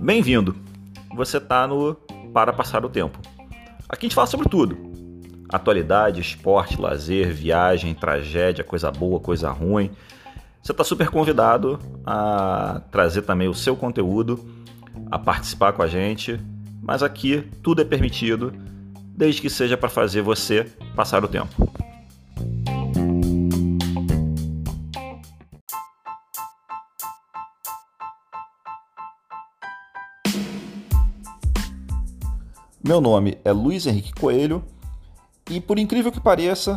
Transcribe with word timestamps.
Bem-vindo! 0.00 0.56
Você 1.14 1.36
está 1.36 1.66
no 1.66 1.94
Para 2.32 2.52
Passar 2.52 2.84
o 2.84 2.88
Tempo. 2.88 3.18
Aqui 3.88 4.06
a 4.06 4.08
gente 4.08 4.14
fala 4.14 4.26
sobre 4.26 4.48
tudo: 4.48 4.76
atualidade, 5.50 6.20
esporte, 6.20 6.80
lazer, 6.80 7.32
viagem, 7.32 7.94
tragédia, 7.94 8.64
coisa 8.64 8.90
boa, 8.90 9.20
coisa 9.20 9.50
ruim. 9.50 9.90
Você 10.62 10.72
está 10.72 10.82
super 10.82 11.08
convidado 11.10 11.78
a 12.06 12.80
trazer 12.90 13.22
também 13.22 13.48
o 13.48 13.54
seu 13.54 13.76
conteúdo, 13.76 14.38
a 15.10 15.18
participar 15.18 15.72
com 15.72 15.82
a 15.82 15.86
gente, 15.86 16.40
mas 16.82 17.02
aqui 17.02 17.46
tudo 17.62 17.82
é 17.82 17.84
permitido, 17.84 18.52
desde 19.14 19.42
que 19.42 19.50
seja 19.50 19.76
para 19.76 19.88
fazer 19.88 20.22
você 20.22 20.64
passar 20.96 21.24
o 21.24 21.28
tempo. 21.28 21.70
Meu 32.88 33.02
nome 33.02 33.36
é 33.44 33.52
Luiz 33.52 33.86
Henrique 33.86 34.14
Coelho 34.14 34.64
e, 35.50 35.60
por 35.60 35.78
incrível 35.78 36.10
que 36.10 36.18
pareça, 36.18 36.74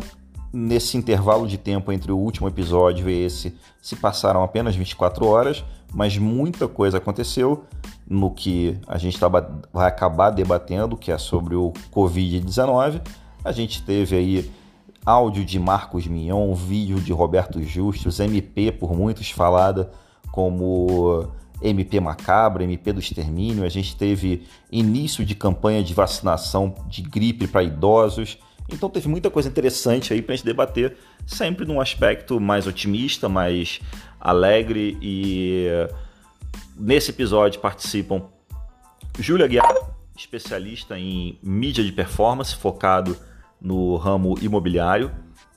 nesse 0.52 0.98
intervalo 0.98 1.48
de 1.48 1.56
tempo 1.56 1.90
entre 1.90 2.12
o 2.12 2.18
último 2.18 2.46
episódio 2.46 3.08
e 3.08 3.24
esse 3.24 3.56
se 3.80 3.96
passaram 3.96 4.42
apenas 4.42 4.76
24 4.76 5.26
horas, 5.26 5.64
mas 5.90 6.18
muita 6.18 6.68
coisa 6.68 6.98
aconteceu 6.98 7.64
no 8.06 8.30
que 8.30 8.78
a 8.86 8.98
gente 8.98 9.18
vai 9.72 9.88
acabar 9.88 10.28
debatendo, 10.28 10.98
que 10.98 11.10
é 11.10 11.16
sobre 11.16 11.54
o 11.54 11.72
Covid-19. 11.90 13.00
A 13.42 13.50
gente 13.50 13.82
teve 13.82 14.14
aí 14.14 14.52
áudio 15.06 15.42
de 15.42 15.58
Marcos 15.58 16.06
Mion, 16.06 16.52
vídeo 16.52 17.00
de 17.00 17.10
Roberto 17.10 17.62
Justus, 17.62 18.20
MP 18.20 18.70
por 18.70 18.94
muitos 18.94 19.30
falada 19.30 19.90
como 20.30 21.32
MP 21.62 22.00
Macabra, 22.00 22.64
MP 22.64 22.92
do 22.92 23.00
Extermínio, 23.00 23.64
a 23.64 23.68
gente 23.68 23.96
teve 23.96 24.44
início 24.70 25.24
de 25.24 25.34
campanha 25.34 25.82
de 25.82 25.94
vacinação 25.94 26.74
de 26.88 27.02
gripe 27.02 27.46
para 27.46 27.62
idosos. 27.62 28.38
Então 28.70 28.88
teve 28.88 29.08
muita 29.08 29.30
coisa 29.30 29.48
interessante 29.48 30.12
aí 30.12 30.22
para 30.22 30.34
a 30.34 30.36
gente 30.36 30.46
debater, 30.46 30.96
sempre 31.26 31.64
num 31.64 31.80
aspecto 31.80 32.40
mais 32.40 32.66
otimista, 32.66 33.28
mais 33.28 33.80
alegre 34.20 34.96
e 35.02 35.66
nesse 36.76 37.10
episódio 37.10 37.60
participam 37.60 38.22
Júlia 39.18 39.46
Guiar, 39.46 39.74
especialista 40.16 40.98
em 40.98 41.38
mídia 41.42 41.84
de 41.84 41.92
performance, 41.92 42.54
focado 42.54 43.16
no 43.60 43.96
ramo 43.96 44.36
imobiliário. 44.40 45.10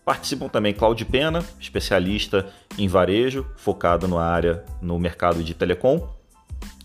Participam 0.06 0.48
também 0.48 0.72
Cláudio 0.72 1.08
Pena, 1.08 1.44
especialista 1.60 2.48
em 2.78 2.88
varejo, 2.88 3.44
focado 3.58 4.08
na 4.08 4.22
área 4.22 4.64
no 4.80 5.00
mercado 5.00 5.44
de 5.44 5.56
telecom, 5.56 6.08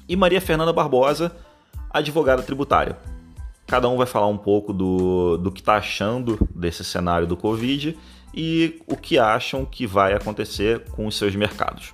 e 0.08 0.16
Maria 0.16 0.40
Fernanda 0.40 0.72
Barbosa, 0.72 1.30
advogada 1.90 2.42
tributária. 2.42 2.96
Cada 3.66 3.90
um 3.90 3.98
vai 3.98 4.06
falar 4.06 4.26
um 4.26 4.38
pouco 4.38 4.72
do, 4.72 5.36
do 5.36 5.52
que 5.52 5.60
está 5.60 5.76
achando 5.76 6.38
desse 6.54 6.82
cenário 6.82 7.26
do 7.26 7.36
Covid 7.36 7.96
e 8.32 8.80
o 8.86 8.96
que 8.96 9.18
acham 9.18 9.66
que 9.66 9.86
vai 9.86 10.14
acontecer 10.14 10.90
com 10.90 11.06
os 11.06 11.14
seus 11.14 11.36
mercados. 11.36 11.92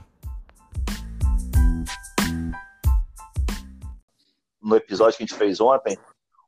No 4.62 4.76
episódio 4.76 5.16
que 5.16 5.24
a 5.24 5.26
gente 5.26 5.36
fez 5.36 5.60
ontem, 5.60 5.98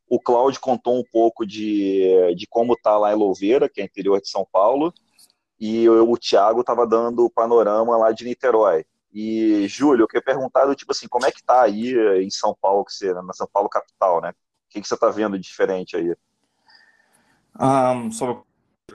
o 0.08 0.18
Cláudio 0.18 0.60
contou 0.60 0.98
um 0.98 1.04
pouco 1.04 1.46
de, 1.46 2.34
de 2.36 2.46
como 2.48 2.72
está 2.72 2.96
lá 2.96 3.12
em 3.12 3.16
Louveira, 3.16 3.68
que 3.68 3.80
é 3.80 3.84
interior 3.84 4.20
de 4.20 4.28
São 4.28 4.46
Paulo, 4.50 4.92
e 5.60 5.84
eu, 5.84 6.10
o 6.10 6.16
Thiago 6.16 6.60
estava 6.60 6.86
dando 6.86 7.24
o 7.24 7.30
panorama 7.30 7.96
lá 7.96 8.12
de 8.12 8.24
Niterói. 8.24 8.84
E, 9.12 9.66
Júlio, 9.68 10.04
eu 10.04 10.08
queria 10.08 10.24
perguntar, 10.24 10.74
tipo 10.74 10.92
assim, 10.92 11.08
como 11.08 11.26
é 11.26 11.32
que 11.32 11.42
tá 11.42 11.62
aí 11.62 11.94
em 12.22 12.30
São 12.30 12.56
Paulo, 12.60 12.84
que 12.84 12.92
você, 12.92 13.12
na 13.14 13.32
São 13.32 13.48
Paulo 13.52 13.68
capital, 13.68 14.20
né? 14.20 14.30
O 14.30 14.34
que, 14.70 14.80
que 14.80 14.88
você 14.88 14.94
está 14.94 15.10
vendo 15.10 15.38
de 15.38 15.44
diferente 15.44 15.96
aí? 15.96 16.14
Um, 17.58 18.12
sobre 18.12 18.42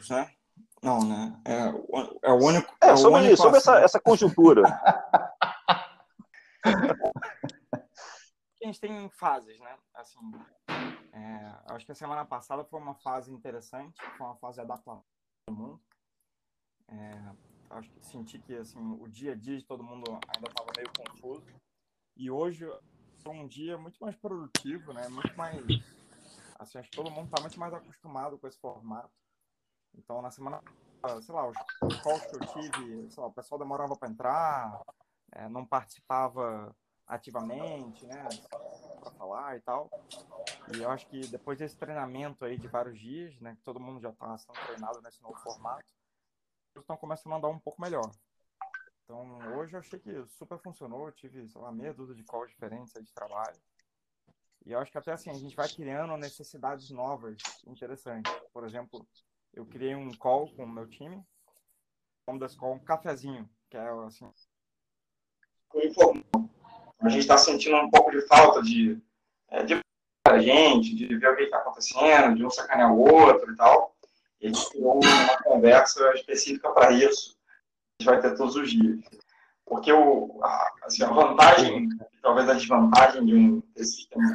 né? 0.10 0.30
Não, 0.82 1.04
né? 1.04 1.34
É, 1.46 1.74
é 2.24 2.32
o 2.32 2.38
único. 2.38 2.74
É, 2.82 2.90
é 2.90 2.96
sobre 2.96 3.32
isso, 3.32 3.42
sobre 3.42 3.58
essa, 3.58 3.80
essa 3.80 4.00
conjuntura. 4.00 4.64
a 8.63 8.68
gente 8.68 8.79
tem 8.79 9.09
fases, 9.09 9.59
né? 9.59 9.78
Assim, 9.94 10.19
é, 11.12 11.74
acho 11.74 11.85
que 11.85 11.91
a 11.91 11.96
semana 11.96 12.25
passada 12.25 12.63
foi 12.63 12.79
uma 12.79 12.96
fase 12.96 13.31
interessante, 13.31 14.01
foi 14.18 14.25
uma 14.25 14.38
fase 14.38 14.56
de 14.56 14.62
adaptação 14.62 15.03
do 15.47 15.56
mundo. 15.56 15.81
É, 16.88 17.35
acho 17.72 17.90
que 17.90 18.06
senti 18.06 18.40
que 18.40 18.56
assim, 18.56 18.79
o 19.00 19.07
dia 19.07 19.34
a 19.34 19.35
dia 19.35 19.57
de 19.57 19.66
todo 19.66 19.84
mundo 19.84 20.09
ainda 20.34 20.50
estava 20.50 20.72
meio 20.75 20.90
confuso. 20.97 21.46
E 22.16 22.29
hoje 22.29 22.66
foi 23.22 23.34
um 23.34 23.47
dia 23.47 23.78
muito 23.78 23.97
mais 24.00 24.16
produtivo, 24.16 24.94
né? 24.94 25.07
Muito 25.09 25.35
mais. 25.35 25.63
Assim, 26.59 26.78
acho 26.78 26.90
que 26.90 26.95
todo 26.95 27.12
mundo 27.12 27.25
está 27.25 27.41
muito 27.41 27.59
mais 27.59 27.74
acostumado 27.74 28.38
com 28.38 28.47
esse 28.47 28.59
formato. 28.59 29.12
Então, 29.95 30.22
na 30.22 30.31
semana, 30.31 30.62
sei 31.22 31.35
lá, 31.35 31.47
os 31.47 32.01
calls 32.01 32.25
que 32.25 32.35
eu 32.35 32.40
tive, 32.53 33.09
lá, 33.18 33.28
o 33.28 33.34
pessoal 33.34 33.59
demorava 33.59 33.95
para 33.95 34.09
entrar, 34.09 34.81
é, 35.31 35.50
não 35.50 35.66
participava 35.66 36.75
ativamente, 37.08 38.06
né, 38.06 38.28
para 39.00 39.12
falar 39.12 39.58
e 39.58 39.62
tal. 39.62 39.90
E 40.75 40.81
eu 40.81 40.90
acho 40.90 41.08
que 41.08 41.19
depois 41.28 41.58
desse 41.58 41.78
treinamento 41.78 42.46
aí 42.46 42.58
de 42.58 42.68
vários 42.68 43.00
dias, 43.00 43.40
né, 43.40 43.56
que 43.56 43.64
todo 43.64 43.80
mundo 43.80 44.02
já 44.02 44.09
está 44.09 44.38
sendo 44.38 44.59
treinado 44.66 45.02
nesse 45.02 45.22
novo 45.22 45.36
formato, 45.38 45.86
estão 46.75 46.97
começando 46.97 47.34
a 47.34 47.38
andar 47.38 47.50
um 47.50 47.59
pouco 47.59 47.81
melhor. 47.81 48.09
Então, 49.03 49.38
hoje 49.58 49.75
eu 49.75 49.80
achei 49.80 50.00
que 50.00 50.25
super 50.28 50.58
funcionou, 50.59 51.08
eu 51.08 51.12
tive, 51.12 51.47
sei 51.50 51.62
lá, 51.62 51.72
meia 51.72 51.94
dúzia 51.94 52.16
de 52.16 52.24
calls 52.24 52.50
diferentes 52.50 52.96
aí 52.96 53.03
de 53.03 53.13
trabalho. 53.13 53.59
E 54.66 54.72
eu 54.72 54.80
acho 54.80 54.92
que 54.92 54.97
até 54.97 55.12
assim, 55.12 55.30
a 55.30 55.34
gente 55.34 55.56
vai 55.56 55.68
criando 55.68 56.16
necessidades 56.16 56.90
novas, 56.90 57.38
interessantes. 57.68 58.31
Por 58.53 58.63
exemplo, 58.63 59.06
eu 59.53 59.66
criei 59.66 59.94
um 59.94 60.09
call 60.12 60.50
com 60.56 60.63
o 60.63 60.69
meu 60.69 60.88
time, 60.88 61.22
um 62.28 62.38
desse 62.38 62.58
call, 62.58 62.75
um 62.75 62.80
cafezinho, 62.80 63.47
que 63.69 63.75
é 63.75 63.90
assim... 64.06 64.31
Informal 65.75 66.53
a 67.08 67.09
gente 67.09 67.22
está 67.22 67.38
sentindo 67.38 67.75
um 67.78 67.90
pouco 67.90 68.12
de 68.12 68.22
falta 68.28 68.62
de, 68.62 68.97
é, 69.50 69.64
de 69.64 69.80
a 70.25 70.40
gente, 70.40 70.96
de 70.96 71.16
ver 71.18 71.31
o 71.31 71.36
que 71.36 71.44
está 71.44 71.58
acontecendo, 71.58 72.36
de 72.36 72.46
um 72.46 72.50
sacanear 72.50 72.94
o 72.94 73.00
outro 73.00 73.52
e 73.52 73.56
tal. 73.56 73.96
E 74.40 74.47
a 74.47 74.50
gente 74.50 74.69
criou 74.69 75.00
uma 75.03 75.44
conversa 75.44 76.13
específica 76.13 76.72
para 76.72 76.92
isso, 76.92 77.31
que 77.31 78.09
a 78.09 78.12
gente 78.12 78.22
vai 78.22 78.22
ter 78.22 78.38
todos 78.38 78.56
os 78.56 78.72
dias. 78.72 79.00
Porque 79.66 79.92
o, 79.92 80.40
a, 80.44 80.72
assim, 80.84 81.03
a 81.03 81.09
vantagem, 81.09 81.90
talvez 82.22 82.50
a 82.50 82.53
desvantagem 82.53 83.25
de 83.25 83.36
um 83.36 83.63
desse 83.75 83.96
sistema 83.96 84.34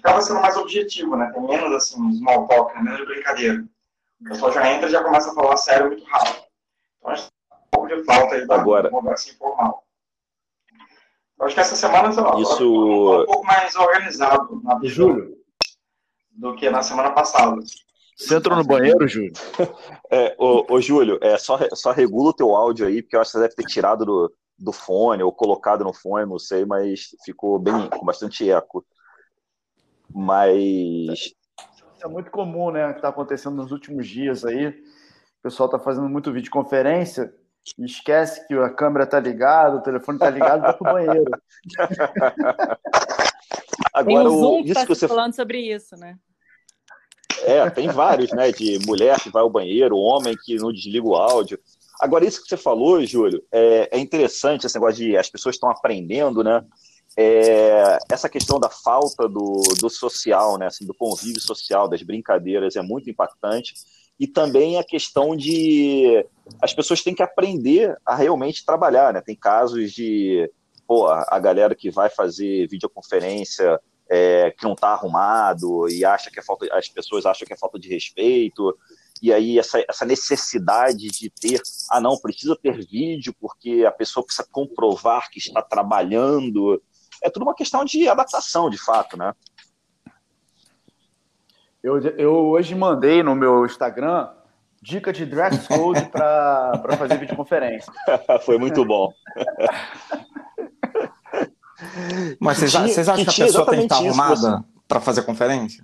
acaba 0.00 0.20
sendo 0.22 0.40
mais 0.40 0.56
objetivo, 0.56 1.16
né? 1.16 1.30
Tem 1.32 1.42
menos 1.42 1.72
assim, 1.72 2.12
small 2.14 2.46
talk, 2.48 2.74
né? 2.74 2.82
menos 2.82 3.06
brincadeira. 3.06 3.64
O 4.20 4.24
pessoal 4.24 4.52
já 4.52 4.70
entra 4.70 4.88
e 4.88 4.92
já 4.92 5.02
começa 5.02 5.30
a 5.30 5.34
falar 5.34 5.56
sério 5.56 5.88
muito 5.88 6.04
rápido. 6.04 6.44
Então 6.98 7.10
a 7.10 7.14
gente 7.14 7.28
tem 7.30 7.58
um 7.58 7.70
pouco 7.70 7.88
de 7.88 8.04
falta 8.04 8.34
aí 8.34 8.46
da 8.46 8.54
Agora, 8.56 8.90
conversa 8.90 9.30
informal. 9.30 9.84
Eu 11.40 11.46
acho 11.46 11.54
que 11.54 11.60
essa 11.60 11.74
semana 11.74 12.12
sei 12.12 12.22
lá, 12.22 12.38
Isso... 12.38 13.22
um 13.22 13.24
pouco 13.24 13.46
mais 13.46 13.74
organizado 13.74 14.60
na 14.62 14.78
Júlio 14.82 15.34
do 16.32 16.54
que 16.54 16.68
na 16.68 16.82
semana 16.82 17.12
passada. 17.12 17.56
Você 18.14 18.36
entrou 18.36 18.58
no 18.58 18.64
banheiro, 18.64 19.08
Júlio? 19.08 19.32
É, 20.12 20.34
ô, 20.38 20.66
ô, 20.68 20.80
Júlio, 20.80 21.20
é, 21.22 21.38
só, 21.38 21.56
só 21.72 21.92
regula 21.92 22.30
o 22.30 22.34
teu 22.34 22.54
áudio 22.54 22.84
aí, 22.84 23.00
porque 23.00 23.14
eu 23.14 23.20
acho 23.20 23.30
que 23.30 23.38
você 23.38 23.44
deve 23.44 23.54
ter 23.54 23.64
tirado 23.64 24.04
do, 24.04 24.34
do 24.58 24.72
fone 24.72 25.22
ou 25.22 25.32
colocado 25.32 25.84
no 25.84 25.92
fone, 25.92 26.28
não 26.28 26.38
sei, 26.38 26.64
mas 26.64 27.10
ficou 27.24 27.60
bem 27.60 27.88
com 27.88 28.04
bastante 28.04 28.50
eco. 28.50 28.84
Mas. 30.12 31.32
É 32.02 32.08
muito 32.08 32.30
comum, 32.32 32.72
né? 32.72 32.88
O 32.88 32.90
que 32.90 32.98
está 32.98 33.08
acontecendo 33.08 33.54
nos 33.54 33.70
últimos 33.70 34.08
dias 34.08 34.44
aí. 34.44 34.68
O 34.68 35.42
pessoal 35.44 35.68
está 35.68 35.78
fazendo 35.78 36.08
muito 36.08 36.32
videoconferência 36.32 37.32
esquece 37.78 38.46
que 38.46 38.54
a 38.54 38.70
câmera 38.70 39.06
tá 39.06 39.20
ligada, 39.20 39.76
o 39.76 39.82
telefone 39.82 40.18
tá 40.18 40.30
ligado, 40.30 40.62
vai 40.62 40.72
pro 40.72 40.92
banheiro. 40.92 41.30
Agora, 43.92 44.04
tem 44.04 44.18
o 44.18 44.38
Zoom 44.38 44.64
que 44.64 44.72
tá 44.72 44.84
você... 44.84 45.08
falando 45.08 45.34
sobre 45.34 45.58
isso, 45.60 45.96
né? 45.96 46.16
É, 47.42 47.68
tem 47.70 47.88
vários, 47.88 48.32
né? 48.32 48.52
De 48.52 48.78
mulher 48.86 49.18
que 49.20 49.30
vai 49.30 49.42
ao 49.42 49.50
banheiro, 49.50 49.96
homem 49.96 50.36
que 50.44 50.56
não 50.56 50.72
desliga 50.72 51.06
o 51.06 51.14
áudio. 51.14 51.58
Agora, 52.00 52.24
isso 52.24 52.42
que 52.42 52.48
você 52.48 52.56
falou, 52.56 53.04
Júlio, 53.04 53.42
é, 53.52 53.88
é 53.92 53.98
interessante 53.98 54.66
esse 54.66 54.74
negócio 54.74 54.96
de 54.96 55.16
as 55.16 55.28
pessoas 55.28 55.56
estão 55.56 55.70
aprendendo, 55.70 56.42
né? 56.42 56.64
É, 57.16 57.98
essa 58.10 58.28
questão 58.28 58.60
da 58.60 58.70
falta 58.70 59.28
do, 59.28 59.62
do 59.80 59.90
social, 59.90 60.56
né? 60.58 60.66
Assim, 60.66 60.86
do 60.86 60.94
convívio 60.94 61.40
social, 61.40 61.88
das 61.88 62.02
brincadeiras, 62.02 62.76
é 62.76 62.82
muito 62.82 63.10
impactante 63.10 63.74
e 64.20 64.26
também 64.26 64.78
a 64.78 64.84
questão 64.84 65.34
de 65.34 66.26
as 66.60 66.74
pessoas 66.74 67.02
têm 67.02 67.14
que 67.14 67.22
aprender 67.22 67.96
a 68.04 68.14
realmente 68.14 68.66
trabalhar, 68.66 69.14
né? 69.14 69.22
Tem 69.22 69.34
casos 69.34 69.92
de 69.92 70.50
pô, 70.86 71.06
a 71.08 71.38
galera 71.38 71.74
que 71.74 71.90
vai 71.90 72.10
fazer 72.10 72.68
videoconferência 72.68 73.80
é, 74.10 74.50
que 74.50 74.64
não 74.64 74.72
está 74.72 74.88
arrumado 74.88 75.88
e 75.88 76.04
acha 76.04 76.30
que 76.30 76.38
é 76.38 76.42
falta, 76.42 76.66
as 76.72 76.88
pessoas 76.88 77.24
acham 77.24 77.46
que 77.46 77.52
é 77.54 77.56
falta 77.56 77.78
de 77.78 77.88
respeito. 77.88 78.76
e 79.22 79.32
aí 79.32 79.58
essa, 79.58 79.82
essa 79.88 80.04
necessidade 80.04 81.06
de 81.08 81.30
ter, 81.30 81.62
ah 81.90 82.00
não, 82.00 82.18
precisa 82.18 82.56
ter 82.60 82.84
vídeo 82.84 83.34
porque 83.40 83.84
a 83.86 83.92
pessoa 83.92 84.26
precisa 84.26 84.46
comprovar 84.50 85.30
que 85.30 85.38
está 85.38 85.62
trabalhando, 85.62 86.82
é 87.22 87.30
tudo 87.30 87.44
uma 87.44 87.54
questão 87.54 87.84
de 87.84 88.08
adaptação, 88.08 88.68
de 88.68 88.78
fato, 88.78 89.16
né? 89.16 89.32
Eu, 91.82 91.98
eu 91.98 92.32
hoje 92.32 92.74
mandei 92.74 93.22
no 93.22 93.34
meu 93.34 93.64
Instagram 93.64 94.28
dica 94.82 95.12
de 95.12 95.26
dress 95.26 95.68
code 95.68 96.06
para 96.06 96.96
fazer 96.96 97.18
videoconferência. 97.18 97.92
Foi 98.44 98.58
muito 98.58 98.84
bom. 98.84 99.12
Mas 102.38 102.58
vocês, 102.58 102.72
vocês 102.72 103.08
acham 103.08 103.24
que, 103.24 103.34
que 103.34 103.42
a 103.42 103.46
pessoa 103.46 103.66
tem 103.66 103.80
que 103.80 103.86
estar 103.86 103.96
arrumada 103.96 104.64
para 104.86 105.00
fazer 105.00 105.22
conferência? 105.22 105.82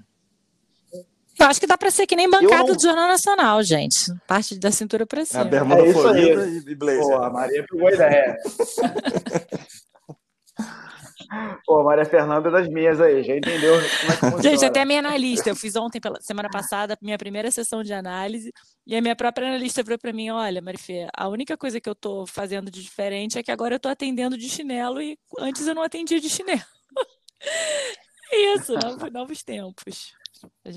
Eu 1.39 1.47
acho 1.47 1.61
que 1.61 1.67
dá 1.67 1.77
para 1.77 1.91
ser 1.91 2.07
que 2.07 2.17
nem 2.17 2.31
bancada 2.31 2.69
não... 2.69 2.75
do 2.75 2.83
Jornal 2.83 3.09
Nacional, 3.09 3.63
gente. 3.63 4.11
Parte 4.27 4.59
da 4.59 4.71
cintura 4.71 5.07
para 5.07 5.25
cima. 5.25 5.43
É, 5.43 5.45
bermuda 5.45 5.87
é 5.87 5.93
florida 5.93 6.47
e 6.47 6.75
blazer. 6.75 7.03
Pô, 7.03 7.23
a 7.23 7.31
Maria 7.31 7.65
pegou 7.69 7.89
a 7.89 7.93
ideia. 7.93 8.37
Pô, 11.65 11.83
Maria 11.83 12.05
Fernanda 12.05 12.49
é 12.49 12.53
das 12.53 12.69
minhas 12.69 13.01
aí, 13.01 13.23
já 13.23 13.37
entendeu 13.37 13.75
como 14.21 14.33
é 14.33 14.41
que 14.41 14.43
Gente, 14.49 14.65
até 14.65 14.83
a 14.83 14.85
minha 14.85 15.01
analista, 15.01 15.49
eu 15.49 15.57
fiz 15.57 15.77
ontem, 15.77 16.01
pela 16.01 16.21
semana 16.21 16.49
passada, 16.49 16.97
minha 17.03 17.19
primeira 17.19 17.51
sessão 17.51 17.83
de 17.83 17.93
análise, 17.93 18.53
e 18.87 18.95
a 18.95 19.03
minha 19.03 19.17
própria 19.17 19.49
analista 19.49 19.83
falou 19.85 19.99
para 19.99 20.13
mim, 20.13 20.31
olha, 20.31 20.63
Marifê, 20.63 21.09
a 21.17 21.29
única 21.29 21.57
coisa 21.57 21.81
que 21.81 21.89
eu 21.89 21.95
tô 21.95 22.27
fazendo 22.27 22.71
de 22.71 22.83
diferente 22.83 23.39
é 23.39 23.43
que 23.43 23.51
agora 23.51 23.75
eu 23.75 23.81
tô 23.81 23.89
atendendo 23.89 24.37
de 24.39 24.49
chinelo 24.49 25.01
e 25.01 25.19
antes 25.39 25.67
eu 25.67 25.75
não 25.75 25.83
atendia 25.83 26.21
de 26.21 26.29
chinelo. 26.29 26.63
Isso, 28.33 28.75
novos, 28.75 29.13
novos 29.13 29.43
tempos. 29.43 30.13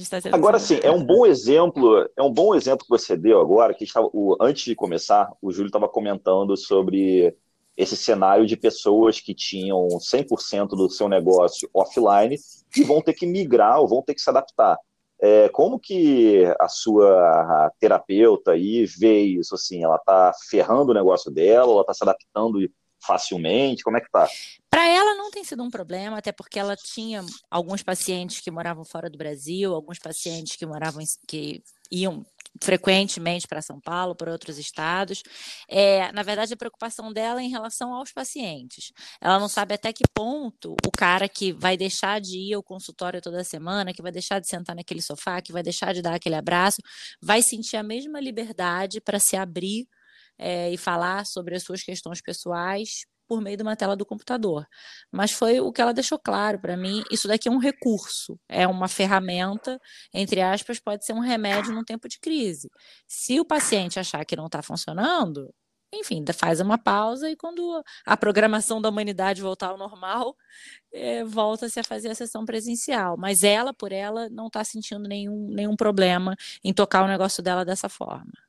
Tá 0.10 0.20
agora 0.32 0.58
sim, 0.58 0.80
é 0.82 0.90
um 0.90 1.04
bom 1.04 1.26
exemplo, 1.26 2.10
é 2.16 2.24
um 2.24 2.32
bom 2.32 2.56
exemplo 2.56 2.86
que 2.86 2.90
você 2.90 3.18
deu 3.18 3.42
agora, 3.42 3.74
que 3.74 3.84
estava, 3.84 4.10
o, 4.14 4.38
antes 4.40 4.64
de 4.64 4.76
começar, 4.76 5.30
o 5.42 5.52
Júlio 5.52 5.68
estava 5.68 5.90
comentando 5.90 6.56
sobre 6.56 7.36
esse 7.80 7.96
cenário 7.96 8.46
de 8.46 8.58
pessoas 8.58 9.22
que 9.22 9.34
tinham 9.34 9.88
100% 9.88 10.68
do 10.76 10.90
seu 10.90 11.08
negócio 11.08 11.70
offline 11.74 12.36
e 12.76 12.84
vão 12.84 13.02
ter 13.02 13.14
que 13.14 13.26
migrar 13.26 13.80
ou 13.80 13.88
vão 13.88 14.04
ter 14.04 14.14
que 14.14 14.22
se 14.22 14.30
adaptar. 14.30 14.78
É, 15.22 15.48
como 15.48 15.80
que 15.80 16.44
a 16.60 16.68
sua 16.68 17.72
terapeuta 17.80 18.52
aí 18.52 18.86
vê 18.86 19.22
isso? 19.22 19.56
Assim, 19.56 19.82
ela 19.82 19.96
está 19.96 20.34
ferrando 20.50 20.92
o 20.92 20.94
negócio 20.94 21.32
dela, 21.32 21.72
ela 21.72 21.82
está 21.82 21.94
se 21.94 22.04
adaptando 22.04 22.60
facilmente? 23.02 23.82
Como 23.82 23.96
é 23.96 24.02
que 24.02 24.12
tá? 24.12 24.28
Para 24.70 24.86
ela 24.86 25.16
não 25.16 25.32
tem 25.32 25.46
sido 25.46 25.64
um 25.64 25.70
problema, 25.70 26.18
até 26.18 26.34
porque 26.34 26.60
ela 26.60 26.76
tinha 26.76 27.26
alguns 27.50 27.82
pacientes 27.82 28.42
que 28.42 28.52
moravam 28.52 28.84
fora 28.84 29.10
do 29.10 29.18
Brasil, 29.18 29.74
alguns 29.74 30.00
pacientes 30.00 30.58
que 30.58 30.66
moravam 30.66 31.02
que 31.26 31.64
iam 31.90 32.26
frequentemente 32.62 33.48
para 33.48 33.62
São 33.62 33.80
Paulo, 33.80 34.16
para 34.16 34.32
outros 34.32 34.58
estados. 34.58 35.24
É, 35.68 36.12
na 36.12 36.24
verdade, 36.24 36.54
a 36.54 36.58
preocupação 36.58 37.12
dela 37.12 37.42
é 37.42 37.44
em 37.44 37.50
relação 37.50 37.94
aos 37.94 38.12
pacientes. 38.12 38.92
Ela 39.22 39.40
não 39.40 39.48
sabe 39.48 39.74
até 39.74 39.94
que 39.94 40.04
ponto 40.14 40.76
o 40.86 40.92
cara 40.92 41.28
que 41.30 41.52
vai 41.54 41.78
deixar 41.78 42.20
de 42.20 42.38
ir 42.38 42.54
ao 42.54 42.64
consultório 42.64 43.22
toda 43.22 43.44
semana, 43.44 43.94
que 43.94 44.02
vai 44.02 44.12
deixar 44.12 44.40
de 44.40 44.48
sentar 44.48 44.76
naquele 44.76 45.02
sofá, 45.02 45.42
que 45.42 45.52
vai 45.52 45.64
deixar 45.64 45.94
de 45.94 46.02
dar 46.02 46.16
aquele 46.16 46.36
abraço, 46.36 46.82
vai 47.22 47.42
sentir 47.42 47.78
a 47.78 47.84
mesma 47.84 48.20
liberdade 48.20 49.02
para 49.02 49.20
se 49.20 49.36
abrir 49.36 49.88
é, 50.38 50.72
e 50.72 50.78
falar 50.78 51.26
sobre 51.26 51.56
as 51.56 51.64
suas 51.64 51.84
questões 51.84 52.22
pessoais 52.22 53.06
por 53.30 53.42
meio 53.42 53.56
de 53.56 53.62
uma 53.62 53.76
tela 53.76 53.96
do 53.96 54.06
computador. 54.06 54.66
Mas 55.12 55.32
foi 55.32 55.60
o 55.60 55.72
que 55.72 55.80
ela 55.80 55.94
deixou 55.94 56.18
claro 56.18 56.60
para 56.60 56.76
mim. 56.76 57.04
Isso 57.12 57.28
daqui 57.28 57.48
é 57.48 57.52
um 57.52 57.60
recurso, 57.60 58.40
é 58.50 58.68
uma 58.68 58.88
ferramenta, 58.88 59.80
entre 60.12 60.42
aspas, 60.42 60.80
pode 60.80 61.06
ser 61.06 61.14
um 61.14 61.20
remédio 61.20 61.72
num 61.72 61.84
tempo 61.84 62.10
de 62.10 62.20
crise. 62.20 62.70
Se 63.08 63.40
o 63.40 63.46
paciente 63.46 64.00
achar 64.00 64.26
que 64.26 64.36
não 64.36 64.48
está 64.48 64.64
funcionando, 64.64 65.54
enfim, 65.94 66.24
faz 66.34 66.60
uma 66.60 66.78
pausa 66.78 67.30
e 67.30 67.36
quando 67.36 67.84
a 68.06 68.18
programação 68.18 68.82
da 68.82 68.90
humanidade 68.90 69.42
voltar 69.42 69.70
ao 69.70 69.78
normal, 69.78 70.36
é, 70.92 71.24
volta-se 71.24 71.80
a 71.80 71.84
fazer 71.84 72.10
a 72.10 72.16
sessão 72.16 72.46
presencial. 72.46 73.16
Mas 73.18 73.44
ela, 73.44 73.74
por 73.74 73.92
ela, 73.92 74.28
não 74.30 74.48
está 74.48 74.64
sentindo 74.64 75.08
nenhum, 75.08 75.50
nenhum 75.50 75.76
problema 75.76 76.36
em 76.64 76.74
tocar 76.74 77.04
o 77.04 77.08
negócio 77.08 77.44
dela 77.44 77.64
dessa 77.64 77.90
forma. 77.90 78.49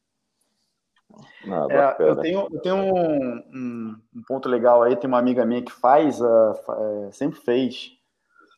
Ah, 1.49 1.97
é, 1.99 2.09
eu 2.09 2.17
tenho, 2.17 2.49
eu 2.53 2.61
tenho 2.61 2.77
um, 2.77 3.35
um, 3.53 4.01
um, 4.17 4.23
ponto 4.27 4.49
legal 4.49 4.83
aí, 4.83 4.97
tem 4.97 5.09
uma 5.09 5.19
amiga 5.19 5.45
minha 5.45 5.63
que 5.63 5.73
faz, 5.73 6.21
uh, 6.21 7.11
sempre 7.13 7.41
fez 7.41 7.93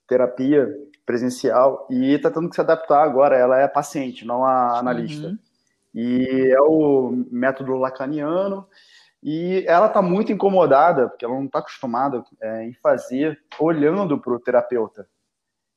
terapia 0.06 0.68
presencial 1.06 1.86
e 1.90 2.12
está 2.12 2.30
tendo 2.30 2.48
que 2.48 2.54
se 2.54 2.60
adaptar 2.60 3.02
agora. 3.02 3.36
Ela 3.36 3.60
é 3.60 3.68
paciente, 3.68 4.24
não 4.24 4.44
a 4.44 4.78
analista. 4.78 5.28
Uhum. 5.28 5.38
E 5.94 6.50
é 6.50 6.60
o 6.60 7.24
método 7.30 7.76
lacaniano. 7.76 8.66
E 9.22 9.64
ela 9.68 9.86
está 9.86 10.02
muito 10.02 10.32
incomodada, 10.32 11.08
porque 11.08 11.24
ela 11.24 11.34
não 11.34 11.44
está 11.44 11.60
acostumada 11.60 12.24
é, 12.40 12.64
em 12.64 12.72
fazer 12.74 13.40
olhando 13.58 14.18
para 14.18 14.32
o 14.32 14.40
terapeuta. 14.40 15.06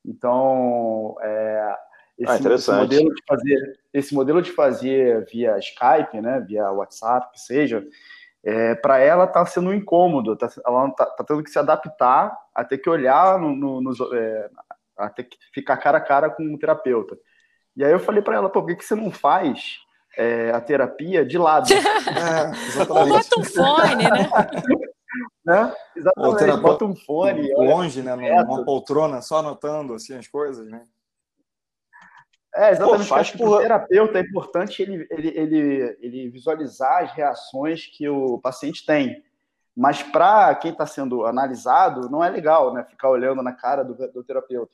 Então, 0.04 1.16
é, 1.22 1.78
esse, 2.18 2.48
ah, 2.48 2.54
esse, 2.54 2.72
modelo 2.72 3.14
de 3.14 3.24
fazer 3.28 3.80
esse 3.94 4.16
modelo 4.16 4.42
de 4.42 4.52
fazer 4.52 5.26
via 5.26 5.58
Skype, 5.58 6.22
né, 6.22 6.40
via 6.40 6.72
WhatsApp, 6.72 7.32
que 7.34 7.42
seja, 7.42 7.86
é, 8.44 8.76
para 8.76 9.00
ela 9.00 9.26
está 9.26 9.46
sendo 9.46 9.70
um 9.70 9.74
incômodo, 9.74 10.36
tá, 10.36 10.50
ela 10.66 10.88
está 10.88 11.06
tá 11.06 11.24
tendo 11.24 11.44
que 11.44 11.50
se 11.50 11.60
adaptar 11.60 12.38
a 12.54 12.64
ter 12.64 12.78
que 12.78 12.90
olhar 12.90 13.40
no, 13.40 13.56
no, 13.56 13.82
no 13.82 14.16
é, 14.16 14.50
a 14.98 15.10
ter 15.10 15.24
que 15.24 15.38
ficar 15.54 15.78
cara 15.78 15.98
a 15.98 16.02
cara 16.02 16.30
com 16.30 16.44
o 16.54 16.58
terapeuta. 16.58 17.18
E 17.76 17.84
aí 17.84 17.92
eu 17.92 18.00
falei 18.00 18.22
para 18.22 18.36
ela, 18.36 18.50
por 18.50 18.66
que, 18.66 18.76
que 18.76 18.86
você 18.86 18.96
não 18.96 19.12
faz 19.12 19.80
é, 20.18 20.52
a 20.52 20.62
terapia 20.62 21.26
de 21.26 21.38
lado? 21.38 21.68
é, 21.74 22.82
Ou 22.88 23.08
bota 23.08 23.40
um 23.40 23.44
fone, 23.44 24.04
né? 24.04 24.30
né? 25.46 25.76
Exatamente, 25.96 26.62
bota 26.62 26.86
um 26.86 26.96
fone. 26.96 27.54
Longe, 27.54 28.02
né? 28.02 28.16
Numa 28.16 28.64
poltrona, 28.64 29.22
só 29.22 29.40
anotando 29.40 29.96
assim, 29.96 30.18
as 30.18 30.28
coisas, 30.28 30.66
né? 30.70 30.84
É, 32.56 32.72
exatamente. 32.72 33.00
Pô, 33.00 33.04
faz 33.04 33.32
por... 33.32 33.50
o 33.50 33.60
terapeuta 33.60 34.18
é 34.18 34.22
importante 34.22 34.82
ele, 34.82 35.06
ele, 35.12 35.28
ele, 35.36 35.98
ele 36.00 36.30
visualizar 36.30 37.04
as 37.04 37.12
reações 37.12 37.86
que 37.86 38.08
o 38.08 38.40
paciente 38.40 38.86
tem. 38.86 39.22
Mas 39.76 40.02
para 40.02 40.56
quem 40.56 40.72
está 40.72 40.86
sendo 40.86 41.26
analisado, 41.26 42.10
não 42.10 42.24
é 42.24 42.30
legal, 42.30 42.74
né? 42.74 42.86
Ficar 42.90 43.10
olhando 43.10 43.44
na 43.44 43.52
cara 43.52 43.84
do, 43.84 43.94
do 43.94 44.24
terapeuta. 44.24 44.72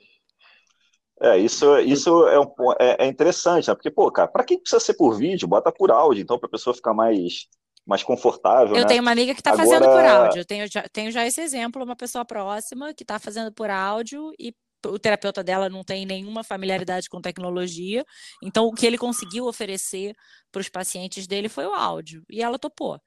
É, 1.19 1.38
isso, 1.38 1.78
isso 1.80 2.28
é, 2.28 2.39
um, 2.39 2.51
é, 2.80 3.06
é 3.06 3.07
interessante, 3.07 3.68
né? 3.68 3.74
Porque, 3.74 3.89
pô, 3.89 4.12
cara, 4.12 4.28
para 4.28 4.44
quem 4.44 4.60
precisa 4.60 4.80
ser 4.80 4.94
por 4.94 5.18
vídeo, 5.18 5.48
bota 5.48 5.72
por 5.72 5.92
áudio, 5.92 6.22
então, 6.22 6.38
para 6.38 6.48
a 6.48 6.51
pessoa 6.51 6.75
ficar 6.75 6.94
mais, 6.94 7.48
mais 7.86 8.04
confortável. 8.04 8.76
Eu 8.76 8.81
né? 8.81 8.88
tenho 8.88 9.02
uma 9.02 9.11
amiga 9.11 9.33
que 9.33 9.40
está 9.40 9.52
Agora... 9.52 9.68
fazendo 9.68 9.85
por 9.85 10.06
áudio. 10.06 10.42
Eu 10.42 10.45
tenho 10.45 10.68
já, 10.71 10.83
tenho 10.92 11.11
já 11.11 11.26
esse 11.26 11.42
exemplo, 11.42 11.83
uma 11.83 11.95
pessoa 11.95 12.23
próxima 12.23 12.94
que 12.94 13.04
está 13.04 13.18
fazendo 13.18 13.52
por 13.52 13.69
áudio 13.71 14.31
e 14.40 14.54
o 14.85 15.00
terapeuta 15.00 15.44
dela 15.44 15.69
não 15.69 15.83
tem 15.83 16.06
nenhuma 16.06 16.44
familiaridade 16.44 17.09
com 17.09 17.21
tecnologia, 17.21 18.06
então 18.44 18.66
o 18.66 18.73
que 18.73 18.85
ele 18.85 18.97
conseguiu 18.97 19.45
oferecer 19.45 20.16
para 20.52 20.59
os 20.61 20.69
pacientes 20.69 21.28
dele 21.28 21.50
foi 21.50 21.66
o 21.66 21.73
áudio, 21.73 22.23
e 22.30 22.42
ela 22.42 22.59
topou. 22.59 23.00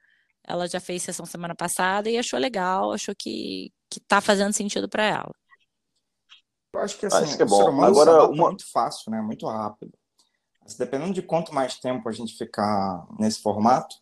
Ela 0.47 0.67
já 0.67 0.79
fez 0.79 1.01
sessão 1.03 1.25
semana 1.25 1.55
passada 1.55 2.09
e 2.09 2.17
achou 2.17 2.39
legal, 2.39 2.91
achou 2.91 3.15
que 3.17 3.71
está 3.91 4.21
fazendo 4.21 4.53
sentido 4.53 4.87
para 4.87 5.03
ela. 5.03 5.31
Eu 6.73 6.81
acho 6.81 6.97
que 6.97 7.05
assim, 7.05 7.23
acho 7.23 7.37
que 7.37 7.43
é 7.43 7.45
bom. 7.45 7.83
Agora 7.83 8.27
uma... 8.27 8.49
muito 8.49 8.69
fácil, 8.69 9.11
né? 9.11 9.21
Muito 9.21 9.47
rápido. 9.47 9.93
Mas, 10.61 10.75
dependendo 10.75 11.13
de 11.13 11.21
quanto 11.21 11.53
mais 11.53 11.79
tempo 11.79 12.07
a 12.09 12.11
gente 12.11 12.37
ficar 12.37 13.07
nesse 13.19 13.41
formato, 13.41 13.95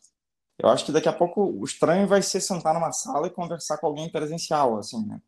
eu 0.58 0.70
acho 0.70 0.86
que 0.86 0.92
daqui 0.92 1.08
a 1.08 1.14
pouco 1.14 1.44
o 1.44 1.64
estranho 1.64 2.08
vai 2.08 2.22
ser 2.22 2.42
sentar 2.42 2.74
numa 2.74 2.92
sala 2.92 3.28
e 3.28 3.32
conversar 3.32 3.78
com 3.78 3.88
alguém 3.88 4.10
presencial, 4.10 4.78
assim, 4.78 5.06
né? 5.06 5.22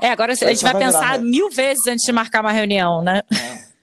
É, 0.00 0.08
agora 0.08 0.32
a 0.32 0.34
gente 0.34 0.62
vai 0.62 0.76
pensar 0.76 1.18
mil 1.20 1.50
vezes 1.50 1.86
antes 1.86 2.04
de 2.04 2.12
marcar 2.12 2.40
uma 2.40 2.52
reunião, 2.52 3.02
né? 3.02 3.22
É. 3.32 3.74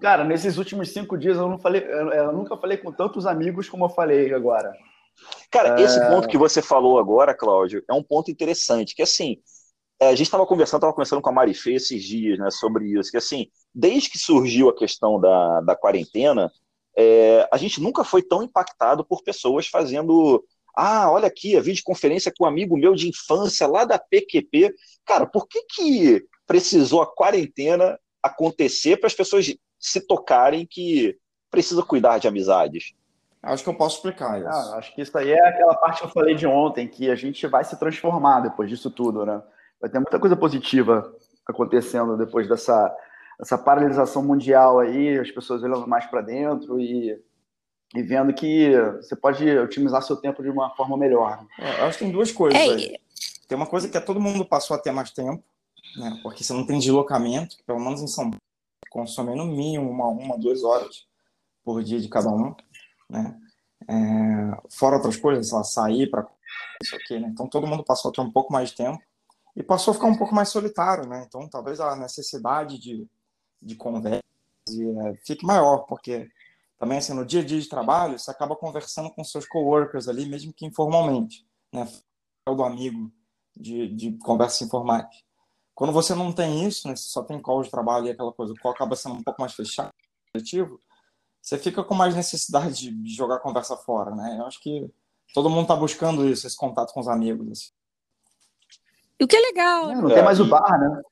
Cara, 0.00 0.24
nesses 0.24 0.58
últimos 0.58 0.92
cinco 0.92 1.18
dias 1.18 1.36
eu, 1.36 1.48
não 1.48 1.58
falei, 1.58 1.82
eu 1.84 2.32
nunca 2.32 2.56
falei 2.56 2.76
com 2.76 2.92
tantos 2.92 3.26
amigos 3.26 3.68
como 3.68 3.86
eu 3.86 3.88
falei 3.88 4.32
agora. 4.32 4.72
Cara, 5.50 5.80
é... 5.80 5.82
esse 5.82 5.98
ponto 6.08 6.28
que 6.28 6.38
você 6.38 6.62
falou 6.62 6.98
agora, 6.98 7.34
Cláudio, 7.34 7.82
é 7.88 7.92
um 7.92 8.02
ponto 8.02 8.30
interessante, 8.30 8.94
que 8.94 9.02
assim, 9.02 9.38
é, 9.98 10.08
a 10.08 10.14
gente 10.14 10.26
estava 10.26 10.46
conversando, 10.46 10.78
estava 10.78 10.92
conversando 10.92 11.22
com 11.22 11.30
a 11.30 11.32
Marifê 11.32 11.74
esses 11.74 12.02
dias, 12.02 12.38
né, 12.38 12.50
sobre 12.50 12.86
isso, 12.86 13.10
que 13.10 13.16
assim, 13.16 13.48
desde 13.74 14.10
que 14.10 14.18
surgiu 14.18 14.68
a 14.68 14.76
questão 14.76 15.18
da, 15.18 15.60
da 15.62 15.74
quarentena, 15.74 16.52
é, 16.96 17.48
a 17.52 17.56
gente 17.56 17.80
nunca 17.80 18.04
foi 18.04 18.22
tão 18.22 18.42
impactado 18.42 19.04
por 19.04 19.22
pessoas 19.22 19.66
fazendo 19.66 20.44
ah, 20.76 21.10
olha 21.10 21.26
aqui, 21.26 21.56
a 21.56 21.60
videoconferência 21.60 22.32
com 22.36 22.44
um 22.44 22.48
amigo 22.48 22.76
meu 22.76 22.94
de 22.94 23.08
infância 23.08 23.66
lá 23.66 23.84
da 23.84 23.98
PQP. 23.98 24.74
Cara, 25.06 25.26
por 25.26 25.48
que, 25.48 25.62
que 25.62 26.26
precisou 26.46 27.00
a 27.00 27.06
quarentena 27.06 27.98
acontecer 28.22 28.98
para 28.98 29.06
as 29.06 29.14
pessoas 29.14 29.52
se 29.80 30.00
tocarem 30.06 30.66
que 30.66 31.16
precisa 31.50 31.82
cuidar 31.82 32.18
de 32.18 32.28
amizades? 32.28 32.94
Acho 33.42 33.62
que 33.62 33.70
eu 33.70 33.74
posso 33.74 33.96
explicar 33.96 34.38
isso. 34.38 34.48
Ah, 34.48 34.76
acho 34.76 34.94
que 34.94 35.00
isso 35.00 35.16
aí 35.16 35.30
é 35.30 35.48
aquela 35.48 35.74
parte 35.76 36.00
que 36.00 36.06
eu 36.06 36.10
falei 36.10 36.34
de 36.34 36.46
ontem, 36.46 36.86
que 36.86 37.10
a 37.10 37.14
gente 37.14 37.46
vai 37.46 37.64
se 37.64 37.78
transformar 37.78 38.40
depois 38.40 38.68
disso 38.68 38.90
tudo, 38.90 39.24
né? 39.24 39.40
Vai 39.80 39.88
ter 39.88 39.98
muita 39.98 40.18
coisa 40.18 40.36
positiva 40.36 41.10
acontecendo 41.46 42.16
depois 42.16 42.48
dessa 42.48 42.94
essa 43.40 43.58
paralisação 43.58 44.22
mundial 44.22 44.80
aí, 44.80 45.18
as 45.18 45.30
pessoas 45.30 45.62
olhando 45.62 45.86
mais 45.86 46.06
para 46.06 46.22
dentro 46.22 46.80
e, 46.80 47.18
e 47.94 48.02
vendo 48.02 48.34
que 48.34 48.72
você 48.96 49.14
pode 49.14 49.48
otimizar 49.58 50.02
seu 50.02 50.16
tempo 50.16 50.42
de 50.42 50.50
uma 50.50 50.70
forma 50.70 50.96
melhor. 50.96 51.46
É, 51.58 51.80
eu 51.80 51.86
acho 51.86 51.98
que 51.98 52.04
tem 52.04 52.12
duas 52.12 52.32
coisas. 52.32 52.60
É, 52.60 52.98
tem 53.48 53.56
uma 53.56 53.66
coisa 53.66 53.88
que 53.88 53.96
é 53.96 54.00
todo 54.00 54.20
mundo 54.20 54.44
passou 54.44 54.76
a 54.76 54.78
ter 54.78 54.90
mais 54.90 55.10
tempo, 55.10 55.42
né? 55.96 56.18
porque 56.22 56.42
você 56.42 56.52
não 56.52 56.66
tem 56.66 56.78
deslocamento, 56.78 57.56
pelo 57.64 57.80
menos 57.80 58.02
em 58.02 58.06
São 58.06 58.24
Paulo, 58.24 58.42
consome 58.90 59.34
no 59.36 59.46
mínimo 59.46 59.88
uma, 59.90 60.08
uma, 60.08 60.38
duas 60.38 60.64
horas 60.64 61.06
por 61.64 61.82
dia 61.82 62.00
de 62.00 62.08
cada 62.08 62.28
um. 62.28 62.54
Né? 63.08 63.38
É, 63.88 64.68
fora 64.70 64.96
outras 64.96 65.16
coisas, 65.16 65.48
sei 65.48 65.58
lá, 65.58 65.64
sair 65.64 66.10
para 66.10 66.26
isso 66.82 66.96
aqui, 66.96 67.18
né? 67.18 67.28
Então 67.28 67.46
todo 67.46 67.66
mundo 67.66 67.84
passou 67.84 68.10
a 68.10 68.14
ter 68.14 68.20
um 68.20 68.30
pouco 68.30 68.52
mais 68.52 68.70
de 68.70 68.76
tempo 68.76 69.00
e 69.54 69.62
passou 69.62 69.92
a 69.92 69.94
ficar 69.94 70.06
um 70.06 70.16
pouco 70.16 70.34
mais 70.34 70.48
solitário, 70.48 71.08
né? 71.08 71.24
Então 71.26 71.48
talvez 71.48 71.80
a 71.80 71.94
necessidade 71.94 72.78
de, 72.78 73.06
de 73.62 73.76
conversa 73.76 74.22
é, 74.68 75.14
fique 75.24 75.46
maior, 75.46 75.86
porque 75.86 76.28
também 76.78 76.98
assim 76.98 77.14
no 77.14 77.24
dia 77.24 77.40
a 77.40 77.44
dia 77.44 77.60
de 77.60 77.68
trabalho 77.68 78.18
você 78.18 78.30
acaba 78.30 78.54
conversando 78.54 79.10
com 79.10 79.24
seus 79.24 79.46
coworkers 79.46 80.08
ali, 80.08 80.26
mesmo 80.26 80.52
que 80.52 80.66
informalmente, 80.66 81.46
né? 81.72 81.88
Do 82.46 82.62
amigo 82.62 83.10
de, 83.56 83.88
de 83.88 84.12
conversas 84.18 84.62
informais. 84.62 85.24
Quando 85.74 85.92
você 85.92 86.14
não 86.14 86.32
tem 86.32 86.66
isso, 86.66 86.88
né? 86.88 86.96
Você 86.96 87.08
só 87.08 87.22
tem 87.22 87.40
call 87.40 87.62
de 87.62 87.70
trabalho 87.70 88.06
e 88.06 88.10
aquela 88.10 88.32
coisa, 88.32 88.52
o 88.52 88.58
call 88.58 88.72
acaba 88.72 88.96
sendo 88.96 89.16
um 89.16 89.22
pouco 89.22 89.40
mais 89.40 89.54
fechado, 89.54 89.90
objetivo, 90.34 90.80
você 91.40 91.58
fica 91.58 91.84
com 91.84 91.94
mais 91.94 92.14
necessidade 92.14 92.90
de 92.90 93.14
jogar 93.14 93.36
a 93.36 93.40
conversa 93.40 93.76
fora, 93.76 94.14
né? 94.14 94.36
Eu 94.38 94.46
acho 94.46 94.60
que 94.60 94.90
todo 95.32 95.50
mundo 95.50 95.62
está 95.62 95.76
buscando 95.76 96.28
isso, 96.28 96.46
esse 96.46 96.56
contato 96.56 96.92
com 96.92 97.00
os 97.00 97.08
amigos. 97.08 97.50
Assim. 97.50 97.70
O 99.22 99.26
que 99.26 99.36
é 99.36 99.40
legal. 99.40 99.88
Não, 99.88 100.02
não 100.02 100.08
tem 100.08 100.24
mais 100.24 100.40
o 100.40 100.44
bar, 100.46 100.78
né? 100.78 101.02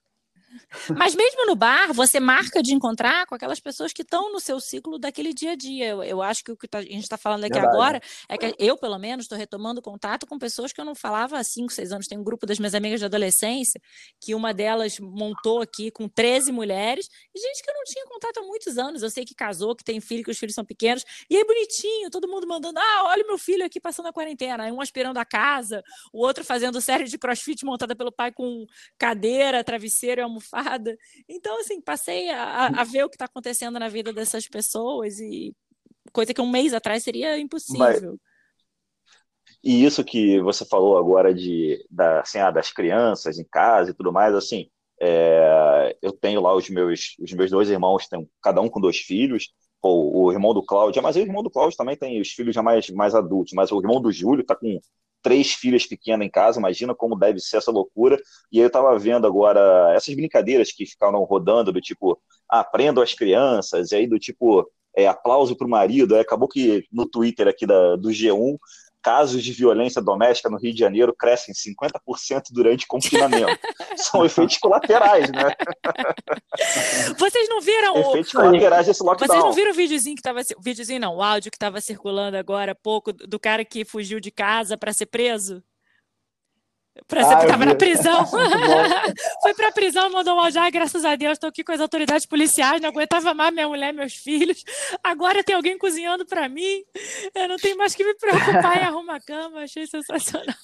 Mas 0.96 1.14
mesmo 1.14 1.46
no 1.46 1.56
bar, 1.56 1.92
você 1.92 2.20
marca 2.20 2.62
de 2.62 2.74
encontrar 2.74 3.26
com 3.26 3.34
aquelas 3.34 3.60
pessoas 3.60 3.92
que 3.92 4.02
estão 4.02 4.32
no 4.32 4.40
seu 4.40 4.60
ciclo 4.60 4.98
daquele 4.98 5.32
dia 5.32 5.52
a 5.52 5.56
dia. 5.56 5.88
Eu, 5.88 6.02
eu 6.02 6.22
acho 6.22 6.44
que 6.44 6.52
o 6.52 6.56
que 6.56 6.68
tá, 6.68 6.78
a 6.78 6.82
gente 6.82 7.02
está 7.02 7.16
falando 7.16 7.44
aqui 7.44 7.54
Verdade. 7.54 7.74
agora 7.74 8.02
é 8.28 8.38
que 8.38 8.54
eu, 8.58 8.76
pelo 8.76 8.98
menos, 8.98 9.24
estou 9.24 9.36
retomando 9.36 9.82
contato 9.82 10.26
com 10.26 10.38
pessoas 10.38 10.72
que 10.72 10.80
eu 10.80 10.84
não 10.84 10.94
falava 10.94 11.38
há 11.38 11.44
5, 11.44 11.72
6 11.72 11.92
anos. 11.92 12.06
Tem 12.06 12.18
um 12.18 12.24
grupo 12.24 12.46
das 12.46 12.58
minhas 12.58 12.74
amigas 12.74 13.00
de 13.00 13.06
adolescência 13.06 13.80
que 14.20 14.34
uma 14.34 14.54
delas 14.54 14.98
montou 15.00 15.60
aqui 15.60 15.90
com 15.90 16.08
13 16.08 16.52
mulheres 16.52 17.08
e 17.34 17.40
gente 17.40 17.62
que 17.62 17.70
eu 17.70 17.74
não 17.74 17.84
tinha 17.84 18.04
contato 18.06 18.38
há 18.38 18.42
muitos 18.42 18.78
anos. 18.78 19.02
Eu 19.02 19.10
sei 19.10 19.24
que 19.24 19.34
casou, 19.34 19.74
que 19.74 19.84
tem 19.84 20.00
filho, 20.00 20.22
que 20.22 20.30
os 20.30 20.38
filhos 20.38 20.54
são 20.54 20.64
pequenos. 20.64 21.04
E 21.28 21.36
aí, 21.36 21.44
bonitinho, 21.44 22.10
todo 22.10 22.28
mundo 22.28 22.46
mandando: 22.46 22.78
ah, 22.78 23.04
olha 23.06 23.24
meu 23.24 23.38
filho 23.38 23.64
aqui 23.64 23.80
passando 23.80 24.06
a 24.06 24.12
quarentena. 24.12 24.64
Aí 24.64 24.72
um 24.72 24.80
aspirando 24.80 25.18
a 25.18 25.24
casa, 25.24 25.82
o 26.12 26.20
outro 26.20 26.44
fazendo 26.44 26.80
série 26.80 27.04
de 27.04 27.18
crossfit 27.18 27.64
montada 27.64 27.96
pelo 27.96 28.12
pai 28.12 28.32
com 28.32 28.66
cadeira, 28.98 29.64
travesseiro 29.64 30.20
e 30.20 30.22
almofada 30.22 30.43
então, 31.28 31.60
assim, 31.60 31.80
passei 31.80 32.30
a, 32.30 32.66
a 32.66 32.84
ver 32.84 33.04
o 33.04 33.08
que 33.08 33.16
está 33.16 33.26
acontecendo 33.26 33.78
na 33.78 33.88
vida 33.88 34.12
dessas 34.12 34.48
pessoas 34.48 35.18
e 35.18 35.54
coisa 36.12 36.34
que 36.34 36.40
um 36.40 36.50
mês 36.50 36.72
atrás 36.74 37.02
seria 37.02 37.38
impossível. 37.38 37.78
Mas... 37.78 38.34
E 39.62 39.84
isso 39.84 40.04
que 40.04 40.40
você 40.40 40.64
falou 40.64 40.98
agora 40.98 41.34
de 41.34 41.82
da, 41.90 42.20
assim, 42.20 42.38
ah, 42.38 42.50
das 42.50 42.70
crianças 42.70 43.38
em 43.38 43.44
casa 43.44 43.90
e 43.90 43.94
tudo 43.94 44.12
mais, 44.12 44.34
assim, 44.34 44.68
é, 45.00 45.96
eu 46.02 46.12
tenho 46.12 46.40
lá 46.40 46.54
os 46.54 46.68
meus, 46.68 47.16
os 47.18 47.32
meus 47.32 47.50
dois 47.50 47.70
irmãos, 47.70 48.06
tem, 48.06 48.28
cada 48.42 48.60
um 48.60 48.68
com 48.68 48.80
dois 48.80 48.98
filhos, 48.98 49.48
o, 49.88 50.24
o 50.24 50.32
irmão 50.32 50.54
do 50.54 50.62
Cláudio, 50.62 51.02
mas 51.02 51.16
o 51.16 51.20
irmão 51.20 51.42
do 51.42 51.50
Cláudio 51.50 51.76
também 51.76 51.96
tem 51.96 52.20
os 52.20 52.30
filhos 52.30 52.54
já 52.54 52.62
mais, 52.62 52.88
mais 52.90 53.14
adultos, 53.14 53.52
mas 53.54 53.72
o 53.72 53.78
irmão 53.78 54.00
do 54.00 54.12
Júlio 54.12 54.42
está 54.42 54.54
com 54.54 54.78
três 55.22 55.52
filhas 55.52 55.86
pequenas 55.86 56.26
em 56.26 56.30
casa, 56.30 56.58
imagina 56.58 56.94
como 56.94 57.16
deve 57.16 57.40
ser 57.40 57.56
essa 57.56 57.70
loucura. 57.70 58.18
E 58.52 58.58
eu 58.58 58.66
estava 58.66 58.96
vendo 58.98 59.26
agora 59.26 59.92
essas 59.94 60.14
brincadeiras 60.14 60.70
que 60.70 60.84
ficaram 60.84 61.22
rodando, 61.24 61.72
do 61.72 61.80
tipo, 61.80 62.20
ah, 62.50 62.60
aprendo 62.60 63.00
as 63.00 63.14
crianças, 63.14 63.90
e 63.90 63.96
aí 63.96 64.06
do 64.06 64.18
tipo, 64.18 64.70
é, 64.94 65.06
aplauso 65.06 65.56
para 65.56 65.66
o 65.66 65.70
marido. 65.70 66.14
Aí 66.14 66.20
acabou 66.20 66.48
que 66.48 66.84
no 66.92 67.08
Twitter 67.08 67.48
aqui 67.48 67.66
da, 67.66 67.96
do 67.96 68.10
G1 68.10 68.58
casos 69.04 69.44
de 69.44 69.52
violência 69.52 70.00
doméstica 70.00 70.48
no 70.48 70.56
Rio 70.56 70.72
de 70.72 70.80
Janeiro 70.80 71.14
crescem 71.14 71.54
50% 71.54 72.44
durante 72.50 72.86
confinamento. 72.86 73.58
São 73.96 74.24
efeitos 74.24 74.56
colaterais, 74.56 75.30
né? 75.30 75.54
Vocês 77.18 77.46
não 77.50 77.60
viram 77.60 77.98
efeitos 77.98 78.32
o... 78.32 78.38
colaterais 78.38 78.86
desse 78.86 79.02
lockdown. 79.02 79.28
Vocês 79.28 79.44
não 79.44 79.52
viram 79.52 79.70
o 79.72 79.74
videozinho 79.74 80.16
que 80.16 80.20
estava 80.20 80.40
o 80.40 80.62
videozinho 80.62 81.00
não, 81.00 81.16
o 81.16 81.22
áudio 81.22 81.50
que 81.50 81.56
estava 81.56 81.82
circulando 81.82 82.38
agora 82.38 82.72
há 82.72 82.74
pouco 82.74 83.12
do 83.12 83.38
cara 83.38 83.62
que 83.62 83.84
fugiu 83.84 84.18
de 84.18 84.30
casa 84.30 84.78
para 84.78 84.92
ser 84.94 85.06
preso? 85.06 85.62
Pra 87.08 87.24
ser 87.24 87.34
ah, 87.34 87.38
que 87.40 87.46
tava 87.48 87.66
na 87.66 87.74
prisão. 87.74 88.24
Foi 89.42 89.54
pra 89.54 89.72
prisão, 89.72 90.10
mandou 90.10 90.36
um 90.36 90.40
áudio. 90.40 90.60
Ah, 90.60 90.70
graças 90.70 91.04
a 91.04 91.16
Deus, 91.16 91.32
estou 91.32 91.48
aqui 91.48 91.64
com 91.64 91.72
as 91.72 91.80
autoridades 91.80 92.24
policiais, 92.24 92.80
não 92.80 92.88
aguentava 92.88 93.34
mais 93.34 93.52
minha 93.52 93.68
mulher, 93.68 93.92
meus 93.92 94.14
filhos. 94.14 94.62
Agora 95.02 95.42
tem 95.42 95.56
alguém 95.56 95.76
cozinhando 95.76 96.24
para 96.24 96.48
mim. 96.48 96.84
Eu 97.34 97.48
não 97.48 97.56
tenho 97.56 97.76
mais 97.76 97.94
que 97.94 98.04
me 98.04 98.14
preocupar 98.14 98.80
em 98.80 98.84
arrumar 98.86 99.16
a 99.16 99.20
cama. 99.20 99.62
Achei 99.62 99.86
sensacional. 99.86 100.54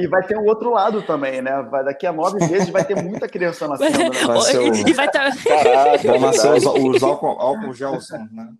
E 0.00 0.06
vai 0.06 0.26
ter 0.26 0.36
o 0.36 0.40
um 0.40 0.46
outro 0.46 0.70
lado 0.70 1.02
também, 1.02 1.42
né? 1.42 1.62
Vai, 1.70 1.84
daqui 1.84 2.06
a 2.06 2.12
nove 2.12 2.38
meses 2.46 2.68
vai 2.70 2.84
ter 2.84 3.00
muita 3.02 3.28
criança 3.28 3.66
nascendo. 3.68 3.98
Né? 3.98 4.10
Vai 4.26 4.40
ser 4.40 4.58
o... 4.58 4.88
E 4.88 4.92
vai 4.92 5.10
tá... 5.10 5.30
Caraca, 5.36 6.08
vai 6.08 6.18
nascer 6.18 6.52
os, 6.52 6.64
os 6.64 7.02
álcool, 7.04 7.38
álcool 7.38 7.74
Gelson, 7.74 8.28
né? 8.32 8.52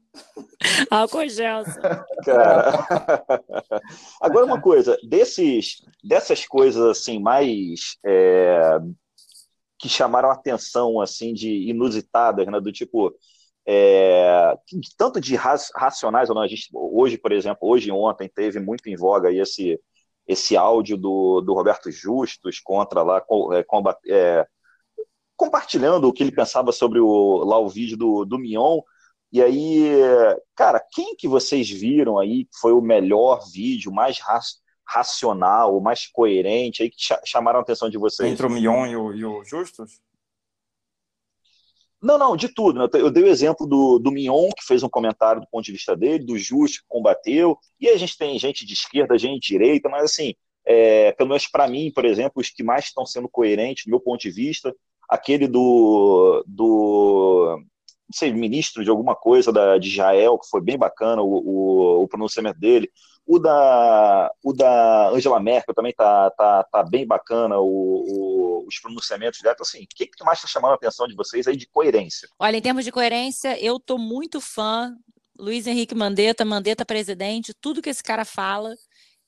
Álcool 0.90 1.28
Gelson. 1.28 1.80
Cara. 2.24 2.86
Agora 4.20 4.46
uma 4.46 4.60
coisa, 4.60 4.96
desses, 5.02 5.82
dessas 6.04 6.46
coisas 6.46 6.82
assim 6.82 7.18
mais 7.18 7.96
é, 8.04 8.78
que 9.78 9.88
chamaram 9.88 10.30
atenção 10.30 11.00
assim 11.00 11.32
de 11.32 11.70
inusitadas, 11.70 12.46
né? 12.46 12.60
Do 12.60 12.70
tipo 12.70 13.14
é, 13.66 14.54
tanto 14.96 15.20
de 15.20 15.36
racionais 15.36 16.28
ou 16.28 16.34
não, 16.34 16.42
a 16.42 16.48
gente 16.48 16.68
hoje, 16.72 17.16
por 17.16 17.32
exemplo, 17.32 17.68
hoje 17.68 17.88
e 17.88 17.92
ontem 17.92 18.28
teve 18.28 18.58
muito 18.58 18.88
em 18.88 18.96
voga 18.96 19.28
aí 19.28 19.38
esse 19.38 19.78
esse 20.30 20.56
áudio 20.56 20.96
do, 20.96 21.40
do 21.40 21.54
Roberto 21.54 21.90
Justus 21.90 22.60
contra 22.60 23.02
lá, 23.02 23.20
é, 23.52 23.62
combat, 23.64 23.98
é, 24.06 24.46
compartilhando 25.36 26.06
o 26.06 26.12
que 26.12 26.22
ele 26.22 26.30
pensava 26.30 26.70
sobre 26.70 27.00
o, 27.00 27.38
lá 27.38 27.58
o 27.58 27.68
vídeo 27.68 27.96
do, 27.96 28.24
do 28.24 28.38
Mion. 28.38 28.80
E 29.32 29.42
aí, 29.42 29.90
cara, 30.54 30.80
quem 30.92 31.16
que 31.16 31.26
vocês 31.26 31.68
viram 31.68 32.18
aí 32.18 32.44
que 32.44 32.58
foi 32.60 32.72
o 32.72 32.80
melhor 32.80 33.40
vídeo, 33.52 33.92
mais 33.92 34.20
ra 34.20 34.40
racional, 34.86 35.80
mais 35.80 36.06
coerente, 36.08 36.82
aí 36.82 36.90
que 36.90 36.96
chamaram 37.24 37.60
a 37.60 37.62
atenção 37.62 37.88
de 37.88 37.98
vocês? 37.98 38.30
Entre 38.30 38.46
o 38.46 38.50
Mion 38.50 38.86
e 38.86 38.96
o, 38.96 39.12
e 39.12 39.24
o 39.24 39.44
Justus? 39.44 40.00
Não, 42.02 42.18
não, 42.18 42.36
de 42.36 42.48
tudo. 42.48 42.78
Né? 42.78 42.88
Eu 42.94 43.10
dei 43.10 43.24
o 43.24 43.28
exemplo 43.28 43.66
do, 43.66 43.98
do 43.98 44.10
Mignon, 44.10 44.48
que 44.56 44.64
fez 44.64 44.82
um 44.82 44.88
comentário 44.88 45.40
do 45.40 45.48
ponto 45.50 45.64
de 45.64 45.72
vista 45.72 45.94
dele, 45.94 46.24
do 46.24 46.38
Justo, 46.38 46.78
que 46.78 46.84
combateu, 46.88 47.58
e 47.78 47.88
a 47.88 47.96
gente 47.96 48.16
tem 48.16 48.38
gente 48.38 48.64
de 48.64 48.72
esquerda, 48.72 49.18
gente 49.18 49.40
de 49.40 49.46
direita, 49.48 49.88
mas 49.88 50.04
assim, 50.04 50.34
é, 50.64 51.12
pelo 51.12 51.28
menos 51.28 51.46
para 51.46 51.68
mim, 51.68 51.90
por 51.92 52.04
exemplo, 52.04 52.34
os 52.36 52.48
que 52.48 52.62
mais 52.62 52.86
estão 52.86 53.04
sendo 53.04 53.28
coerentes, 53.28 53.84
do 53.84 53.90
meu 53.90 54.00
ponto 54.00 54.20
de 54.20 54.30
vista, 54.30 54.74
aquele 55.08 55.46
do, 55.46 56.44
do 56.46 57.58
não 57.58 58.14
sei, 58.14 58.32
ministro 58.32 58.82
de 58.82 58.90
alguma 58.90 59.14
coisa 59.14 59.52
da, 59.52 59.78
de 59.78 59.88
Israel, 59.88 60.38
que 60.38 60.48
foi 60.48 60.60
bem 60.60 60.78
bacana 60.78 61.22
o, 61.22 61.28
o, 61.28 62.02
o 62.02 62.08
pronunciamento 62.08 62.58
dele, 62.58 62.90
o 63.26 63.38
da, 63.38 64.32
o 64.42 64.52
da 64.52 65.08
Angela 65.10 65.40
Merkel 65.40 65.74
também 65.74 65.92
tá, 65.92 66.30
tá, 66.30 66.64
tá 66.64 66.82
bem 66.82 67.06
bacana, 67.06 67.58
o, 67.58 67.64
o, 67.64 68.64
os 68.66 68.78
pronunciamentos 68.80 69.40
dela. 69.40 69.54
Então, 69.54 69.64
assim, 69.64 69.84
o 69.84 69.86
que, 69.88 70.06
que 70.06 70.24
mais 70.24 70.38
está 70.38 70.48
chamando 70.48 70.72
a 70.72 70.74
atenção 70.74 71.06
de 71.06 71.14
vocês 71.14 71.46
aí 71.46 71.56
de 71.56 71.66
coerência? 71.66 72.28
Olha, 72.38 72.56
em 72.56 72.62
termos 72.62 72.84
de 72.84 72.92
coerência, 72.92 73.58
eu 73.64 73.78
tô 73.78 73.98
muito 73.98 74.40
fã. 74.40 74.96
Luiz 75.38 75.66
Henrique 75.66 75.94
Mandetta, 75.94 76.44
Mandetta 76.44 76.84
presidente, 76.84 77.54
tudo 77.54 77.80
que 77.80 77.88
esse 77.88 78.02
cara 78.02 78.26
fala 78.26 78.74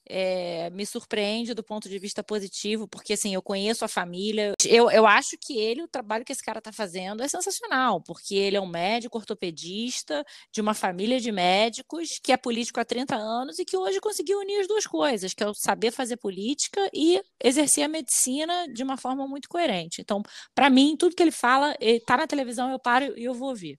é, 0.09 0.71
me 0.71 0.85
surpreende 0.85 1.54
do 1.54 1.62
ponto 1.62 1.88
de 1.88 1.99
vista 1.99 2.23
positivo, 2.23 2.88
porque 2.88 3.12
assim, 3.12 3.35
eu 3.35 3.42
conheço 3.42 3.85
a 3.85 3.88
família. 3.88 4.54
Eu, 4.64 4.90
eu 4.90 5.06
acho 5.06 5.37
que 5.40 5.59
ele, 5.59 5.82
o 5.82 5.88
trabalho 5.88 6.25
que 6.25 6.32
esse 6.32 6.42
cara 6.42 6.59
está 6.59 6.73
fazendo 6.73 7.23
é 7.23 7.28
sensacional, 7.28 8.00
porque 8.00 8.35
ele 8.35 8.56
é 8.56 8.61
um 8.61 8.66
médico 8.66 9.18
ortopedista 9.18 10.25
de 10.52 10.61
uma 10.61 10.75
família 10.75 11.21
de 11.21 11.30
médicos 11.30 12.09
que 12.23 12.32
é 12.32 12.37
político 12.37 12.80
há 12.80 12.85
30 12.85 13.16
anos 13.16 13.59
e 13.59 13.64
que 13.64 13.76
hoje 13.76 14.00
conseguiu 14.00 14.38
unir 14.38 14.61
as 14.61 14.68
duas 14.68 14.87
coisas, 14.87 15.35
que 15.35 15.42
é 15.42 15.47
o 15.47 15.54
saber 15.54 15.90
fazer 15.92 16.16
política 16.16 16.90
e 16.92 17.21
exercer 17.42 17.85
a 17.85 17.88
medicina 17.88 18.66
de 18.73 18.82
uma 18.82 18.97
forma 18.97 19.26
muito 19.26 19.49
coerente. 19.49 20.00
Então, 20.00 20.23
para 20.54 20.68
mim, 20.71 20.97
tudo 20.97 21.16
que 21.16 21.23
ele 21.23 21.30
fala, 21.30 21.75
está 21.80 22.16
na 22.16 22.26
televisão, 22.26 22.71
eu 22.71 22.78
paro 22.78 23.16
e 23.18 23.25
eu 23.25 23.35
vou 23.35 23.49
ouvir 23.50 23.78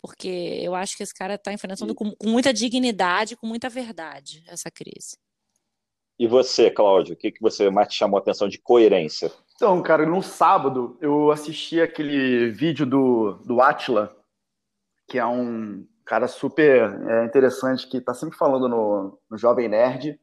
porque 0.00 0.28
eu 0.62 0.74
acho 0.76 0.96
que 0.96 1.02
esse 1.02 1.12
cara 1.12 1.34
está 1.34 1.52
enfrentando 1.52 1.94
com, 1.94 2.14
com, 2.14 2.28
muita 2.28 2.52
dignidade, 2.52 3.36
com 3.36 3.46
muita 3.46 3.68
verdade 3.68 4.44
essa 4.46 4.70
crise. 4.70 5.18
E 6.18 6.26
você, 6.26 6.70
Cláudio, 6.70 7.14
o 7.14 7.16
que, 7.16 7.30
que 7.30 7.40
você 7.40 7.70
mais 7.70 7.88
te 7.88 7.94
chamou 7.94 8.18
a 8.18 8.20
atenção 8.20 8.48
de 8.48 8.58
coerência? 8.58 9.30
Então, 9.54 9.80
cara, 9.82 10.04
no 10.04 10.22
sábado 10.22 10.96
eu 11.00 11.30
assisti 11.30 11.80
aquele 11.80 12.50
vídeo 12.50 12.84
do, 12.84 13.34
do 13.44 13.60
Atila, 13.60 14.16
que 15.08 15.18
é 15.18 15.26
um 15.26 15.86
cara 16.04 16.26
super 16.26 16.90
é, 17.08 17.24
interessante 17.24 17.88
que 17.88 17.98
está 17.98 18.14
sempre 18.14 18.36
falando 18.36 18.68
no, 18.68 19.18
no 19.30 19.38
Jovem 19.38 19.68
Nerd. 19.68 20.18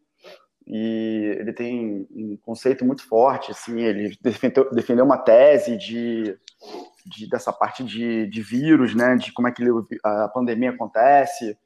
E 0.67 1.37
ele 1.39 1.53
tem 1.53 2.07
um 2.09 2.37
conceito 2.41 2.83
muito 2.83 3.07
forte, 3.07 3.51
assim, 3.51 3.81
ele 3.81 4.17
defendeu, 4.19 4.69
defendeu 4.71 5.05
uma 5.05 5.19
tese 5.19 5.77
de 5.77 6.35
de, 7.05 7.29
dessa 7.29 7.53
parte 7.53 7.83
de, 7.83 8.27
de 8.27 8.41
vírus, 8.41 8.95
né? 8.95 9.15
De 9.15 9.31
como 9.31 9.47
é 9.47 9.51
que 9.51 9.63
a 10.03 10.27
pandemia 10.29 10.71
acontece. 10.71 11.57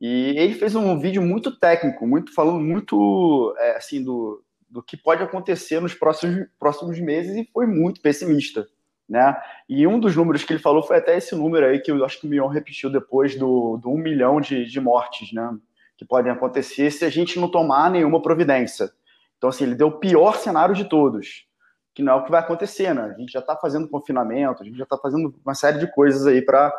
E 0.00 0.34
ele 0.38 0.54
fez 0.54 0.74
um 0.74 0.98
vídeo 0.98 1.20
muito 1.20 1.58
técnico, 1.58 2.06
muito 2.06 2.32
falando 2.34 2.60
muito 2.60 3.54
é, 3.58 3.76
assim 3.76 4.02
do, 4.02 4.42
do 4.68 4.82
que 4.82 4.96
pode 4.96 5.22
acontecer 5.22 5.80
nos 5.80 5.94
próximos, 5.94 6.46
próximos 6.58 6.98
meses 6.98 7.36
e 7.36 7.50
foi 7.52 7.66
muito 7.66 8.00
pessimista. 8.00 8.66
Né? 9.06 9.36
E 9.68 9.86
um 9.86 9.98
dos 9.98 10.14
números 10.14 10.44
que 10.44 10.52
ele 10.52 10.62
falou 10.62 10.84
foi 10.84 10.96
até 10.96 11.18
esse 11.18 11.34
número 11.34 11.66
aí 11.66 11.80
que 11.80 11.90
eu 11.90 12.04
acho 12.04 12.20
que 12.20 12.26
o 12.26 12.30
Mion 12.30 12.46
repetiu 12.46 12.88
depois 12.88 13.36
do, 13.36 13.76
do 13.76 13.90
um 13.90 13.98
milhão 13.98 14.40
de, 14.40 14.64
de 14.64 14.80
mortes, 14.80 15.32
né? 15.32 15.52
Que 15.98 16.04
podem 16.04 16.30
acontecer 16.30 16.92
se 16.92 17.04
a 17.04 17.10
gente 17.10 17.38
não 17.38 17.50
tomar 17.50 17.90
nenhuma 17.90 18.22
providência. 18.22 18.90
Então, 19.36 19.50
assim, 19.50 19.64
ele 19.64 19.74
deu 19.74 19.88
o 19.88 19.98
pior 19.98 20.36
cenário 20.36 20.76
de 20.76 20.84
todos, 20.84 21.44
que 21.92 22.02
não 22.04 22.12
é 22.12 22.16
o 22.16 22.24
que 22.24 22.30
vai 22.30 22.40
acontecer, 22.40 22.94
né? 22.94 23.12
A 23.14 23.18
gente 23.18 23.32
já 23.32 23.40
está 23.40 23.56
fazendo 23.56 23.88
confinamento, 23.88 24.62
a 24.62 24.64
gente 24.64 24.78
já 24.78 24.84
está 24.84 24.96
fazendo 24.96 25.34
uma 25.44 25.54
série 25.54 25.80
de 25.80 25.92
coisas 25.92 26.24
aí 26.26 26.40
para 26.40 26.72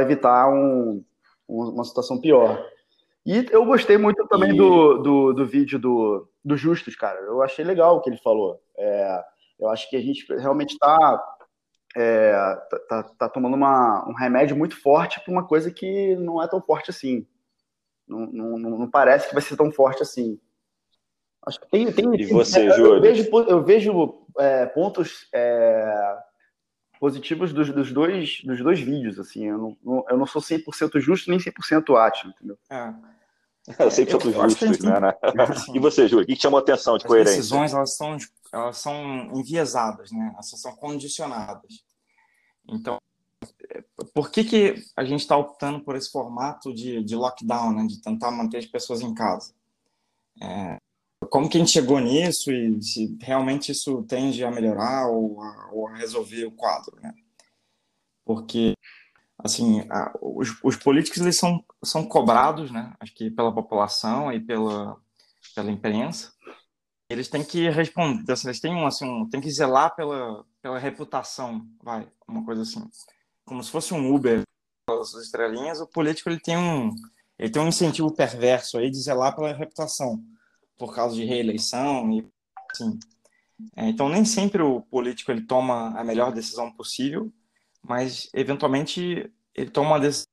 evitar 0.00 0.48
um, 0.48 1.04
uma 1.48 1.84
situação 1.84 2.20
pior. 2.20 2.64
E 3.24 3.46
eu 3.50 3.64
gostei 3.64 3.98
muito 3.98 4.26
também 4.28 4.54
e... 4.54 4.56
do, 4.56 4.98
do, 4.98 5.32
do, 5.32 5.46
vídeo 5.46 5.78
do, 5.78 6.28
do 6.44 6.56
Justus, 6.56 6.94
cara. 6.94 7.18
Eu 7.20 7.42
achei 7.42 7.64
legal 7.64 7.96
o 7.96 8.00
que 8.00 8.08
ele 8.08 8.18
falou. 8.18 8.60
É, 8.78 9.24
eu 9.58 9.68
acho 9.68 9.90
que 9.90 9.96
a 9.96 10.00
gente 10.00 10.24
realmente 10.36 10.74
está 10.74 11.36
é, 11.96 12.32
tá, 12.70 12.78
tá, 12.88 13.02
tá, 13.02 13.28
tomando 13.28 13.54
uma, 13.54 14.08
um 14.08 14.12
remédio 14.12 14.56
muito 14.56 14.80
forte 14.80 15.20
para 15.20 15.32
uma 15.32 15.46
coisa 15.46 15.70
que 15.72 16.14
não 16.16 16.42
é 16.42 16.46
tão 16.46 16.60
forte 16.60 16.90
assim. 16.90 17.26
Não, 18.06 18.26
não, 18.26 18.58
não, 18.58 18.90
parece 18.90 19.28
que 19.28 19.34
vai 19.34 19.42
ser 19.42 19.56
tão 19.56 19.72
forte 19.72 20.02
assim. 20.02 20.38
Acho 21.44 21.60
que 21.60 21.68
tem. 21.68 21.90
tem 21.90 22.14
e 22.14 22.26
você, 22.26 22.68
eu, 22.68 22.72
Júlio? 22.74 22.94
Eu 22.96 23.00
vejo, 23.00 23.30
eu 23.48 23.64
vejo 23.64 24.26
é, 24.38 24.66
pontos 24.66 25.28
é, 25.32 26.16
positivos 26.98 27.52
dos, 27.52 27.70
dos, 27.70 27.92
dois, 27.92 28.42
dos 28.44 28.62
dois 28.62 28.80
vídeos, 28.80 29.18
assim. 29.18 29.46
Eu 29.46 29.76
não, 29.84 30.04
eu 30.08 30.16
não 30.16 30.26
sou 30.26 30.42
100% 30.42 31.00
justo 31.00 31.30
nem 31.30 31.38
100% 31.38 31.96
átimo, 31.96 32.32
entendeu? 32.36 32.58
É. 32.70 32.94
Eu 33.80 33.90
sempre 33.90 34.12
sou 34.12 34.32
justo, 34.32 34.86
né? 34.86 35.00
né? 35.00 35.14
Assim, 35.48 35.74
e 35.74 35.80
você, 35.80 36.06
Júlio, 36.06 36.22
o 36.22 36.26
que 36.26 36.36
chamou 36.36 36.58
a 36.58 36.62
atenção 36.62 36.96
de 36.96 37.04
as 37.04 37.08
coerência? 37.08 37.32
As 37.32 37.36
decisões, 37.38 37.72
elas 37.74 37.96
são, 37.96 38.16
elas 38.52 38.78
são 38.78 39.02
enviesadas, 39.34 40.12
né? 40.12 40.30
Elas 40.34 40.48
são 40.48 40.76
condicionadas. 40.76 41.84
Então, 42.68 43.00
por 44.14 44.30
que, 44.30 44.44
que 44.44 44.74
a 44.96 45.04
gente 45.04 45.20
está 45.20 45.36
optando 45.36 45.80
por 45.80 45.96
esse 45.96 46.12
formato 46.12 46.72
de, 46.72 47.02
de 47.02 47.16
lockdown, 47.16 47.72
né? 47.72 47.86
De 47.86 48.00
tentar 48.00 48.30
manter 48.30 48.58
as 48.58 48.66
pessoas 48.66 49.00
em 49.00 49.12
casa? 49.12 49.52
É, 50.40 50.78
como 51.30 51.48
que 51.48 51.56
a 51.56 51.60
gente 51.60 51.72
chegou 51.72 51.98
nisso 52.00 52.50
e 52.50 52.82
se 52.82 53.16
realmente 53.20 53.72
isso 53.72 54.02
tende 54.04 54.44
a 54.44 54.50
melhorar 54.50 55.08
ou 55.08 55.40
a, 55.40 55.70
ou 55.72 55.88
a 55.88 55.96
resolver 55.96 56.44
o 56.44 56.52
quadro, 56.52 56.96
né? 57.00 57.14
Porque, 58.24 58.74
assim, 59.38 59.86
a, 59.90 60.12
os, 60.20 60.56
os, 60.62 60.76
políticos 60.76 61.20
eles 61.20 61.38
são, 61.38 61.64
são 61.84 62.04
cobrados, 62.04 62.70
né? 62.70 62.92
Acho 63.00 63.14
que 63.14 63.30
pela 63.30 63.54
população 63.54 64.32
e 64.32 64.40
pela, 64.40 64.96
pela 65.54 65.70
imprensa. 65.70 66.32
Eles 67.08 67.28
têm 67.28 67.44
que 67.44 67.68
responder, 67.70 68.32
assim, 68.32 68.48
eles 68.48 68.60
têm, 68.60 68.84
assim, 68.84 69.08
um, 69.08 69.28
têm 69.28 69.40
que 69.40 69.50
zelar 69.50 69.94
pela, 69.94 70.44
pela 70.60 70.78
reputação, 70.78 71.64
vai, 71.80 72.08
uma 72.26 72.44
coisa 72.44 72.62
assim. 72.62 72.82
Como 73.44 73.62
se 73.62 73.70
fosse 73.70 73.94
um 73.94 74.12
Uber, 74.12 74.42
as 74.90 75.14
estrelinhas, 75.14 75.80
o 75.80 75.86
político 75.86 76.28
ele 76.28 76.40
tem 76.40 76.56
um, 76.56 76.90
ele 77.38 77.50
tem 77.50 77.62
um 77.62 77.68
incentivo 77.68 78.12
perverso 78.12 78.76
aí 78.76 78.90
de 78.90 79.00
zelar 79.00 79.36
pela 79.36 79.52
reputação 79.52 80.20
por 80.78 80.94
causa 80.94 81.14
de 81.14 81.24
reeleição 81.24 82.10
e 82.12 82.28
assim. 82.70 82.98
É, 83.74 83.88
então 83.88 84.08
nem 84.08 84.24
sempre 84.24 84.62
o 84.62 84.82
político 84.82 85.30
ele 85.30 85.46
toma 85.46 85.98
a 85.98 86.04
melhor 86.04 86.32
decisão 86.32 86.70
possível, 86.70 87.32
mas 87.82 88.28
eventualmente 88.34 89.32
ele 89.54 89.70
toma 89.70 89.90
uma 89.90 90.00
decisão 90.00 90.26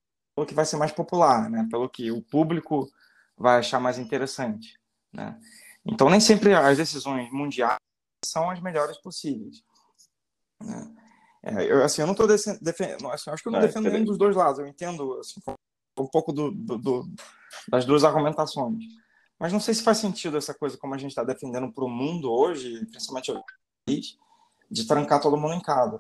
que 0.46 0.54
vai 0.54 0.66
ser 0.66 0.78
mais 0.78 0.92
popular, 0.92 1.50
né? 1.50 1.68
Pelo 1.72 1.90
que 1.90 2.12
o 2.12 2.22
público 2.22 2.90
vai 3.38 3.60
achar 3.60 3.80
mais 3.80 3.98
interessante, 3.98 4.78
né? 5.12 5.40
Então 5.86 6.10
nem 6.10 6.20
sempre 6.20 6.54
as 6.54 6.78
decisões 6.78 7.32
mundiais 7.32 7.78
são 8.26 8.50
as 8.50 8.62
melhores 8.62 8.98
possíveis. 8.98 9.64
Né? 10.62 10.96
É, 11.44 11.72
eu, 11.72 11.84
assim, 11.84 12.02
eu 12.02 12.08
não 12.08 12.14
estou 12.14 12.28
defendendo, 12.28 13.10
assim, 13.10 13.30
acho 13.30 13.44
que 13.44 13.50
eu 13.50 13.52
não, 13.52 13.60
defendo 13.60 13.90
nenhum 13.90 14.06
dos 14.06 14.18
dois 14.18 14.36
lados. 14.36 14.60
Eu 14.60 14.68
entendo 14.68 15.20
assim, 15.20 15.42
um 16.00 16.08
pouco 16.08 16.32
do, 16.32 16.52
do, 16.52 16.78
do, 16.78 17.06
das 17.68 17.86
duas 17.86 18.04
argumentações. 18.04 18.84
Mas 19.44 19.52
não 19.52 19.60
sei 19.60 19.74
se 19.74 19.84
faz 19.84 19.98
sentido 19.98 20.38
essa 20.38 20.54
coisa 20.54 20.78
como 20.78 20.96
a 20.96 20.98
gente 20.98 21.10
está 21.10 21.22
defendendo 21.22 21.70
para 21.70 21.84
o 21.84 21.90
mundo 21.90 22.32
hoje, 22.32 22.80
principalmente 22.86 23.30
o 23.30 23.44
país, 23.86 24.18
de 24.72 24.88
trancar 24.88 25.20
todo 25.20 25.36
mundo 25.36 25.54
em 25.54 25.60
casa. 25.60 26.00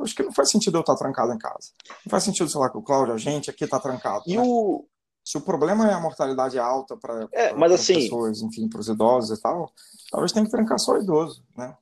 Acho 0.00 0.16
que 0.16 0.22
não 0.22 0.32
faz 0.32 0.50
sentido 0.50 0.78
eu 0.78 0.80
estar 0.80 0.96
trancado 0.96 1.34
em 1.34 1.36
casa. 1.36 1.72
Não 1.86 2.10
faz 2.10 2.24
sentido, 2.24 2.48
sei 2.48 2.58
lá, 2.58 2.70
que 2.70 2.78
o 2.78 2.82
Cláudio, 2.82 3.12
a 3.12 3.18
gente 3.18 3.50
aqui 3.50 3.64
está 3.64 3.78
trancado. 3.78 4.24
E 4.26 4.38
né? 4.38 4.42
o... 4.42 4.86
Se 5.22 5.36
o 5.36 5.42
problema 5.42 5.86
é 5.86 5.92
a 5.92 6.00
mortalidade 6.00 6.58
alta 6.58 6.96
para 6.96 7.28
é, 7.30 7.50
as 7.50 7.72
assim... 7.72 7.96
pessoas, 7.96 8.40
enfim, 8.40 8.66
para 8.70 8.80
os 8.80 8.88
idosos 8.88 9.38
e 9.38 9.42
tal, 9.42 9.70
talvez 10.10 10.32
tenha 10.32 10.46
que 10.46 10.50
trancar 10.50 10.78
só 10.78 10.92
o 10.92 11.02
idoso, 11.02 11.44
né? 11.54 11.76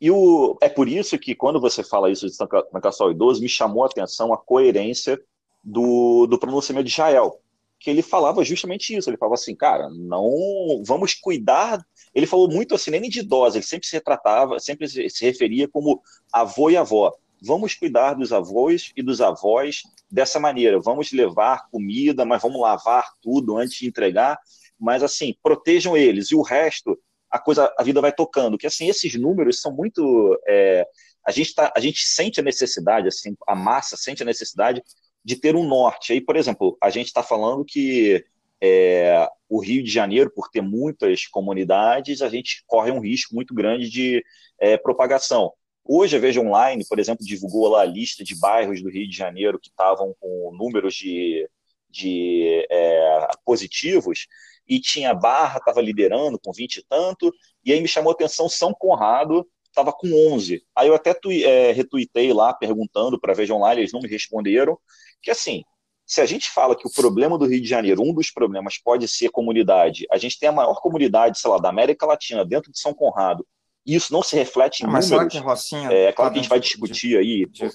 E 0.00 0.10
o, 0.10 0.56
é 0.62 0.70
por 0.70 0.88
isso 0.88 1.18
que, 1.18 1.34
quando 1.34 1.60
você 1.60 1.84
fala 1.84 2.10
isso 2.10 2.26
de 2.26 2.34
trancar 2.38 2.92
só 2.94 3.08
o 3.08 3.10
idoso, 3.10 3.42
me 3.42 3.50
chamou 3.50 3.82
a 3.82 3.86
atenção 3.88 4.32
a 4.32 4.38
coerência 4.38 5.22
do, 5.62 6.26
do 6.26 6.38
pronunciamento 6.38 6.86
de 6.86 6.92
Israel 6.92 7.41
que 7.82 7.90
ele 7.90 8.00
falava 8.00 8.44
justamente 8.44 8.96
isso. 8.96 9.10
Ele 9.10 9.16
falava 9.16 9.34
assim, 9.34 9.54
cara, 9.54 9.90
não 9.90 10.82
vamos 10.86 11.14
cuidar. 11.14 11.84
Ele 12.14 12.26
falou 12.26 12.48
muito 12.48 12.74
assim, 12.74 12.90
nem 12.90 13.10
de 13.10 13.20
idosa, 13.20 13.56
ele 13.56 13.64
sempre 13.64 13.86
se 13.88 13.94
retratava, 13.94 14.58
sempre 14.60 14.88
se 14.88 15.24
referia 15.24 15.68
como 15.68 16.00
avô 16.32 16.70
e 16.70 16.76
avó. 16.76 17.12
Vamos 17.44 17.74
cuidar 17.74 18.14
dos 18.14 18.32
avós 18.32 18.92
e 18.96 19.02
dos 19.02 19.20
avós 19.20 19.82
dessa 20.08 20.38
maneira. 20.38 20.78
Vamos 20.78 21.10
levar 21.10 21.68
comida, 21.70 22.24
mas 22.24 22.40
vamos 22.40 22.60
lavar 22.60 23.04
tudo 23.20 23.56
antes 23.56 23.76
de 23.76 23.88
entregar. 23.88 24.38
Mas 24.78 25.02
assim, 25.02 25.34
protejam 25.42 25.96
eles 25.96 26.30
e 26.30 26.36
o 26.36 26.42
resto, 26.42 26.96
a 27.28 27.38
coisa, 27.40 27.72
a 27.76 27.82
vida 27.82 28.00
vai 28.00 28.12
tocando. 28.12 28.56
Que 28.56 28.66
assim, 28.68 28.88
esses 28.88 29.14
números 29.14 29.60
são 29.60 29.74
muito 29.74 30.38
é, 30.46 30.86
a 31.26 31.30
gente 31.30 31.54
tá, 31.54 31.72
a 31.74 31.80
gente 31.80 32.04
sente 32.04 32.40
a 32.40 32.42
necessidade, 32.42 33.08
assim, 33.08 33.36
a 33.46 33.54
massa 33.54 33.96
sente 33.96 34.22
a 34.22 34.26
necessidade 34.26 34.82
de 35.24 35.36
ter 35.36 35.54
um 35.54 35.66
norte. 35.66 36.12
Aí, 36.12 36.20
por 36.20 36.36
exemplo, 36.36 36.76
a 36.82 36.90
gente 36.90 37.06
está 37.06 37.22
falando 37.22 37.64
que 37.64 38.24
é, 38.60 39.28
o 39.48 39.60
Rio 39.60 39.82
de 39.82 39.90
Janeiro, 39.90 40.30
por 40.30 40.48
ter 40.48 40.60
muitas 40.62 41.26
comunidades, 41.26 42.22
a 42.22 42.28
gente 42.28 42.62
corre 42.66 42.90
um 42.90 43.00
risco 43.00 43.34
muito 43.34 43.54
grande 43.54 43.90
de 43.90 44.24
é, 44.58 44.76
propagação. 44.76 45.52
Hoje 45.84 46.16
a 46.16 46.20
Veja 46.20 46.40
Online, 46.40 46.86
por 46.88 47.00
exemplo, 47.00 47.26
divulgou 47.26 47.68
lá 47.68 47.82
a 47.82 47.84
lista 47.84 48.22
de 48.22 48.38
bairros 48.38 48.80
do 48.80 48.88
Rio 48.88 49.08
de 49.08 49.16
Janeiro 49.16 49.58
que 49.58 49.68
estavam 49.68 50.14
com 50.20 50.56
números 50.56 50.94
de, 50.94 51.48
de 51.90 52.66
é, 52.70 53.28
positivos, 53.44 54.28
e 54.68 54.80
tinha 54.80 55.12
Barra, 55.12 55.58
estava 55.58 55.80
liderando 55.80 56.38
com 56.38 56.52
20 56.52 56.76
e 56.76 56.84
tanto, 56.88 57.34
e 57.64 57.72
aí 57.72 57.80
me 57.80 57.88
chamou 57.88 58.10
a 58.12 58.14
atenção 58.14 58.48
São 58.48 58.72
Conrado, 58.72 59.44
estava 59.72 59.92
com 59.92 60.08
11. 60.32 60.62
Aí 60.76 60.88
eu 60.88 60.94
até 60.94 61.18
é, 61.44 61.72
retuitei 61.72 62.32
lá 62.32 62.52
perguntando 62.52 63.18
para 63.18 63.32
a 63.32 63.34
Veja 63.34 63.54
Online, 63.54 63.80
eles 63.80 63.92
não 63.92 64.00
me 64.00 64.08
responderam, 64.08 64.78
que 65.20 65.30
assim, 65.30 65.64
se 66.06 66.20
a 66.20 66.26
gente 66.26 66.50
fala 66.50 66.76
que 66.76 66.86
o 66.86 66.92
problema 66.92 67.38
do 67.38 67.46
Rio 67.46 67.60
de 67.60 67.68
Janeiro, 67.68 68.02
um 68.02 68.12
dos 68.12 68.30
problemas 68.30 68.78
pode 68.78 69.08
ser 69.08 69.30
comunidade, 69.30 70.06
a 70.10 70.18
gente 70.18 70.38
tem 70.38 70.48
a 70.48 70.52
maior 70.52 70.74
comunidade, 70.74 71.38
sei 71.38 71.50
lá, 71.50 71.58
da 71.58 71.70
América 71.70 72.06
Latina, 72.06 72.44
dentro 72.44 72.70
de 72.70 72.78
São 72.78 72.92
Conrado, 72.92 73.46
e 73.84 73.94
isso 73.94 74.12
não 74.12 74.22
se 74.22 74.36
reflete 74.36 74.84
em 74.84 74.86
Mas 74.86 75.10
números, 75.10 75.32
será 75.32 75.42
que 75.42 75.48
Rocinha 75.48 75.90
é, 75.90 76.04
é 76.04 76.12
claro 76.12 76.30
tá 76.30 76.34
que 76.34 76.38
a 76.38 76.42
gente 76.42 76.50
vai 76.50 76.60
discutir 76.60 77.08
de, 77.08 77.16
aí. 77.16 77.46
De, 77.46 77.68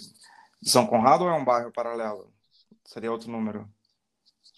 de 0.61 0.69
São 0.69 0.85
Conrado 0.85 1.23
ou 1.23 1.29
é 1.29 1.33
um 1.33 1.43
bairro 1.43 1.71
paralelo? 1.71 2.31
Seria 2.85 3.11
outro 3.11 3.29
número? 3.29 3.67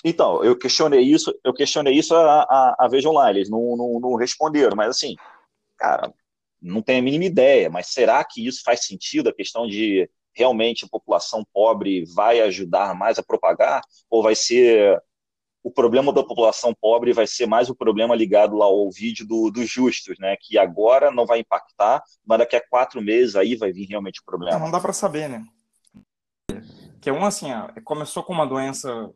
Então, 0.04 0.43
eu 0.43 0.58
questionei 0.58 1.02
isso, 1.02 1.34
eu 1.43 1.54
questionei 1.54 1.93
isso 1.93 2.15
a, 2.15 2.43
a, 2.43 2.75
a 2.80 2.88
Veja 2.88 3.10
Online, 3.10 3.39
eles 3.39 3.49
não, 3.49 3.75
não, 3.75 3.99
não 3.99 4.15
responderam, 4.15 4.75
mas 4.75 4.89
assim, 4.89 5.15
cara, 5.78 6.13
não 6.62 6.82
tenho 6.82 7.00
a 7.00 7.04
mínima 7.04 7.26
ideia, 7.26 7.69
mas 7.69 7.88
será 7.88 8.24
que 8.24 8.45
isso 8.45 8.62
faz 8.63 8.86
sentido, 8.86 9.30
a 9.30 9.34
questão 9.34 9.67
de 9.67 10.10
realmente 10.34 10.86
a 10.86 10.89
população 10.89 11.45
pobre 11.54 12.06
vai 12.13 12.39
ajudar 12.41 12.95
mais 12.95 13.17
a 13.17 13.24
propagar, 13.24 13.82
ou 14.10 14.24
vai 14.24 14.36
ser 14.36 15.02
o 15.62 15.72
problema 15.72 16.13
da 16.13 16.24
população 16.24 16.74
pobre 16.74 17.12
vai 17.12 17.28
ser 17.28 17.45
mais 17.45 17.69
o 17.69 17.76
problema 17.76 18.15
ligado 18.15 18.56
lá 18.56 18.65
ao 18.65 18.89
vídeo 18.89 19.28
do, 19.28 19.52
dos 19.52 19.69
justos, 19.69 20.17
né? 20.17 20.36
Que 20.39 20.58
agora 20.58 21.12
não 21.12 21.26
vai 21.26 21.39
impactar, 21.39 22.02
mas 22.26 22.39
daqui 22.39 22.56
a 22.56 22.67
quatro 22.67 23.02
meses 23.02 23.36
aí 23.36 23.56
vai 23.56 23.72
vir 23.72 23.86
realmente 23.86 24.22
o 24.22 24.26
problema. 24.26 24.58
Não, 24.58 24.65
não 24.65 24.72
dá 24.72 24.80
para 24.80 24.93
saber, 24.93 25.28
né? 25.28 25.45
Que 27.02 27.10
é 27.10 27.13
um 27.13 27.26
assim, 27.26 27.48
começou 27.84 28.24
com 28.24 28.34
uma 28.34 28.48
doença 28.48 29.12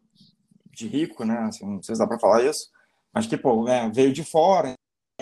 de 0.72 0.88
rico, 0.88 1.24
né? 1.24 1.38
Assim, 1.48 1.66
não 1.66 1.82
sei 1.82 1.96
se 1.96 2.00
dá 2.00 2.08
para 2.08 2.20
falar 2.20 2.44
isso, 2.44 2.70
mas 3.14 3.26
que 3.26 3.38
pô, 3.38 3.64
né, 3.64 3.90
veio 3.94 4.12
de 4.12 4.24
fora, 4.24 4.74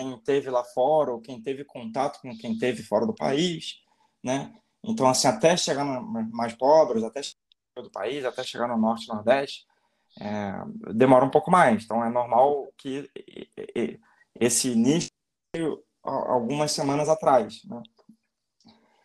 quem 0.02 0.18
teve 0.18 0.50
lá 0.50 0.64
fora 0.64 1.12
ou 1.12 1.20
quem 1.20 1.40
teve 1.40 1.64
contato 1.64 2.20
com 2.20 2.36
quem 2.36 2.58
teve 2.58 2.82
fora 2.82 3.06
do 3.06 3.14
país, 3.14 3.76
né? 4.22 4.52
Então, 4.84 5.06
assim, 5.08 5.28
até 5.28 5.56
chegar 5.56 5.84
mais 5.84 6.54
pobres, 6.54 7.04
até 7.04 7.22
chegar 7.22 7.82
do 7.82 7.90
país, 7.90 8.24
até 8.24 8.42
chegar 8.42 8.66
no 8.66 8.76
norte 8.76 9.08
nordeste, 9.08 9.64
é, 10.20 10.52
demora 10.94 11.24
um 11.24 11.30
pouco 11.30 11.50
mais. 11.50 11.84
Então, 11.84 12.04
é 12.04 12.10
normal 12.10 12.68
que 12.76 13.08
esse 14.38 14.70
início 14.70 15.10
algumas 16.02 16.72
semanas 16.72 17.08
atrás, 17.08 17.62
né? 17.64 17.80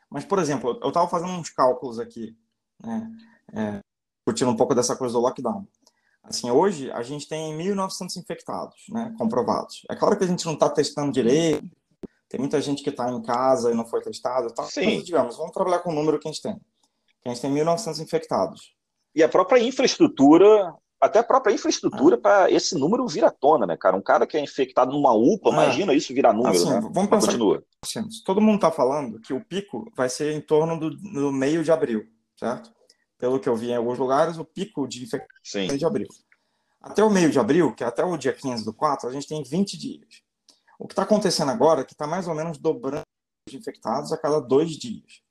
Mas, 0.10 0.26
por 0.26 0.40
exemplo, 0.40 0.80
eu 0.82 0.88
estava 0.88 1.08
fazendo 1.08 1.34
uns 1.34 1.50
cálculos 1.50 2.00
aqui, 2.00 2.36
né? 2.82 3.12
É, 3.54 3.80
curtindo 4.26 4.50
um 4.50 4.56
pouco 4.56 4.74
dessa 4.74 4.96
coisa 4.96 5.14
do 5.14 5.20
lockdown. 5.20 5.68
Assim, 6.28 6.52
hoje 6.52 6.92
a 6.92 7.02
gente 7.02 7.28
tem 7.28 7.58
1.900 7.58 8.18
infectados, 8.18 8.76
né, 8.90 9.16
comprovados. 9.18 9.86
É 9.90 9.96
claro 9.96 10.18
que 10.18 10.26
a 10.26 10.28
gente 10.28 10.46
não 10.46 10.54
está 10.54 10.70
testando 10.70 11.12
direito, 11.12 11.64
tem 12.30 12.40
muita 12.40 12.62
gente 12.62 12.84
que 12.84 12.90
está 12.90 13.10
em 13.10 13.22
casa 13.22 13.72
e 13.72 13.76
não 13.76 13.86
foi 13.86 14.02
testado. 14.02 14.54
Tá? 14.54 14.64
Sim. 14.64 14.98
Mas, 14.98 15.06
digamos, 15.06 15.38
vamos 15.38 15.54
trabalhar 15.54 15.80
com 15.80 15.92
o 15.92 15.96
número 15.96 16.20
que 16.20 16.28
a 16.28 16.32
gente 16.32 16.42
tem. 16.42 16.56
Que 17.22 17.30
a 17.30 17.34
gente 17.34 17.42
tem 17.42 17.54
1.900 17.54 18.02
infectados. 18.02 18.74
E 19.16 19.24
a 19.24 19.30
própria 19.30 19.60
infraestrutura, 19.60 20.76
até 21.00 21.20
a 21.20 21.24
própria 21.24 21.54
infraestrutura 21.54 22.16
ah. 22.16 22.20
para 22.20 22.52
esse 22.52 22.78
número 22.78 23.08
vir 23.08 23.24
à 23.24 23.32
tona, 23.32 23.66
né, 23.66 23.78
cara? 23.78 23.96
Um 23.96 24.02
cara 24.02 24.28
que 24.28 24.36
é 24.36 24.42
infectado 24.42 24.92
numa 24.92 25.14
UPA, 25.14 25.50
ah. 25.50 25.54
imagina 25.54 25.94
isso 25.94 26.14
virar 26.14 26.34
número, 26.34 26.56
assim, 26.56 26.70
né? 26.70 26.82
Vamos 26.92 27.10
pensar. 27.10 27.28
Continua. 27.28 27.64
Todo 28.26 28.42
mundo 28.42 28.56
está 28.56 28.72
falando 28.72 29.20
que 29.22 29.34
o 29.34 29.44
pico 29.44 29.90
vai 29.96 30.10
ser 30.10 30.34
em 30.34 30.42
torno 30.42 30.78
do, 30.78 30.90
do 30.90 31.32
meio 31.32 31.64
de 31.64 31.72
abril, 31.72 32.06
certo? 32.38 32.77
Pelo 33.18 33.40
que 33.40 33.50
eu 33.50 33.56
vi 33.56 33.72
em 33.72 33.76
alguns 33.76 33.98
lugares, 33.98 34.38
o 34.38 34.46
pico 34.46 34.88
de 34.88 35.04
infectados 35.04 35.56
é 35.56 35.76
de 35.76 35.86
abril. 35.86 36.08
Até 36.80 37.04
o 37.04 37.10
meio 37.10 37.32
de 37.32 37.40
abril, 37.40 37.74
que 37.74 37.84
é 37.84 37.88
até 37.88 38.04
o 38.04 38.16
dia 38.16 38.34
15 38.34 38.64
do 38.64 38.74
4, 38.74 39.10
a 39.10 39.12
gente 39.12 39.28
tem 39.28 39.44
20 39.44 39.78
dias. 39.78 40.22
O 40.80 40.88
que 40.88 40.94
está 40.94 41.04
acontecendo 41.04 41.50
agora 41.50 41.82
é 41.82 41.84
que 41.84 41.94
está 41.94 42.06
mais 42.06 42.28
ou 42.28 42.36
menos 42.36 42.58
dobrando 42.58 43.02
os 43.48 43.54
infectados 43.54 44.12
a 44.14 44.18
cada 44.18 44.40
dois 44.40 44.72
dias. 44.72 45.22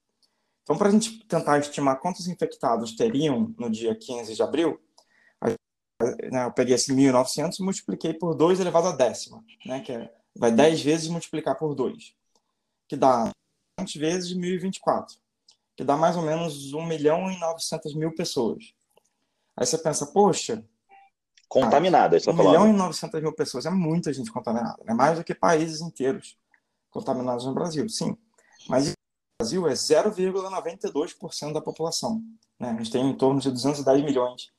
Então, 0.63 0.77
para 0.77 0.89
a 0.89 0.91
gente 0.91 1.25
tentar 1.27 1.59
estimar 1.59 2.01
quantos 2.01 2.27
infectados 2.27 2.97
teriam 2.97 3.55
no 3.57 3.71
dia 3.71 3.95
15 3.95 4.35
de 4.35 4.43
abril, 4.43 4.81
né, 6.31 6.45
eu 6.45 6.53
peguei 6.53 6.75
esse 6.75 6.93
1.900 6.93 7.59
e 7.59 7.63
multipliquei 7.63 8.13
por 8.13 8.35
2 8.35 8.61
elevado 8.61 8.89
a 8.89 8.93
décima, 8.93 9.45
né, 9.65 9.81
que 9.81 9.93
é, 9.93 10.13
vai 10.37 10.51
10 10.51 10.83
vezes 10.83 11.09
multiplicar 11.09 11.57
por 11.57 11.75
2, 11.75 12.15
que 12.89 12.97
dá 12.97 13.31
20 13.79 13.99
vezes 13.99 14.37
1.024, 14.37 15.19
que 15.77 15.85
dá 15.85 15.97
mais 15.97 16.17
ou 16.17 16.23
menos 16.23 16.73
1 16.73 16.87
milhão 16.87 17.31
e 17.31 17.39
900 17.39 17.95
mil 17.95 18.15
pessoas. 18.15 18.75
Aí 19.57 19.67
você 19.67 19.79
pensa, 19.79 20.07
poxa, 20.07 20.65
Contaminadas, 21.49 22.25
tá 22.25 22.33
1 22.33 22.35
milhão 22.35 22.69
e 22.69 22.73
900 22.73 23.23
mil 23.23 23.33
pessoas 23.33 23.67
é 23.67 23.71
muita 23.71 24.13
gente 24.13 24.33
contaminada. 24.33 24.83
É 24.87 24.93
mais 24.93 25.19
do 25.19 25.25
que 25.25 25.35
países 25.35 25.81
inteiros 25.81 26.37
contaminados 26.91 27.47
no 27.47 27.55
Brasil, 27.55 27.89
sim. 27.89 28.17
Mas 28.69 28.91
o 28.91 28.95
Brasil 29.39 29.69
é 29.69 29.73
0,92% 29.73 31.53
da 31.53 31.61
população. 31.61 32.21
Né? 32.59 32.71
A 32.71 32.77
gente 32.77 32.91
tem 32.91 33.09
em 33.09 33.17
torno 33.17 33.41
de 33.41 33.51
210 33.51 34.05
milhões 34.05 34.51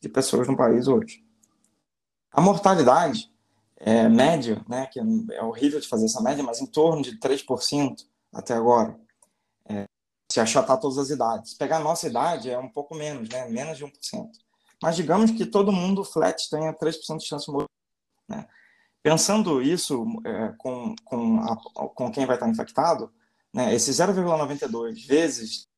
de 0.00 0.08
pessoas 0.08 0.46
no 0.46 0.56
país 0.56 0.86
hoje. 0.86 1.24
A 2.30 2.42
mortalidade 2.42 3.32
é, 3.76 4.08
média, 4.08 4.62
né, 4.68 4.86
que 4.86 5.00
é 5.32 5.42
horrível 5.42 5.80
de 5.80 5.88
fazer 5.88 6.06
essa 6.06 6.20
média, 6.20 6.44
mas 6.44 6.60
em 6.60 6.66
torno 6.66 7.00
de 7.00 7.18
3% 7.18 8.06
até 8.32 8.54
agora. 8.54 8.98
Se 10.30 10.40
achatar 10.40 10.80
todas 10.80 10.98
as 10.98 11.10
idades. 11.10 11.54
Pegar 11.54 11.76
a 11.76 11.80
nossa 11.80 12.06
idade 12.06 12.50
é 12.50 12.58
um 12.58 12.68
pouco 12.68 12.94
menos, 12.94 13.28
né, 13.28 13.48
menos 13.48 13.78
de 13.78 13.84
1%. 13.84 13.92
Mas 14.82 14.96
digamos 14.96 15.30
que 15.30 15.46
todo 15.46 15.72
mundo 15.72 16.04
flat 16.04 16.48
tenha 16.50 16.72
3% 16.72 17.18
de 17.18 17.26
chance 17.26 17.46
de 17.46 17.52
morrer. 17.52 17.68
Né? 18.28 18.46
Pensando 19.02 19.62
isso 19.62 20.04
é, 20.24 20.52
com, 20.58 20.94
com, 21.04 21.40
a, 21.40 21.56
com 21.88 22.10
quem 22.10 22.26
vai 22.26 22.36
estar 22.36 22.48
infectado, 22.48 23.12
né, 23.52 23.74
esse 23.74 23.90
0,92 23.90 25.06
vezes 25.06 25.68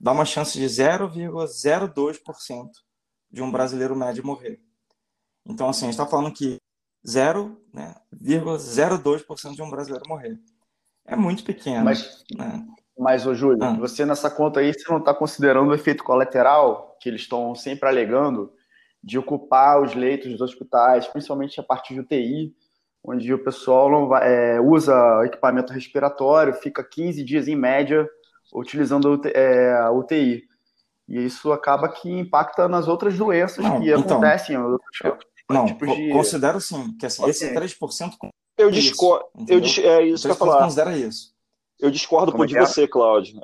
dá 0.00 0.12
uma 0.12 0.24
chance 0.24 0.56
de 0.58 0.64
0,02% 0.64 2.70
de 3.30 3.42
um 3.42 3.50
brasileiro 3.50 3.96
médio 3.96 4.24
morrer. 4.24 4.62
Então, 5.46 5.68
assim, 5.68 5.86
a 5.86 5.90
gente 5.90 6.00
está 6.00 6.06
falando 6.06 6.32
que 6.32 6.58
0,02% 7.06 7.58
né, 7.74 7.94
de 9.54 9.62
um 9.62 9.70
brasileiro 9.70 10.08
morrer. 10.08 10.40
É 11.04 11.14
muito 11.16 11.44
pequeno. 11.44 11.84
Mas, 11.84 12.24
né? 12.34 12.66
Mas 12.98 13.26
ô 13.26 13.34
Júlio, 13.34 13.62
ah. 13.62 13.72
você 13.74 14.04
nessa 14.04 14.30
conta 14.30 14.60
aí, 14.60 14.72
você 14.72 14.90
não 14.90 14.98
está 14.98 15.14
considerando 15.14 15.70
o 15.70 15.74
efeito 15.74 16.04
colateral 16.04 16.96
que 17.00 17.08
eles 17.08 17.22
estão 17.22 17.54
sempre 17.54 17.88
alegando 17.88 18.52
de 19.02 19.18
ocupar 19.18 19.80
os 19.82 19.94
leitos 19.94 20.30
dos 20.32 20.40
hospitais, 20.40 21.06
principalmente 21.06 21.58
a 21.58 21.62
partir 21.62 21.94
de 21.94 22.00
UTI, 22.00 22.54
onde 23.02 23.32
o 23.32 23.42
pessoal 23.42 23.90
não 23.90 24.06
vai, 24.06 24.28
é, 24.30 24.60
usa 24.60 25.24
equipamento 25.24 25.72
respiratório, 25.72 26.52
fica 26.52 26.84
15 26.84 27.24
dias 27.24 27.48
em 27.48 27.56
média 27.56 28.06
utilizando 28.52 29.20
é, 29.34 29.72
a 29.72 29.90
UTI. 29.90 30.42
E 31.08 31.24
isso 31.24 31.50
acaba 31.52 31.88
que 31.88 32.10
impacta 32.10 32.68
nas 32.68 32.86
outras 32.86 33.16
doenças 33.16 33.64
não, 33.64 33.80
que 33.80 33.90
então, 33.90 34.18
acontecem. 34.18 34.56
Outros, 34.58 34.98
não, 35.48 35.66
tipos 35.66 35.88
de... 35.96 36.10
considero 36.10 36.60
sim, 36.60 36.96
que 36.98 37.06
assim, 37.06 37.26
esse 37.28 37.52
3%. 37.52 38.12
Eu 38.56 38.70
discordo. 38.70 39.24
Eu, 39.48 39.58
é 39.58 40.02
isso 40.02 40.26
que 40.26 40.32
eu 40.32 40.36
falar. 40.36 40.64
considera 40.64 40.96
isso. 40.96 41.34
Eu 41.80 41.90
discordo 41.90 42.30
Como 42.32 42.44
é 42.44 42.46
de 42.46 42.56
é? 42.56 42.60
você, 42.60 42.86
Cláudio. 42.86 43.40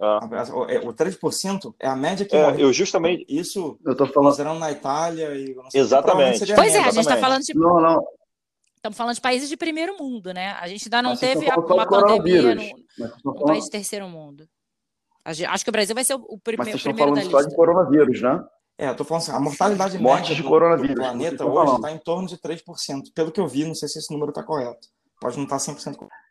É. 0.68 0.79
O 0.81 0.92
3% 0.92 1.75
é 1.81 1.88
a 1.88 1.96
média 1.96 2.27
que 2.27 2.37
é, 2.37 2.42
morre. 2.42 2.62
Eu 2.62 2.72
justamente. 2.72 3.25
Isso 3.29 3.79
eu 3.85 3.96
tô 3.96 4.07
falando... 4.07 4.31
considerando 4.31 4.59
na 4.59 4.70
Itália 4.70 5.35
e. 5.35 5.57
Exatamente. 5.75 6.55
Pois 6.55 6.75
é, 6.75 6.81
a 6.81 6.90
gente 6.90 7.01
está 7.01 7.16
falando 7.16 7.42
de. 7.42 7.55
Não, 7.55 7.81
não. 7.81 8.05
Estamos 8.77 8.96
falando 8.96 9.14
de 9.14 9.20
países 9.20 9.49
de 9.49 9.57
primeiro 9.57 9.96
mundo, 9.99 10.33
né? 10.33 10.53
A 10.61 10.68
gente 10.68 10.85
ainda 10.87 11.03
não 11.03 11.11
Mas 11.11 11.20
teve 11.20 11.46
uma 11.46 11.87
pandemia 11.87 12.55
no, 12.55 13.33
no 13.33 13.44
país 13.44 13.64
de 13.64 13.70
terceiro 13.70 14.09
mundo. 14.09 14.46
Acho 15.25 15.64
que 15.64 15.70
o 15.70 15.72
Brasil 15.72 15.94
vai 15.94 16.05
ser 16.05 16.14
o, 16.14 16.38
primeiro. 16.38 16.70
Mas 16.70 16.83
vocês 16.83 16.94
estão 16.94 16.96
falando 16.96 17.31
só 17.31 17.42
de 17.42 17.57
coronavírus, 17.57 18.22
né? 18.22 18.44
É, 18.79 18.88
eu 18.90 18.94
tô 18.94 19.05
falando 19.05 19.22
assim, 19.22 19.33
a 19.33 19.40
mortalidade 19.40 19.99
Morte 19.99 20.29
média 20.29 20.37
de 20.37 20.42
coronavírus, 20.42 20.94
do 20.94 21.01
planeta 21.01 21.46
hoje 21.46 21.75
está 21.77 21.90
em 21.90 21.99
torno 21.99 22.29
de 22.29 22.37
3%. 22.37 22.62
Pelo 23.14 23.33
que 23.33 23.40
eu 23.40 23.49
vi, 23.49 23.64
não 23.64 23.75
sei 23.75 23.88
se 23.88 23.99
esse 23.99 24.12
número 24.12 24.31
está 24.31 24.42
correto. 24.42 24.87
Pode 25.18 25.37
não 25.37 25.44
estar 25.44 25.59
tá 25.59 25.72
100% 25.72 25.96
correto. 25.96 26.25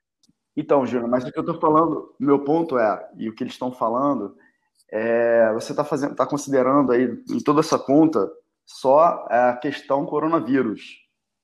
Então, 0.56 0.86
Júnior, 0.86 1.10
mas 1.10 1.26
o 1.26 1.32
que 1.32 1.38
eu 1.38 1.42
estou 1.42 1.60
falando, 1.60 2.16
meu 2.20 2.40
ponto 2.40 2.78
é, 2.78 3.10
e 3.18 3.30
o 3.30 3.36
que 3.36 3.44
eles 3.44 3.54
estão 3.54 3.72
falando, 3.72 4.36
é, 4.90 5.52
você 5.54 5.74
está 5.74 5.84
fazendo, 5.84 6.16
tá 6.16 6.26
considerando 6.26 6.92
aí 6.92 7.04
em 7.30 7.40
toda 7.40 7.60
essa 7.60 7.78
conta 7.78 8.32
só 8.66 9.26
a 9.30 9.54
questão 9.58 10.06
coronavírus, 10.06 10.82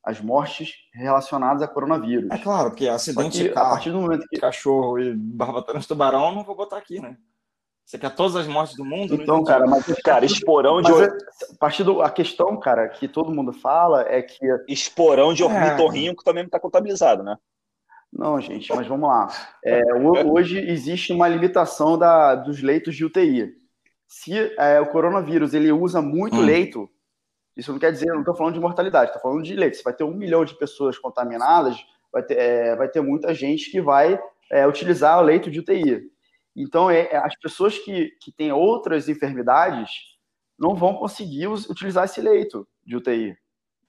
as 0.04 0.21
mortes 0.21 0.74
relacionadas 0.93 1.62
a 1.62 1.67
coronavírus. 1.67 2.32
É 2.32 2.38
claro, 2.38 2.69
porque 2.69 2.88
acidente 2.88 3.38
que, 3.38 3.43
de 3.43 3.50
carro, 3.50 3.67
a 3.67 3.71
partir 3.71 3.91
do 3.91 4.00
momento 4.00 4.28
que 4.30 4.39
cachorro 4.39 4.97
e 4.97 5.13
barbatana 5.13 5.80
de 5.80 5.88
tubarão, 5.88 6.34
não 6.34 6.43
vou 6.43 6.56
botar 6.56 6.78
aqui, 6.78 7.00
né? 7.00 7.17
Você 7.86 7.97
quer 7.97 8.15
todas 8.15 8.38
as 8.38 8.47
mortes 8.47 8.78
do 8.78 8.86
mundo? 8.86 9.15
Então, 9.15 9.43
cara, 9.43 9.67
mas 9.67 9.86
cara, 10.02 10.24
esporão 10.24 10.82
de 10.82 10.89
mas, 10.89 11.02
é, 11.02 11.08
a 11.08 11.58
partir 11.60 11.84
do 11.84 12.02
a 12.02 12.10
questão, 12.10 12.58
cara, 12.58 12.88
que 12.88 13.06
todo 13.06 13.34
mundo 13.34 13.52
fala 13.52 14.04
é 14.08 14.21
que 14.21 14.45
esporão 14.67 15.34
de 15.34 15.43
ornitorrinco 15.43 16.21
é... 16.21 16.24
também 16.24 16.43
não 16.43 16.47
está 16.47 16.60
contabilizado, 16.60 17.21
né? 17.21 17.38
Não, 18.12 18.39
gente, 18.41 18.74
mas 18.76 18.86
vamos 18.88 19.08
lá. 19.08 19.28
É, 19.63 19.82
hoje 20.26 20.60
existe 20.60 21.13
uma 21.13 21.28
limitação 21.28 21.97
da, 21.97 22.36
dos 22.36 22.62
leitos 22.62 22.95
de 22.95 23.06
UTI. 23.06 23.54
Se 24.08 24.34
é, 24.58 24.82
o 24.82 24.88
coronavírus 24.88 25.54
ele 25.54 25.71
usa 25.71 26.02
muito 26.02 26.36
hum. 26.36 26.45
leito, 26.45 26.89
isso 27.56 27.71
não 27.71 27.80
quer 27.80 27.91
dizer, 27.91 28.08
não 28.08 28.19
estou 28.19 28.36
falando 28.36 28.56
de 28.56 28.60
mortalidade, 28.60 29.12
estou 29.12 29.21
falando 29.21 29.43
de 29.43 29.56
leito. 29.56 29.78
Você 29.78 29.84
vai 29.84 29.93
ter 29.93 30.04
um 30.04 30.13
milhão 30.13 30.43
de 30.43 30.58
pessoas 30.58 30.97
contaminadas, 30.97 31.78
vai 32.12 32.24
ter, 32.24 32.38
é, 32.38 32.76
vai 32.76 32.89
ter 32.89 33.02
muita 33.02 33.34
gente 33.34 33.71
que 33.71 33.82
vai 33.82 34.19
é, 34.52 34.67
utilizar 34.67 35.19
o 35.19 35.21
leito 35.21 35.50
de 35.50 35.60
UTI. 35.60 36.02
Então, 36.56 36.89
é, 36.89 37.08
é, 37.12 37.17
as 37.17 37.36
pessoas 37.39 37.78
que, 37.78 38.10
que 38.21 38.32
têm 38.32 38.52
outras 38.52 39.08
enfermidades 39.08 39.89
não 40.60 40.76
vão 40.76 40.93
conseguir 40.95 41.47
utilizar 41.47 42.06
esse 42.06 42.21
leito 42.21 42.67
de 42.86 42.95
UTI. 42.95 43.38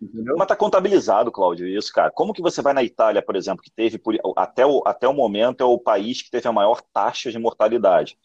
Entendeu? 0.03 0.35
Mas 0.37 0.47
está 0.47 0.57
contabilizado, 0.57 1.31
Cláudio, 1.31 1.69
isso, 1.69 1.93
cara. 1.93 2.11
Como 2.11 2.33
que 2.33 2.43
você 2.43 2.61
vai 2.61 2.75
na 2.75 2.83
Itália, 2.83 3.23
por 3.23 3.37
exemplo, 3.37 3.63
que 3.63 3.71
teve, 3.71 4.01
até 4.37 4.67
o, 4.67 4.83
até 4.85 5.07
o 5.07 5.15
momento, 5.15 5.63
é 5.63 5.65
o 5.65 5.79
país 5.79 6.21
que 6.21 6.31
teve 6.31 6.49
a 6.49 6.53
maior 6.53 6.83
taxa 6.93 7.31
de 7.31 7.39
mortalidade? 7.39 8.19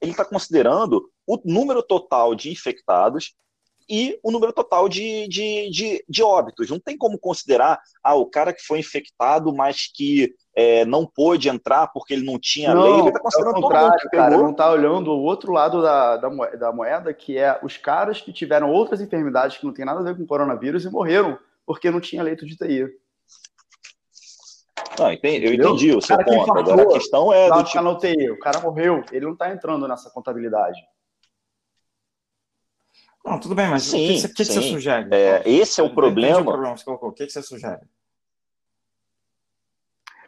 Ele 0.00 0.12
está 0.12 0.24
considerando 0.24 1.10
o 1.26 1.40
número 1.44 1.82
total 1.82 2.36
de 2.36 2.52
infectados 2.52 3.34
e 3.88 4.16
o 4.22 4.30
número 4.30 4.52
total 4.52 4.88
de, 4.88 5.26
de, 5.26 5.70
de, 5.70 6.04
de, 6.08 6.22
óbitos. 6.22 6.70
Não 6.70 6.78
tem 6.78 6.96
como 6.96 7.18
considerar 7.18 7.80
ah, 8.02 8.14
o 8.14 8.26
cara 8.26 8.52
que 8.52 8.62
foi 8.62 8.78
infectado, 8.78 9.52
mas 9.52 9.90
que 9.92 10.32
é, 10.54 10.84
não 10.84 11.04
pôde 11.04 11.48
entrar 11.48 11.88
porque 11.88 12.14
ele 12.14 12.24
não 12.24 12.38
tinha 12.38 12.72
não, 12.74 12.82
lei. 12.82 12.92
Ele 13.00 13.08
está 13.08 13.20
considerando 13.20 13.58
é 13.58 13.60
todo 13.60 13.74
mundo 13.74 13.96
que 13.96 14.08
cara, 14.10 14.36
não 14.36 14.50
está 14.50 14.70
olhando 14.70 15.10
o 15.10 15.22
outro 15.22 15.52
lado 15.52 15.82
da, 15.82 16.16
da, 16.16 16.28
da 16.28 16.72
moeda, 16.72 17.12
que 17.12 17.36
é 17.36 17.58
os 17.62 17.76
caras 17.76 18.20
que 18.20 18.32
tiveram 18.32 18.70
outras 18.70 19.00
enfermidades 19.00 19.58
que 19.58 19.66
não 19.66 19.72
tem 19.72 19.84
nada 19.84 20.00
a 20.00 20.02
ver 20.02 20.16
com 20.16 20.26
coronavírus 20.26 20.84
e 20.84 20.90
morreram 20.90 21.38
porque 21.66 21.90
não 21.90 22.00
tinha 22.00 22.22
leito 22.22 22.46
de 22.46 22.56
TI. 22.56 22.86
Não, 24.98 25.12
entendi, 25.12 25.46
eu 25.46 25.54
entendi 25.54 25.92
o 25.92 26.00
seu 26.00 26.16
ponto. 26.22 26.56
Agora 26.56 26.82
a 26.82 26.92
questão 26.92 27.32
é. 27.32 27.50
Do 27.50 27.64
tipo... 27.64 27.82
no 27.82 27.98
TI, 27.98 28.30
o 28.30 28.38
cara 28.38 28.60
morreu, 28.60 29.02
ele 29.10 29.26
não 29.26 29.32
está 29.32 29.50
entrando 29.50 29.88
nessa 29.88 30.08
contabilidade. 30.10 30.80
Não, 33.24 33.40
tudo 33.40 33.54
bem, 33.54 33.68
mas 33.68 33.84
sim, 33.84 34.18
o 34.18 34.20
que, 34.20 34.28
que, 34.28 34.34
que 34.34 34.44
você 34.44 34.60
sugere? 34.60 35.08
É, 35.10 35.42
esse 35.46 35.80
é 35.80 35.84
o 35.84 35.94
problema. 35.94 36.40
O 36.40 36.44
problema 36.44 36.74
que 36.74 36.80
você 36.80 36.84
colocou. 36.84 37.08
O 37.08 37.12
que, 37.12 37.26
que 37.26 37.32
você 37.32 37.42
sugere? 37.42 37.80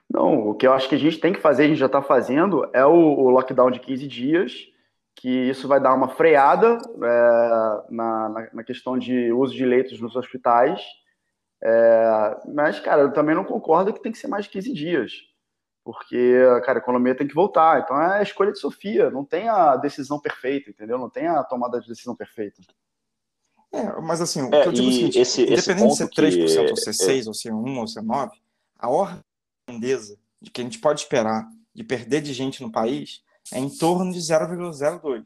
Não, 0.09 0.51
o 0.51 0.55
que 0.55 0.67
eu 0.67 0.73
acho 0.73 0.89
que 0.89 0.95
a 0.95 0.99
gente 0.99 1.19
tem 1.19 1.33
que 1.33 1.41
fazer, 1.41 1.65
a 1.65 1.69
gente 1.69 1.79
já 1.79 1.87
está 1.87 2.01
fazendo, 2.01 2.69
é 2.73 2.85
o, 2.85 2.93
o, 2.93 3.31
lockdown 3.31 3.71
de 3.71 3.81
15 3.81 4.07
dias, 4.07 4.53
que 5.15 5.29
isso 5.29 5.67
vai 5.67 5.81
dar 5.81 5.95
uma 5.95 6.09
freada 6.09 6.79
é, 7.03 7.83
na, 7.91 8.29
na, 8.29 8.49
na, 8.53 8.65
questão 8.65 8.97
de 8.97 9.33
uso 9.33 9.55
de 9.55 9.65
leitos 9.65 10.01
nos 10.01 10.15
hospitais. 10.15 10.81
É, 11.63 12.37
mas, 12.55 12.79
cara, 12.79 13.03
eu 13.03 13.13
também 13.13 13.35
não 13.35 13.45
concordo 13.45 13.93
que 13.93 14.03
tem 14.03 14.13
que 14.13 14.19
ser 14.19 14.29
mais 14.29 14.45
de 14.45 14.51
15 14.53 14.73
dias. 14.73 15.13
Porque, 15.83 16.43
cara, 16.65 16.79
a 16.79 16.83
economia 16.83 17.15
tem 17.15 17.27
que 17.27 17.35
voltar. 17.35 17.81
Então 17.81 18.01
é 18.01 18.19
a 18.19 18.23
escolha 18.23 18.53
de 18.53 18.59
Sofia. 18.59 19.09
Não 19.11 19.25
tem 19.25 19.49
a 19.49 19.77
decisão 19.77 20.21
perfeita, 20.21 20.71
entendeu? 20.71 20.99
Não 20.99 21.09
tem 21.09 21.29
a 21.29 21.43
tomada 21.45 21.81
de 21.81 21.89
decisão 21.89 22.15
perfeita. 22.15 22.61
É, 23.73 24.01
mas 24.01 24.21
assim, 24.21 24.43
o 24.43 24.55
é, 24.55 24.63
que 24.63 24.69
eu 24.69 24.73
digo 24.73 24.87
é 24.87 24.91
o 24.91 24.93
seguinte, 24.93 25.19
esse, 25.19 25.43
independente 25.43 25.93
esse 25.93 26.09
de 26.09 26.15
ser 26.15 26.57
3% 26.59 26.65
que... 26.65 26.71
ou 26.71 26.77
ser 26.77 26.91
6%, 26.91 27.27
ou 27.29 27.35
ser 27.35 27.53
1% 27.53 27.79
ou 27.79 27.87
ser 27.87 28.03
9%, 28.03 28.31
a 28.79 28.91
ordem 28.91 29.26
grandeza 29.67 30.19
de 30.41 30.51
que 30.51 30.61
a 30.61 30.65
gente 30.65 30.79
pode 30.79 31.01
esperar 31.01 31.49
de 31.75 31.85
perder 31.85 32.23
de 32.23 32.33
gente 32.33 32.63
no 32.63 32.71
país 32.71 33.23
é 33.53 33.59
em 33.59 33.69
torno 33.69 34.13
de 34.13 34.19
0,02%, 34.19 35.25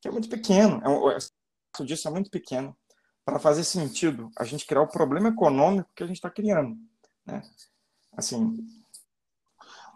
que 0.00 0.08
é 0.08 0.10
muito 0.10 0.28
pequeno. 0.28 0.80
É, 0.84 0.88
o 0.88 1.84
disso 1.84 2.08
é 2.08 2.10
muito 2.10 2.30
pequeno 2.30 2.76
para 3.24 3.38
fazer 3.38 3.64
sentido 3.64 4.30
a 4.36 4.44
gente 4.44 4.66
criar 4.66 4.82
o 4.82 4.88
problema 4.88 5.28
econômico 5.28 5.90
que 5.94 6.02
a 6.02 6.06
gente 6.06 6.16
está 6.16 6.30
criando. 6.30 6.76
Né? 7.24 7.42
Assim, 8.16 8.56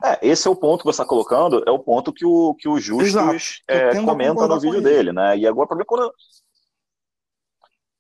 é, 0.05 0.19
esse 0.27 0.47
é 0.47 0.51
o 0.51 0.57
ponto 0.57 0.81
que 0.81 0.87
você 0.87 1.03
está 1.03 1.05
colocando, 1.05 1.63
é 1.67 1.71
o 1.71 1.79
ponto 1.79 2.13
que 2.13 2.25
o, 2.25 2.55
que 2.55 2.69
o 2.69 2.79
Justus 2.79 3.63
é, 3.67 4.01
comenta 4.03 4.47
no 4.47 4.61
vídeo 4.61 4.81
dele, 4.81 5.13
né? 5.13 5.37
E 5.39 5.47
agora 5.47 5.65
o 5.65 5.69
problema 5.69 6.07
é. 6.07 6.11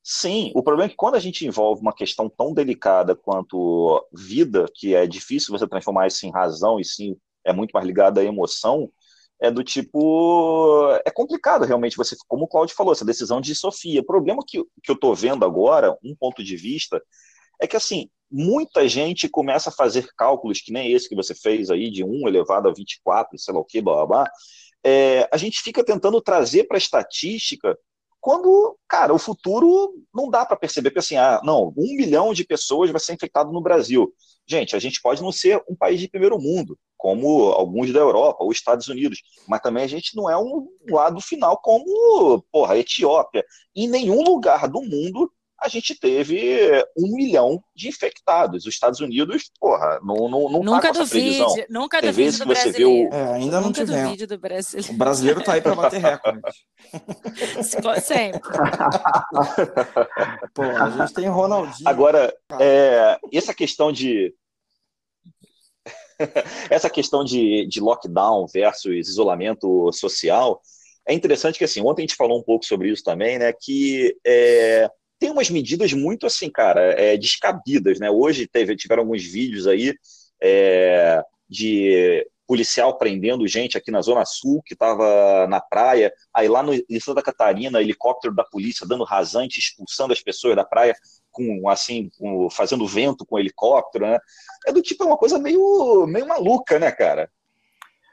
Sim, 0.08 0.52
o 0.54 0.62
problema 0.62 0.86
é 0.86 0.88
que 0.88 0.94
quando 0.94 1.16
a 1.16 1.18
gente 1.18 1.44
envolve 1.44 1.82
uma 1.82 1.92
questão 1.92 2.28
tão 2.28 2.54
delicada 2.54 3.16
quanto 3.16 4.06
vida, 4.12 4.66
que 4.72 4.94
é 4.94 5.04
difícil 5.04 5.50
você 5.50 5.66
transformar 5.66 6.06
isso 6.06 6.24
em 6.24 6.30
razão 6.30 6.78
e 6.78 6.84
sim 6.84 7.16
é 7.44 7.52
muito 7.52 7.72
mais 7.72 7.84
ligado 7.84 8.18
à 8.20 8.24
emoção, 8.24 8.88
é 9.40 9.50
do 9.50 9.64
tipo. 9.64 10.88
É 11.04 11.10
complicado 11.10 11.64
realmente 11.64 11.96
você, 11.96 12.14
como 12.28 12.44
o 12.44 12.48
Claudio 12.48 12.76
falou, 12.76 12.92
essa 12.92 13.04
decisão 13.04 13.40
de 13.40 13.52
Sofia. 13.52 14.00
O 14.00 14.06
problema 14.06 14.44
que, 14.46 14.62
que 14.80 14.92
eu 14.92 14.94
estou 14.94 15.12
vendo 15.12 15.44
agora, 15.44 15.98
um 16.04 16.14
ponto 16.14 16.44
de 16.44 16.56
vista, 16.56 17.02
é 17.60 17.66
que 17.66 17.76
assim, 17.76 18.08
muita 18.30 18.88
gente 18.88 19.28
começa 19.28 19.70
a 19.70 19.72
fazer 19.72 20.06
cálculos 20.16 20.60
que 20.60 20.72
nem 20.72 20.92
esse 20.92 21.08
que 21.08 21.16
você 21.16 21.34
fez 21.34 21.68
aí, 21.68 21.90
de 21.90 22.04
1 22.04 22.28
elevado 22.28 22.68
a 22.68 22.72
24, 22.72 23.36
sei 23.40 23.52
lá 23.52 23.58
o 23.58 23.64
que, 23.64 23.82
blá 23.82 23.94
blá 23.94 24.06
blá. 24.06 24.30
É, 24.84 25.28
a 25.32 25.36
gente 25.36 25.60
fica 25.62 25.84
tentando 25.84 26.20
trazer 26.20 26.64
para 26.68 26.76
a 26.76 26.78
estatística 26.78 27.76
quando, 28.26 28.76
cara, 28.88 29.14
o 29.14 29.20
futuro 29.20 29.94
não 30.12 30.28
dá 30.28 30.44
para 30.44 30.56
perceber 30.56 30.90
que 30.90 30.98
assim, 30.98 31.14
ah, 31.14 31.40
não, 31.44 31.72
um 31.76 31.96
milhão 31.96 32.34
de 32.34 32.42
pessoas 32.42 32.90
vai 32.90 33.00
ser 33.00 33.12
infectado 33.12 33.52
no 33.52 33.60
Brasil. 33.60 34.12
Gente, 34.44 34.74
a 34.74 34.80
gente 34.80 35.00
pode 35.00 35.22
não 35.22 35.30
ser 35.30 35.62
um 35.70 35.76
país 35.76 36.00
de 36.00 36.08
primeiro 36.08 36.36
mundo, 36.36 36.76
como 36.96 37.52
alguns 37.52 37.92
da 37.92 38.00
Europa 38.00 38.42
ou 38.42 38.50
Estados 38.50 38.88
Unidos, 38.88 39.22
mas 39.46 39.60
também 39.60 39.84
a 39.84 39.86
gente 39.86 40.16
não 40.16 40.28
é 40.28 40.36
um 40.36 40.66
lado 40.90 41.20
final 41.20 41.56
como, 41.58 42.42
porra, 42.50 42.76
Etiópia. 42.76 43.44
Em 43.76 43.86
nenhum 43.86 44.24
lugar 44.24 44.66
do 44.66 44.82
mundo 44.82 45.30
a 45.60 45.68
gente 45.68 45.98
teve 45.98 46.84
um 46.96 47.14
milhão 47.14 47.62
de 47.74 47.88
infectados. 47.88 48.66
Os 48.66 48.74
Estados 48.74 49.00
Unidos, 49.00 49.50
porra, 49.58 49.98
não, 50.02 50.28
não, 50.28 50.50
não 50.50 50.62
nunca 50.62 50.92
tá 50.92 51.06
previsão. 51.06 51.54
Nunca 51.68 52.00
Tem 52.00 52.12
vezes 52.12 52.40
que 52.40 52.46
você 52.46 52.70
vê 52.70 52.84
o... 52.84 53.08
É, 53.12 53.34
ainda 53.34 53.60
nunca 53.60 53.84
não 53.84 53.86
tivemos. 53.86 54.16
Do 54.26 54.38
brasileiro. 54.38 54.92
O 54.92 54.96
brasileiro 54.96 55.42
tá 55.42 55.54
aí 55.54 55.62
para 55.62 55.74
bater 55.74 56.00
recorde. 56.00 56.40
Sempre. 58.02 58.40
Pô, 60.54 60.62
a 60.62 60.90
gente 60.90 61.14
tem 61.14 61.28
Ronaldinho. 61.28 61.88
Agora, 61.88 62.32
é, 62.60 63.18
essa 63.32 63.54
questão 63.54 63.90
de 63.90 64.34
essa 66.70 66.90
questão 66.90 67.24
de, 67.24 67.66
de 67.66 67.80
lockdown 67.80 68.46
versus 68.46 69.08
isolamento 69.08 69.90
social 69.92 70.60
é 71.06 71.14
interessante 71.14 71.58
que 71.58 71.64
assim 71.64 71.80
ontem 71.80 72.02
a 72.02 72.06
gente 72.06 72.16
falou 72.16 72.38
um 72.38 72.42
pouco 72.42 72.64
sobre 72.64 72.90
isso 72.90 73.02
também, 73.02 73.38
né? 73.38 73.52
Que 73.52 74.16
é, 74.26 74.90
tem 75.18 75.30
umas 75.30 75.50
medidas 75.50 75.92
muito 75.92 76.26
assim, 76.26 76.50
cara, 76.50 76.80
é, 76.92 77.16
descabidas, 77.16 77.98
né? 77.98 78.10
Hoje 78.10 78.46
teve, 78.46 78.76
tiveram 78.76 79.02
alguns 79.02 79.24
vídeos 79.24 79.66
aí 79.66 79.94
é, 80.40 81.22
de 81.48 82.26
policial 82.46 82.96
prendendo 82.96 83.46
gente 83.46 83.76
aqui 83.76 83.90
na 83.90 84.00
Zona 84.00 84.24
Sul, 84.24 84.62
que 84.64 84.74
estava 84.74 85.46
na 85.48 85.60
praia, 85.60 86.12
aí 86.32 86.48
lá 86.48 86.62
no, 86.62 86.72
em 86.74 87.00
Santa 87.00 87.22
Catarina, 87.22 87.80
helicóptero 87.80 88.34
da 88.34 88.44
polícia 88.44 88.86
dando 88.86 89.04
rasante, 89.04 89.58
expulsando 89.58 90.12
as 90.12 90.22
pessoas 90.22 90.54
da 90.54 90.64
praia, 90.64 90.94
com 91.32 91.68
assim, 91.68 92.08
com, 92.16 92.48
fazendo 92.48 92.86
vento 92.86 93.26
com 93.26 93.38
helicóptero, 93.38 94.06
né? 94.06 94.18
É 94.66 94.72
do 94.72 94.80
tipo, 94.80 95.02
é 95.02 95.06
uma 95.06 95.18
coisa 95.18 95.38
meio, 95.38 96.06
meio 96.06 96.26
maluca, 96.26 96.78
né, 96.78 96.92
cara? 96.92 97.28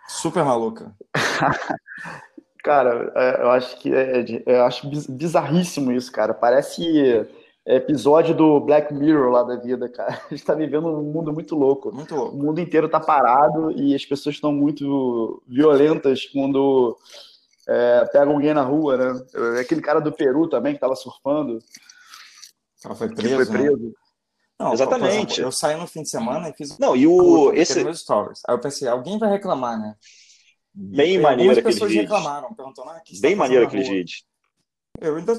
Super 0.07 0.43
maluca. 0.43 0.95
Cara, 2.63 3.11
é, 3.13 3.41
eu 3.41 3.51
acho 3.51 3.77
que 3.77 3.93
é, 3.93 4.23
eu 4.45 4.63
acho 4.63 4.89
bizarríssimo 5.09 5.91
isso, 5.91 6.11
cara. 6.11 6.33
Parece 6.33 7.27
episódio 7.65 8.35
do 8.35 8.59
Black 8.59 8.93
Mirror 8.93 9.31
lá 9.31 9.43
da 9.43 9.55
vida, 9.55 9.87
cara. 9.89 10.19
A 10.27 10.33
gente 10.33 10.45
tá 10.45 10.53
vivendo 10.53 10.87
um 10.87 11.03
mundo 11.03 11.31
muito 11.31 11.55
louco. 11.55 11.93
Muito 11.93 12.15
louco. 12.15 12.35
O 12.35 12.39
mundo 12.39 12.59
inteiro 12.59 12.89
tá 12.89 12.99
parado 12.99 13.71
e 13.71 13.93
as 13.93 14.05
pessoas 14.05 14.35
estão 14.35 14.51
muito 14.51 15.41
violentas 15.47 16.25
quando 16.25 16.97
é, 17.67 18.05
pegam 18.11 18.33
alguém 18.33 18.53
na 18.53 18.63
rua, 18.63 18.97
né? 18.97 19.25
Aquele 19.59 19.81
cara 19.81 19.99
do 19.99 20.11
Peru 20.11 20.47
também 20.47 20.73
que 20.73 20.79
tava 20.79 20.95
surfando. 20.95 21.59
Ela 22.83 22.95
foi 22.95 23.09
preso. 23.09 23.35
Foi 23.35 23.45
preso. 23.45 23.77
Né? 23.77 23.91
Não, 24.59 24.73
Exatamente. 24.73 25.33
Exemplo, 25.33 25.43
eu 25.43 25.51
saí 25.51 25.75
no 25.75 25.87
fim 25.87 26.03
de 26.03 26.09
semana 26.09 26.49
e 26.49 26.53
fiz. 26.53 26.77
Não, 26.77 26.95
e 26.95 27.07
o. 27.07 27.51
Esse... 27.53 27.83
Meus 27.83 28.01
stories. 28.01 28.41
Aí 28.47 28.53
eu 28.55 28.59
pensei, 28.59 28.87
alguém 28.87 29.17
vai 29.17 29.29
reclamar, 29.29 29.79
né? 29.79 29.95
Bem 30.73 31.19
maneiro 31.19 31.51
aquele 31.51 31.65
pessoas 31.65 31.91
vídeo. 31.91 32.03
reclamaram, 32.03 32.53
perguntando, 32.53 32.89
ah, 32.89 32.99
que 32.99 33.19
Bem 33.19 33.35
maneiro 33.35 33.67
aquele 33.67 33.83
vídeo. 33.83 34.23
Eu 34.99 35.17
ainda, 35.17 35.33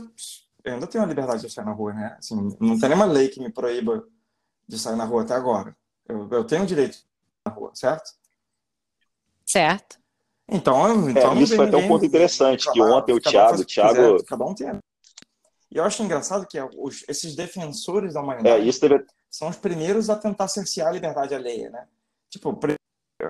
eu 0.64 0.75
ainda 0.75 0.87
tenho 0.87 1.03
a 1.03 1.07
liberdade 1.07 1.42
de 1.42 1.51
sair 1.51 1.64
na 1.64 1.73
rua, 1.73 1.92
né? 1.92 2.16
Assim, 2.18 2.37
não 2.61 2.79
tem 2.79 2.88
nenhuma 2.88 3.07
lei 3.07 3.29
que 3.29 3.40
me 3.40 3.51
proíba 3.51 4.07
de 4.68 4.79
sair 4.79 4.97
na 4.97 5.05
rua 5.05 5.23
até 5.23 5.35
agora. 5.35 5.77
Eu, 6.07 6.29
eu 6.31 6.44
tenho 6.44 6.62
o 6.62 6.66
direito 6.66 6.92
de 6.92 6.99
sair 6.99 7.09
na 7.47 7.53
rua, 7.53 7.70
certo? 7.75 8.12
Certo. 9.44 9.99
Então, 10.49 11.11
então 11.11 11.33
é, 11.33 11.42
isso 11.42 11.57
foi 11.57 11.66
até 11.66 11.77
um 11.77 11.88
ponto 11.88 12.05
interessante, 12.05 12.70
que 12.70 12.81
ontem 12.81 13.12
o 13.12 13.20
Thiago, 13.20 13.61
o 13.61 13.64
Thiago... 13.64 13.94
Quiser, 13.94 14.27
cada 14.27 14.44
um 14.44 14.55
tem. 14.55 14.79
E 15.70 15.77
eu 15.77 15.85
acho 15.85 16.03
engraçado 16.03 16.47
que 16.47 16.61
os, 16.61 17.05
esses 17.09 17.35
defensores 17.35 18.14
da 18.14 18.20
humanidade 18.20 18.62
é, 18.62 18.64
isso 18.64 18.81
deve... 18.81 19.05
são 19.31 19.49
os 19.49 19.57
primeiros 19.57 20.09
a 20.09 20.16
tentar 20.16 20.49
cercear 20.49 20.88
a 20.88 20.92
liberdade 20.92 21.35
alheia, 21.35 21.70
né? 21.70 21.88
Tipo, 22.31 22.59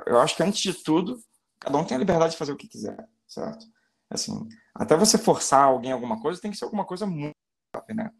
eu 0.06 0.20
acho 0.20 0.36
que 0.36 0.42
antes 0.42 0.60
de 0.60 0.74
tudo, 0.74 1.18
Cada 1.64 1.78
um 1.78 1.84
tem 1.84 1.96
a 1.96 1.98
liberdade 1.98 2.32
de 2.32 2.36
fazer 2.36 2.52
o 2.52 2.56
que 2.56 2.68
quiser, 2.68 3.08
certo? 3.26 3.64
Assim, 4.10 4.46
até 4.74 4.94
você 4.96 5.16
forçar 5.16 5.64
alguém 5.64 5.92
alguma 5.92 6.20
coisa, 6.20 6.38
tem 6.38 6.50
que 6.50 6.58
ser 6.58 6.66
alguma 6.66 6.84
coisa 6.84 7.06
muito 7.06 7.32
grave, 7.74 7.94
né? 7.94 8.10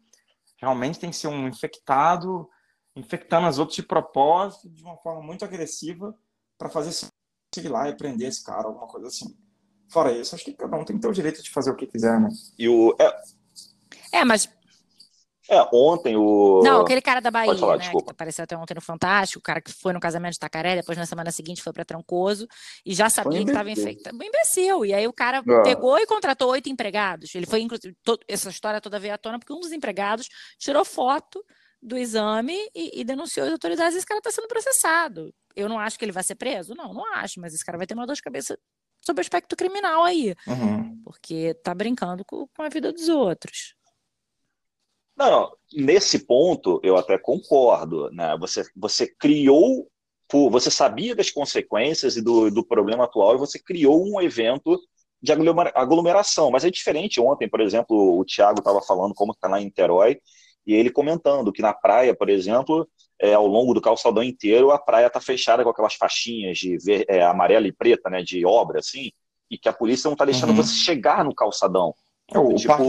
Realmente 0.57 0.99
tem 0.99 1.11
que 1.11 1.15
ser 1.15 1.27
um 1.27 1.47
infectado, 1.47 2.49
infectando 2.95 3.45
as 3.45 3.59
outras 3.59 3.75
de 3.75 3.83
propósito, 3.83 4.67
de 4.67 4.81
uma 4.83 4.97
forma 4.97 5.21
muito 5.21 5.45
agressiva, 5.45 6.17
para 6.57 6.69
fazer 6.69 6.91
seguir 7.53 7.69
lá 7.69 7.87
e 7.87 7.95
prender 7.95 8.29
esse 8.29 8.43
cara, 8.43 8.67
alguma 8.67 8.87
coisa 8.87 9.07
assim. 9.07 9.37
Fora 9.89 10.11
isso, 10.11 10.33
acho 10.33 10.43
que 10.43 10.53
cada 10.53 10.75
um 10.75 10.83
tem 10.83 10.95
que 10.95 11.03
ter 11.03 11.07
o 11.07 11.13
direito 11.13 11.43
de 11.43 11.51
fazer 11.51 11.69
o 11.69 11.75
que 11.75 11.85
quiser, 11.85 12.19
né? 12.19 12.29
E 12.57 12.67
o. 12.67 12.95
É, 12.99 14.19
é 14.19 14.25
mas 14.25 14.49
é, 15.49 15.61
ontem 15.71 16.15
o. 16.15 16.61
Não, 16.63 16.81
aquele 16.81 17.01
cara 17.01 17.19
da 17.19 17.29
Bahia, 17.29 17.55
falar, 17.55 17.77
né? 17.77 17.83
Desculpa. 17.83 18.07
Que 18.07 18.11
apareceu 18.11 18.43
até 18.43 18.57
ontem 18.57 18.73
no 18.73 18.81
Fantástico, 18.81 19.39
o 19.39 19.43
cara 19.43 19.61
que 19.61 19.71
foi 19.71 19.93
no 19.93 19.99
casamento 19.99 20.33
de 20.33 20.39
Tacaré, 20.39 20.75
depois 20.75 20.97
na 20.97 21.05
semana 21.05 21.31
seguinte 21.31 21.61
foi 21.61 21.71
para 21.71 21.85
Trancoso 21.85 22.47
e 22.85 22.93
já 22.93 23.09
sabia 23.09 23.43
que 23.43 23.51
estava 23.51 23.69
infectado. 23.69 24.17
Um 24.17 24.23
imbecil. 24.23 24.85
E 24.85 24.93
aí 24.93 25.07
o 25.07 25.13
cara 25.13 25.39
ah. 25.39 25.61
pegou 25.63 25.97
e 25.99 26.07
contratou 26.07 26.49
oito 26.49 26.69
empregados. 26.69 27.35
Ele 27.35 27.45
foi, 27.45 27.61
inclusive, 27.61 27.95
essa 28.27 28.49
história 28.49 28.81
toda 28.81 28.99
veio 28.99 29.13
à 29.13 29.17
tona 29.17 29.37
porque 29.37 29.53
um 29.53 29.59
dos 29.59 29.71
empregados 29.71 30.27
tirou 30.57 30.83
foto 30.83 31.43
do 31.81 31.97
exame 31.97 32.57
e, 32.73 33.01
e 33.01 33.03
denunciou 33.03 33.45
as 33.45 33.51
autoridades 33.51 33.95
esse 33.95 34.05
cara 34.05 34.17
está 34.17 34.31
sendo 34.31 34.47
processado. 34.47 35.31
Eu 35.55 35.69
não 35.69 35.79
acho 35.79 35.99
que 35.99 36.03
ele 36.03 36.11
vai 36.11 36.23
ser 36.23 36.35
preso? 36.35 36.73
Não, 36.73 36.93
não 36.93 37.13
acho, 37.13 37.39
mas 37.39 37.53
esse 37.53 37.63
cara 37.63 37.77
vai 37.77 37.85
ter 37.85 37.93
uma 37.93 38.07
dor 38.07 38.15
de 38.15 38.21
cabeça 38.21 38.57
sob 39.05 39.19
o 39.19 39.21
aspecto 39.21 39.55
criminal 39.55 40.03
aí. 40.03 40.33
Uhum. 40.47 40.99
Porque 41.03 41.53
tá 41.63 41.75
brincando 41.75 42.25
com, 42.25 42.47
com 42.47 42.63
a 42.63 42.69
vida 42.69 42.91
dos 42.91 43.07
outros. 43.07 43.75
Não, 45.15 45.51
nesse 45.73 46.25
ponto 46.25 46.79
eu 46.83 46.97
até 46.97 47.17
concordo. 47.17 48.09
Né? 48.11 48.35
Você, 48.39 48.63
você 48.75 49.07
criou, 49.07 49.87
você 50.51 50.69
sabia 50.69 51.15
das 51.15 51.31
consequências 51.31 52.17
e 52.17 52.21
do, 52.21 52.51
do 52.51 52.65
problema 52.65 53.05
atual 53.05 53.35
e 53.35 53.39
você 53.39 53.59
criou 53.59 54.05
um 54.05 54.21
evento 54.21 54.79
de 55.21 55.31
aglomeração. 55.31 56.51
Mas 56.51 56.65
é 56.65 56.69
diferente. 56.69 57.19
Ontem, 57.19 57.49
por 57.49 57.61
exemplo, 57.61 58.19
o 58.19 58.25
Thiago 58.25 58.59
estava 58.59 58.81
falando 58.81 59.13
como 59.13 59.31
está 59.31 59.47
lá 59.47 59.59
em 59.59 59.65
Niterói 59.65 60.19
e 60.65 60.73
ele 60.73 60.89
comentando 60.89 61.51
que 61.51 61.61
na 61.61 61.73
praia, 61.73 62.15
por 62.15 62.29
exemplo, 62.29 62.87
é, 63.21 63.33
ao 63.33 63.47
longo 63.47 63.73
do 63.73 63.81
calçadão 63.81 64.23
inteiro, 64.23 64.71
a 64.71 64.79
praia 64.79 65.07
está 65.07 65.21
fechada 65.21 65.63
com 65.63 65.69
aquelas 65.69 65.93
faixinhas 65.93 66.57
de 66.57 66.77
ver, 66.77 67.05
é, 67.07 67.23
amarela 67.23 67.67
e 67.67 67.71
preta, 67.71 68.09
né, 68.09 68.23
de 68.23 68.45
obra, 68.45 68.79
assim, 68.79 69.11
e 69.49 69.57
que 69.57 69.69
a 69.69 69.73
polícia 69.73 70.07
não 70.07 70.13
está 70.13 70.25
deixando 70.25 70.49
uhum. 70.49 70.55
você 70.55 70.73
chegar 70.73 71.23
no 71.23 71.33
calçadão. 71.33 71.93
É, 72.33 72.39
o 72.39 72.55
tipo, 72.55 72.75
tá 72.75 72.83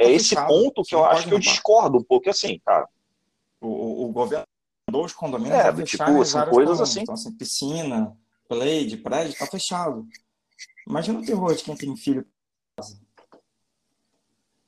é 0.00 0.10
esse 0.12 0.30
fechado, 0.30 0.48
ponto 0.48 0.82
que 0.82 0.94
eu 0.94 1.04
acho 1.04 1.28
que 1.28 1.34
eu 1.34 1.38
discordo 1.38 1.98
um 1.98 2.02
pouco, 2.02 2.30
assim, 2.30 2.58
cara. 2.64 2.88
O, 3.60 4.06
o 4.06 4.12
governo 4.12 4.44
mandou 4.88 5.04
os 5.04 5.12
condomínios 5.12 5.58
é, 5.58 5.72
tipo, 5.82 6.24
são 6.24 6.46
coisas 6.46 6.80
assim. 6.80 7.02
Então, 7.02 7.14
assim, 7.14 7.32
piscina, 7.32 8.16
play 8.48 8.86
de 8.86 8.96
prédio, 8.96 9.38
tá 9.38 9.46
fechado. 9.46 10.06
Imagina 10.88 11.18
o 11.18 11.24
terror 11.24 11.54
de 11.54 11.62
quem 11.62 11.76
tem 11.76 11.94
filho. 11.96 12.26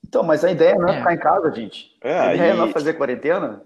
Então, 0.06 0.22
mas 0.22 0.44
a 0.44 0.50
ideia 0.50 0.74
não 0.74 0.88
é, 0.88 0.96
é. 0.96 0.98
ficar 0.98 1.14
em 1.14 1.18
casa, 1.18 1.52
gente. 1.52 1.96
É, 2.02 2.18
a 2.18 2.34
ideia 2.34 2.52
e... 2.52 2.56
não 2.56 2.66
é 2.66 2.72
fazer 2.72 2.94
quarentena. 2.94 3.64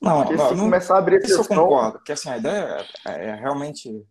Não, 0.00 0.22
porque 0.22 0.36
não, 0.36 0.48
se 0.48 0.54
não, 0.54 0.64
começar 0.64 0.96
a 0.96 0.98
abrir 0.98 1.24
isso 1.24 1.40
eu 1.40 1.44
concordo, 1.44 1.92
porque 1.98 2.12
assim, 2.12 2.28
a 2.28 2.36
ideia 2.36 2.86
é, 3.06 3.28
é 3.28 3.34
realmente 3.34 4.06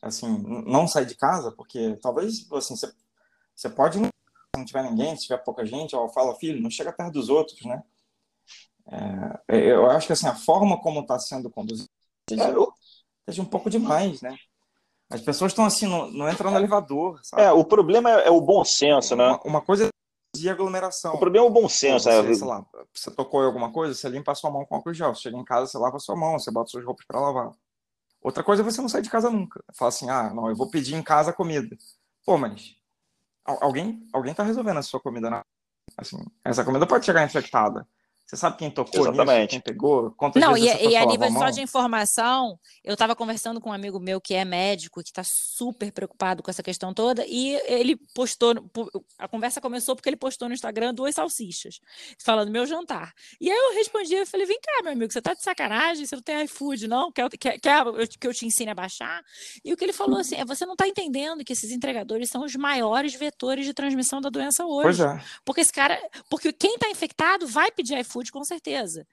assim, 0.00 0.42
não 0.66 0.88
sair 0.88 1.04
de 1.04 1.14
casa, 1.14 1.52
porque 1.52 1.98
talvez, 2.00 2.50
assim, 2.52 2.74
você, 2.74 2.92
você 3.54 3.68
pode 3.68 3.98
não, 4.56 4.66
se 4.66 4.74
não 4.74 4.82
tiver 4.82 4.82
ninguém, 4.82 5.16
se 5.16 5.22
tiver 5.22 5.38
pouca 5.38 5.64
gente, 5.64 5.94
ou 5.94 6.08
fala, 6.08 6.34
filho, 6.34 6.60
não 6.60 6.70
chega 6.70 6.92
perto 6.92 7.12
dos 7.12 7.28
outros, 7.28 7.64
né? 7.64 7.82
É, 9.48 9.56
eu 9.72 9.90
acho 9.90 10.06
que, 10.06 10.12
assim, 10.12 10.28
a 10.28 10.34
forma 10.34 10.80
como 10.80 11.00
está 11.00 11.18
sendo 11.18 11.50
conduzido 11.50 11.88
seja 13.28 13.42
um 13.42 13.46
pouco 13.46 13.68
demais, 13.68 14.22
né? 14.22 14.36
As 15.10 15.20
pessoas 15.20 15.52
estão 15.52 15.64
assim, 15.64 15.86
não, 15.86 16.10
não 16.10 16.30
entram 16.30 16.50
no 16.50 16.56
elevador, 16.56 17.20
sabe? 17.22 17.42
É, 17.42 17.52
o 17.52 17.64
problema 17.64 18.10
é, 18.10 18.28
é 18.28 18.30
o 18.30 18.40
bom 18.40 18.64
senso, 18.64 19.14
né? 19.14 19.24
Uma, 19.24 19.40
uma 19.42 19.60
coisa 19.60 19.88
de 20.34 20.50
aglomeração. 20.50 21.14
O 21.14 21.18
problema 21.18 21.46
é 21.46 21.48
o 21.48 21.52
bom 21.52 21.68
senso. 21.68 22.04
Você, 22.10 22.22
né? 22.22 22.34
sei 22.34 22.46
lá, 22.46 22.64
você 22.92 23.10
tocou 23.10 23.42
em 23.42 23.46
alguma 23.46 23.72
coisa, 23.72 23.94
você 23.94 24.08
limpa 24.08 24.32
a 24.32 24.34
sua 24.34 24.50
mão 24.50 24.64
com 24.64 24.74
álcool 24.74 24.92
gel. 24.92 25.14
Você 25.14 25.22
chega 25.22 25.36
em 25.36 25.44
casa, 25.44 25.66
você 25.66 25.78
lava 25.78 25.96
a 25.96 26.00
sua 26.00 26.16
mão, 26.16 26.38
você 26.38 26.50
bota 26.50 26.70
suas 26.70 26.84
roupas 26.84 27.04
para 27.06 27.20
lavar. 27.20 27.52
Outra 28.20 28.42
coisa 28.42 28.62
é 28.62 28.64
você 28.64 28.80
não 28.80 28.88
sair 28.88 29.02
de 29.02 29.10
casa 29.10 29.30
nunca. 29.30 29.62
Fala 29.72 29.88
assim, 29.88 30.10
ah, 30.10 30.32
não, 30.34 30.48
eu 30.48 30.56
vou 30.56 30.68
pedir 30.68 30.94
em 30.94 31.02
casa 31.02 31.32
comida. 31.32 31.76
Pô, 32.24 32.36
mas 32.36 32.74
alguém, 33.46 34.06
alguém 34.12 34.34
tá 34.34 34.42
resolvendo 34.42 34.78
a 34.78 34.82
sua 34.82 35.00
comida, 35.00 35.30
né? 35.30 35.42
Assim, 35.96 36.18
essa 36.44 36.64
comida 36.64 36.86
pode 36.86 37.04
chegar 37.06 37.24
infectada. 37.24 37.86
Você 38.26 38.36
sabe 38.36 38.56
quem 38.56 38.70
tocou 38.70 39.02
Exatamente. 39.02 39.40
Nisso, 39.40 39.48
quem 39.50 39.60
pegou? 39.60 40.10
Quantas 40.16 40.42
Não, 40.42 40.56
e, 40.56 40.64
e 40.64 40.96
a 40.96 41.06
nível 41.06 41.30
só 41.30 41.48
de 41.48 41.60
informação, 41.60 42.58
eu 42.82 42.94
estava 42.94 43.14
conversando 43.14 43.60
com 43.60 43.70
um 43.70 43.72
amigo 43.72 44.00
meu 44.00 44.20
que 44.20 44.34
é 44.34 44.44
médico, 44.44 45.00
que 45.00 45.10
está 45.10 45.22
super 45.24 45.92
preocupado 45.92 46.42
com 46.42 46.50
essa 46.50 46.62
questão 46.62 46.92
toda, 46.92 47.24
e 47.24 47.54
ele 47.66 47.96
postou, 48.14 48.52
a 49.16 49.28
conversa 49.28 49.60
começou 49.60 49.94
porque 49.94 50.08
ele 50.08 50.16
postou 50.16 50.48
no 50.48 50.54
Instagram 50.54 50.92
duas 50.92 51.14
salsichas, 51.14 51.78
falando 52.18 52.50
meu 52.50 52.66
jantar. 52.66 53.12
E 53.40 53.48
aí 53.48 53.56
eu 53.56 53.74
respondi, 53.74 54.14
eu 54.14 54.26
falei, 54.26 54.44
vem 54.44 54.58
cá, 54.60 54.82
meu 54.82 54.92
amigo, 54.92 55.12
você 55.12 55.22
tá 55.22 55.32
de 55.32 55.42
sacanagem? 55.42 56.04
Você 56.04 56.16
não 56.16 56.22
tem 56.22 56.42
iFood, 56.42 56.88
não? 56.88 57.12
Quer, 57.12 57.30
quer, 57.30 57.60
quer 57.60 57.84
que 58.18 58.26
eu 58.26 58.34
te 58.34 58.44
ensine 58.44 58.72
a 58.72 58.74
baixar? 58.74 59.22
E 59.64 59.72
o 59.72 59.76
que 59.76 59.84
ele 59.84 59.92
falou 59.92 60.18
assim, 60.18 60.34
é, 60.34 60.44
você 60.44 60.66
não 60.66 60.72
está 60.72 60.88
entendendo 60.88 61.44
que 61.44 61.52
esses 61.52 61.70
entregadores 61.70 62.28
são 62.28 62.44
os 62.44 62.56
maiores 62.56 63.14
vetores 63.14 63.64
de 63.64 63.72
transmissão 63.72 64.20
da 64.20 64.30
doença 64.30 64.66
hoje. 64.66 64.82
Pois 64.82 65.00
é. 65.00 65.24
Porque 65.44 65.60
esse 65.60 65.72
cara, 65.72 65.96
porque 66.28 66.52
quem 66.52 66.74
está 66.74 66.90
infectado 66.90 67.46
vai 67.46 67.70
pedir 67.70 67.96
iFood 68.00 68.15
iFood, 68.16 68.32
com 68.32 68.44
certeza. 68.44 69.06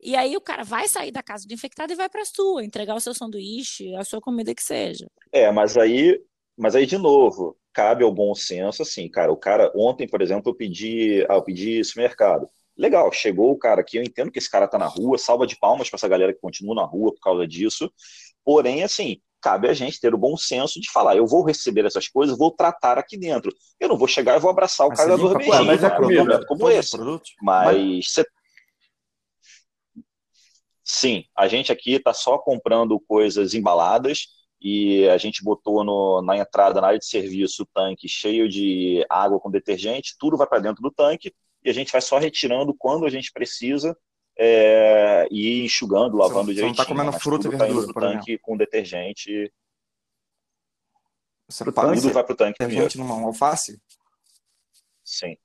E 0.00 0.14
aí 0.16 0.36
o 0.36 0.40
cara 0.40 0.64
vai 0.64 0.86
sair 0.88 1.10
da 1.10 1.22
casa 1.22 1.46
do 1.46 1.54
infectado 1.54 1.92
e 1.92 1.96
vai 1.96 2.08
para 2.08 2.22
a 2.22 2.26
sua, 2.26 2.64
entregar 2.64 2.94
o 2.94 3.00
seu 3.00 3.14
sanduíche, 3.14 3.94
a 3.94 4.04
sua 4.04 4.20
comida 4.20 4.54
que 4.54 4.62
seja. 4.62 5.06
É, 5.32 5.50
mas 5.50 5.76
aí, 5.76 6.20
mas 6.56 6.76
aí 6.76 6.84
de 6.84 6.98
novo, 6.98 7.56
cabe 7.72 8.04
ao 8.04 8.12
bom 8.12 8.34
senso, 8.34 8.82
assim, 8.82 9.08
cara, 9.08 9.32
o 9.32 9.36
cara, 9.36 9.72
ontem, 9.74 10.06
por 10.06 10.20
exemplo, 10.20 10.50
eu 10.50 10.54
pedi, 10.54 11.24
ah, 11.28 11.34
eu 11.34 11.42
pedi 11.42 11.82
supermercado. 11.82 12.48
Legal, 12.76 13.10
chegou 13.12 13.52
o 13.52 13.58
cara 13.58 13.80
aqui, 13.80 13.96
eu 13.96 14.02
entendo 14.02 14.30
que 14.30 14.38
esse 14.38 14.50
cara 14.50 14.68
tá 14.68 14.76
na 14.76 14.86
rua, 14.86 15.16
salva 15.16 15.46
de 15.46 15.56
palmas 15.58 15.88
para 15.88 15.96
essa 15.96 16.08
galera 16.08 16.34
que 16.34 16.40
continua 16.40 16.74
na 16.74 16.84
rua 16.84 17.12
por 17.14 17.20
causa 17.20 17.46
disso. 17.46 17.90
Porém, 18.44 18.82
assim, 18.82 19.20
cabe 19.40 19.68
a 19.68 19.72
gente 19.72 20.00
ter 20.00 20.12
o 20.12 20.18
bom 20.18 20.36
senso 20.36 20.80
de 20.80 20.90
falar, 20.90 21.16
eu 21.16 21.26
vou 21.26 21.44
receber 21.44 21.86
essas 21.86 22.08
coisas, 22.08 22.36
vou 22.36 22.50
tratar 22.50 22.98
aqui 22.98 23.16
dentro. 23.16 23.54
Eu 23.78 23.88
não 23.88 23.96
vou 23.96 24.08
chegar 24.08 24.36
e 24.36 24.40
vou 24.40 24.50
abraçar 24.50 24.86
o 24.86 24.90
mas 24.90 24.98
cara 24.98 25.10
da 25.10 25.16
dormidinha, 25.16 25.62
mas 25.62 25.84
é 25.84 25.90
comida, 25.90 26.44
como 26.46 26.68
esse. 26.68 26.98
Mas, 26.98 27.22
mas... 27.42 28.06
Você 28.10 28.24
Sim, 30.84 31.24
a 31.34 31.48
gente 31.48 31.72
aqui 31.72 31.94
está 31.94 32.12
só 32.12 32.36
comprando 32.36 33.00
coisas 33.00 33.54
embaladas 33.54 34.26
e 34.60 35.08
a 35.08 35.16
gente 35.16 35.42
botou 35.42 35.82
no, 35.82 36.20
na 36.20 36.36
entrada, 36.36 36.78
na 36.80 36.88
área 36.88 36.98
de 36.98 37.06
serviço, 37.06 37.62
o 37.62 37.66
tanque 37.66 38.06
cheio 38.06 38.46
de 38.46 39.04
água 39.08 39.40
com 39.40 39.50
detergente, 39.50 40.14
tudo 40.18 40.36
vai 40.36 40.46
para 40.46 40.60
dentro 40.60 40.82
do 40.82 40.90
tanque 40.90 41.34
e 41.64 41.70
a 41.70 41.72
gente 41.72 41.90
vai 41.90 42.02
só 42.02 42.18
retirando 42.18 42.74
quando 42.74 43.06
a 43.06 43.10
gente 43.10 43.32
precisa 43.32 43.96
é, 44.36 45.26
e 45.30 45.64
enxugando, 45.64 46.18
lavando 46.18 46.46
você, 46.46 46.54
direitinho. 46.54 46.74
Você 46.74 46.82
não 46.82 46.82
está 46.82 46.86
comendo 46.86 47.12
fruta 47.18 47.48
e 47.48 47.50
tá 47.50 47.64
verdura, 47.64 47.86
tá 47.86 47.92
por 47.94 48.02
tanque 48.02 48.30
exemplo. 48.32 48.40
com 48.42 48.56
detergente. 48.58 49.52
Você 51.48 51.64
tudo 51.64 52.12
vai 52.12 52.24
para 52.24 52.32
o 52.32 52.36
tanque. 52.36 52.58
Detergente 52.58 52.98
numa 52.98 53.22
alface? 53.22 53.80
Sim. 55.02 55.36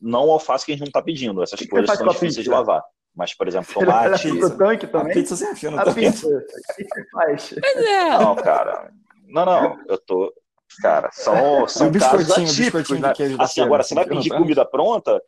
Não 0.00 0.30
alface 0.30 0.64
que 0.66 0.72
a 0.72 0.74
gente 0.74 0.82
não 0.82 0.88
está 0.88 1.02
pedindo, 1.02 1.42
essas 1.42 1.58
que 1.58 1.66
coisas 1.66 1.96
são 1.96 2.06
difíceis 2.06 2.44
de 2.44 2.50
lavar. 2.50 2.82
Mas, 3.14 3.34
por 3.34 3.46
exemplo, 3.46 3.72
tomate. 3.72 4.30
Pizza. 4.30 4.58
tanque 4.58 4.86
também? 4.86 5.12
A 5.12 5.14
pizza 5.14 5.36
você 5.36 5.50
enfia 5.50 5.70
no 5.70 5.78
a 5.78 5.84
tanque. 5.84 6.00
Pizza. 6.00 6.26
A 6.28 6.74
pizza 6.74 7.06
faz. 7.12 7.54
Pois 7.60 7.86
é. 7.86 8.18
Não, 8.18 8.34
cara. 8.34 8.92
Não, 9.28 9.44
não. 9.44 9.78
Eu 9.88 9.98
tô. 9.98 10.32
Cara, 10.80 11.10
são, 11.12 11.66
são 11.68 11.92
casos 11.92 12.30
atípicos, 12.32 12.98
né? 12.98 13.12
Assim, 13.38 13.60
agora, 13.60 13.82
você 13.82 13.94
vai 13.94 14.06
pedir 14.06 14.30
comida 14.30 14.64
pronta? 14.64 15.22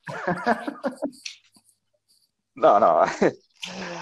não, 2.57 2.81
não. 2.81 3.01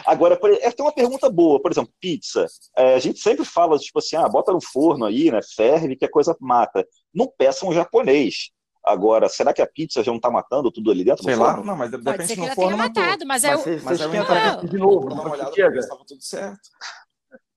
Agora, 0.07 0.38
é, 0.61 0.70
tem 0.70 0.85
uma 0.85 0.92
pergunta 0.92 1.29
boa, 1.31 1.61
por 1.61 1.70
exemplo, 1.70 1.92
pizza. 2.01 2.47
É, 2.77 2.94
a 2.94 2.99
gente 2.99 3.18
sempre 3.18 3.44
fala, 3.44 3.79
tipo 3.79 3.99
assim, 3.99 4.16
ah, 4.16 4.29
bota 4.29 4.53
no 4.53 4.61
forno 4.61 5.05
aí, 5.05 5.31
né? 5.31 5.40
Ferve, 5.57 5.97
que 5.97 6.05
a 6.05 6.11
coisa 6.11 6.37
mata. 6.40 6.87
Não 7.12 7.31
peça 7.37 7.66
um 7.66 7.73
japonês. 7.73 8.51
Agora, 8.85 9.29
será 9.31 9.55
que 9.55 9.62
a 9.62 9.66
pizza 9.66 10.03
já 10.03 10.11
não 10.11 10.18
está 10.18 10.31
matando 10.31 10.70
tudo 10.70 10.90
ali 10.90 11.05
dentro? 11.05 11.25
Sei 11.25 11.35
lá, 11.35 11.57
não, 11.57 11.75
mas 11.75 11.90
de 11.90 11.97
repente 11.97 12.27
ser 12.27 12.37
no 12.37 12.49
forno 12.49 12.77
matado, 12.77 13.25
mas, 13.27 13.42
é 13.42 13.57
o... 13.57 13.59
Mas, 13.59 13.83
mas 13.83 14.01
é 14.01 14.66
de 14.66 14.77
novo, 14.77 15.09
dá 15.09 15.14
uma 15.14 15.31
olhada 15.31 15.79
estava 15.79 16.05
tudo 16.07 16.23
certo. 16.23 16.61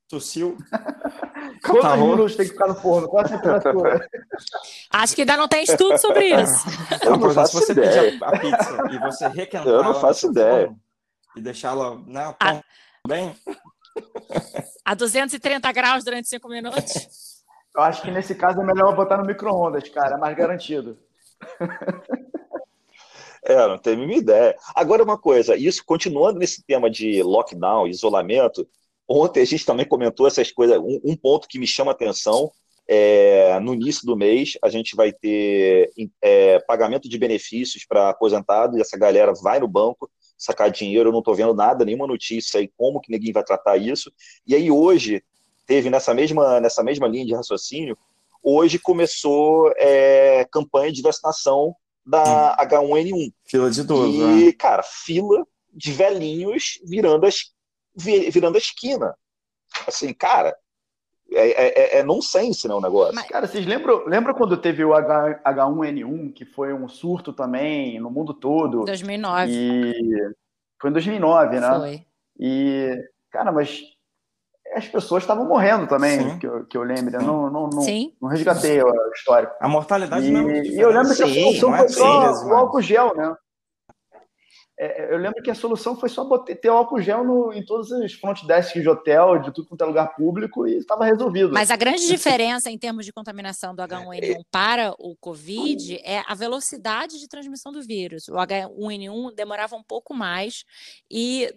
Tossiu. 0.07 0.57
Quantos 1.61 1.81
tá 1.81 1.97
minutos 1.97 2.35
tem 2.37 2.45
que 2.45 2.53
ficar 2.53 2.67
no 2.67 2.75
forno? 2.75 3.09
Qual 3.09 3.25
a 3.25 3.27
temperatura? 3.27 4.09
Acho 4.89 5.15
que 5.15 5.21
ainda 5.21 5.35
não 5.35 5.49
tem 5.49 5.63
estudo 5.63 5.97
sobre 5.97 6.27
isso. 6.41 6.65
Eu 7.03 7.17
não 7.17 7.33
faço 7.33 7.59
se 7.59 7.65
você 7.65 7.71
ideia. 7.73 8.03
pedir 8.03 8.23
a 8.23 8.31
pizza 8.39 8.77
e 8.91 8.99
você 8.99 9.27
requentar 9.27 9.67
Eu 9.73 9.83
não 9.83 9.99
faço 9.99 10.27
ideia. 10.27 10.73
E 11.35 11.41
deixá-la 11.41 11.97
né, 12.05 12.33
a... 12.39 12.61
bem... 13.05 13.35
A 14.85 14.93
230 14.93 15.71
graus 15.73 16.05
durante 16.05 16.29
5 16.29 16.47
minutos. 16.47 17.43
Eu 17.75 17.83
acho 17.83 18.01
que 18.01 18.09
nesse 18.09 18.33
caso 18.33 18.61
é 18.61 18.65
melhor 18.65 18.95
botar 18.95 19.17
no 19.17 19.25
micro-ondas, 19.25 19.87
cara, 19.89 20.15
é 20.15 20.17
mais 20.17 20.35
garantido. 20.35 20.97
É, 23.43 23.55
não 23.65 23.77
tenho 23.77 23.95
a 23.95 23.99
mínima 23.99 24.19
ideia. 24.19 24.57
Agora, 24.75 25.01
uma 25.01 25.17
coisa, 25.17 25.55
isso 25.55 25.81
continuando 25.85 26.37
nesse 26.37 26.61
tema 26.63 26.89
de 26.89 27.23
lockdown, 27.23 27.87
isolamento, 27.87 28.67
ontem 29.07 29.41
a 29.41 29.45
gente 29.45 29.65
também 29.65 29.85
comentou 29.85 30.27
essas 30.27 30.51
coisas. 30.51 30.77
Um, 30.79 30.99
um 31.01 31.15
ponto 31.15 31.47
que 31.47 31.57
me 31.57 31.65
chama 31.65 31.91
a 31.91 31.93
atenção 31.93 32.51
é 32.85 33.59
no 33.59 33.73
início 33.73 34.05
do 34.05 34.15
mês 34.15 34.57
a 34.61 34.69
gente 34.69 34.95
vai 34.95 35.11
ter 35.11 35.91
é, 36.21 36.59
pagamento 36.59 37.09
de 37.09 37.17
benefícios 37.17 37.85
para 37.85 38.09
aposentados, 38.09 38.77
e 38.77 38.81
essa 38.81 38.97
galera 38.97 39.33
vai 39.41 39.59
no 39.59 39.67
banco 39.67 40.09
sacar 40.37 40.69
dinheiro, 40.69 41.09
eu 41.09 41.13
não 41.13 41.19
estou 41.19 41.35
vendo 41.35 41.53
nada, 41.53 41.83
nenhuma 41.83 42.05
notícia 42.05 42.59
aí 42.59 42.71
como 42.77 43.01
que 43.01 43.11
ninguém 43.11 43.33
vai 43.33 43.43
tratar 43.43 43.77
isso. 43.77 44.11
E 44.45 44.55
aí 44.55 44.69
hoje 44.69 45.23
teve 45.65 45.89
nessa 45.89 46.13
mesma, 46.13 46.59
nessa 46.59 46.83
mesma 46.83 47.07
linha 47.07 47.25
de 47.25 47.33
raciocínio 47.33 47.97
hoje 48.47 48.79
começou 48.79 49.73
é, 49.75 50.45
campanha 50.45 50.91
de 50.91 51.01
vacinação 51.01 51.75
da 52.05 52.55
hum. 52.57 52.65
H1N1. 52.65 53.33
Fila 53.45 53.69
de 53.69 53.81
idoso. 53.81 54.09
E, 54.09 54.45
né? 54.45 54.51
cara, 54.53 54.81
fila 54.83 55.45
de 55.73 55.91
velhinhos 55.91 56.79
virando, 56.85 57.25
as, 57.25 57.35
virando 57.93 58.55
a 58.55 58.59
esquina. 58.59 59.13
Assim, 59.85 60.13
cara, 60.13 60.55
é, 61.29 61.49
é, 61.49 61.67
é, 61.67 61.99
é 61.99 62.03
nonsense, 62.03 62.67
né, 62.69 62.73
o 62.73 62.79
negócio. 62.79 63.13
Mas, 63.13 63.27
cara, 63.27 63.45
vocês 63.45 63.65
lembram, 63.65 64.05
lembram 64.05 64.33
quando 64.33 64.55
teve 64.55 64.85
o 64.85 64.93
H, 64.93 65.41
H1N1, 65.45 66.33
que 66.33 66.45
foi 66.45 66.73
um 66.73 66.87
surto 66.87 67.33
também 67.33 67.99
no 67.99 68.09
mundo 68.09 68.33
todo? 68.33 68.85
2009. 68.85 69.51
E... 69.51 69.93
Foi 70.79 70.89
em 70.89 70.93
2009, 70.93 71.59
né? 71.59 71.75
Foi. 71.75 72.05
E, 72.39 72.97
cara, 73.29 73.51
mas 73.51 73.81
as 74.77 74.87
pessoas 74.87 75.23
estavam 75.23 75.45
morrendo 75.45 75.87
também, 75.87 76.37
que 76.39 76.47
eu, 76.47 76.65
que 76.65 76.77
eu 76.77 76.83
lembro. 76.83 77.15
Eu 77.15 77.21
não, 77.21 77.49
não, 77.49 77.69
não, 77.69 77.85
não 78.21 78.29
resgatei 78.29 78.79
a 78.79 79.09
história. 79.13 79.51
A 79.59 79.67
mortalidade 79.67 80.27
e, 80.27 80.31
não 80.31 80.49
é 80.49 80.61
E 80.61 80.79
eu 80.79 80.89
lembro 80.89 81.15
que 81.15 81.23
a 81.23 81.27
solução 81.27 81.75
é 81.75 81.79
foi 81.79 81.89
só 81.89 82.45
o 82.45 82.53
álcool 82.53 82.81
gel, 82.81 83.13
né? 83.15 83.35
É, 84.79 85.05
é, 85.05 85.13
eu 85.13 85.17
lembro 85.17 85.41
que 85.41 85.49
a 85.49 85.55
solução 85.55 85.95
foi 85.99 86.07
só 86.07 86.23
botar, 86.23 86.55
ter 86.55 86.67
álcool 86.67 87.01
gel 87.01 87.23
no, 87.23 87.51
em 87.51 87.65
todos 87.65 87.89
os 87.89 88.13
front 88.13 88.43
desks 88.43 88.79
de 88.79 88.87
hotel, 88.87 89.39
de 89.39 89.51
tudo 89.51 89.67
quanto 89.67 89.81
é 89.81 89.85
lugar 89.85 90.15
público, 90.15 90.67
e 90.67 90.77
estava 90.77 91.03
resolvido. 91.03 91.51
Mas 91.51 91.71
a 91.71 91.75
grande 91.75 92.05
diferença 92.05 92.69
em 92.69 92.77
termos 92.77 93.03
de 93.03 93.11
contaminação 93.11 93.73
do 93.73 93.81
H1N1 93.81 94.45
para 94.51 94.93
o 94.99 95.15
Covid 95.15 95.99
é 96.03 96.23
a 96.27 96.35
velocidade 96.35 97.19
de 97.19 97.27
transmissão 97.27 97.71
do 97.71 97.81
vírus. 97.81 98.27
O 98.27 98.33
H1N1 98.33 99.33
demorava 99.33 99.75
um 99.75 99.83
pouco 99.83 100.13
mais, 100.13 100.63
e 101.09 101.49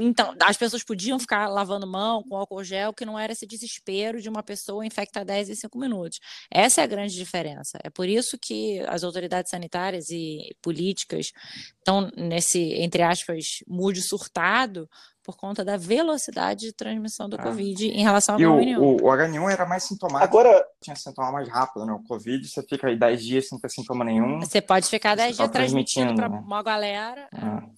então 0.00 0.34
as 0.42 0.56
pessoas 0.58 0.84
podiam 0.84 1.18
ficar 1.18 1.48
lavando 1.48 1.86
mão 1.86 2.22
com 2.22 2.36
álcool 2.36 2.62
gel, 2.62 2.92
que 2.92 3.06
não 3.06 3.18
era 3.18 3.32
esse 3.32 3.46
desespero 3.46 4.20
de 4.20 4.28
uma 4.28 4.42
pessoa 4.42 4.84
infectar 4.84 5.24
10 5.24 5.48
em 5.48 5.54
5 5.54 5.78
minutos. 5.78 6.20
Essa 6.50 6.82
é 6.82 6.84
a 6.84 6.86
grande 6.86 7.14
diferença. 7.14 7.78
É 7.82 7.88
por 7.88 8.06
isso 8.06 8.36
que 8.38 8.80
as 8.80 9.02
autoridades 9.02 9.50
sanitárias 9.50 10.10
e 10.10 10.54
políticas 10.60 11.32
estão 11.78 12.10
nesse 12.16 12.49
esse, 12.50 12.74
entre 12.74 13.02
aspas, 13.02 13.62
mude 13.66 14.02
surtado 14.02 14.88
por 15.22 15.36
conta 15.36 15.64
da 15.64 15.76
velocidade 15.76 16.66
de 16.66 16.72
transmissão 16.72 17.28
do 17.28 17.36
ah. 17.36 17.42
Covid 17.42 17.88
em 17.88 18.02
relação 18.02 18.34
ao 18.34 18.40
H1N1. 18.40 18.78
O, 18.78 18.96
o, 18.96 19.10
H1N1 19.10 19.52
era 19.52 19.66
mais 19.66 19.84
sintomático. 19.84 20.24
Agora... 20.24 20.66
Tinha 20.82 20.96
sintoma 20.96 21.30
mais 21.30 21.48
rápido, 21.48 21.86
né? 21.86 21.92
O 21.92 22.02
Covid, 22.02 22.46
você 22.48 22.62
fica 22.62 22.88
aí 22.88 22.98
10 22.98 23.24
dias 23.24 23.48
sem 23.48 23.58
ter 23.58 23.70
sintoma 23.70 24.04
nenhum. 24.04 24.40
Você 24.40 24.60
pode 24.60 24.88
ficar 24.88 25.14
10 25.14 25.36
dias 25.36 25.48
tá 25.48 25.52
transmitindo 25.52 26.14
para 26.14 26.28
né? 26.28 26.38
uma 26.38 26.62
galera. 26.62 27.28
É. 27.32 27.70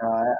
Ah. 0.00 0.36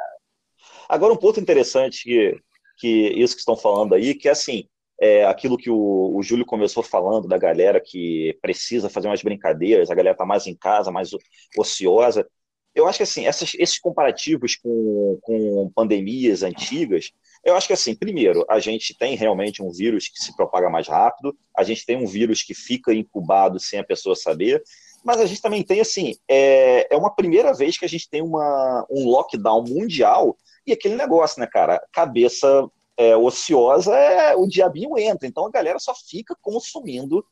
Agora, 0.88 1.12
um 1.12 1.18
ponto 1.18 1.38
interessante 1.38 2.02
que, 2.04 2.40
que 2.78 3.08
isso 3.10 3.34
que 3.34 3.40
estão 3.40 3.56
falando 3.56 3.94
aí, 3.94 4.14
que 4.14 4.28
é 4.28 4.32
assim, 4.32 4.66
é, 5.00 5.24
aquilo 5.26 5.56
que 5.56 5.70
o, 5.70 6.16
o 6.16 6.22
Júlio 6.22 6.46
começou 6.46 6.82
falando 6.82 7.28
da 7.28 7.38
galera 7.38 7.80
que 7.80 8.38
precisa 8.40 8.88
fazer 8.88 9.08
umas 9.08 9.22
brincadeiras, 9.22 9.90
a 9.90 9.94
galera 9.94 10.14
está 10.14 10.24
mais 10.24 10.46
em 10.46 10.54
casa, 10.54 10.90
mais 10.90 11.10
ociosa. 11.58 12.26
Eu 12.74 12.86
acho 12.86 12.98
que 12.98 13.02
assim, 13.02 13.26
essas, 13.26 13.52
esses 13.58 13.78
comparativos 13.78 14.56
com, 14.56 15.18
com 15.22 15.70
pandemias 15.74 16.42
antigas, 16.42 17.12
eu 17.44 17.54
acho 17.54 17.66
que 17.66 17.72
assim, 17.72 17.94
primeiro, 17.94 18.44
a 18.48 18.58
gente 18.60 18.96
tem 18.96 19.16
realmente 19.16 19.62
um 19.62 19.70
vírus 19.70 20.08
que 20.08 20.18
se 20.18 20.34
propaga 20.36 20.70
mais 20.70 20.88
rápido, 20.88 21.36
a 21.56 21.62
gente 21.62 21.84
tem 21.84 21.96
um 21.96 22.06
vírus 22.06 22.42
que 22.42 22.54
fica 22.54 22.94
incubado 22.94 23.58
sem 23.60 23.78
a 23.78 23.84
pessoa 23.84 24.14
saber, 24.14 24.62
mas 25.04 25.20
a 25.20 25.26
gente 25.26 25.42
também 25.42 25.62
tem 25.62 25.80
assim, 25.80 26.14
é, 26.28 26.94
é 26.94 26.96
uma 26.96 27.14
primeira 27.14 27.52
vez 27.52 27.76
que 27.76 27.84
a 27.84 27.88
gente 27.88 28.08
tem 28.08 28.22
uma, 28.22 28.86
um 28.90 29.06
lockdown 29.08 29.64
mundial 29.64 30.36
e 30.66 30.72
aquele 30.72 30.94
negócio, 30.94 31.40
né, 31.40 31.46
cara? 31.46 31.84
Cabeça 31.92 32.70
é, 32.96 33.16
ociosa, 33.16 33.94
é, 33.96 34.36
o 34.36 34.46
diabinho 34.46 34.96
entra. 34.96 35.26
Então 35.26 35.46
a 35.46 35.50
galera 35.50 35.78
só 35.78 35.92
fica 35.94 36.36
consumindo 36.40 37.24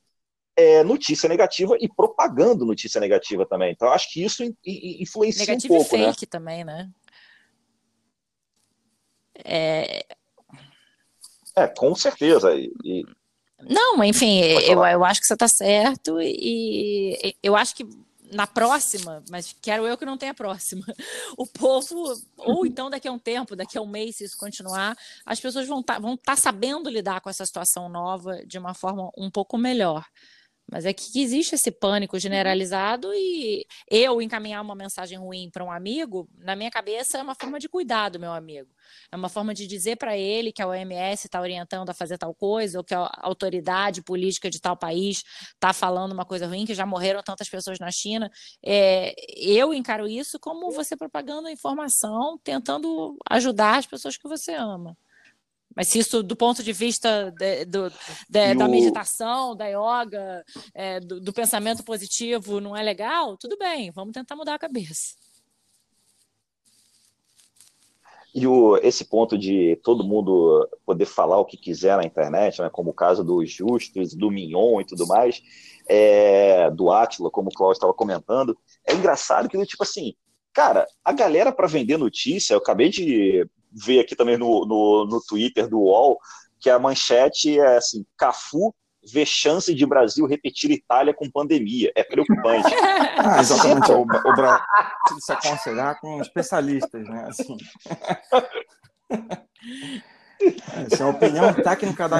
é, 0.60 0.84
notícia 0.84 1.28
negativa 1.28 1.76
e 1.80 1.88
propagando 1.88 2.66
notícia 2.66 3.00
negativa 3.00 3.46
também. 3.46 3.72
Então 3.72 3.90
acho 3.90 4.12
que 4.12 4.22
isso 4.22 4.44
in, 4.44 4.54
in, 4.64 5.02
influencia 5.02 5.46
Negativo 5.46 5.74
um 5.74 5.78
pouco, 5.78 5.96
e 5.96 5.98
né? 5.98 6.06
fake 6.06 6.26
né? 6.26 6.28
também, 6.30 6.64
né? 6.64 6.90
É... 9.42 10.04
é, 11.56 11.66
com 11.68 11.94
certeza. 11.94 12.54
E, 12.54 12.70
e... 12.84 13.04
Não, 13.62 14.02
enfim, 14.04 14.40
eu, 14.40 14.84
eu 14.84 15.04
acho 15.04 15.20
que 15.20 15.26
você 15.26 15.34
está 15.34 15.48
certo 15.48 16.20
e 16.20 17.34
eu 17.42 17.56
acho 17.56 17.74
que 17.74 17.86
na 18.32 18.46
próxima, 18.46 19.22
mas 19.28 19.54
quero 19.60 19.86
eu 19.86 19.98
que 19.98 20.04
não 20.04 20.16
tenha 20.16 20.32
próxima, 20.32 20.84
o 21.36 21.46
povo, 21.46 22.14
ou 22.36 22.64
então 22.64 22.88
daqui 22.88 23.08
a 23.08 23.12
um 23.12 23.18
tempo, 23.18 23.56
daqui 23.56 23.76
a 23.76 23.82
um 23.82 23.88
mês, 23.88 24.16
se 24.16 24.24
isso 24.24 24.38
continuar, 24.38 24.96
as 25.26 25.40
pessoas 25.40 25.66
vão 25.66 25.80
estar 25.80 25.94
tá, 25.94 26.00
vão 26.00 26.16
tá 26.16 26.36
sabendo 26.36 26.88
lidar 26.88 27.20
com 27.20 27.28
essa 27.28 27.44
situação 27.44 27.88
nova 27.88 28.44
de 28.46 28.58
uma 28.58 28.74
forma 28.74 29.10
um 29.16 29.30
pouco 29.30 29.58
melhor. 29.58 30.06
Mas 30.70 30.84
é 30.86 30.92
que 30.92 31.20
existe 31.20 31.54
esse 31.56 31.70
pânico 31.70 32.18
generalizado 32.18 33.12
e 33.12 33.66
eu 33.90 34.22
encaminhar 34.22 34.62
uma 34.62 34.74
mensagem 34.74 35.18
ruim 35.18 35.50
para 35.50 35.64
um 35.64 35.70
amigo, 35.70 36.28
na 36.38 36.54
minha 36.54 36.70
cabeça 36.70 37.18
é 37.18 37.22
uma 37.22 37.34
forma 37.34 37.58
de 37.58 37.68
cuidar 37.68 38.08
do 38.08 38.20
meu 38.20 38.32
amigo. 38.32 38.68
É 39.10 39.16
uma 39.16 39.28
forma 39.28 39.52
de 39.52 39.66
dizer 39.66 39.96
para 39.96 40.16
ele 40.16 40.52
que 40.52 40.62
a 40.62 40.68
OMS 40.68 41.26
está 41.26 41.40
orientando 41.40 41.90
a 41.90 41.94
fazer 41.94 42.18
tal 42.18 42.32
coisa, 42.34 42.78
ou 42.78 42.84
que 42.84 42.94
a 42.94 43.10
autoridade 43.18 44.02
política 44.02 44.48
de 44.48 44.60
tal 44.60 44.76
país 44.76 45.24
está 45.54 45.72
falando 45.72 46.12
uma 46.12 46.24
coisa 46.24 46.46
ruim, 46.46 46.64
que 46.64 46.74
já 46.74 46.86
morreram 46.86 47.22
tantas 47.22 47.48
pessoas 47.48 47.78
na 47.80 47.90
China. 47.90 48.30
É, 48.64 49.12
eu 49.36 49.74
encaro 49.74 50.06
isso 50.06 50.38
como 50.38 50.70
você 50.70 50.96
propagando 50.96 51.48
informação, 51.48 52.38
tentando 52.44 53.16
ajudar 53.28 53.78
as 53.78 53.86
pessoas 53.86 54.16
que 54.16 54.28
você 54.28 54.52
ama. 54.54 54.96
Mas 55.74 55.88
se 55.88 55.98
isso, 55.98 56.22
do 56.22 56.34
ponto 56.34 56.62
de 56.62 56.72
vista 56.72 57.30
de, 57.30 57.64
do, 57.64 57.90
de, 58.28 58.54
da 58.54 58.66
o... 58.66 58.70
meditação, 58.70 59.54
da 59.54 59.66
yoga, 59.66 60.44
é, 60.74 61.00
do, 61.00 61.20
do, 61.20 61.32
pensamento 61.32 61.84
positivo, 61.84 62.60
não 62.60 62.76
é 62.76 62.82
legal, 62.82 63.36
tudo 63.36 63.56
bem, 63.56 63.90
vamos 63.92 64.12
tentar 64.12 64.34
mudar 64.36 64.54
a 64.54 64.58
cabeça. 64.58 65.14
E 68.34 68.46
o, 68.46 68.76
esse 68.78 69.04
ponto 69.04 69.36
de 69.36 69.76
todo 69.82 70.04
mundo 70.04 70.68
poder 70.86 71.06
falar 71.06 71.38
o 71.38 71.44
que 71.44 71.56
quiser 71.56 71.96
na 71.96 72.04
internet, 72.04 72.60
né, 72.60 72.70
como 72.70 72.90
o 72.90 72.94
caso 72.94 73.24
do 73.24 73.44
Justus, 73.44 74.14
do 74.14 74.30
Mignon 74.30 74.80
e 74.80 74.84
tudo 74.84 75.06
mais, 75.06 75.42
é, 75.88 76.70
do 76.70 76.90
Atila, 76.90 77.30
como 77.30 77.48
o 77.48 77.52
Cláudio 77.52 77.74
estava 77.78 77.94
comentando, 77.94 78.56
é 78.86 78.94
engraçado 78.94 79.48
que, 79.48 79.66
tipo 79.66 79.82
assim, 79.82 80.14
cara, 80.52 80.86
a 81.04 81.12
galera 81.12 81.50
para 81.50 81.66
vender 81.66 81.96
notícia, 81.96 82.54
eu 82.54 82.58
acabei 82.58 82.88
de 82.88 83.48
ver 83.72 84.00
aqui 84.00 84.16
também 84.16 84.36
no, 84.36 84.66
no, 84.66 85.06
no 85.06 85.20
Twitter 85.20 85.68
do 85.68 85.78
UOL, 85.78 86.18
que 86.58 86.68
a 86.68 86.78
manchete 86.78 87.58
é 87.58 87.76
assim, 87.76 88.04
Cafu 88.16 88.74
vê 89.02 89.24
chance 89.24 89.74
de 89.74 89.86
Brasil 89.86 90.26
repetir 90.26 90.70
Itália 90.70 91.14
com 91.14 91.30
pandemia. 91.30 91.90
É 91.94 92.04
preocupante. 92.04 92.68
ah, 93.16 93.40
exatamente. 93.40 93.90
o, 93.92 94.02
o 94.02 94.04
Brasil 94.04 94.60
se 95.18 95.32
aconselhar 95.32 95.98
com 96.00 96.20
especialistas, 96.20 97.08
né? 97.08 97.28
Assim. 97.28 97.56
Essa 100.86 101.02
é 101.02 101.06
a 101.06 101.10
opinião 101.10 101.52
técnica 101.52 102.08
da. 102.08 102.18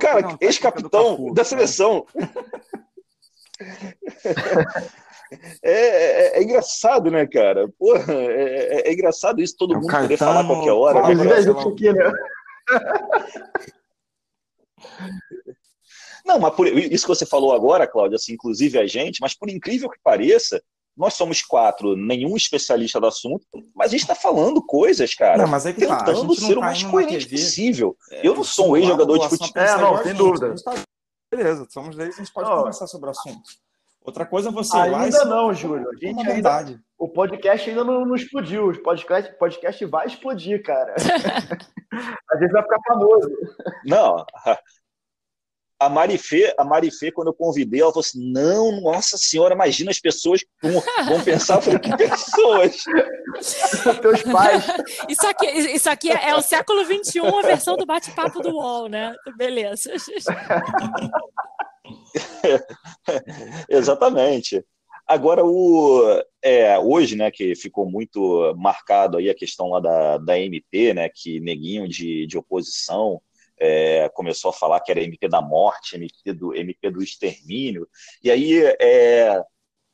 Cara, 0.00 0.36
ex-capitão 0.40 1.32
da 1.32 1.44
seleção. 1.44 2.04
É, 5.62 5.72
é, 5.72 6.38
é, 6.38 6.42
engraçado, 6.42 7.10
né, 7.10 7.26
cara? 7.26 7.68
Porra, 7.78 8.14
é, 8.14 8.86
é, 8.86 8.88
é 8.88 8.92
engraçado 8.92 9.40
isso, 9.40 9.56
todo 9.56 9.74
é 9.74 9.76
mundo 9.76 9.88
Caetano, 9.88 10.08
poder 10.08 10.16
falar 10.16 10.40
a 10.40 10.46
qualquer 10.46 10.72
hora. 10.72 11.02
Né? 11.08 12.12
Não, 16.24 16.38
mas 16.38 16.54
por, 16.54 16.66
isso 16.66 17.06
que 17.06 17.14
você 17.14 17.24
falou 17.24 17.52
agora, 17.54 17.86
Cláudia, 17.86 18.16
assim, 18.16 18.34
inclusive 18.34 18.78
a 18.78 18.86
gente, 18.86 19.20
mas 19.20 19.34
por 19.34 19.48
incrível 19.48 19.88
que 19.88 19.98
pareça, 20.02 20.62
nós 20.94 21.14
somos 21.14 21.42
quatro, 21.42 21.96
nenhum 21.96 22.36
especialista 22.36 23.00
do 23.00 23.06
assunto, 23.06 23.46
mas 23.74 23.86
a 23.86 23.90
gente 23.92 24.02
está 24.02 24.14
falando 24.14 24.60
coisas, 24.60 25.14
cara, 25.14 25.38
não, 25.38 25.48
mas 25.48 25.64
é 25.64 25.72
que 25.72 25.86
tá, 25.86 26.04
tentando 26.04 26.34
tá, 26.34 26.40
ser 26.40 26.58
o 26.58 26.60
mais 26.60 26.82
coerente 26.82 27.28
possível. 27.28 27.96
É, 28.10 28.26
eu 28.26 28.34
não 28.34 28.44
sou 28.44 28.72
um 28.72 28.76
ex-jogador 28.76 29.18
de 29.18 29.28
futebol. 29.28 29.62
É, 29.62 29.78
não, 29.78 30.02
sem 30.02 30.14
dúvida. 30.14 30.54
Tá... 30.62 30.74
Beleza, 31.32 31.66
somos 31.70 31.94
leis, 31.94 32.16
a 32.16 32.18
gente 32.18 32.32
pode 32.32 32.50
oh. 32.50 32.56
conversar 32.56 32.86
sobre 32.88 33.08
o 33.08 33.10
assunto. 33.10 33.48
Outra 34.08 34.24
coisa 34.24 34.48
é 34.48 34.52
você 34.52 34.74
ainda 34.74 35.26
não, 35.26 35.52
Júlio. 35.52 35.86
A 35.90 35.94
gente 35.94 36.26
ainda, 36.26 36.80
o 36.98 37.10
podcast 37.10 37.68
ainda 37.68 37.84
não, 37.84 38.06
não 38.06 38.14
explodiu. 38.14 38.70
O 38.70 38.82
podcast, 38.82 39.30
podcast 39.38 39.84
vai 39.84 40.06
explodir, 40.06 40.62
cara. 40.62 40.94
a 42.32 42.36
gente 42.38 42.50
vai 42.50 42.62
ficar 42.62 42.78
famoso. 42.88 43.30
Não. 43.84 44.24
A 45.78 45.90
Marifê, 45.90 46.54
a 46.56 46.64
Marifê, 46.64 47.12
quando 47.12 47.28
eu 47.28 47.34
convidei, 47.34 47.82
ela 47.82 47.92
falou 47.92 48.00
assim: 48.00 48.32
não, 48.32 48.80
nossa 48.80 49.18
senhora, 49.18 49.54
imagina 49.54 49.90
as 49.90 50.00
pessoas 50.00 50.42
vão, 50.62 50.82
vão 51.06 51.22
pensar, 51.22 51.56
eu 51.56 51.62
falei, 51.62 51.78
que 51.78 51.94
pessoas? 51.94 52.82
Teus 54.00 54.22
pais. 54.22 54.64
Isso 55.06 55.26
aqui, 55.26 55.46
isso 55.46 55.90
aqui 55.90 56.10
é 56.10 56.34
o 56.34 56.40
século 56.40 56.82
XXI, 56.82 57.20
a 57.20 57.42
versão 57.42 57.76
do 57.76 57.84
bate-papo 57.84 58.40
do 58.40 58.54
UOL, 58.54 58.88
né? 58.88 59.14
Beleza. 59.36 59.92
Exatamente. 63.68 64.64
Agora, 65.06 65.44
o, 65.44 66.22
é, 66.42 66.78
hoje, 66.78 67.16
né, 67.16 67.30
que 67.30 67.54
ficou 67.54 67.90
muito 67.90 68.54
marcado 68.58 69.16
aí 69.16 69.30
a 69.30 69.34
questão 69.34 69.70
lá 69.70 69.80
da, 69.80 70.18
da 70.18 70.38
MP, 70.38 70.92
né, 70.92 71.08
que 71.08 71.40
neguinho 71.40 71.88
de, 71.88 72.26
de 72.26 72.36
oposição 72.36 73.20
é, 73.58 74.08
começou 74.10 74.50
a 74.50 74.54
falar 74.54 74.80
que 74.80 74.90
era 74.90 75.02
MP 75.02 75.28
da 75.28 75.40
morte, 75.40 75.96
MP 75.96 76.32
do, 76.32 76.54
MP 76.54 76.90
do 76.90 77.02
extermínio, 77.02 77.88
e 78.22 78.30
aí, 78.30 78.62
é, 78.80 79.42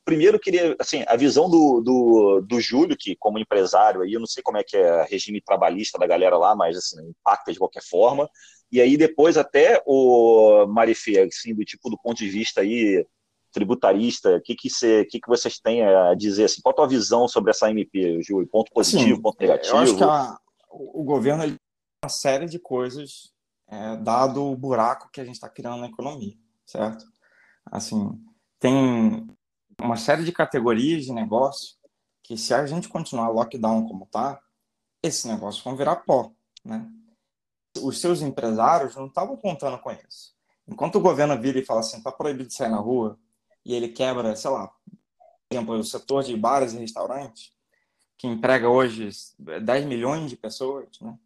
primeiro 0.05 0.39
queria, 0.39 0.75
assim, 0.79 1.03
a 1.07 1.15
visão 1.15 1.49
do, 1.49 1.81
do, 1.81 2.41
do 2.41 2.59
Júlio, 2.61 2.95
que 2.97 3.15
como 3.15 3.39
empresário 3.39 4.01
aí, 4.01 4.13
eu 4.13 4.19
não 4.19 4.27
sei 4.27 4.43
como 4.43 4.57
é 4.57 4.63
que 4.63 4.77
é 4.77 5.03
regime 5.03 5.41
trabalhista 5.41 5.97
da 5.97 6.05
galera 6.05 6.37
lá, 6.37 6.55
mas, 6.55 6.77
assim, 6.77 7.01
impacta 7.09 7.51
de 7.51 7.57
qualquer 7.57 7.81
forma, 7.83 8.29
e 8.71 8.81
aí 8.81 8.97
depois 8.97 9.37
até 9.37 9.81
o 9.85 10.65
Marifê, 10.67 11.19
assim, 11.19 11.53
do 11.53 11.63
tipo 11.63 11.89
do 11.89 11.97
ponto 11.97 12.17
de 12.17 12.29
vista 12.29 12.61
aí 12.61 13.05
tributarista, 13.51 14.35
o 14.35 14.41
que 14.41 14.53
que, 14.53 14.69
você, 14.69 15.05
que 15.05 15.19
que 15.19 15.29
vocês 15.29 15.59
têm 15.59 15.81
a 15.81 16.13
dizer 16.13 16.45
assim? 16.45 16.61
Qual 16.61 16.73
a 16.73 16.75
tua 16.75 16.87
visão 16.87 17.25
sobre 17.25 17.51
essa 17.51 17.69
MP, 17.69 18.21
Júlio? 18.21 18.47
Ponto 18.47 18.69
positivo, 18.71 19.13
assim, 19.13 19.21
ponto 19.21 19.39
negativo? 19.39 19.75
Eu 19.75 19.79
acho 19.79 19.95
que 19.95 20.03
a, 20.03 20.37
o 20.69 21.03
governo 21.03 21.43
tem 21.43 21.55
uma 22.03 22.09
série 22.09 22.47
de 22.47 22.59
coisas 22.59 23.31
é, 23.67 23.95
dado 23.97 24.43
o 24.43 24.57
buraco 24.57 25.09
que 25.11 25.21
a 25.21 25.25
gente 25.25 25.35
está 25.35 25.47
criando 25.47 25.79
na 25.79 25.87
economia, 25.87 26.35
certo? 26.65 27.05
Assim, 27.71 28.11
tem 28.59 29.25
uma 29.81 29.95
série 29.95 30.23
de 30.23 30.31
categorias 30.31 31.05
de 31.05 31.13
negócio 31.13 31.75
que 32.21 32.37
se 32.37 32.53
a 32.53 32.65
gente 32.65 32.89
continuar 32.89 33.29
lockdown 33.29 33.87
como 33.87 34.05
tá, 34.07 34.39
esse 35.01 35.27
negócio 35.27 35.63
vão 35.63 35.75
virar 35.75 35.97
pó, 35.97 36.31
né? 36.63 36.85
Os 37.85 38.01
seus 38.01 38.21
empresários 38.21 38.95
não 38.95 39.07
estavam 39.07 39.37
contando 39.37 39.77
com 39.79 39.91
isso. 39.91 40.35
Enquanto 40.67 40.95
o 40.95 41.01
governo 41.01 41.39
vira 41.39 41.59
e 41.59 41.65
fala 41.65 41.81
assim, 41.81 41.97
está 41.97 42.11
proibido 42.11 42.49
de 42.49 42.55
sair 42.55 42.69
na 42.69 42.77
rua, 42.77 43.19
e 43.63 43.73
ele 43.73 43.89
quebra, 43.89 44.35
sei 44.35 44.49
lá, 44.49 44.67
por 44.67 45.55
exemplo, 45.55 45.75
o 45.75 45.83
setor 45.83 46.23
de 46.23 46.35
bares 46.35 46.73
e 46.73 46.77
restaurantes, 46.77 47.53
que 48.17 48.27
emprega 48.27 48.69
hoje 48.69 49.09
10 49.37 49.85
milhões 49.85 50.29
de 50.29 50.37
pessoas, 50.37 50.87
né? 51.01 51.17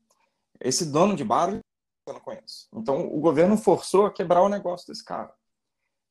Esse 0.59 0.85
dono 0.85 1.15
de 1.15 1.23
bar 1.23 1.51
não 1.51 2.19
tá 2.19 2.41
isso. 2.45 2.67
Então, 2.73 3.07
o 3.07 3.19
governo 3.19 3.55
forçou 3.55 4.05
a 4.05 4.11
quebrar 4.11 4.41
o 4.41 4.49
negócio 4.49 4.87
desse 4.87 5.05
cara. 5.05 5.33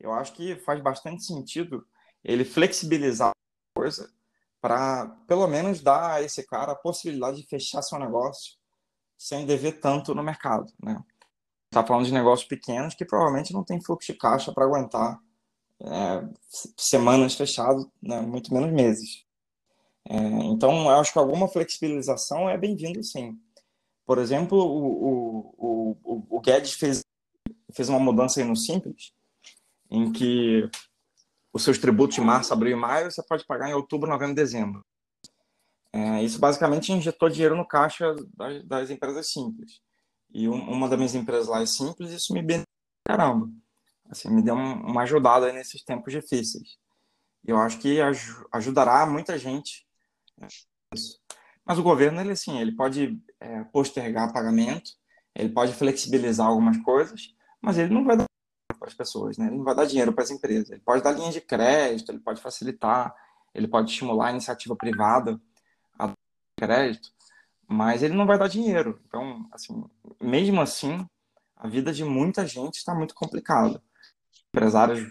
Eu 0.01 0.13
acho 0.13 0.33
que 0.33 0.57
faz 0.57 0.81
bastante 0.81 1.25
sentido 1.25 1.87
ele 2.25 2.45
flexibilizar 2.45 3.31
a 3.31 3.79
coisa 3.79 4.11
para, 4.61 5.07
pelo 5.27 5.47
menos, 5.47 5.83
dar 5.83 6.15
a 6.15 6.23
esse 6.23 6.47
cara 6.47 6.73
a 6.73 6.77
possibilidade 6.77 7.43
de 7.43 7.49
fechar 7.49 7.83
seu 7.83 7.99
negócio 7.99 8.58
sem 9.19 9.45
dever 9.45 9.81
tanto 9.81 10.15
no 10.15 10.23
mercado, 10.23 10.73
né? 10.83 11.03
Está 11.67 11.85
falando 11.85 12.07
de 12.07 12.13
negócios 12.13 12.49
pequenos 12.49 12.95
que 12.95 13.05
provavelmente 13.05 13.53
não 13.53 13.65
tem 13.65 13.83
fluxo 13.83 14.13
de 14.13 14.19
caixa 14.19 14.53
para 14.53 14.65
aguentar 14.65 15.21
é, 15.81 16.27
semanas 16.77 17.35
fechadas, 17.35 17.85
né? 18.01 18.21
muito 18.23 18.55
menos 18.55 18.73
meses. 18.73 19.27
É, 20.09 20.17
então, 20.17 20.85
eu 20.85 20.99
acho 20.99 21.13
que 21.13 21.19
alguma 21.19 21.49
flexibilização 21.49 22.49
é 22.49 22.57
bem-vindo, 22.57 23.03
sim. 23.03 23.39
Por 24.07 24.17
exemplo, 24.17 24.57
o, 24.57 25.53
o, 25.59 25.97
o, 26.03 26.27
o 26.39 26.41
Guedes 26.41 26.73
fez, 26.73 27.05
fez 27.75 27.91
uma 27.91 27.99
mudança 27.99 28.43
no 28.43 28.57
Simples, 28.57 29.13
em 29.91 30.11
que 30.11 30.71
os 31.53 31.63
seus 31.63 31.77
tributos 31.77 32.15
de 32.15 32.23
março, 32.23 32.53
abril 32.53 32.77
e 32.77 32.81
maio 32.81 33.11
você 33.11 33.23
pode 33.23 33.45
pagar 33.45 33.69
em 33.69 33.75
outubro, 33.75 34.09
novembro 34.09 34.35
dezembro. 34.35 34.83
É, 35.93 36.23
isso 36.23 36.39
basicamente 36.39 36.93
injetou 36.93 37.29
dinheiro 37.29 37.57
no 37.57 37.67
caixa 37.67 38.15
das, 38.37 38.65
das 38.65 38.91
empresas 38.91 39.31
simples. 39.31 39.81
E 40.31 40.49
um, 40.49 40.71
uma 40.71 40.89
das 40.89 40.99
minhas 40.99 41.15
empresas 41.15 41.49
lá 41.49 41.63
é 41.63 41.67
simples, 41.67 42.11
isso 42.11 42.33
me 42.33 42.43
beneficia 42.43 42.67
caramba. 43.07 43.49
Assim, 44.11 44.31
me 44.31 44.43
deu 44.43 44.55
um, 44.55 44.83
uma 44.83 45.03
ajudada 45.03 45.53
nesses 45.53 45.83
tempos 45.83 46.13
difíceis. 46.13 46.77
Eu 47.45 47.59
acho 47.59 47.79
que 47.79 48.01
aj 48.01 48.19
ajudará 48.53 49.07
muita 49.07 49.39
gente. 49.39 49.87
Mas 51.65 51.79
o 51.79 51.83
governo, 51.83 52.21
ele 52.21 52.33
assim, 52.33 52.59
ele 52.59 52.73
pode 52.73 53.19
é, 53.41 53.65
postergar 53.65 54.33
pagamento, 54.33 54.91
ele 55.35 55.51
pode 55.51 55.73
flexibilizar 55.73 56.47
algumas 56.47 56.77
coisas, 56.79 57.35
mas 57.61 57.79
ele 57.79 57.93
não 57.93 58.05
vai 58.05 58.17
dar 58.17 58.25
para 58.79 58.89
as 58.89 58.95
pessoas, 58.95 59.37
né? 59.39 59.47
Ele 59.47 59.57
não 59.57 59.65
vai 59.65 59.75
dar 59.75 59.87
dinheiro 59.87 60.13
para 60.13 60.25
as 60.25 60.31
empresas. 60.31 60.71
Ele 60.71 60.81
pode 60.81 61.03
dar 61.03 61.13
linha 61.13 61.33
de 61.33 61.41
crédito, 61.41 62.11
ele 62.11 62.21
pode 62.21 62.41
facilitar, 62.41 63.15
ele 63.55 63.69
pode 63.69 63.91
estimular 63.91 64.29
a 64.29 64.31
iniciativa 64.33 64.77
privada 64.77 65.41
crédito, 66.59 67.11
mas 67.67 68.03
ele 68.03 68.15
não 68.15 68.27
vai 68.27 68.39
dar 68.39 68.49
dinheiro. 68.49 69.01
Então, 69.07 69.47
assim, 69.53 69.85
mesmo 70.21 70.61
assim, 70.61 71.07
a 71.57 71.69
vida 71.69 71.93
de 71.93 72.05
muita 72.05 72.47
gente 72.47 72.75
está 72.75 72.95
muito 72.95 73.15
complicada. 73.15 73.83
Empresários. 74.49 75.07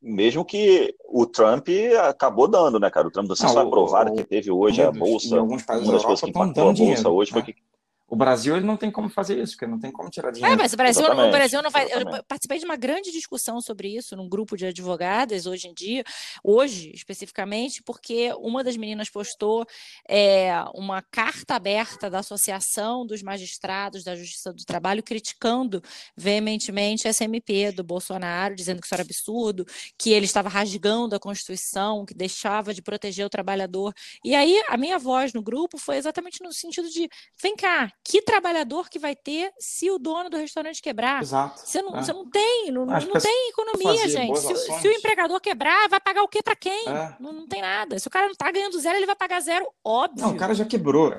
Mesmo 0.00 0.44
que 0.44 0.94
o 1.08 1.26
Trump 1.26 1.68
acabou 2.08 2.46
dando, 2.46 2.78
né, 2.78 2.90
cara? 2.90 3.08
O 3.08 3.10
Trump, 3.10 3.28
não, 3.28 3.58
aprovaram 3.58 4.14
que 4.14 4.24
teve 4.24 4.50
hoje 4.50 4.82
a 4.82 4.92
bolsa. 4.92 5.34
Em 5.34 5.38
alguns 5.38 5.62
países 5.64 5.88
da 5.88 5.94
Europa 5.94 6.26
estão 6.26 6.52
dando 6.52 6.74
dinheiro. 6.74 7.10
Hoje 7.10 7.32
né? 7.32 7.42
foi 7.42 7.52
que 7.52 7.60
o 8.08 8.14
Brasil 8.14 8.56
ele 8.56 8.64
não 8.64 8.76
tem 8.76 8.90
como 8.90 9.08
fazer 9.08 9.42
isso, 9.42 9.54
porque 9.54 9.66
não 9.66 9.80
tem 9.80 9.90
como 9.90 10.08
tirar 10.08 10.30
dinheiro. 10.30 10.54
É, 10.54 10.56
mas 10.56 10.72
o 10.72 10.76
Brasil, 10.76 11.04
o 11.04 11.30
Brasil 11.30 11.60
não 11.60 11.70
vai. 11.70 11.86
Eu 11.86 12.24
participei 12.28 12.58
de 12.58 12.64
uma 12.64 12.76
grande 12.76 13.10
discussão 13.10 13.60
sobre 13.60 13.96
isso 13.96 14.14
num 14.14 14.28
grupo 14.28 14.56
de 14.56 14.66
advogadas 14.66 15.44
hoje 15.46 15.66
em 15.66 15.74
dia, 15.74 16.04
hoje 16.42 16.92
especificamente, 16.94 17.82
porque 17.82 18.32
uma 18.38 18.62
das 18.62 18.76
meninas 18.76 19.10
postou 19.10 19.66
é, 20.08 20.52
uma 20.72 21.02
carta 21.02 21.56
aberta 21.56 22.08
da 22.08 22.20
Associação 22.20 23.04
dos 23.04 23.22
Magistrados 23.22 24.04
da 24.04 24.14
Justiça 24.14 24.52
do 24.52 24.64
Trabalho 24.64 25.02
criticando 25.02 25.82
veementemente 26.16 27.08
a 27.08 27.10
SMP 27.12 27.72
do 27.72 27.82
Bolsonaro, 27.82 28.54
dizendo 28.54 28.80
que 28.80 28.86
isso 28.86 28.94
era 28.94 29.02
absurdo, 29.02 29.66
que 29.98 30.12
ele 30.12 30.26
estava 30.26 30.48
rasgando 30.48 31.16
a 31.16 31.20
Constituição, 31.20 32.06
que 32.06 32.14
deixava 32.14 32.72
de 32.72 32.82
proteger 32.82 33.26
o 33.26 33.30
trabalhador. 33.30 33.92
E 34.24 34.34
aí 34.34 34.62
a 34.68 34.76
minha 34.76 34.98
voz 34.98 35.32
no 35.32 35.42
grupo 35.42 35.76
foi 35.76 35.96
exatamente 35.96 36.40
no 36.40 36.52
sentido 36.52 36.88
de: 36.88 37.08
vem 37.42 37.56
cá, 37.56 37.90
que 38.06 38.22
trabalhador 38.22 38.88
que 38.88 39.00
vai 39.00 39.16
ter 39.16 39.52
se 39.58 39.90
o 39.90 39.98
dono 39.98 40.30
do 40.30 40.36
restaurante 40.36 40.80
quebrar? 40.80 41.20
Exato. 41.20 41.60
Você 41.60 41.82
não, 41.82 41.96
é. 41.96 42.02
você 42.02 42.12
não 42.12 42.30
tem, 42.30 42.70
não, 42.70 42.86
não 42.86 43.20
tem 43.20 43.50
economia, 43.50 44.08
gente. 44.08 44.38
Se, 44.38 44.54
se, 44.54 44.88
o 44.88 44.92
empregador 44.92 45.40
quebrar, 45.40 45.88
vai 45.88 45.98
pagar 45.98 46.22
o 46.22 46.28
quê 46.28 46.40
para 46.40 46.54
quem? 46.54 46.88
É. 46.88 47.16
Não, 47.18 47.32
não, 47.32 47.48
tem 47.48 47.60
nada. 47.60 47.98
Se 47.98 48.06
o 48.06 48.10
cara 48.10 48.28
não 48.28 48.34
tá 48.36 48.48
ganhando 48.52 48.78
zero, 48.78 48.96
ele 48.96 49.06
vai 49.06 49.16
pagar 49.16 49.40
zero, 49.40 49.66
óbvio. 49.84 50.24
Não, 50.24 50.34
o 50.34 50.36
cara 50.36 50.54
já 50.54 50.64
quebrou. 50.64 51.10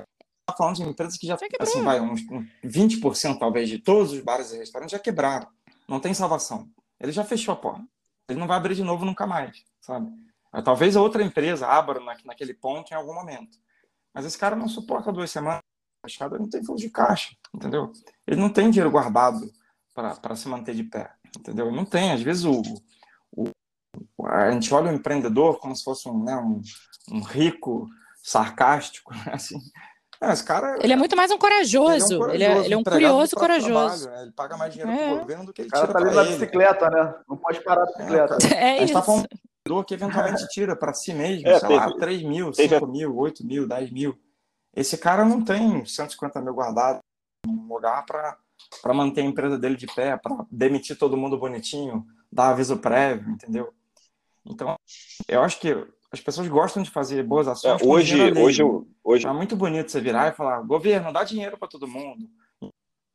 Tá 0.46 0.54
falando 0.56 0.76
de 0.76 0.82
empresas 0.82 1.18
que 1.18 1.26
já, 1.26 1.36
já 1.36 1.46
assim, 1.60 1.82
vai, 1.82 2.00
uns, 2.00 2.22
uns 2.30 2.46
20% 2.64 3.38
talvez 3.38 3.68
de 3.68 3.78
todos 3.78 4.12
os 4.12 4.20
bares 4.20 4.50
e 4.52 4.56
restaurantes 4.56 4.92
já 4.92 4.98
quebraram. 4.98 5.46
Não 5.86 6.00
tem 6.00 6.14
salvação. 6.14 6.70
Ele 6.98 7.12
já 7.12 7.22
fechou 7.22 7.52
a 7.52 7.56
porta. 7.56 7.84
Ele 8.30 8.40
não 8.40 8.46
vai 8.46 8.56
abrir 8.56 8.74
de 8.74 8.82
novo 8.82 9.04
nunca 9.04 9.26
mais, 9.26 9.62
sabe? 9.78 10.10
Talvez 10.64 10.96
a 10.96 11.02
outra 11.02 11.22
empresa 11.22 11.66
abra 11.66 12.00
naquele 12.24 12.54
ponto 12.54 12.92
em 12.92 12.94
algum 12.94 13.12
momento. 13.12 13.58
Mas 14.14 14.24
esse 14.24 14.38
cara 14.38 14.56
não 14.56 14.68
suporta 14.68 15.12
duas 15.12 15.30
semanas 15.30 15.60
fechado, 16.04 16.38
não 16.38 16.48
tem 16.48 16.64
fluxo 16.64 16.84
de 16.84 16.90
caixa, 16.90 17.34
entendeu? 17.54 17.92
Ele 18.26 18.40
não 18.40 18.50
tem 18.50 18.70
dinheiro 18.70 18.90
guardado 18.90 19.50
para 19.94 20.36
se 20.36 20.48
manter 20.48 20.74
de 20.74 20.84
pé, 20.84 21.12
entendeu? 21.36 21.72
Não 21.72 21.84
tem. 21.84 22.12
Às 22.12 22.22
vezes 22.22 22.44
o, 22.44 22.62
o, 23.32 23.50
a 24.26 24.50
gente 24.50 24.72
olha 24.72 24.90
o 24.90 24.94
empreendedor 24.94 25.58
como 25.58 25.74
se 25.74 25.82
fosse 25.82 26.08
um, 26.08 26.22
né, 26.22 26.36
um, 26.36 26.60
um 27.10 27.20
rico 27.20 27.88
sarcástico, 28.22 29.12
né? 29.26 29.32
assim. 29.32 29.58
É, 30.20 30.32
esse 30.32 30.42
cara, 30.42 30.76
ele 30.82 30.92
é 30.92 30.96
muito 30.96 31.16
mais 31.16 31.30
um 31.30 31.38
corajoso. 31.38 31.92
Ele 31.94 32.02
é 32.12 32.16
um, 32.16 32.18
corajoso, 32.18 32.34
ele 32.34 32.44
é, 32.44 32.64
ele 32.64 32.74
é 32.74 32.76
um 32.76 32.82
curioso 32.82 33.36
corajoso. 33.36 34.02
Trabalho, 34.02 34.16
né? 34.16 34.22
Ele 34.22 34.32
paga 34.32 34.56
mais 34.56 34.74
dinheiro 34.74 34.92
é. 34.92 35.08
pro 35.08 35.18
governo 35.20 35.46
do 35.46 35.52
que 35.52 35.62
ele 35.62 35.68
o 35.68 35.70
cara 35.70 35.86
tira 35.86 35.98
tá 36.00 36.06
ali 36.06 36.16
na 36.16 36.24
bicicleta, 36.24 36.90
né? 36.90 37.14
Não 37.28 37.36
pode 37.36 37.60
parar 37.60 37.82
a 37.84 37.86
bicicleta. 37.86 38.38
É, 38.52 38.54
é 38.56 38.70
a 38.70 38.78
gente 38.78 38.84
isso. 38.84 38.92
tá 38.94 39.02
falando 39.02 39.28
que 39.86 39.94
eventualmente 39.94 40.46
tira 40.50 40.74
para 40.74 40.92
si 40.92 41.12
mesmo, 41.12 41.46
é, 41.46 41.60
sei 41.60 41.68
teve, 41.68 41.80
lá, 41.80 41.96
3 41.96 42.22
mil, 42.24 42.52
5 42.52 42.86
mil, 42.88 43.16
8 43.16 43.46
mil, 43.46 43.68
10 43.68 43.90
mil. 43.92 44.18
Esse 44.74 44.96
cara 44.98 45.24
não 45.24 45.44
tem 45.44 45.84
150 45.84 46.40
mil 46.40 46.54
guardado 46.54 47.00
um 47.46 47.66
lugar 47.72 48.04
para 48.04 48.94
manter 48.94 49.22
a 49.22 49.24
empresa 49.24 49.58
dele 49.58 49.76
de 49.76 49.86
pé, 49.86 50.16
para 50.16 50.46
demitir 50.50 50.98
todo 50.98 51.16
mundo 51.16 51.38
bonitinho, 51.38 52.06
dar 52.30 52.50
aviso 52.50 52.78
prévio, 52.78 53.30
entendeu? 53.30 53.72
Então, 54.44 54.76
eu 55.26 55.42
acho 55.42 55.60
que 55.60 55.74
as 56.10 56.20
pessoas 56.20 56.48
gostam 56.48 56.82
de 56.82 56.90
fazer 56.90 57.22
boas 57.22 57.46
ações. 57.46 57.80
É, 57.80 57.84
hoje, 57.84 58.32
hoje, 58.32 58.62
hoje. 59.04 59.26
É 59.26 59.32
muito 59.32 59.56
bonito 59.56 59.90
você 59.90 60.00
virar 60.00 60.28
e 60.28 60.36
falar: 60.36 60.62
governo, 60.62 61.12
dá 61.12 61.22
dinheiro 61.22 61.58
para 61.58 61.68
todo 61.68 61.86
mundo. 61.86 62.28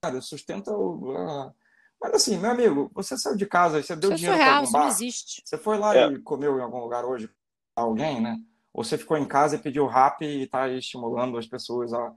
Cara, 0.01 0.22
sustenta 0.22 0.72
o. 0.72 1.51
Mas 1.99 2.14
assim, 2.16 2.38
meu 2.38 2.51
amigo, 2.51 2.91
você 2.93 3.18
saiu 3.18 3.38
de 3.38 3.45
casa, 3.45 3.82
você 3.82 3.95
deu 3.95 4.14
isso 4.14 4.26
é 4.26 4.30
dinheiro 4.30 4.38
para 4.38 4.58
algum 4.58 4.72
bar. 4.72 4.80
Não 4.82 4.88
existe. 4.89 5.41
Você 5.45 5.58
foi 5.58 5.78
lá 5.78 5.95
é. 5.95 6.08
e 6.08 6.20
comeu 6.20 6.58
em 6.60 6.62
algum 6.62 6.80
lugar 6.80 7.06
hoje 7.06 7.30
alguém, 7.76 8.22
né? 8.22 8.38
Ou 8.74 8.84
você 8.84 8.97
ficou 8.97 9.15
em 9.15 9.26
casa 9.26 9.55
e 9.55 9.59
pediu 9.59 9.86
rap 9.86 10.26
e 10.26 10.43
está 10.43 10.67
estimulando 10.67 11.38
as 11.38 11.45
pessoas 11.45 11.93
a, 11.93 12.13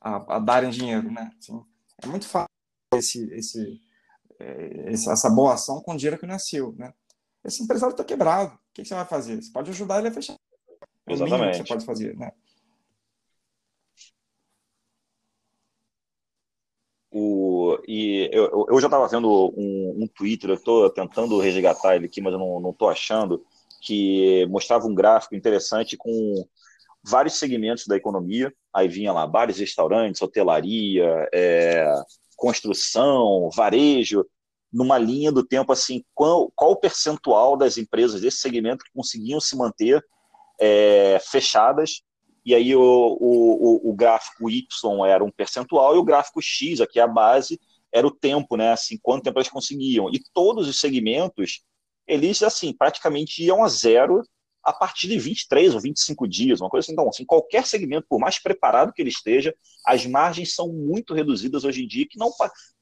a, 0.00 0.36
a, 0.36 0.38
darem 0.38 0.70
dinheiro, 0.70 1.10
né? 1.10 1.32
Assim, 1.38 1.64
é 2.02 2.06
muito 2.06 2.28
fácil 2.28 2.50
esse, 2.94 3.32
esse, 3.32 3.80
é, 4.38 4.92
essa 4.92 5.30
boa 5.30 5.54
ação 5.54 5.80
com 5.80 5.96
dinheiro 5.96 6.18
que 6.18 6.26
não 6.26 6.34
é 6.34 6.38
seu, 6.38 6.72
né? 6.72 6.92
Esse 7.42 7.62
empresário 7.62 7.92
está 7.92 8.04
quebrado. 8.04 8.54
O 8.54 8.58
que, 8.74 8.84
você 8.84 8.94
vai 8.94 9.06
fazer? 9.06 9.42
Você 9.42 9.50
pode 9.50 9.70
ajudar 9.70 9.98
ele 9.98 10.08
a 10.08 10.12
fechar. 10.12 10.36
É 11.06 11.14
o 11.14 11.24
mínimo 11.24 11.50
que 11.50 11.56
você 11.56 11.64
pode 11.64 11.84
fazer, 11.84 12.16
né? 12.16 12.32
O, 17.10 17.78
e 17.86 18.28
eu, 18.32 18.66
eu 18.68 18.80
já 18.80 18.88
estava 18.88 19.06
vendo 19.06 19.30
um, 19.56 20.02
um 20.02 20.06
Twitter, 20.08 20.50
eu 20.50 20.54
estou 20.54 20.90
tentando 20.90 21.38
resgatar 21.38 21.94
ele 21.94 22.06
aqui, 22.06 22.20
mas 22.20 22.32
eu 22.32 22.38
não 22.38 22.70
estou 22.70 22.88
achando 22.88 23.44
que 23.84 24.46
mostrava 24.46 24.86
um 24.86 24.94
gráfico 24.94 25.34
interessante 25.34 25.96
com 25.96 26.46
vários 27.04 27.34
segmentos 27.34 27.86
da 27.86 27.96
economia. 27.96 28.52
Aí 28.72 28.88
vinha 28.88 29.12
lá 29.12 29.26
bares, 29.26 29.58
restaurantes, 29.58 30.22
hotelaria, 30.22 31.28
é, 31.32 31.86
construção, 32.36 33.50
varejo, 33.54 34.24
numa 34.72 34.98
linha 34.98 35.30
do 35.30 35.46
tempo 35.46 35.70
assim, 35.70 36.02
qual, 36.14 36.50
qual 36.56 36.72
o 36.72 36.76
percentual 36.76 37.56
das 37.56 37.78
empresas 37.78 38.20
desse 38.20 38.38
segmento 38.38 38.84
que 38.84 38.92
conseguiam 38.92 39.40
se 39.40 39.56
manter 39.56 40.04
é, 40.58 41.18
fechadas. 41.20 42.02
E 42.44 42.54
aí 42.54 42.74
o, 42.74 42.80
o, 42.82 43.90
o, 43.90 43.94
gráfico 43.94 44.50
Y 44.50 44.66
era 45.06 45.24
um 45.24 45.30
percentual 45.30 45.94
e 45.94 45.98
o 45.98 46.04
gráfico 46.04 46.42
X, 46.42 46.80
aqui 46.80 47.00
a 47.00 47.06
base, 47.06 47.58
era 47.92 48.06
o 48.06 48.10
tempo, 48.10 48.56
né? 48.56 48.72
Assim, 48.72 48.98
quanto 49.00 49.22
tempo 49.22 49.38
elas 49.38 49.48
conseguiam. 49.48 50.10
E 50.10 50.20
todos 50.34 50.68
os 50.68 50.78
segmentos 50.78 51.62
eles, 52.06 52.42
assim, 52.42 52.72
praticamente 52.72 53.42
iam 53.42 53.64
a 53.64 53.68
zero 53.68 54.22
a 54.62 54.72
partir 54.72 55.08
de 55.08 55.18
23 55.18 55.74
ou 55.74 55.80
25 55.80 56.26
dias, 56.26 56.60
uma 56.60 56.70
coisa 56.70 56.86
assim. 56.86 56.92
Então, 56.92 57.08
assim, 57.08 57.24
qualquer 57.24 57.66
segmento, 57.66 58.06
por 58.08 58.18
mais 58.18 58.38
preparado 58.38 58.92
que 58.92 59.02
ele 59.02 59.10
esteja, 59.10 59.54
as 59.86 60.06
margens 60.06 60.54
são 60.54 60.68
muito 60.68 61.12
reduzidas 61.12 61.64
hoje 61.64 61.84
em 61.84 61.86
dia, 61.86 62.06
que 62.08 62.18
não, 62.18 62.32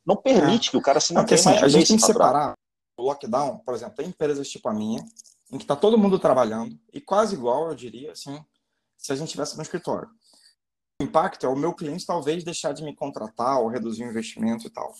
não 0.06 0.16
permite 0.16 0.68
é. 0.68 0.70
que 0.70 0.76
o 0.76 0.82
cara 0.82 1.00
se 1.00 1.12
mantenha 1.12 1.40
assim, 1.40 1.50
A 1.50 1.68
gente 1.68 1.88
tem 1.88 1.96
que 1.96 2.02
separar 2.04 2.54
o 2.96 3.02
lockdown, 3.02 3.58
por 3.58 3.74
exemplo, 3.74 3.96
tem 3.96 4.06
empresas 4.06 4.48
tipo 4.48 4.68
a 4.68 4.72
minha, 4.72 5.04
em 5.50 5.58
que 5.58 5.64
está 5.64 5.74
todo 5.74 5.98
mundo 5.98 6.18
trabalhando, 6.18 6.78
e 6.92 7.00
quase 7.00 7.34
igual, 7.34 7.68
eu 7.68 7.74
diria, 7.74 8.12
assim, 8.12 8.40
se 8.96 9.12
a 9.12 9.16
gente 9.16 9.30
tivesse 9.30 9.56
no 9.56 9.62
escritório. 9.62 10.08
O 11.00 11.04
impacto 11.04 11.44
é 11.44 11.48
o 11.48 11.56
meu 11.56 11.74
cliente 11.74 12.06
talvez 12.06 12.44
deixar 12.44 12.72
de 12.72 12.84
me 12.84 12.94
contratar 12.94 13.58
ou 13.60 13.66
reduzir 13.66 14.04
o 14.04 14.08
investimento 14.08 14.68
e 14.68 14.70
tal. 14.70 14.94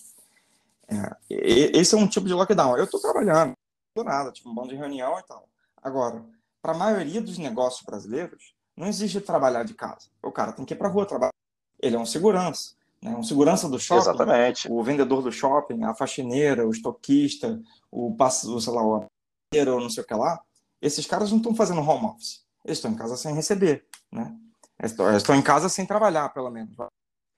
É, 0.89 1.17
esse 1.31 1.95
é 1.95 1.99
um 1.99 2.09
tipo 2.09 2.27
de 2.27 2.35
lockdown. 2.35 2.77
Eu 2.77 2.85
estou 2.85 3.01
trabalhando, 3.01 3.55
do 3.95 4.05
nada, 4.05 4.33
tipo 4.33 4.49
um 4.49 4.55
bando 4.55 4.69
de 4.69 4.77
reunião 4.77 5.19
e 5.19 5.23
tal. 5.23 5.49
Agora, 5.83 6.25
para 6.61 6.73
a 6.73 6.79
maioria 6.79 7.21
dos 7.21 7.39
negócios 7.39 7.85
brasileiros, 7.85 8.55
não 8.77 8.87
existe 8.87 9.21
trabalhar 9.21 9.65
de 9.65 9.75
casa. 9.75 10.09
O 10.23 10.33
cara 10.33 10.53
tem 10.53 10.65
que 10.65 10.75
ir 10.75 10.77
para 10.77 10.89
rua 10.89 11.07
trabalhar. 11.07 11.33
Ele 11.79 11.97
é 11.97 11.99
um 11.99 12.07
segurança, 12.07 12.75
né? 13.03 13.15
Um 13.15 13.23
segurança 13.23 13.69
do 13.69 13.79
shopping. 13.79 14.01
Exatamente. 14.01 14.71
O 14.71 14.83
vendedor 14.83 15.23
do 15.23 15.33
shopping, 15.33 15.83
a 15.85 15.95
faxineira, 15.95 16.67
o 16.67 16.71
estoquista, 16.71 17.61
o 17.91 18.15
passo, 18.15 18.61
sei 18.61 18.73
lá, 18.73 18.83
o 18.83 19.07
ou 19.55 19.81
não 19.81 19.91
sei 19.91 20.03
o 20.03 20.07
que 20.07 20.15
lá. 20.15 20.41
Esses 20.81 21.07
caras 21.07 21.31
não 21.31 21.39
estão 21.39 21.55
fazendo 21.55 21.83
home 21.83 22.07
office. 22.07 22.43
Eles 22.65 22.79
estão 22.79 22.91
em 22.91 22.97
casa 22.97 23.17
sem 23.17 23.35
receber, 23.35 23.87
né? 24.11 24.35
Eles 24.81 24.97
estão 25.17 25.35
em 25.35 25.43
casa 25.43 25.69
sem 25.69 25.85
trabalhar, 25.85 26.31
pelo 26.31 26.51
menos. 26.51 26.75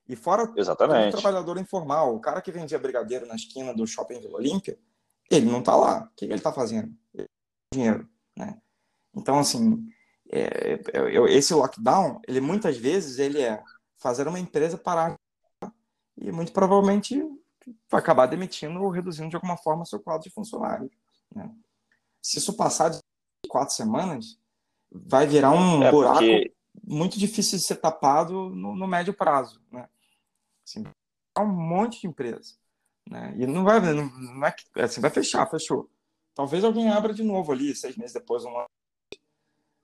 E 0.08 0.14
fora 0.14 0.52
Exatamente. 0.56 1.08
o 1.08 1.20
trabalhador 1.20 1.58
informal, 1.58 2.14
o 2.14 2.20
cara 2.20 2.40
que 2.40 2.52
vendia 2.52 2.78
brigadeiro 2.78 3.26
na 3.26 3.34
esquina 3.34 3.74
do 3.74 3.86
shopping 3.86 4.20
Vila 4.20 4.36
Olímpia, 4.36 4.78
ele 5.30 5.46
não 5.46 5.60
está 5.60 5.74
lá. 5.74 6.04
O 6.04 6.16
que 6.16 6.24
ele 6.24 6.34
está 6.34 6.52
fazendo? 6.52 6.94
Dinheiro, 7.72 8.08
né? 8.36 8.60
Então, 9.14 9.38
assim, 9.38 9.86
é, 10.30 10.74
é, 10.92 10.98
é, 10.98 11.32
esse 11.32 11.54
lockdown, 11.54 12.20
ele 12.26 12.40
muitas 12.40 12.76
vezes 12.76 13.18
ele 13.18 13.40
é 13.40 13.62
fazer 13.96 14.26
uma 14.26 14.38
empresa 14.38 14.76
parar 14.76 15.18
e 16.16 16.30
muito 16.30 16.52
provavelmente 16.52 17.22
vai 17.90 18.00
acabar 18.00 18.26
demitindo 18.26 18.82
ou 18.82 18.90
reduzindo 18.90 19.30
de 19.30 19.36
alguma 19.36 19.56
forma 19.56 19.84
seu 19.84 20.00
quadro 20.00 20.24
de 20.24 20.34
funcionários. 20.34 20.90
Né? 21.34 21.50
Se 22.22 22.38
isso 22.38 22.56
passar 22.56 22.90
de 22.90 22.98
quatro 23.48 23.74
semanas, 23.74 24.38
vai 24.90 25.26
virar 25.26 25.52
um 25.52 25.82
é 25.82 25.90
buraco 25.90 26.18
porque... 26.18 26.54
muito 26.82 27.18
difícil 27.18 27.58
de 27.58 27.64
ser 27.64 27.76
tapado 27.76 28.50
no, 28.50 28.76
no 28.76 28.86
médio 28.86 29.14
prazo. 29.14 29.62
Né? 29.70 29.88
Assim, 30.66 30.84
um 31.38 31.46
monte 31.46 32.02
de 32.02 32.06
empresa. 32.06 32.54
Né? 33.08 33.34
E 33.36 33.46
não 33.46 33.64
vai, 33.64 33.80
não, 33.80 34.06
não 34.06 34.46
é 34.46 34.54
assim, 34.82 35.00
vai 35.00 35.10
fechar, 35.10 35.48
fechou. 35.50 35.90
Talvez 36.34 36.64
alguém 36.64 36.88
abra 36.88 37.14
de 37.14 37.22
novo 37.22 37.52
ali, 37.52 37.74
seis 37.74 37.96
meses 37.96 38.12
depois, 38.12 38.44
um 38.44 38.56
ano. 38.56 38.68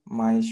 Mas, 0.04 0.46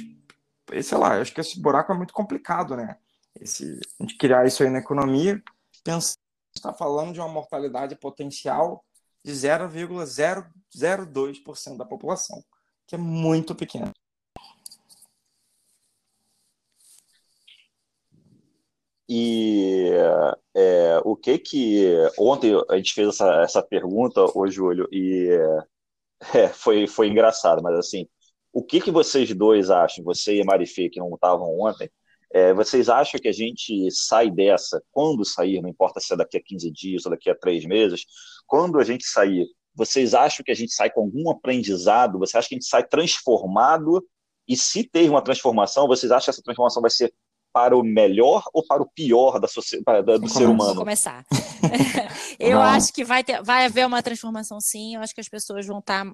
sei 0.85 0.99
lá, 0.99 1.21
acho 1.21 1.35
que 1.35 1.41
esse 1.41 1.61
buraco 1.61 1.93
é 1.93 1.97
muito 1.97 2.12
complicado, 2.12 2.77
né? 2.77 2.97
Esse, 3.41 3.81
a 3.99 4.03
gente 4.03 4.16
criar 4.16 4.47
isso 4.47 4.62
aí 4.62 4.71
na 4.71 4.79
economia, 4.79 5.43
pensar 5.83 6.19
está 6.59 6.73
falando 6.73 7.12
de 7.12 7.21
uma 7.21 7.29
mortalidade 7.29 7.95
potencial 7.97 8.85
de 9.25 9.33
0,002% 9.33 11.77
da 11.77 11.85
população, 11.85 12.43
que 12.87 12.95
é 12.95 12.99
muito 12.99 13.55
pequeno. 13.55 13.93
E 19.09 19.90
é, 20.54 21.00
o 21.04 21.16
que 21.16 21.38
que 21.38 21.86
ontem 22.18 22.52
a 22.68 22.76
gente 22.76 22.92
fez 22.92 23.09
essa, 23.09 23.42
essa 23.42 23.62
pergunta, 23.62 24.20
ô 24.34 24.46
Júlio, 24.48 24.86
e 24.92 25.28
é, 26.34 26.48
foi, 26.48 26.86
foi 26.86 27.09
engraçado, 27.09 27.62
mas 27.62 27.78
assim, 27.78 28.06
o 28.52 28.62
que 28.62 28.80
que 28.80 28.90
vocês 28.90 29.32
dois 29.34 29.70
acham, 29.70 30.04
você 30.04 30.36
e 30.36 30.42
a 30.42 30.44
Marifê, 30.44 30.88
que 30.90 31.00
não 31.00 31.14
estavam 31.14 31.59
ontem, 31.61 31.90
é, 32.32 32.52
vocês 32.52 32.88
acham 32.88 33.18
que 33.20 33.28
a 33.28 33.32
gente 33.32 33.90
sai 33.90 34.30
dessa, 34.30 34.82
quando 34.90 35.24
sair, 35.24 35.62
não 35.62 35.70
importa 35.70 36.00
se 36.00 36.12
é 36.12 36.16
daqui 36.16 36.36
a 36.36 36.42
15 36.42 36.70
dias 36.70 37.06
ou 37.06 37.11
daqui 37.11 37.30
a 37.30 37.34
3 37.34 37.64
meses, 37.64 38.04
quando 38.46 38.78
a 38.78 38.84
gente 38.84 39.04
sair, 39.06 39.46
vocês 39.74 40.12
acham 40.12 40.44
que 40.44 40.50
a 40.50 40.54
gente 40.54 40.72
sai 40.72 40.90
com 40.90 41.02
algum 41.02 41.30
aprendizado? 41.30 42.18
Você 42.18 42.36
acha 42.36 42.48
que 42.48 42.56
a 42.56 42.59
gente 42.59 42.68
sai 42.68 42.84
transformado? 42.86 44.04
E 44.46 44.56
se 44.56 44.82
ter 44.82 45.09
uma 45.09 45.22
transformação, 45.22 45.86
vocês 45.86 46.11
acham 46.11 46.24
que 46.24 46.30
essa 46.30 46.42
transformação 46.42 46.82
vai 46.82 46.90
ser 46.90 47.14
para 47.53 47.76
o 47.76 47.82
melhor 47.82 48.44
ou 48.53 48.64
para 48.66 48.82
o 48.82 48.90
pior 48.90 49.38
da 49.40 49.49
sociedade, 49.49 50.18
do 50.18 50.28
ser 50.28 50.49
humano? 50.49 50.80
Começar. 50.80 51.24
eu 52.38 52.61
acho 52.61 52.92
que 52.92 53.05
vai, 53.05 53.24
ter, 53.24 53.42
vai 53.42 53.64
haver 53.64 53.86
uma 53.86 54.03
transformação 54.03 54.61
sim. 54.61 54.94
Eu 54.94 55.01
acho 55.01 55.14
que 55.14 55.20
as 55.20 55.28
pessoas 55.28 55.66
vão 55.66 55.78
estar 55.78 56.07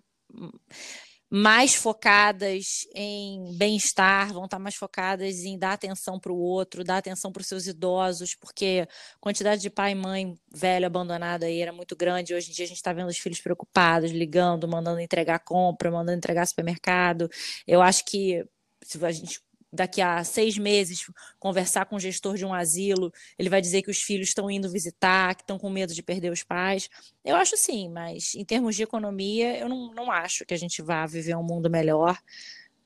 mais 1.30 1.74
focadas 1.74 2.86
em 2.94 3.56
bem-estar, 3.56 4.32
vão 4.32 4.44
estar 4.44 4.58
mais 4.60 4.76
focadas 4.76 5.40
em 5.40 5.58
dar 5.58 5.72
atenção 5.72 6.20
para 6.20 6.30
o 6.30 6.38
outro, 6.38 6.84
dar 6.84 6.98
atenção 6.98 7.32
para 7.32 7.40
os 7.40 7.48
seus 7.48 7.66
idosos, 7.66 8.36
porque 8.36 8.86
a 8.86 9.18
quantidade 9.18 9.60
de 9.60 9.68
pai 9.68 9.92
e 9.92 9.94
mãe 9.96 10.34
velho 10.54 10.86
abandonado 10.86 11.42
aí 11.42 11.60
era 11.60 11.72
muito 11.72 11.96
grande. 11.96 12.34
Hoje 12.34 12.50
em 12.50 12.54
dia 12.54 12.64
a 12.64 12.68
gente 12.68 12.76
está 12.76 12.92
vendo 12.92 13.08
os 13.08 13.18
filhos 13.18 13.40
preocupados, 13.40 14.12
ligando, 14.12 14.68
mandando 14.68 15.00
entregar 15.00 15.40
compra, 15.40 15.90
mandando 15.90 16.18
entregar 16.18 16.46
supermercado. 16.46 17.28
Eu 17.66 17.82
acho 17.82 18.04
que 18.04 18.46
se 18.84 19.04
a 19.04 19.10
gente 19.10 19.40
daqui 19.74 20.00
a 20.00 20.22
seis 20.24 20.56
meses 20.56 21.06
conversar 21.38 21.86
com 21.86 21.96
o 21.96 22.00
gestor 22.00 22.36
de 22.36 22.44
um 22.44 22.54
asilo, 22.54 23.12
ele 23.38 23.50
vai 23.50 23.60
dizer 23.60 23.82
que 23.82 23.90
os 23.90 24.00
filhos 24.00 24.28
estão 24.28 24.50
indo 24.50 24.70
visitar, 24.70 25.34
que 25.34 25.42
estão 25.42 25.58
com 25.58 25.68
medo 25.68 25.92
de 25.92 26.02
perder 26.02 26.30
os 26.30 26.42
pais. 26.42 26.88
Eu 27.24 27.36
acho 27.36 27.56
sim, 27.56 27.88
mas 27.88 28.34
em 28.34 28.44
termos 28.44 28.76
de 28.76 28.82
economia, 28.82 29.58
eu 29.58 29.68
não, 29.68 29.92
não 29.92 30.10
acho 30.10 30.46
que 30.46 30.54
a 30.54 30.58
gente 30.58 30.80
vá 30.80 31.04
viver 31.06 31.36
um 31.36 31.42
mundo 31.42 31.68
melhor, 31.68 32.18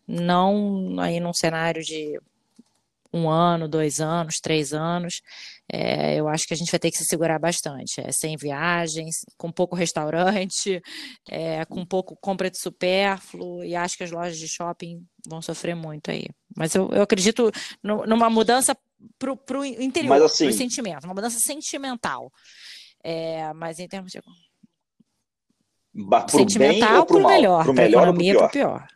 não 0.06 0.98
aí 1.00 1.20
num 1.20 1.34
cenário 1.34 1.84
de 1.84 2.18
um 3.12 3.28
ano, 3.28 3.68
dois 3.68 4.00
anos, 4.00 4.38
três 4.40 4.72
anos, 4.72 5.22
é, 5.70 6.16
eu 6.16 6.28
acho 6.28 6.46
que 6.46 6.54
a 6.54 6.56
gente 6.56 6.70
vai 6.70 6.78
ter 6.78 6.90
que 6.90 6.98
se 6.98 7.04
segurar 7.04 7.38
bastante. 7.38 8.00
É, 8.00 8.10
sem 8.12 8.36
viagens, 8.36 9.16
com 9.36 9.50
pouco 9.50 9.76
restaurante, 9.76 10.82
é, 11.28 11.64
com 11.66 11.84
pouco 11.84 12.16
compra 12.16 12.50
de 12.50 12.58
supérfluo, 12.58 13.64
e 13.64 13.74
acho 13.74 13.96
que 13.96 14.04
as 14.04 14.10
lojas 14.10 14.38
de 14.38 14.48
shopping 14.48 15.04
vão 15.26 15.42
sofrer 15.42 15.74
muito 15.74 16.10
aí. 16.10 16.26
Mas 16.56 16.74
eu, 16.74 16.88
eu 16.90 17.02
acredito 17.02 17.50
no, 17.82 18.06
numa 18.06 18.28
mudança 18.28 18.76
para 19.18 19.58
o 19.58 19.64
interior, 19.64 20.10
mas, 20.10 20.22
assim, 20.22 20.46
pro 20.46 20.54
sentimento, 20.54 21.04
uma 21.04 21.14
mudança 21.14 21.38
sentimental. 21.38 22.32
É, 23.02 23.52
mas 23.54 23.78
em 23.78 23.86
termos 23.86 24.10
de. 24.10 24.20
Sentimental 26.28 27.06
para 27.06 27.16
o 27.16 27.26
melhor, 27.26 27.64
para 27.64 27.84
a 27.84 27.88
economia 27.88 28.36
para 28.36 28.46
o 28.46 28.50
pior. 28.50 28.86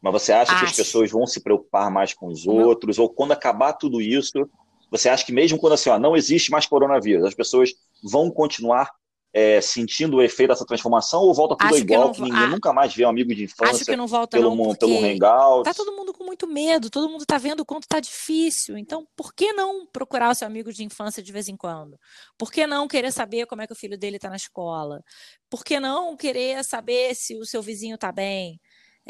Mas 0.00 0.12
você 0.12 0.32
acha 0.32 0.52
Acho. 0.52 0.64
que 0.64 0.70
as 0.70 0.76
pessoas 0.76 1.10
vão 1.10 1.26
se 1.26 1.40
preocupar 1.40 1.90
mais 1.90 2.14
com 2.14 2.28
os 2.28 2.46
outros? 2.46 2.98
Ou 2.98 3.08
quando 3.08 3.32
acabar 3.32 3.72
tudo 3.72 4.00
isso, 4.00 4.48
você 4.90 5.08
acha 5.08 5.24
que 5.24 5.32
mesmo 5.32 5.58
quando 5.58 5.72
assim, 5.72 5.90
ó, 5.90 5.98
não 5.98 6.16
existe 6.16 6.50
mais 6.50 6.66
coronavírus, 6.66 7.24
as 7.24 7.34
pessoas 7.34 7.74
vão 8.02 8.30
continuar 8.30 8.90
é, 9.32 9.60
sentindo 9.60 10.16
o 10.16 10.22
efeito 10.22 10.50
dessa 10.50 10.64
transformação 10.64 11.20
ou 11.20 11.34
volta 11.34 11.54
tudo 11.56 11.68
acho 11.68 11.78
igual, 11.78 12.12
que, 12.12 12.20
não, 12.20 12.26
que 12.26 12.32
ninguém 12.32 12.46
ah, 12.46 12.50
nunca 12.50 12.72
mais 12.72 12.94
vê 12.94 13.04
um 13.04 13.10
amigo 13.10 13.34
de 13.34 13.44
infância 13.44 13.74
acho 13.74 13.84
que 13.84 13.96
não 13.96 14.06
volta 14.06 14.38
pelo, 14.38 14.54
não, 14.54 14.74
pelo 14.74 15.04
hangout? 15.04 15.64
Tá 15.64 15.74
todo 15.74 15.92
mundo 15.92 16.14
com 16.14 16.24
muito 16.24 16.46
medo, 16.46 16.88
todo 16.88 17.10
mundo 17.10 17.26
tá 17.26 17.36
vendo 17.36 17.60
o 17.60 17.64
quanto 17.64 17.86
tá 17.86 18.00
difícil. 18.00 18.78
Então, 18.78 19.06
por 19.14 19.34
que 19.34 19.52
não 19.52 19.86
procurar 19.86 20.30
o 20.30 20.34
seu 20.34 20.46
amigo 20.46 20.72
de 20.72 20.82
infância 20.82 21.22
de 21.22 21.30
vez 21.30 21.48
em 21.48 21.56
quando? 21.56 21.98
Por 22.38 22.50
que 22.50 22.66
não 22.66 22.88
querer 22.88 23.12
saber 23.12 23.46
como 23.46 23.60
é 23.60 23.66
que 23.66 23.72
o 23.72 23.76
filho 23.76 23.98
dele 23.98 24.18
tá 24.18 24.30
na 24.30 24.36
escola? 24.36 25.02
Por 25.50 25.62
que 25.62 25.78
não 25.78 26.16
querer 26.16 26.64
saber 26.64 27.14
se 27.14 27.36
o 27.36 27.44
seu 27.44 27.60
vizinho 27.60 27.98
tá 27.98 28.10
bem? 28.10 28.58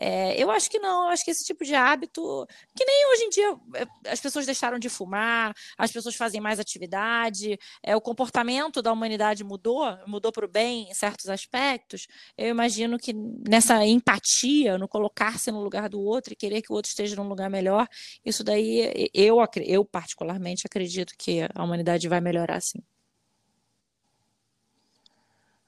É, 0.01 0.41
eu 0.41 0.49
acho 0.49 0.71
que 0.71 0.79
não, 0.79 1.07
eu 1.07 1.11
acho 1.11 1.25
que 1.25 1.33
esse 1.33 1.45
tipo 1.45 1.65
de 1.65 1.75
hábito, 1.75 2.47
que 2.77 2.85
nem 2.85 3.13
hoje 3.13 3.23
em 3.25 3.31
dia 3.31 3.57
é, 3.75 4.13
as 4.13 4.21
pessoas 4.21 4.47
deixaram 4.47 4.79
de 4.79 4.89
fumar, 4.89 5.53
as 5.77 5.91
pessoas 5.91 6.15
fazem 6.15 6.41
mais 6.41 6.61
atividade, 6.61 7.59
é, 7.83 7.97
o 7.97 8.01
comportamento 8.01 8.81
da 8.81 8.93
humanidade 8.93 9.43
mudou, 9.43 9.85
mudou 10.07 10.31
para 10.31 10.47
o 10.47 10.49
bem 10.49 10.89
em 10.89 10.95
certos 10.95 11.29
aspectos. 11.29 12.07
Eu 12.37 12.49
imagino 12.49 12.97
que 12.97 13.13
nessa 13.13 13.85
empatia, 13.85 14.79
no 14.79 14.87
colocar-se 14.87 15.51
no 15.51 15.61
lugar 15.61 15.89
do 15.89 16.01
outro 16.01 16.33
e 16.33 16.37
querer 16.37 16.63
que 16.63 16.73
o 16.73 16.77
outro 16.77 16.91
esteja 16.91 17.17
num 17.17 17.29
lugar 17.29 17.51
melhor, 17.51 17.89
isso 18.25 18.45
daí 18.45 19.11
eu, 19.13 19.39
eu 19.67 19.85
particularmente 19.85 20.63
acredito 20.65 21.13
que 21.19 21.41
a 21.53 21.65
humanidade 21.65 22.07
vai 22.09 22.21
melhorar 22.21 22.61
sim. 22.61 22.79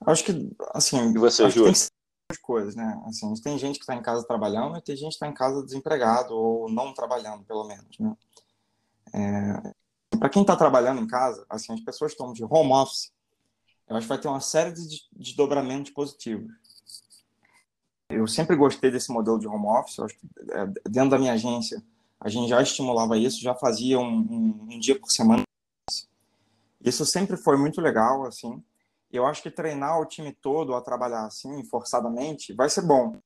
Acho 0.06 0.24
que, 0.24 0.32
assim, 0.72 1.12
e 1.12 1.18
você, 1.18 1.50
Júlio? 1.50 1.74
Coisas, 2.38 2.74
né? 2.74 3.00
Assim, 3.06 3.32
tem 3.42 3.58
gente 3.58 3.76
que 3.76 3.82
está 3.82 3.94
em 3.94 4.02
casa 4.02 4.26
trabalhando 4.26 4.76
e 4.76 4.82
tem 4.82 4.96
gente 4.96 5.10
que 5.10 5.14
está 5.14 5.26
em 5.26 5.34
casa 5.34 5.62
desempregado 5.64 6.34
ou 6.34 6.70
não 6.70 6.92
trabalhando, 6.92 7.44
pelo 7.44 7.64
menos, 7.64 7.98
né? 7.98 8.16
É, 9.12 9.74
para 10.18 10.28
quem 10.28 10.42
está 10.42 10.56
trabalhando 10.56 11.00
em 11.00 11.06
casa, 11.06 11.44
assim, 11.48 11.72
as 11.72 11.80
pessoas 11.80 12.12
estão 12.12 12.32
de 12.32 12.44
home 12.44 12.72
office, 12.72 13.12
eu 13.88 13.96
acho 13.96 14.04
que 14.04 14.08
vai 14.08 14.18
ter 14.18 14.28
uma 14.28 14.40
série 14.40 14.72
de 14.72 15.02
desdobramentos 15.12 15.90
positivos. 15.90 16.50
Eu 18.08 18.26
sempre 18.26 18.56
gostei 18.56 18.90
desse 18.90 19.10
modelo 19.12 19.38
de 19.38 19.48
home 19.48 19.66
office, 19.66 19.98
eu 19.98 20.04
acho 20.04 20.16
que 20.16 20.28
é, 20.50 20.66
dentro 20.88 21.10
da 21.10 21.18
minha 21.18 21.32
agência 21.32 21.82
a 22.20 22.28
gente 22.28 22.48
já 22.48 22.60
estimulava 22.60 23.16
isso, 23.16 23.40
já 23.40 23.54
fazia 23.54 23.98
um, 23.98 24.18
um, 24.18 24.74
um 24.74 24.78
dia 24.78 24.98
por 24.98 25.10
semana. 25.10 25.42
Isso 26.84 27.04
sempre 27.06 27.36
foi 27.36 27.56
muito 27.56 27.80
legal, 27.80 28.26
assim 28.26 28.62
eu 29.16 29.26
acho 29.26 29.42
que 29.42 29.50
treinar 29.50 30.00
o 30.00 30.06
time 30.06 30.32
todo 30.32 30.74
a 30.74 30.80
trabalhar 30.80 31.24
assim, 31.24 31.64
forçadamente, 31.64 32.52
vai 32.52 32.68
ser 32.68 32.82
bom. 32.82 33.20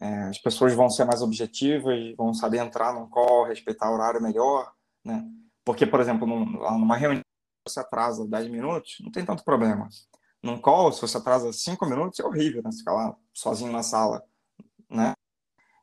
É, 0.00 0.22
as 0.24 0.38
pessoas 0.38 0.72
vão 0.72 0.88
ser 0.88 1.04
mais 1.04 1.22
objetivas, 1.22 2.14
vão 2.16 2.32
saber 2.32 2.58
entrar 2.58 2.94
num 2.94 3.08
call, 3.08 3.44
respeitar 3.44 3.90
o 3.90 3.94
horário 3.94 4.22
melhor, 4.22 4.72
né? 5.04 5.24
Porque, 5.64 5.86
por 5.86 6.00
exemplo, 6.00 6.26
num, 6.26 6.44
numa 6.44 6.96
reunião, 6.96 7.22
se 7.68 7.74
você 7.74 7.80
atrasa 7.80 8.26
10 8.26 8.48
minutos, 8.48 8.96
não 9.00 9.10
tem 9.10 9.24
tanto 9.24 9.44
problema. 9.44 9.88
Num 10.42 10.58
call, 10.58 10.90
se 10.90 11.02
você 11.02 11.18
atrasa 11.18 11.52
5 11.52 11.84
minutos, 11.84 12.18
é 12.18 12.24
horrível, 12.24 12.62
né? 12.62 12.72
Você 12.72 12.78
ficar 12.78 12.94
lá 12.94 13.14
sozinho 13.32 13.70
na 13.70 13.82
sala, 13.82 14.24
né? 14.88 15.12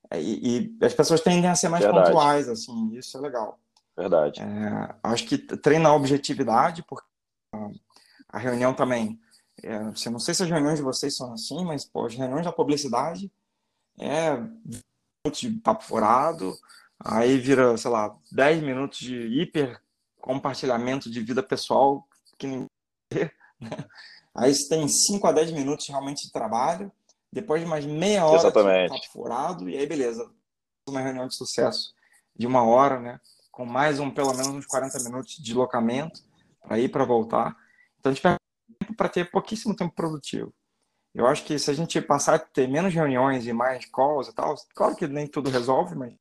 É, 0.09 0.19
e, 0.19 0.71
e 0.79 0.85
as 0.85 0.93
pessoas 0.93 1.21
tendem 1.21 1.49
a 1.49 1.55
ser 1.55 1.69
mais 1.69 1.83
Verdade. 1.83 2.07
pontuais, 2.07 2.49
assim, 2.49 2.95
isso 2.95 3.17
é 3.17 3.21
legal. 3.21 3.59
Verdade. 3.95 4.41
É, 4.41 4.95
acho 5.03 5.25
que 5.25 5.37
treinar 5.37 5.91
a 5.91 5.95
objetividade, 5.95 6.83
porque 6.83 7.05
a 8.29 8.37
reunião 8.37 8.73
também 8.73 9.19
é, 9.63 9.79
não 9.79 10.19
sei 10.19 10.33
se 10.33 10.43
as 10.43 10.49
reuniões 10.49 10.77
de 10.77 10.83
vocês 10.83 11.15
são 11.15 11.33
assim, 11.33 11.65
mas 11.65 11.85
pô, 11.85 12.05
as 12.05 12.15
reuniões 12.15 12.45
da 12.45 12.51
publicidade 12.51 13.31
é 13.99 14.35
minutos 14.35 15.39
de 15.39 15.49
papo 15.51 15.83
furado, 15.83 16.55
aí 16.99 17.37
vira, 17.37 17.75
sei 17.77 17.89
lá, 17.91 18.15
10 18.31 18.63
minutos 18.63 18.99
de 18.99 19.15
hiper 19.15 19.81
compartilhamento 20.19 21.09
de 21.09 21.21
vida 21.21 21.41
pessoal 21.41 22.07
que 22.37 22.47
ninguém 22.47 22.67
vê, 23.11 23.31
né? 23.59 23.85
Aí 24.35 24.53
você 24.53 24.69
tem 24.69 24.87
5 24.87 25.25
a 25.25 25.31
10 25.31 25.51
minutos 25.51 25.87
realmente 25.87 26.27
de 26.27 26.31
trabalho, 26.31 26.91
depois 27.31 27.61
de 27.61 27.67
mais 27.67 27.85
meia 27.85 28.25
hora 28.25 28.37
Exatamente. 28.37 28.93
de 28.93 28.99
papo 28.99 29.11
furado, 29.11 29.69
e 29.69 29.75
aí 29.75 29.87
beleza, 29.87 30.29
uma 30.87 31.01
reunião 31.01 31.27
de 31.27 31.35
sucesso 31.35 31.95
de 32.35 32.45
uma 32.45 32.63
hora, 32.63 32.99
né? 32.99 33.19
Com 33.51 33.65
mais 33.65 33.99
um, 33.99 34.11
pelo 34.11 34.31
menos 34.33 34.49
uns 34.49 34.65
40 34.67 34.99
minutos 35.03 35.35
de 35.35 35.41
deslocamento 35.41 36.21
para 36.61 36.77
ir 36.79 36.89
para 36.89 37.03
voltar. 37.03 37.57
Então 37.99 38.11
a 38.11 38.13
gente 38.13 38.21
para 38.97 39.09
ter 39.09 39.31
pouquíssimo 39.31 39.75
tempo 39.75 39.93
produtivo. 39.95 40.53
Eu 41.13 41.25
acho 41.25 41.45
que 41.45 41.57
se 41.57 41.71
a 41.71 41.73
gente 41.73 42.01
passar 42.01 42.35
a 42.35 42.39
ter 42.39 42.67
menos 42.67 42.93
reuniões 42.93 43.47
e 43.47 43.53
mais 43.53 43.85
calls 43.85 44.27
e 44.27 44.33
tal, 44.33 44.55
claro 44.75 44.95
que 44.95 45.07
nem 45.07 45.27
tudo 45.27 45.49
resolve, 45.49 45.95
mas 45.95 46.13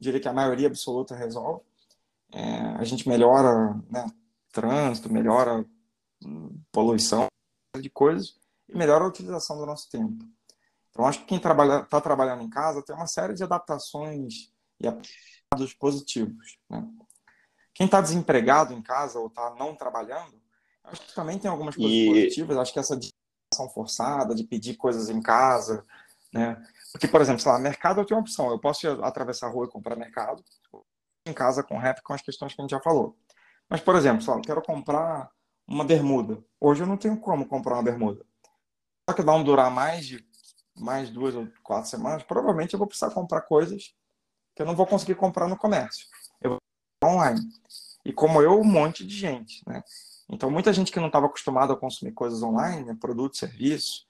diria 0.00 0.20
que 0.20 0.28
a 0.28 0.32
maioria 0.32 0.68
absoluta 0.68 1.14
resolve. 1.14 1.62
É, 2.32 2.40
a 2.78 2.84
gente 2.84 3.08
melhora 3.08 3.74
né, 3.90 4.06
trânsito, 4.50 5.12
melhora 5.12 5.64
hum, 6.24 6.60
poluição, 6.72 7.26
de 7.78 7.90
coisas, 7.90 8.36
e 8.68 8.76
melhora 8.76 9.04
a 9.04 9.08
utilização 9.08 9.56
do 9.58 9.66
nosso 9.66 9.88
tempo. 9.90 10.24
Então, 10.90 11.06
acho 11.06 11.20
que 11.20 11.26
quem 11.26 11.38
está 11.38 11.54
trabalha, 11.54 11.84
tá 11.84 12.00
trabalhando 12.00 12.42
em 12.42 12.50
casa 12.50 12.82
tem 12.82 12.94
uma 12.94 13.06
série 13.06 13.34
de 13.34 13.42
adaptações 13.42 14.52
e 14.80 14.86
aprendizados 14.86 15.74
positivos. 15.78 16.58
Né? 16.68 16.86
Quem 17.72 17.86
está 17.86 18.00
desempregado 18.00 18.74
em 18.74 18.82
casa 18.82 19.18
ou 19.18 19.28
está 19.28 19.54
não 19.54 19.74
trabalhando, 19.74 20.41
acho 20.84 21.02
que 21.02 21.14
também 21.14 21.38
tem 21.38 21.50
algumas 21.50 21.76
coisas 21.76 21.92
e... 21.92 22.08
positivas. 22.08 22.56
Acho 22.56 22.72
que 22.72 22.78
essa 22.78 22.98
ação 23.52 23.68
forçada 23.70 24.34
de 24.34 24.44
pedir 24.44 24.76
coisas 24.76 25.08
em 25.08 25.20
casa, 25.20 25.84
né? 26.32 26.62
Porque, 26.92 27.08
por 27.08 27.20
exemplo, 27.20 27.40
sei 27.40 27.52
lá, 27.52 27.58
mercado 27.58 28.00
eu 28.00 28.04
tenho 28.04 28.18
uma 28.18 28.22
opção. 28.22 28.50
Eu 28.50 28.58
posso 28.58 28.86
ir 28.86 29.04
atravessar 29.04 29.46
a 29.46 29.50
rua 29.50 29.66
e 29.66 29.70
comprar 29.70 29.96
mercado 29.96 30.44
em 31.26 31.32
casa 31.32 31.62
com 31.62 31.78
rap 31.78 32.02
com 32.02 32.12
as 32.12 32.22
questões 32.22 32.54
que 32.54 32.60
a 32.60 32.64
gente 32.64 32.70
já 32.70 32.80
falou. 32.80 33.16
Mas, 33.68 33.80
por 33.80 33.96
exemplo, 33.96 34.22
sei 34.22 34.32
lá, 34.32 34.38
eu 34.38 34.44
quero 34.44 34.62
comprar 34.62 35.30
uma 35.66 35.84
bermuda. 35.84 36.42
Hoje 36.60 36.82
eu 36.82 36.86
não 36.86 36.96
tenho 36.96 37.18
como 37.18 37.46
comprar 37.46 37.74
uma 37.74 37.82
bermuda. 37.82 38.24
Só 39.08 39.14
que 39.14 39.22
vão 39.22 39.42
durar 39.42 39.70
mais 39.70 40.06
de 40.06 40.24
mais 40.74 41.10
duas 41.10 41.34
ou 41.34 41.48
quatro 41.62 41.90
semanas, 41.90 42.22
provavelmente 42.22 42.72
eu 42.72 42.78
vou 42.78 42.88
precisar 42.88 43.10
comprar 43.10 43.42
coisas 43.42 43.94
que 44.54 44.62
eu 44.62 44.66
não 44.66 44.74
vou 44.74 44.86
conseguir 44.86 45.14
comprar 45.14 45.48
no 45.48 45.56
comércio. 45.56 46.06
Eu 46.40 46.50
vou 46.50 47.10
online. 47.10 47.40
E 48.04 48.12
como 48.12 48.42
eu, 48.42 48.60
um 48.60 48.64
monte 48.64 49.06
de 49.06 49.14
gente, 49.14 49.62
né? 49.66 49.82
Então, 50.32 50.50
muita 50.50 50.72
gente 50.72 50.90
que 50.90 50.98
não 50.98 51.08
estava 51.08 51.26
acostumada 51.26 51.74
a 51.74 51.76
consumir 51.76 52.12
coisas 52.12 52.42
online, 52.42 52.86
né, 52.86 52.96
produtos, 52.98 53.38
serviços, 53.38 54.06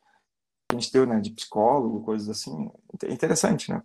a 0.70 0.74
gente 0.74 0.92
deu, 0.92 1.04
né, 1.04 1.20
de 1.20 1.32
psicólogo, 1.32 2.04
coisas 2.04 2.28
assim, 2.28 2.70
interessante, 3.08 3.70
né? 3.70 3.82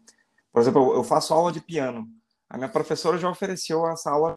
Por 0.53 0.61
exemplo, 0.61 0.93
eu 0.93 1.03
faço 1.03 1.33
aula 1.33 1.51
de 1.51 1.59
piano. 1.59 2.07
A 2.47 2.55
minha 2.55 2.69
professora 2.69 3.17
já 3.17 3.27
ofereceu 3.27 3.88
essa 3.88 4.11
aula, 4.11 4.35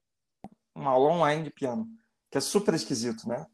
uma 0.74 0.90
aula 0.90 1.12
online 1.12 1.44
de 1.44 1.51
piano, 1.51 1.86
que 2.30 2.38
é 2.38 2.40
super 2.40 2.74
esquisito, 2.74 3.28
né? 3.28 3.46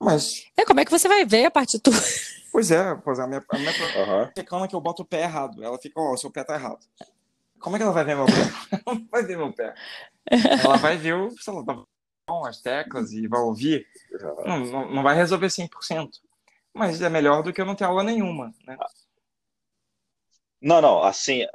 Mas. 0.00 0.44
É, 0.56 0.64
como 0.64 0.80
é 0.80 0.84
que 0.84 0.90
você 0.90 1.08
vai 1.08 1.24
ver 1.24 1.46
a 1.46 1.50
partitura? 1.50 1.96
Pois 2.50 2.70
é, 2.70 2.94
pois 2.96 3.18
é, 3.18 3.22
a 3.22 3.26
minha, 3.26 3.44
a 3.48 3.58
minha 3.58 3.70
uhum. 4.24 4.30
reclama 4.36 4.68
que 4.68 4.74
eu 4.76 4.80
boto 4.80 5.02
o 5.02 5.06
pé 5.06 5.22
errado. 5.22 5.62
Ela 5.62 5.78
fica, 5.78 6.00
ó, 6.00 6.12
oh, 6.12 6.16
seu 6.16 6.30
pé 6.30 6.44
tá 6.44 6.54
errado. 6.54 6.84
Como 7.60 7.76
é 7.76 7.78
que 7.78 7.82
ela 7.84 7.92
vai 7.92 8.04
ver 8.04 8.16
meu 8.16 8.26
pé? 8.26 8.32
Ela 8.86 8.98
não 8.98 9.08
vai 9.10 9.22
ver 9.22 9.36
meu 9.36 9.52
pé. 9.52 9.74
Ela 10.62 10.76
vai 10.76 10.96
ver 10.96 11.14
o, 11.14 11.30
sei 11.38 11.54
lá, 11.54 11.84
as 12.44 12.60
teclas 12.60 13.12
e 13.12 13.26
vai 13.26 13.40
ouvir. 13.40 13.86
Não, 14.44 14.58
não, 14.58 14.94
não 14.94 15.02
vai 15.02 15.14
resolver 15.14 15.48
100%. 15.48 16.08
Mas 16.72 17.00
é 17.00 17.08
melhor 17.08 17.42
do 17.42 17.52
que 17.52 17.60
eu 17.60 17.66
não 17.66 17.74
ter 17.74 17.84
aula 17.84 18.02
nenhuma, 18.02 18.52
né? 18.66 18.76
Não, 20.60 20.80
não, 20.80 21.02
assim, 21.02 21.46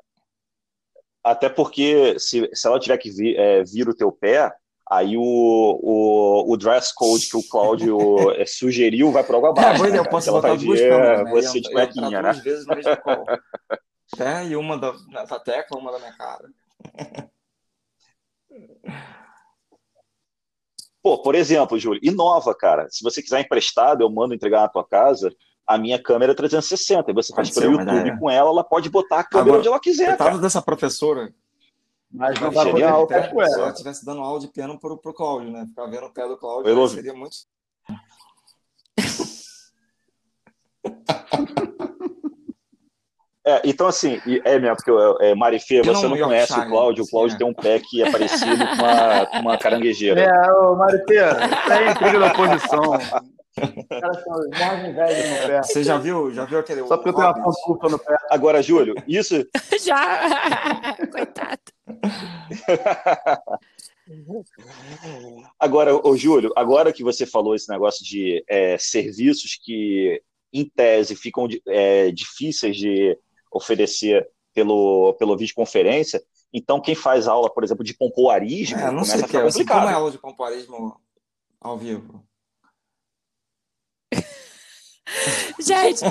até 1.23 1.49
porque 1.49 2.17
se, 2.19 2.49
se 2.53 2.67
ela 2.67 2.79
tiver 2.79 2.97
que 2.99 3.09
vir, 3.09 3.37
é, 3.37 3.63
vir 3.63 3.89
o 3.89 3.95
teu 3.95 4.11
pé, 4.11 4.55
Aí 4.91 5.15
o, 5.15 5.21
o, 5.21 6.51
o 6.51 6.57
dress 6.57 6.91
code 6.95 7.29
que 7.29 7.37
o 7.37 7.47
Cláudio 7.47 7.95
é, 8.41 8.45
sugeriu 8.47 9.11
vai 9.11 9.23
para 9.23 9.37
água 9.37 9.51
abaixo. 9.51 9.85
É, 9.85 9.91
né, 9.91 9.99
eu 9.99 10.09
posso 10.09 10.31
botar 10.31 10.55
duas 10.55 10.79
câmeras, 10.79 11.25
né? 11.25 11.31
Você 11.31 11.61
de 11.61 11.71
cuequinha, 11.71 12.23
né? 12.23 12.31
Duas 12.31 12.43
vezes 12.43 12.65
no 12.65 12.75
mesmo. 12.75 12.91
É, 14.19 14.43
e 14.43 14.55
uma 14.55 14.75
da, 14.75 14.91
da 15.23 15.39
tecla, 15.39 15.77
uma 15.77 15.91
da 15.91 15.99
minha 15.99 16.13
cara. 16.13 16.49
Pô, 21.01 21.21
por 21.21 21.35
exemplo, 21.35 21.79
Júlio, 21.79 21.99
inova, 22.03 22.53
cara. 22.53 22.87
Se 22.89 23.03
você 23.03 23.21
quiser 23.21 23.41
emprestado, 23.41 24.01
eu 24.01 24.09
mando 24.09 24.33
entregar 24.33 24.61
na 24.61 24.67
tua 24.67 24.85
casa 24.85 25.33
a 25.65 25.77
minha 25.77 26.01
câmera 26.01 26.35
360. 26.35 27.09
E 27.09 27.13
você 27.13 27.33
faz 27.33 27.49
pelo 27.51 27.73
YouTube 27.73 28.09
é. 28.09 28.17
com 28.17 28.29
ela, 28.29 28.49
ela 28.49 28.63
pode 28.63 28.89
botar 28.89 29.19
a 29.19 29.23
câmera 29.23 29.49
Agora, 29.49 29.59
onde 29.59 29.67
ela 29.67 29.79
quiser. 29.79 30.17
Cara. 30.17 30.37
dessa 30.37 30.61
professora 30.61 31.33
mas 32.11 32.39
não 32.39 32.51
dá 32.51 32.63
com 33.29 33.41
ela. 33.41 33.49
Se 33.49 33.59
ela 33.59 33.69
estivesse 33.69 34.05
dando 34.05 34.21
aula 34.21 34.39
de 34.39 34.47
piano 34.47 34.79
pro, 34.79 34.97
pro 34.97 35.13
Cláudio, 35.13 35.51
né? 35.51 35.65
Ficar 35.67 35.85
vendo 35.85 36.07
o 36.07 36.09
pé 36.09 36.27
do 36.27 36.37
Cláudio 36.37 36.87
seria 36.87 37.13
muito. 37.13 37.37
É, 43.45 43.61
então, 43.63 43.87
assim, 43.87 44.19
é 44.43 44.59
mesmo, 44.59 44.75
porque 44.75 44.91
é, 45.23 45.33
Marifê, 45.33 45.81
você 45.81 46.07
não, 46.07 46.15
não 46.15 46.27
conhece 46.27 46.53
o 46.53 46.67
Cláudio, 46.67 47.03
o 47.03 47.07
Cláudio 47.07 47.37
tem 47.37 47.47
um 47.47 47.53
pé 47.53 47.79
que 47.79 48.03
é 48.03 48.11
parecido 48.11 48.57
com 48.57 48.73
uma, 48.73 49.25
com 49.25 49.39
uma 49.39 49.57
caranguejeira. 49.57 50.19
É, 50.29 50.51
ô 50.51 50.75
Marifê, 50.75 51.17
é 51.17 51.91
intriga 51.91 52.19
da 52.19 52.29
posição. 52.31 52.81
Cara, 54.51 55.63
Você 55.63 55.83
já 55.83 55.97
viu, 55.97 56.31
já 56.33 56.45
viu 56.45 56.59
aquele. 56.59 56.85
Só 56.85 56.97
porque 56.97 57.09
eu 57.09 57.13
tenho 57.15 57.45
uma 57.45 57.53
curta 57.63 57.89
no 57.89 57.99
pé. 57.99 58.15
Agora, 58.29 58.61
Júlio, 58.61 58.95
isso. 59.07 59.45
já! 59.83 60.95
Coitado. 61.11 61.61
agora, 65.59 65.95
ô, 66.07 66.15
Júlio, 66.15 66.51
agora 66.55 66.93
que 66.93 67.03
você 67.03 67.25
falou 67.25 67.55
esse 67.55 67.69
negócio 67.69 68.05
de 68.05 68.43
é, 68.47 68.77
serviços 68.77 69.59
que, 69.61 70.21
em 70.53 70.69
tese, 70.69 71.15
ficam 71.15 71.47
é, 71.67 72.11
difíceis 72.11 72.77
de 72.77 73.17
oferecer 73.51 74.29
pelo, 74.53 75.13
pelo 75.13 75.37
videoconferência, 75.37 76.21
então 76.53 76.81
quem 76.81 76.95
faz 76.95 77.27
aula, 77.27 77.49
por 77.53 77.63
exemplo, 77.63 77.83
de 77.83 77.93
pompoarismo, 77.93 78.79
é, 78.79 78.91
não 78.91 79.03
sei 79.03 79.21
o 79.21 79.27
que 79.27 79.37
é. 79.37 79.41
Como 79.65 79.89
é 79.89 79.93
aula 79.93 80.11
de 80.11 80.17
pompoarismo 80.17 80.99
ao 81.61 81.77
vivo? 81.77 82.23
Gente, 85.59 86.03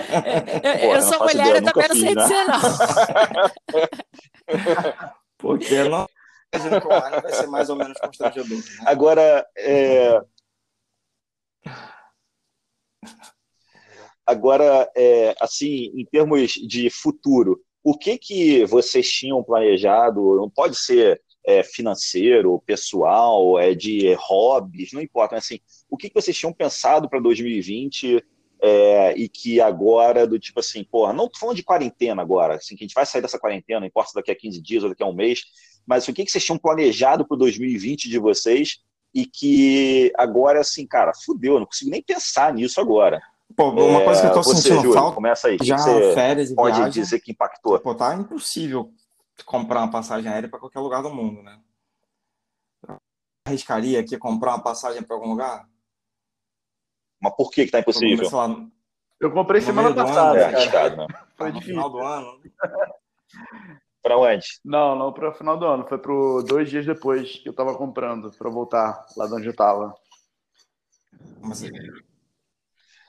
eu, 0.83 0.95
eu 0.95 1.03
sou 1.03 1.19
mulher, 1.21 1.57
eu 1.57 1.65
também 1.65 1.89
não 1.89 1.97
sei 1.97 2.15
né? 2.15 2.23
dizer, 2.23 2.45
não. 2.45 2.61
Porque 5.39 5.85
não 5.85 6.09
imagino 6.55 6.81
que 6.81 6.87
o 6.87 6.91
online 6.91 7.23
vai 7.23 7.33
ser 7.33 7.47
mais 7.47 7.71
ou 7.71 7.77
menos 7.77 7.99
constrangedor. 7.99 8.59
Né? 8.59 8.65
Agora, 8.87 9.47
é... 9.57 10.21
Agora, 14.29 14.87
é, 14.95 15.35
assim, 15.41 15.91
em 15.95 16.05
termos 16.05 16.53
de 16.53 16.91
futuro, 16.91 17.63
o 17.83 17.97
que 17.97 18.19
que 18.19 18.67
vocês 18.67 19.11
tinham 19.11 19.43
planejado? 19.43 20.37
Não 20.37 20.51
pode 20.51 20.77
ser 20.77 21.23
é, 21.43 21.63
financeiro, 21.63 22.63
pessoal, 22.67 23.59
é 23.59 23.75
de 23.75 24.13
hobbies, 24.19 24.93
não 24.93 25.01
importa. 25.01 25.35
Mas, 25.35 25.47
assim, 25.47 25.61
o 25.89 25.97
que 25.97 26.11
que 26.11 26.15
vocês 26.15 26.37
tinham 26.37 26.53
pensado 26.53 27.09
para 27.09 27.19
2020 27.19 28.23
é, 28.61 29.15
e 29.17 29.31
que 29.31 29.63
agora, 29.63 30.27
do 30.27 30.39
tipo 30.39 30.61
assim, 30.61 30.85
porra, 30.85 31.15
não 31.15 31.27
tô 31.27 31.39
falando 31.39 31.57
de 31.57 31.63
quarentena 31.63 32.21
agora, 32.21 32.57
assim, 32.57 32.77
que 32.77 32.85
a 32.85 32.87
gente 32.87 32.95
vai 32.95 33.07
sair 33.07 33.23
dessa 33.23 33.39
quarentena, 33.39 33.81
não 33.81 33.87
importa 33.87 34.11
se 34.11 34.15
daqui 34.15 34.31
a 34.31 34.37
15 34.37 34.61
dias 34.61 34.83
ou 34.83 34.91
daqui 34.91 35.03
a 35.03 35.07
um 35.07 35.15
mês, 35.15 35.45
mas 35.87 36.07
o 36.07 36.13
que, 36.13 36.23
que 36.23 36.31
vocês 36.31 36.45
tinham 36.45 36.59
planejado 36.59 37.27
para 37.27 37.35
o 37.35 37.39
2020 37.39 38.11
de 38.11 38.19
vocês 38.19 38.83
e 39.15 39.25
que 39.25 40.13
agora, 40.19 40.61
assim, 40.61 40.87
cara, 40.87 41.13
fudeu, 41.25 41.55
eu 41.55 41.61
não 41.61 41.67
consigo 41.67 41.91
nem 41.91 42.03
pensar 42.03 42.53
nisso 42.53 42.79
agora. 42.79 43.23
Pô, 43.59 43.71
uma 43.71 44.05
coisa 44.05 44.21
que 44.21 44.27
eu 44.29 44.33
tô 44.35 44.43
você, 44.45 44.63
sentindo 44.63 44.83
Júlio, 44.83 44.93
falta. 44.93 45.17
Começa 45.17 45.49
aí. 45.49 45.59
Já 45.61 45.77
você 45.77 46.15
férias 46.15 46.53
e 46.53 46.55
pode 46.55 46.77
viagem, 46.77 47.03
dizer 47.03 47.19
que 47.19 47.33
impactou. 47.33 47.77
Pô, 47.81 47.93
tá 47.93 48.15
impossível 48.15 48.93
comprar 49.45 49.81
uma 49.81 49.91
passagem 49.91 50.31
aérea 50.31 50.49
para 50.49 50.61
qualquer 50.61 50.79
lugar 50.79 51.03
do 51.03 51.11
mundo, 51.11 51.43
né? 51.43 51.59
arriscaria 53.49 53.99
aqui 53.99 54.17
comprar 54.17 54.55
uma 54.55 54.63
passagem 54.63 55.03
para 55.03 55.17
algum 55.17 55.31
lugar? 55.31 55.67
Mas 57.21 57.35
por 57.35 57.51
que 57.51 57.65
que 57.65 57.73
tá 57.73 57.81
impossível? 57.81 58.31
Eu 59.19 59.33
comprei 59.33 59.61
semana 59.61 59.93
passada. 59.93 60.39
É 60.39 60.45
arriscado, 60.45 60.97
né? 60.97 61.07
Foi 61.37 61.51
no 61.51 61.61
final 61.61 61.91
do 61.91 61.99
ano. 61.99 62.41
para 64.01 64.17
onde? 64.17 64.47
Não, 64.65 64.95
não 64.95 65.13
para 65.13 65.31
o 65.31 65.35
final 65.35 65.59
do 65.59 65.67
ano. 65.67 65.85
Foi 65.89 65.99
para 65.99 66.13
dois 66.47 66.71
dias 66.71 66.87
depois 66.87 67.39
que 67.39 67.49
eu 67.49 67.51
estava 67.51 67.77
comprando 67.77 68.31
para 68.39 68.49
voltar 68.49 69.05
lá 69.17 69.27
de 69.27 69.35
onde 69.35 69.47
eu 69.47 69.53
estava. 69.53 69.93
Mas... 71.41 71.63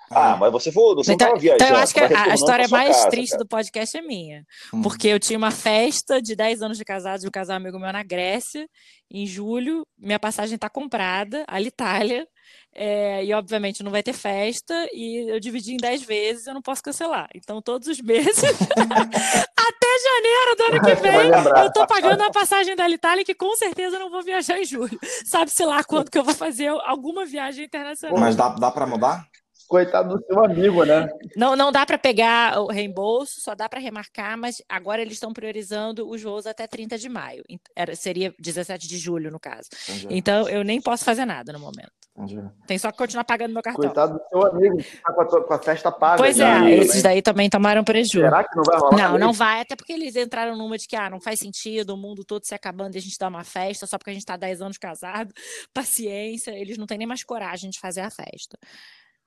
Ah, 0.09 0.37
mas 0.37 0.51
você 0.51 0.71
foi, 0.71 0.95
você 0.95 1.13
então, 1.13 1.35
viajando. 1.37 1.63
Então 1.63 1.77
eu 1.77 1.83
acho 1.83 1.93
que 1.93 1.99
a, 1.99 2.23
a 2.23 2.33
história 2.33 2.67
mais 2.67 2.97
casa, 2.97 3.09
triste 3.09 3.31
cara. 3.31 3.43
do 3.43 3.47
podcast 3.47 3.97
é 3.97 4.01
minha. 4.01 4.45
Hum. 4.73 4.81
Porque 4.81 5.07
eu 5.07 5.19
tinha 5.19 5.37
uma 5.37 5.51
festa 5.51 6.21
de 6.21 6.35
10 6.35 6.61
anos 6.61 6.77
de 6.77 6.85
casado 6.85 7.21
de 7.21 7.27
um 7.27 7.31
casal 7.31 7.57
amigo 7.57 7.79
meu 7.79 7.91
na 7.91 8.03
Grécia, 8.03 8.67
em 9.11 9.25
julho. 9.25 9.85
Minha 9.97 10.19
passagem 10.19 10.55
está 10.55 10.69
comprada, 10.69 11.45
a 11.47 11.61
Itália. 11.61 12.27
É, 12.73 13.25
e 13.25 13.33
obviamente 13.33 13.83
não 13.83 13.91
vai 13.91 14.03
ter 14.03 14.13
festa, 14.13 14.73
e 14.93 15.29
eu 15.29 15.39
dividi 15.39 15.73
em 15.73 15.77
10 15.77 16.03
vezes, 16.03 16.47
eu 16.47 16.53
não 16.53 16.61
posso 16.61 16.83
cancelar. 16.83 17.27
Então, 17.33 17.61
todos 17.61 17.87
os 17.87 17.99
meses, 17.99 18.43
até 18.45 19.89
janeiro 20.03 20.55
do 20.55 20.63
ano 20.63 20.81
que 20.81 20.95
vem, 20.95 21.63
eu 21.63 21.73
tô 21.73 21.85
pagando 21.87 22.21
a 22.21 22.31
passagem 22.31 22.75
da 22.75 22.87
Itália, 22.87 23.25
que 23.25 23.33
com 23.33 23.55
certeza 23.55 23.97
não 23.97 24.09
vou 24.09 24.21
viajar 24.21 24.59
em 24.59 24.65
julho. 24.65 24.97
Sabe-se 25.25 25.65
lá 25.65 25.83
quando 25.83 26.11
que 26.11 26.17
eu 26.17 26.23
vou 26.23 26.33
fazer 26.33 26.67
alguma 26.67 27.25
viagem 27.25 27.65
internacional. 27.65 28.17
Mas 28.19 28.35
dá, 28.35 28.49
dá 28.49 28.71
para 28.71 28.85
mudar? 28.85 29.27
Coitado 29.69 30.17
do 30.17 30.25
seu 30.25 30.43
amigo, 30.43 30.83
né? 30.83 31.07
Não, 31.35 31.55
não 31.55 31.71
dá 31.71 31.85
para 31.85 31.99
pegar 31.99 32.59
o 32.59 32.71
reembolso, 32.71 33.39
só 33.39 33.53
dá 33.53 33.69
para 33.69 33.79
remarcar, 33.79 34.35
mas 34.35 34.63
agora 34.67 34.99
eles 34.99 35.13
estão 35.13 35.31
priorizando 35.31 36.09
os 36.09 36.23
voos 36.23 36.47
até 36.47 36.65
30 36.65 36.97
de 36.97 37.07
maio. 37.07 37.43
Era, 37.75 37.95
seria 37.95 38.33
17 38.39 38.87
de 38.87 38.97
julho, 38.97 39.29
no 39.29 39.39
caso. 39.39 39.69
Entendi. 39.87 40.07
Então, 40.09 40.49
eu 40.49 40.63
nem 40.63 40.81
posso 40.81 41.05
fazer 41.05 41.23
nada 41.23 41.53
no 41.53 41.59
momento. 41.59 41.91
Entendi. 42.17 42.41
Tem 42.65 42.79
só 42.79 42.91
que 42.91 42.97
continuar 42.97 43.25
pagando 43.25 43.53
meu 43.53 43.61
cartão. 43.61 43.85
Coitado 43.85 44.13
do 44.13 44.21
seu 44.27 44.47
amigo, 44.47 44.77
que 44.77 44.97
tá 44.97 45.13
com 45.13 45.21
a, 45.21 45.43
com 45.45 45.53
a 45.53 45.59
festa 45.59 45.91
paga. 45.91 46.17
Pois 46.17 46.39
é, 46.39 46.71
esses 46.71 47.03
daí 47.03 47.21
também 47.21 47.47
tomaram 47.47 47.83
prejuízo. 47.83 48.25
Será 48.25 48.43
que 48.43 48.55
não 48.55 48.63
vai 48.63 48.79
rolar? 48.79 49.11
Não, 49.11 49.19
não 49.19 49.33
vai, 49.33 49.61
até 49.61 49.75
porque 49.75 49.93
eles 49.93 50.15
entraram 50.15 50.57
numa 50.57 50.79
de 50.79 50.87
que 50.87 50.95
ah, 50.95 51.11
não 51.11 51.21
faz 51.21 51.39
sentido, 51.39 51.91
o 51.91 51.97
mundo 51.97 52.25
todo 52.25 52.43
se 52.43 52.55
acabando 52.55 52.95
e 52.95 52.97
a 52.97 53.01
gente 53.01 53.19
dar 53.19 53.27
uma 53.27 53.43
festa 53.43 53.85
só 53.85 53.99
porque 53.99 54.09
a 54.09 54.13
gente 54.13 54.25
tá 54.25 54.35
10 54.35 54.63
anos 54.63 54.79
casado. 54.79 55.31
Paciência, 55.71 56.49
eles 56.51 56.75
não 56.75 56.87
têm 56.87 56.97
nem 56.97 57.07
mais 57.07 57.23
coragem 57.23 57.69
de 57.69 57.79
fazer 57.79 58.01
a 58.01 58.09
festa. 58.09 58.57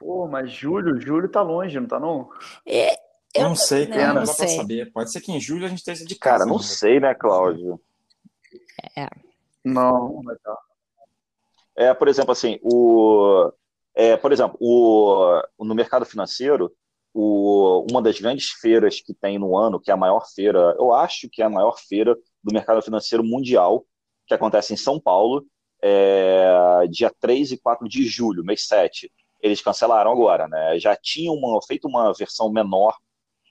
Pô, 0.02 0.26
mas 0.26 0.50
julho, 0.50 1.00
julho 1.00 1.28
tá 1.28 1.42
longe, 1.42 1.78
não 1.78 1.86
tá 1.86 2.00
não? 2.00 2.28
E, 2.66 2.88
eu 3.32 3.44
não 3.44 3.54
sei, 3.54 3.86
cara, 3.86 4.08
não, 4.08 4.14
não 4.14 4.24
dá 4.24 4.32
sei. 4.32 4.46
pra 4.46 4.56
saber. 4.56 4.92
Pode 4.92 5.12
ser 5.12 5.20
que 5.20 5.30
em 5.30 5.40
julho 5.40 5.64
a 5.64 5.68
gente 5.68 5.78
esteja 5.78 6.04
de 6.04 6.16
casa. 6.16 6.38
Cara, 6.38 6.50
não 6.50 6.58
sei, 6.58 6.98
né, 6.98 7.14
Cláudio? 7.14 7.80
É. 8.96 9.08
Não, 9.64 10.14
não 10.14 10.22
vai 10.24 10.34
estar. 10.34 10.58
É, 11.76 11.94
por 11.94 12.08
exemplo, 12.08 12.32
assim, 12.32 12.58
o, 12.62 13.52
é, 13.94 14.16
por 14.16 14.32
exemplo, 14.32 14.58
o, 14.60 15.40
no 15.60 15.74
mercado 15.74 16.04
financeiro, 16.04 16.72
o, 17.14 17.86
uma 17.88 18.02
das 18.02 18.18
grandes 18.20 18.50
feiras 18.50 19.00
que 19.00 19.14
tem 19.14 19.38
no 19.38 19.56
ano, 19.56 19.78
que 19.78 19.92
é 19.92 19.94
a 19.94 19.96
maior 19.96 20.26
feira, 20.34 20.74
eu 20.78 20.92
acho 20.92 21.28
que 21.30 21.42
é 21.42 21.44
a 21.44 21.50
maior 21.50 21.78
feira 21.78 22.16
do 22.42 22.52
mercado 22.52 22.82
financeiro 22.82 23.22
mundial, 23.22 23.86
que 24.26 24.34
acontece 24.34 24.74
em 24.74 24.76
São 24.76 24.98
Paulo, 24.98 25.46
é, 25.80 26.86
dia 26.90 27.12
3 27.20 27.52
e 27.52 27.58
4 27.58 27.88
de 27.88 28.04
julho, 28.04 28.44
mês 28.44 28.66
7. 28.66 29.10
Eles 29.42 29.60
cancelaram 29.60 30.12
agora, 30.12 30.46
né? 30.48 30.78
Já 30.78 30.96
tinham 30.96 31.34
uma, 31.34 31.60
feito 31.60 31.88
uma 31.88 32.12
versão 32.14 32.50
menor 32.50 32.96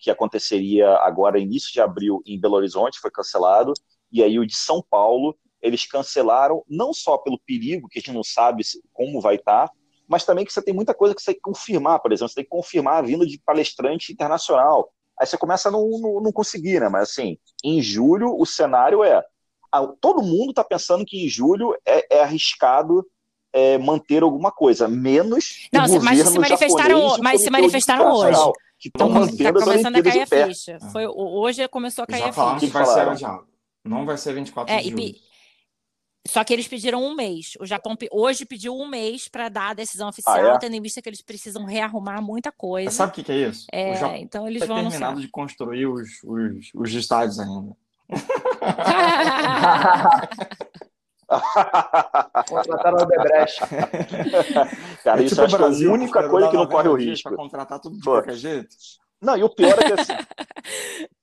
que 0.01 0.09
aconteceria 0.09 0.89
agora, 0.97 1.37
início 1.37 1.71
de 1.71 1.79
abril, 1.79 2.23
em 2.25 2.39
Belo 2.39 2.55
Horizonte, 2.55 2.99
foi 2.99 3.11
cancelado, 3.11 3.73
e 4.11 4.23
aí 4.23 4.39
o 4.39 4.45
de 4.45 4.55
São 4.55 4.83
Paulo 4.89 5.37
eles 5.61 5.85
cancelaram, 5.85 6.63
não 6.67 6.91
só 6.91 7.17
pelo 7.17 7.39
perigo, 7.39 7.87
que 7.87 7.99
a 7.99 8.01
gente 8.01 8.11
não 8.11 8.23
sabe 8.23 8.63
como 8.91 9.21
vai 9.21 9.35
estar, 9.35 9.67
tá, 9.67 9.73
mas 10.07 10.25
também 10.25 10.43
que 10.43 10.51
você 10.51 10.61
tem 10.61 10.73
muita 10.73 10.93
coisa 10.93 11.13
que 11.13 11.21
você 11.21 11.27
tem 11.27 11.35
que 11.35 11.41
confirmar, 11.41 11.99
por 11.99 12.11
exemplo, 12.11 12.29
você 12.29 12.35
tem 12.35 12.43
que 12.43 12.49
confirmar 12.49 12.95
a 12.97 13.01
vinda 13.01 13.25
de 13.25 13.39
palestrante 13.39 14.11
internacional. 14.11 14.91
Aí 15.17 15.25
você 15.25 15.37
começa 15.37 15.69
a 15.69 15.71
não, 15.71 15.87
não, 15.87 16.19
não 16.19 16.31
conseguir, 16.31 16.81
né? 16.81 16.89
Mas 16.89 17.11
assim, 17.11 17.37
em 17.63 17.81
julho 17.81 18.35
o 18.37 18.45
cenário 18.45 19.03
é. 19.03 19.23
Todo 20.01 20.23
mundo 20.23 20.49
está 20.49 20.63
pensando 20.63 21.05
que 21.05 21.23
em 21.23 21.29
julho 21.29 21.77
é, 21.85 22.17
é 22.17 22.23
arriscado 22.23 23.07
é, 23.53 23.77
manter 23.77 24.23
alguma 24.23 24.51
coisa, 24.51 24.87
menos. 24.87 25.67
Não, 25.71 25.81
mas 26.01 26.27
se 26.27 26.39
manifestaram, 26.39 27.17
mas 27.21 27.41
se 27.41 27.49
manifestaram 27.49 28.13
hoje. 28.13 28.39
Que 28.79 28.87
estão 28.87 29.09
então, 29.09 29.21
mantendo 29.21 29.59
tá 29.59 29.65
começando 29.65 29.95
a 29.95 30.03
cair 30.03 30.21
a 30.21 30.47
ficha. 30.47 30.79
Foi, 30.91 31.05
hoje 31.05 31.67
começou 31.67 32.03
a 32.03 32.07
cair 32.07 32.23
a 32.23 32.33
ficha. 32.33 32.59
Que 32.59 32.67
vai 32.67 32.85
ser 32.85 33.07
adiado. 33.07 33.45
Não 33.83 34.05
vai 34.05 34.17
ser 34.17 34.33
24 34.33 34.73
é, 34.73 34.81
de 34.81 34.89
julho. 34.89 35.15
Só 36.27 36.43
que 36.43 36.53
eles 36.53 36.67
pediram 36.67 37.03
um 37.03 37.15
mês. 37.15 37.53
O 37.59 37.65
Japão 37.65 37.97
hoje 38.11 38.45
pediu 38.45 38.75
um 38.75 38.87
mês 38.87 39.27
para 39.27 39.49
dar 39.49 39.69
a 39.69 39.73
decisão 39.73 40.09
oficial, 40.09 40.35
ah, 40.35 40.55
é? 40.55 40.59
tendo 40.59 40.75
em 40.75 40.81
vista 40.81 41.01
que 41.01 41.09
eles 41.09 41.21
precisam 41.21 41.65
rearrumar 41.65 42.21
muita 42.21 42.51
coisa. 42.51 42.91
sabe 42.91 43.11
o 43.11 43.15
que, 43.15 43.23
que, 43.23 43.31
é 43.31 43.49
isso? 43.49 43.65
É, 43.71 43.91
o 43.91 43.95
Japão 43.95 44.15
então 44.17 44.47
eles 44.47 44.65
vão 44.65 44.77
terminado 44.77 45.05
anunciar. 45.05 45.25
de 45.25 45.31
construir 45.31 45.87
os, 45.87 46.09
os, 46.23 46.69
os 46.75 46.93
estádios 46.93 47.39
ainda. 47.39 47.75
Contrataram 52.49 52.97
o 52.97 53.05
Debrecht. 53.05 53.61
Cara, 55.03 55.21
é 55.21 55.25
isso 55.25 55.35
tipo 55.35 55.45
acho 55.45 55.57
Brasil, 55.57 55.79
que 55.79 55.85
é 55.85 55.89
a 55.89 55.93
única 55.93 56.29
coisa 56.29 56.49
que 56.49 56.57
não 56.57 56.67
corre 56.67 56.89
o 56.89 56.95
risco. 56.95 57.29
Para 57.29 57.37
contratar 57.37 57.79
tudo 57.79 57.97
de 57.97 58.03
Pô. 58.03 58.11
qualquer 58.11 58.35
jeito. 58.35 58.75
Não, 59.21 59.37
e 59.37 59.43
o 59.43 59.49
pior 59.49 59.77
é 59.79 59.83
que 59.83 59.93
assim, 59.93 60.13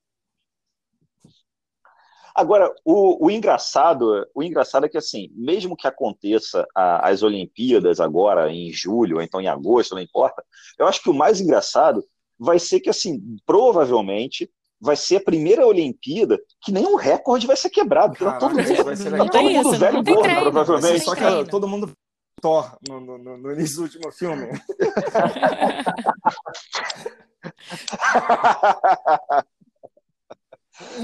Agora, 2.38 2.72
o, 2.84 3.26
o, 3.26 3.30
engraçado, 3.32 4.24
o 4.32 4.44
engraçado 4.44 4.86
é 4.86 4.88
que 4.88 4.96
assim, 4.96 5.28
mesmo 5.34 5.76
que 5.76 5.88
aconteça 5.88 6.64
a, 6.72 7.08
as 7.08 7.24
Olimpíadas 7.24 7.98
agora 7.98 8.48
em 8.52 8.72
julho, 8.72 9.16
ou 9.16 9.22
então 9.22 9.40
em 9.40 9.48
agosto, 9.48 9.96
não 9.96 10.00
importa, 10.00 10.44
eu 10.78 10.86
acho 10.86 11.02
que 11.02 11.10
o 11.10 11.14
mais 11.14 11.40
engraçado 11.40 12.00
vai 12.38 12.60
ser 12.60 12.78
que 12.78 12.88
assim, 12.88 13.20
provavelmente 13.44 14.48
vai 14.80 14.96
ser 14.96 15.16
a 15.16 15.20
primeira 15.20 15.66
Olimpíada 15.66 16.38
que 16.62 16.72
nenhum 16.72 16.96
recorde 16.96 17.46
vai 17.46 17.56
ser 17.56 17.68
quebrado. 17.70 18.16
Caraca, 18.16 18.38
todo 18.38 18.54
mundo, 18.54 18.84
vai 18.84 18.96
ser 18.96 19.10
não 19.10 19.28
tem 19.28 19.60
isso, 19.60 19.76
velho 19.76 19.94
não 19.94 20.04
tem 20.04 20.22
treino, 20.22 20.52
provavelmente. 20.52 21.04
Só 21.04 21.14
que 21.14 21.50
todo 21.50 21.68
mundo 21.68 21.92
Thor 22.40 22.78
no, 22.88 23.00
no, 23.00 23.18
no, 23.18 23.52
início 23.52 23.78
do 23.78 23.82
último 23.82 24.12
filme. 24.12 24.48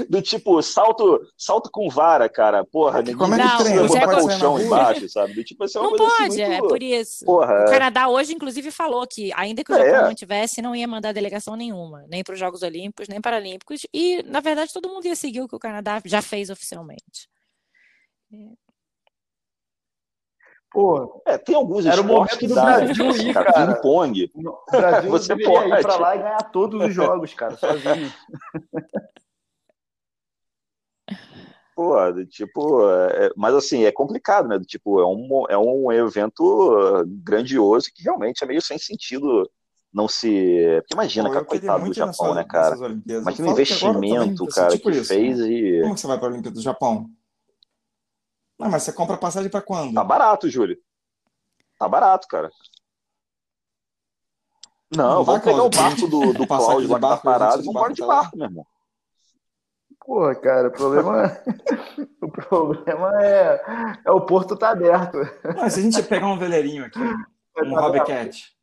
do 0.09 0.21
tipo, 0.21 0.61
salto, 0.61 1.19
salto 1.37 1.69
com 1.71 1.89
vara, 1.89 2.29
cara. 2.29 2.63
Porra, 2.63 2.99
ninguém 2.99 3.17
Como 3.17 3.35
é 3.35 3.37
que 3.39 3.57
treina? 3.63 3.87
botar 3.87 4.21
colchão 4.21 4.59
embaixo, 4.59 5.09
sabe? 5.09 5.33
Do 5.33 5.43
tipo, 5.43 5.63
assim, 5.63 5.77
é 5.77 5.81
uma 5.81 5.91
não 5.91 5.97
coisa 5.97 6.13
assim 6.13 6.23
pode, 6.23 6.41
assim, 6.41 6.51
muito... 6.51 6.65
é 6.65 6.69
por 6.69 6.83
isso. 6.83 7.25
Porra, 7.25 7.63
o 7.63 7.65
Canadá 7.65 8.07
hoje, 8.07 8.33
inclusive, 8.33 8.71
falou 8.71 9.05
que, 9.05 9.31
ainda 9.33 9.63
que 9.63 9.71
o 9.71 9.75
Japão 9.75 9.95
é. 9.95 10.07
não 10.07 10.15
tivesse, 10.15 10.61
não 10.61 10.75
ia 10.75 10.87
mandar 10.87 11.13
delegação 11.13 11.55
nenhuma, 11.55 12.05
nem 12.07 12.23
para 12.23 12.33
os 12.33 12.39
Jogos 12.39 12.61
Olímpicos, 12.61 13.07
nem 13.07 13.19
Paralímpicos. 13.19 13.81
E, 13.93 14.23
na 14.23 14.39
verdade, 14.39 14.73
todo 14.73 14.89
mundo 14.89 15.05
ia 15.05 15.15
seguir 15.15 15.41
o 15.41 15.47
que 15.47 15.55
o 15.55 15.59
Canadá 15.59 16.01
já 16.05 16.21
fez 16.21 16.49
oficialmente. 16.49 17.29
Pô, 20.71 21.21
é, 21.25 21.37
tem 21.37 21.55
alguns 21.55 21.85
era 21.85 21.95
esportes 21.95 22.37
que 22.37 22.47
dá, 22.47 22.63
Brasil 22.63 23.09
assim, 23.09 23.29
ir, 23.29 23.33
cara, 23.33 23.53
cara. 23.53 23.73
ping-pong. 23.73 24.29
O 24.35 24.71
Brasil 24.71 25.09
você 25.11 25.37
pode 25.37 25.71
ir 25.71 25.81
para 25.81 25.95
lá 25.95 26.15
e 26.15 26.19
ganhar 26.19 26.51
todos 26.51 26.81
os 26.81 26.93
jogos, 26.93 27.33
cara, 27.33 27.55
sozinho. 27.55 28.11
Pô, 31.75 31.93
tipo, 32.27 32.89
é, 32.89 33.31
mas 33.35 33.53
assim, 33.53 33.83
é 33.83 33.91
complicado, 33.91 34.47
né? 34.47 34.57
Tipo, 34.65 35.01
é 35.01 35.05
um, 35.05 35.43
é 35.49 35.57
um 35.57 35.91
evento 35.91 37.03
grandioso 37.21 37.89
que 37.93 38.01
realmente 38.01 38.41
é 38.43 38.47
meio 38.47 38.61
sem 38.61 38.77
sentido 38.77 39.49
não 39.93 40.07
se. 40.07 40.81
Porque 40.81 40.93
imagina, 40.93 41.27
Pô, 41.27 41.33
cara, 41.33 41.45
coitado 41.45 41.85
do 41.85 41.93
Japão, 41.93 42.33
né, 42.33 42.45
cara? 42.45 42.75
Imagina 43.05 43.47
o 43.47 43.51
investimento, 43.51 44.47
cara, 44.47 44.71
tipo 44.71 44.89
que 44.89 44.97
isso, 44.97 45.07
fez 45.07 45.39
né? 45.39 45.47
e. 45.47 45.81
Como 45.81 45.97
você 45.97 46.07
vai 46.07 46.17
para 46.17 46.27
a 46.27 46.31
Olimpíada 46.31 46.55
do 46.55 46.61
Japão? 46.61 47.09
Não, 48.57 48.69
mas 48.69 48.83
você 48.83 48.93
compra 48.93 49.17
passagem 49.17 49.49
para 49.49 49.61
quando? 49.61 49.93
Tá 49.93 50.03
barato, 50.03 50.49
Júlio. 50.49 50.77
Tá 51.77 51.89
barato, 51.89 52.25
cara. 52.29 52.49
Não, 54.95 55.15
não 55.15 55.23
vamos 55.25 55.43
pegar 55.43 55.63
o 55.63 55.69
barco 55.69 56.07
do, 56.07 56.31
do 56.31 56.47
Cláudio 56.47 56.89
lá 56.89 56.95
que 56.95 57.01
tá 57.01 57.17
parado 57.17 57.61
e 57.61 57.65
vamos 57.65 57.67
embora 57.67 57.93
de 57.93 58.01
barco, 58.01 58.37
meu 58.37 58.47
irmão. 58.47 58.65
Porra, 60.05 60.35
cara, 60.35 60.67
o 60.67 60.71
problema, 60.71 61.31
o 62.21 62.29
problema 62.29 63.23
é, 63.23 63.99
é 64.05 64.11
o 64.11 64.21
porto 64.21 64.55
tá 64.55 64.69
aberto. 64.69 65.17
Mas 65.55 65.73
se 65.73 65.79
a 65.79 65.83
gente 65.83 66.03
pegar 66.03 66.27
um 66.27 66.37
veleirinho 66.37 66.85
aqui, 66.85 66.99
um 66.99 67.73
tá 67.73 67.81
Hobbycat. 67.81 68.55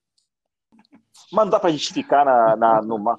Mas 1.33 1.45
não 1.45 1.51
dá 1.51 1.59
pra 1.59 1.71
gente 1.71 1.93
ficar 1.93 2.25
na, 2.25 2.57
na, 2.57 2.83
no 2.83 2.97
mar. 2.97 3.17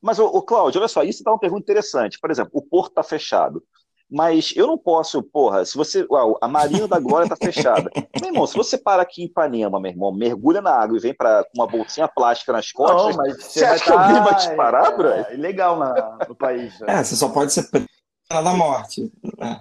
Mas, 0.00 0.18
o, 0.18 0.26
o 0.26 0.42
Cláudio, 0.42 0.80
olha 0.80 0.88
só, 0.88 1.02
isso 1.02 1.24
dá 1.24 1.32
uma 1.32 1.40
pergunta 1.40 1.62
interessante. 1.62 2.18
Por 2.20 2.30
exemplo, 2.30 2.52
o 2.54 2.62
porto 2.62 2.90
está 2.90 3.02
fechado. 3.02 3.62
Mas 4.10 4.52
eu 4.56 4.66
não 4.66 4.76
posso, 4.76 5.22
porra, 5.22 5.64
se 5.64 5.76
você. 5.76 6.04
Uau, 6.10 6.36
a 6.40 6.48
Marina 6.48 6.88
da 6.88 6.98
Glória 6.98 7.28
tá 7.28 7.36
fechada. 7.36 7.88
meu 8.20 8.30
irmão, 8.30 8.46
se 8.46 8.56
você 8.56 8.76
para 8.76 9.02
aqui 9.02 9.22
em 9.22 9.26
Ipanema, 9.26 9.78
meu 9.78 9.92
irmão, 9.92 10.12
mergulha 10.12 10.60
na 10.60 10.72
água 10.72 10.96
e 10.96 11.00
vem 11.00 11.14
pra, 11.14 11.44
com 11.44 11.60
uma 11.60 11.66
bolsinha 11.66 12.08
plástica 12.08 12.52
nas 12.52 12.72
costas, 12.72 13.16
não, 13.16 13.22
mas 13.22 13.36
você, 13.40 13.64
acha 13.64 13.84
que 13.84 13.92
alguém 13.92 14.20
vai 14.22 14.36
te 14.36 14.56
parar, 14.56 14.92
é, 14.92 14.96
bro? 14.96 15.08
É 15.08 15.34
ilegal 15.34 15.78
na, 15.78 16.18
no 16.28 16.34
país. 16.34 16.78
Né? 16.80 16.86
É, 16.88 17.04
você 17.04 17.14
só 17.14 17.28
pode 17.28 17.52
ser 17.52 17.70
pena 17.70 17.86
da 18.28 18.52
morte. 18.52 19.12
É. 19.38 19.60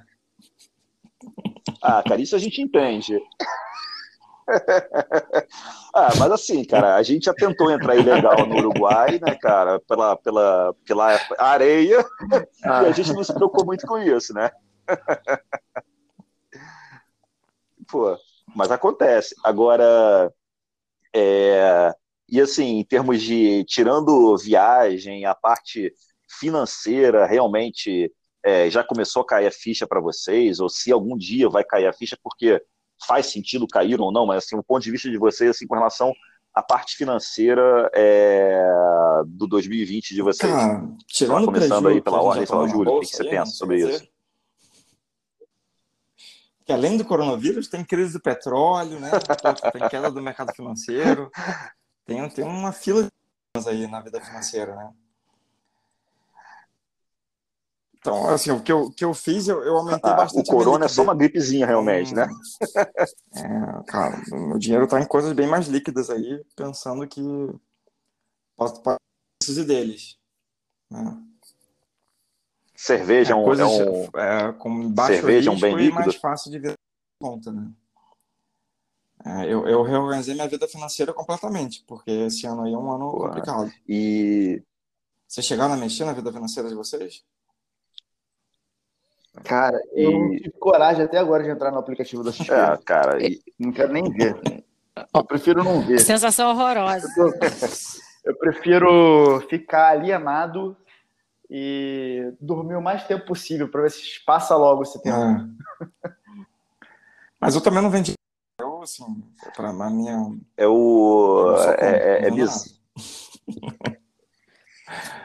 Ah, 1.81 2.01
cara, 2.01 2.19
isso 2.19 2.35
a 2.35 2.39
gente 2.39 2.59
entende. 2.59 3.19
ah, 5.93 6.09
mas 6.17 6.31
assim, 6.31 6.63
cara, 6.63 6.95
a 6.95 7.03
gente 7.03 7.25
já 7.25 7.33
tentou 7.33 7.69
entrar 7.71 7.95
ilegal 7.95 8.45
no 8.45 8.57
Uruguai, 8.57 9.19
né, 9.21 9.35
cara, 9.35 9.79
pela, 9.81 10.15
pela, 10.17 10.73
pela 10.85 11.19
areia, 11.37 12.03
ah. 12.63 12.83
e 12.83 12.87
a 12.87 12.91
gente 12.91 13.13
não 13.13 13.23
se 13.23 13.33
preocupou 13.33 13.65
muito 13.65 13.85
com 13.85 13.97
isso, 13.99 14.33
né? 14.33 14.49
Pô, 17.87 18.17
mas 18.55 18.71
acontece. 18.71 19.35
Agora, 19.43 20.31
é, 21.15 21.93
e 22.27 22.39
assim, 22.39 22.79
em 22.79 22.83
termos 22.83 23.21
de, 23.21 23.63
tirando 23.65 24.37
viagem, 24.37 25.25
a 25.25 25.33
parte 25.35 25.93
financeira, 26.39 27.25
realmente 27.25 28.11
é, 28.43 28.69
já 28.69 28.83
começou 28.83 29.23
a 29.23 29.25
cair 29.25 29.47
a 29.47 29.51
ficha 29.51 29.87
para 29.87 29.99
vocês, 29.99 30.59
ou 30.59 30.69
se 30.69 30.91
algum 30.91 31.17
dia 31.17 31.49
vai 31.49 31.63
cair 31.63 31.87
a 31.87 31.93
ficha, 31.93 32.17
porque 32.23 32.61
faz 33.05 33.27
sentido 33.27 33.67
cair 33.67 33.99
ou 33.99 34.11
não, 34.11 34.25
mas 34.25 34.45
assim, 34.45 34.55
o 34.55 34.63
ponto 34.63 34.83
de 34.83 34.91
vista 34.91 35.09
de 35.09 35.17
vocês 35.17 35.51
assim, 35.51 35.67
com 35.67 35.75
relação 35.75 36.13
à 36.53 36.61
parte 36.61 36.95
financeira 36.95 37.89
é, 37.93 39.21
do 39.25 39.47
2020 39.47 40.13
de 40.13 40.21
vocês. 40.21 40.51
Ah, 40.51 40.87
tirando 41.07 41.45
começando 41.45 41.87
aí 41.87 42.01
pela 42.01 42.21
ordem, 42.21 42.45
pela 42.45 42.67
Júlio, 42.67 42.93
o 42.93 42.99
que, 43.01 43.07
você 43.07 43.23
pensa 43.23 43.51
sobre 43.51 43.79
isso? 43.79 44.07
Que 46.65 46.73
além 46.73 46.97
do 46.97 47.05
coronavírus, 47.05 47.67
tem 47.67 47.83
crise 47.83 48.13
do 48.13 48.21
petróleo, 48.21 48.99
né? 48.99 49.09
tem 49.71 49.89
queda 49.89 50.11
do 50.11 50.21
mercado 50.21 50.53
financeiro, 50.53 51.31
tem, 52.05 52.29
tem 52.29 52.45
uma 52.45 52.71
fila 52.71 53.03
de 53.03 53.09
aí 53.67 53.87
na 53.87 53.99
vida 54.01 54.21
financeira, 54.21 54.75
né? 54.75 54.91
Então, 57.99 58.29
assim, 58.29 58.49
o 58.51 58.61
que 58.61 58.71
eu, 58.71 58.89
que 58.91 59.03
eu 59.03 59.13
fiz, 59.13 59.47
eu, 59.47 59.61
eu 59.61 59.77
aumentei 59.77 60.09
ah, 60.09 60.15
bastante. 60.15 60.49
O 60.49 60.53
corona 60.53 60.85
é 60.85 60.87
só 60.87 61.03
uma 61.03 61.13
gripezinha, 61.13 61.65
realmente, 61.65 62.13
hum, 62.13 62.15
né? 62.15 62.27
É, 63.35 63.83
cara, 63.87 64.21
o 64.31 64.57
dinheiro 64.57 64.85
está 64.85 65.01
em 65.01 65.05
coisas 65.05 65.33
bem 65.33 65.47
mais 65.47 65.67
líquidas 65.67 66.09
aí, 66.09 66.41
pensando 66.55 67.05
que 67.07 67.21
posso, 68.55 68.81
precisar 69.37 69.65
deles. 69.65 70.17
Né? 70.89 71.21
Cerveja 72.73 73.33
é, 73.33 73.35
um, 73.35 73.43
coisas, 73.43 73.67
é 73.67 73.89
um, 73.89 74.03
é, 74.17 74.53
com 74.53 74.89
baixo 74.89 75.13
cerveja 75.15 75.51
risco 75.51 75.67
um 75.67 75.69
bem 75.69 75.75
líquido. 75.75 75.95
mais 75.95 76.15
fácil 76.15 76.51
de 76.51 76.59
ver 76.59 76.73
conta, 77.21 77.51
né? 77.51 77.69
É, 79.25 79.45
eu, 79.45 79.67
eu 79.67 79.83
reorganizei 79.83 80.33
minha 80.33 80.47
vida 80.47 80.65
financeira 80.69 81.13
completamente, 81.13 81.83
porque 81.85 82.09
esse 82.09 82.47
ano 82.47 82.63
aí 82.63 82.73
é 82.73 82.77
um 82.77 82.89
ano 82.89 83.11
complicado. 83.11 83.69
E 83.85 84.63
vocês 85.27 85.45
chegaram 85.45 85.73
a 85.73 85.77
mexer 85.77 86.05
na 86.05 86.13
vida 86.13 86.31
financeira 86.31 86.69
de 86.69 86.75
vocês? 86.75 87.25
Cara, 89.43 89.79
eu 89.93 90.11
não 90.11 90.31
tive 90.31 90.51
coragem 90.59 91.05
até 91.05 91.17
agora 91.17 91.43
de 91.43 91.49
entrar 91.49 91.71
no 91.71 91.79
aplicativo 91.79 92.23
da 92.23 92.31
XP. 92.31 92.51
É, 92.51 92.77
cara, 92.77 93.23
e... 93.23 93.41
não 93.57 93.71
quero 93.71 93.93
nem 93.93 94.11
ver. 94.11 94.35
Eu 95.13 95.23
prefiro 95.23 95.63
não 95.63 95.81
ver. 95.81 95.99
Sensação 95.99 96.51
horrorosa. 96.51 97.07
Eu, 97.17 97.33
eu 98.25 98.35
prefiro 98.37 99.39
ficar 99.49 99.89
alienado 99.89 100.75
e 101.49 102.33
dormir 102.39 102.75
o 102.75 102.81
mais 102.81 103.03
tempo 103.05 103.25
possível 103.25 103.67
para 103.69 103.81
ver 103.83 103.91
se 103.91 104.23
passa 104.25 104.55
logo 104.55 104.83
esse 104.83 105.01
tempo. 105.01 105.17
É. 105.17 105.47
Mas 107.39 107.55
eu 107.55 107.61
também 107.61 107.81
não 107.81 107.89
vendi. 107.89 108.13
Eu, 108.59 108.81
assim, 108.81 109.23
para 109.55 109.69
a 109.69 109.89
minha. 109.89 110.37
É 110.57 110.67
o. 110.67 111.55
É, 111.79 111.85
é, 111.85 112.25
é, 112.25 112.27
É, 112.27 112.29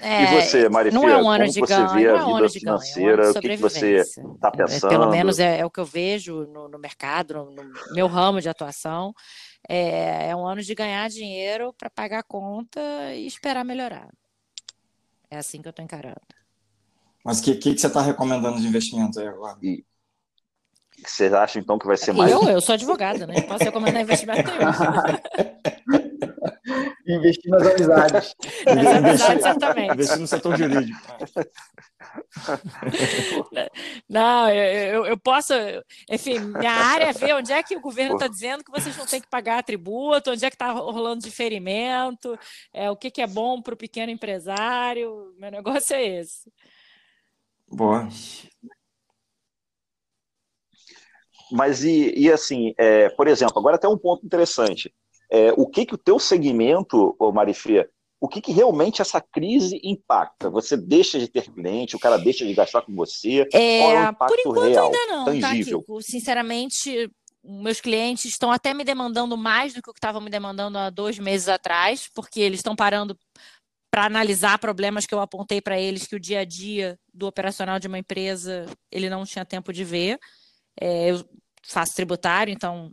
e 0.00 0.26
você, 0.34 0.68
Marifia, 0.68 0.98
não 0.98 1.08
é 1.08 1.16
um 1.16 1.28
ano 1.28 1.48
de 1.48 1.60
ganho, 1.60 1.86
não 1.86 1.98
é 1.98 2.24
um 2.24 2.36
ano 2.36 2.48
de 2.48 2.60
financeira? 2.60 3.16
ganho, 3.16 3.26
é 3.26 3.28
um 3.28 3.30
o 3.30 3.40
que, 3.40 3.48
que 3.48 3.56
você 3.56 3.96
está 4.00 4.50
pensando? 4.50 4.90
Pelo 4.90 5.10
menos 5.10 5.38
é, 5.38 5.60
é, 5.60 5.66
o 5.66 5.70
que 5.70 5.80
eu 5.80 5.84
vejo 5.84 6.46
no, 6.46 6.68
no 6.68 6.78
mercado, 6.78 7.34
no, 7.34 7.50
no, 7.50 7.72
meu 7.94 8.06
ramo 8.06 8.40
de 8.40 8.48
atuação. 8.48 9.14
É, 9.68 10.30
é 10.30 10.36
um 10.36 10.46
ano 10.46 10.60
de 10.60 10.74
ganhar 10.74 11.08
dinheiro 11.08 11.72
para 11.78 11.88
pagar 11.88 12.18
a 12.20 12.22
conta 12.24 12.80
e 13.14 13.26
esperar 13.26 13.64
melhorar. 13.64 14.08
É 15.30 15.38
assim 15.38 15.62
que 15.62 15.68
eu 15.68 15.70
estou 15.70 15.84
encarando. 15.84 16.20
Mas 17.24 17.38
o 17.38 17.42
que, 17.42 17.54
que, 17.54 17.74
que, 17.74 17.80
você 17.80 17.86
está 17.86 18.02
recomendando 18.02 18.60
de 18.60 18.66
investimento 18.66 19.20
aí 19.20 19.28
agora? 19.28 19.56
E 19.62 19.84
vocês 21.04 21.32
acham 21.32 21.62
então 21.62 21.78
que 21.78 21.86
vai 21.86 21.96
ser 21.96 22.12
mais. 22.12 22.30
Eu, 22.30 22.42
eu 22.42 22.60
sou 22.60 22.74
advogada, 22.74 23.26
né? 23.26 23.34
Não 23.36 23.42
posso 23.42 23.64
recomendar 23.64 24.02
investimento 24.02 24.50
nenhum. 24.50 26.01
Investir 27.06 27.50
nas 27.50 27.66
amizades. 27.66 28.34
Nas 28.66 28.86
amizades, 28.86 29.42
certamente. 29.42 29.94
Investir 29.94 30.18
no 30.18 30.26
setor 30.26 30.56
jurídico. 30.56 30.98
Não, 34.08 34.48
eu, 34.50 35.06
eu, 35.06 35.18
posso. 35.18 35.52
Enfim, 36.10 36.38
minha 36.38 36.72
área 36.72 37.06
é 37.06 37.12
ver 37.12 37.34
onde 37.34 37.52
é 37.52 37.62
que 37.62 37.76
o 37.76 37.80
governo 37.80 38.14
está 38.14 38.26
dizendo 38.28 38.64
que 38.64 38.70
vocês 38.70 38.96
não 38.96 39.06
têm 39.06 39.20
que 39.20 39.28
pagar 39.28 39.62
tributo, 39.62 40.30
onde 40.30 40.44
é 40.44 40.50
que 40.50 40.54
está 40.54 40.70
rolando 40.72 41.22
diferimento, 41.22 42.38
é, 42.72 42.90
o 42.90 42.96
que, 42.96 43.10
que 43.10 43.22
é 43.22 43.26
bom 43.26 43.60
para 43.62 43.74
o 43.74 43.76
pequeno 43.76 44.12
empresário. 44.12 45.34
Meu 45.38 45.50
negócio 45.50 45.94
é 45.94 46.20
esse. 46.20 46.52
Boa. 47.68 48.08
Mas 51.50 51.84
e, 51.84 52.12
e 52.16 52.30
assim, 52.30 52.74
é, 52.78 53.08
por 53.10 53.28
exemplo, 53.28 53.58
agora 53.58 53.76
até 53.76 53.88
um 53.88 53.98
ponto 53.98 54.24
interessante 54.24 54.92
é, 55.32 55.50
o 55.56 55.66
que 55.66 55.86
que 55.86 55.94
o 55.94 55.98
teu 55.98 56.18
segmento, 56.18 57.16
Marifê, 57.32 57.88
o 58.20 58.28
que, 58.28 58.40
que 58.40 58.52
realmente 58.52 59.00
essa 59.00 59.18
crise 59.18 59.80
impacta? 59.82 60.50
Você 60.50 60.76
deixa 60.76 61.18
de 61.18 61.26
ter 61.26 61.50
cliente, 61.50 61.96
o 61.96 61.98
cara 61.98 62.18
deixa 62.18 62.44
de 62.46 62.52
gastar 62.52 62.82
com 62.82 62.94
você? 62.94 63.48
É, 63.52 63.78
Qual 63.80 63.92
é 63.92 64.06
o 64.06 64.10
impacto 64.10 64.34
por 64.34 64.40
enquanto 64.40 64.70
real, 64.70 64.84
ainda 64.84 65.06
não, 65.06 65.24
tá, 65.24 65.32
tangível? 65.32 65.82
Tá, 65.82 65.94
Sinceramente, 66.02 67.10
meus 67.42 67.80
clientes 67.80 68.26
estão 68.26 68.52
até 68.52 68.74
me 68.74 68.84
demandando 68.84 69.36
mais 69.36 69.72
do 69.72 69.82
que 69.82 69.90
o 69.90 69.92
que 69.92 69.98
estavam 69.98 70.20
me 70.20 70.30
demandando 70.30 70.76
há 70.76 70.90
dois 70.90 71.18
meses 71.18 71.48
atrás, 71.48 72.08
porque 72.14 72.38
eles 72.38 72.58
estão 72.60 72.76
parando 72.76 73.18
para 73.90 74.04
analisar 74.04 74.58
problemas 74.58 75.06
que 75.06 75.14
eu 75.14 75.20
apontei 75.20 75.60
para 75.60 75.80
eles 75.80 76.06
que 76.06 76.14
o 76.14 76.20
dia 76.20 76.40
a 76.40 76.44
dia 76.44 76.98
do 77.12 77.26
operacional 77.26 77.80
de 77.80 77.88
uma 77.88 77.98
empresa 77.98 78.66
ele 78.90 79.10
não 79.10 79.24
tinha 79.24 79.44
tempo 79.44 79.72
de 79.72 79.82
ver. 79.82 80.18
É, 80.78 81.10
eu 81.10 81.24
faço 81.64 81.94
tributário, 81.94 82.52
então 82.52 82.92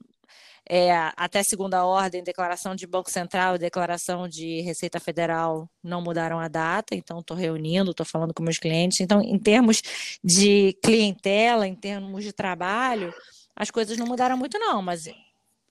é, 0.72 0.92
até 1.18 1.42
segunda 1.42 1.84
ordem, 1.84 2.24
declaração 2.24 2.76
de 2.76 2.86
Banco 2.86 3.10
Central 3.10 3.56
e 3.56 3.60
declaração 3.60 4.30
de 4.30 4.62
Receita 4.62 5.00
Federal 5.00 5.68
não 5.84 6.00
mudaram 6.00 6.40
a 6.40 6.48
data, 6.48 6.94
então 6.94 7.20
estou 7.20 7.36
reunindo, 7.36 7.90
estou 7.90 8.06
falando 8.06 8.36
com 8.36 8.44
meus 8.44 8.60
clientes. 8.60 9.00
Então, 9.00 9.20
em 9.20 9.40
termos 9.40 9.82
de 10.24 10.78
clientela, 10.84 11.68
em 11.68 11.74
termos 11.74 12.24
de 12.24 12.32
trabalho, 12.32 13.12
as 13.56 13.72
coisas 13.72 13.98
não 13.98 14.06
mudaram 14.06 14.38
muito, 14.38 14.60
não, 14.60 14.80
mas 14.80 15.10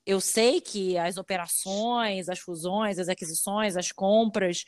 eu 0.04 0.20
sei 0.20 0.60
que 0.60 0.98
as 0.98 1.16
operações, 1.16 2.28
as 2.28 2.40
fusões, 2.40 2.98
as 2.98 3.08
aquisições, 3.08 3.76
as 3.76 3.92
compras, 3.92 4.64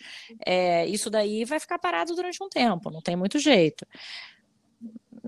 é, 0.46 0.86
isso 0.86 1.10
daí 1.10 1.44
vai 1.44 1.58
ficar 1.58 1.78
parado 1.80 2.14
durante 2.14 2.40
um 2.40 2.48
tempo, 2.48 2.88
não 2.88 3.02
tem 3.02 3.16
muito 3.16 3.36
jeito. 3.40 3.84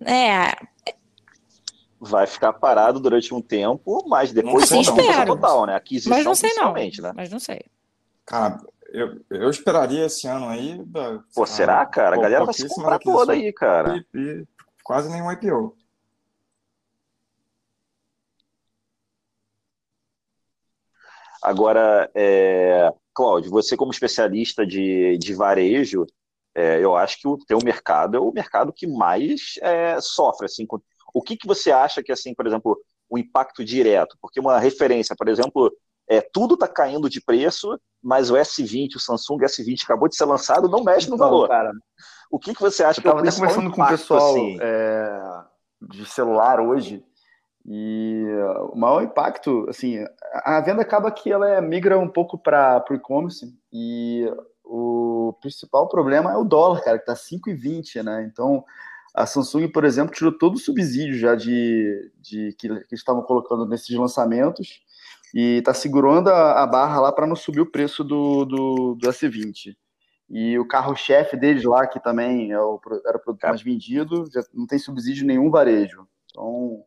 É, 0.06 0.94
vai 2.04 2.26
ficar 2.26 2.52
parado 2.52 2.98
durante 2.98 3.32
um 3.32 3.40
tempo, 3.40 4.04
mas 4.08 4.32
depois 4.32 4.64
assim 4.64 4.82
volta 4.82 5.24
total, 5.24 5.66
né? 5.66 5.76
Aquisição 5.76 6.10
mas 6.10 6.24
não 6.24 6.34
sei 6.34 6.52
não. 6.54 6.72
Né? 6.74 7.12
Mas 7.14 7.30
não 7.30 7.38
sei. 7.38 7.64
Cara, 8.26 8.60
eu, 8.88 9.20
eu 9.30 9.48
esperaria 9.48 10.06
esse 10.06 10.26
ano 10.26 10.48
aí. 10.48 10.84
Pô, 11.32 11.46
será, 11.46 11.86
cara? 11.86 12.16
A 12.16 12.20
galera 12.20 12.44
vai 12.44 12.54
se 12.54 12.66
comprar 12.66 12.98
toda 12.98 13.32
aí, 13.32 13.52
cara. 13.52 14.04
E, 14.12 14.18
e 14.18 14.46
quase 14.82 15.08
nenhum 15.10 15.30
IPO. 15.30 15.76
Agora, 21.40 22.10
é, 22.14 22.92
Cláudio, 23.14 23.50
você 23.50 23.76
como 23.76 23.92
especialista 23.92 24.66
de, 24.66 25.16
de 25.18 25.34
varejo, 25.34 26.04
é, 26.54 26.82
eu 26.82 26.96
acho 26.96 27.18
que 27.18 27.28
o 27.28 27.38
teu 27.38 27.58
mercado 27.62 28.16
é 28.16 28.20
o 28.20 28.32
mercado 28.32 28.72
que 28.72 28.86
mais 28.86 29.54
é, 29.62 30.00
sofre 30.00 30.46
assim, 30.46 30.66
com, 30.66 30.80
o 31.12 31.22
que, 31.22 31.36
que 31.36 31.46
você 31.46 31.70
acha 31.70 32.02
que, 32.02 32.12
assim, 32.12 32.34
por 32.34 32.46
exemplo, 32.46 32.78
o 33.08 33.18
impacto 33.18 33.64
direto? 33.64 34.16
Porque 34.20 34.40
uma 34.40 34.58
referência, 34.58 35.14
por 35.16 35.28
exemplo, 35.28 35.70
é, 36.08 36.20
tudo 36.20 36.54
está 36.54 36.66
caindo 36.66 37.08
de 37.08 37.20
preço, 37.20 37.78
mas 38.02 38.30
o 38.30 38.34
S20, 38.34 38.96
o 38.96 39.00
Samsung 39.00 39.38
S20 39.38 39.84
acabou 39.84 40.08
de 40.08 40.16
ser 40.16 40.24
lançado, 40.24 40.68
não 40.68 40.82
mexe 40.82 41.08
no 41.08 41.16
então, 41.16 41.28
valor. 41.28 41.48
Cara, 41.48 41.72
o 42.30 42.38
que, 42.38 42.54
que 42.54 42.60
você 42.60 42.82
acha 42.82 43.00
eu 43.00 43.02
que 43.02 43.08
é 43.08 43.12
o 43.12 43.16
principal 43.16 43.48
conversando 43.48 43.72
impacto, 43.72 43.76
com 43.76 43.94
o 43.94 43.98
pessoal 43.98 44.34
assim? 44.34 44.58
é, 44.60 45.44
de 45.82 46.06
celular 46.06 46.60
hoje, 46.60 47.04
e 47.64 48.24
o 48.72 48.76
maior 48.76 49.02
impacto, 49.02 49.66
assim, 49.68 50.04
a 50.44 50.60
venda 50.60 50.82
acaba 50.82 51.12
que 51.12 51.30
ela 51.30 51.48
é, 51.48 51.60
migra 51.60 51.98
um 51.98 52.08
pouco 52.08 52.36
para 52.36 52.84
o 52.90 52.94
e-commerce 52.94 53.56
e 53.72 54.28
o 54.64 55.36
principal 55.40 55.88
problema 55.88 56.32
é 56.32 56.36
o 56.36 56.44
dólar, 56.44 56.82
cara, 56.82 56.98
que 56.98 57.10
está 57.10 57.14
5,20, 57.14 58.02
né? 58.02 58.24
Então, 58.24 58.64
a 59.14 59.26
Samsung, 59.26 59.68
por 59.68 59.84
exemplo, 59.84 60.14
tirou 60.14 60.32
todo 60.32 60.54
o 60.54 60.58
subsídio 60.58 61.18
já 61.18 61.34
de, 61.34 62.10
de 62.20 62.54
que, 62.58 62.68
que 62.84 62.94
estavam 62.94 63.22
colocando 63.22 63.66
nesses 63.66 63.94
lançamentos 63.96 64.82
e 65.34 65.58
está 65.58 65.74
segurando 65.74 66.28
a, 66.28 66.62
a, 66.62 66.66
barra 66.66 67.00
lá 67.00 67.12
para 67.12 67.26
não 67.26 67.36
subir 67.36 67.60
o 67.60 67.70
preço 67.70 68.02
do, 68.02 68.44
do, 68.44 68.94
do 68.94 69.08
S20. 69.08 69.76
E 70.30 70.58
o 70.58 70.66
carro-chefe 70.66 71.36
deles 71.36 71.64
lá, 71.64 71.86
que 71.86 72.00
também 72.00 72.52
é 72.52 72.60
o, 72.60 72.80
era 73.06 73.18
o 73.18 73.20
produto 73.20 73.46
mais 73.46 73.60
vendido, 73.60 74.24
já 74.32 74.42
não 74.54 74.66
tem 74.66 74.78
subsídio 74.78 75.26
nenhum 75.26 75.50
varejo. 75.50 76.06
Então, 76.30 76.82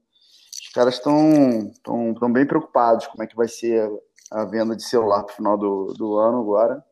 os 0.51 0.69
caras 0.73 0.95
estão 0.95 1.71
tão, 1.83 2.13
tão 2.15 2.33
bem 2.33 2.45
preocupados 2.45 3.05
como 3.07 3.21
é 3.21 3.27
que 3.27 3.35
vai 3.35 3.47
ser 3.47 3.87
a 4.31 4.45
venda 4.45 4.75
de 4.75 4.83
celular 4.83 5.23
para 5.23 5.33
o 5.33 5.35
final 5.35 5.57
do, 5.57 5.93
do 5.93 6.17
ano 6.17 6.39
agora. 6.39 6.83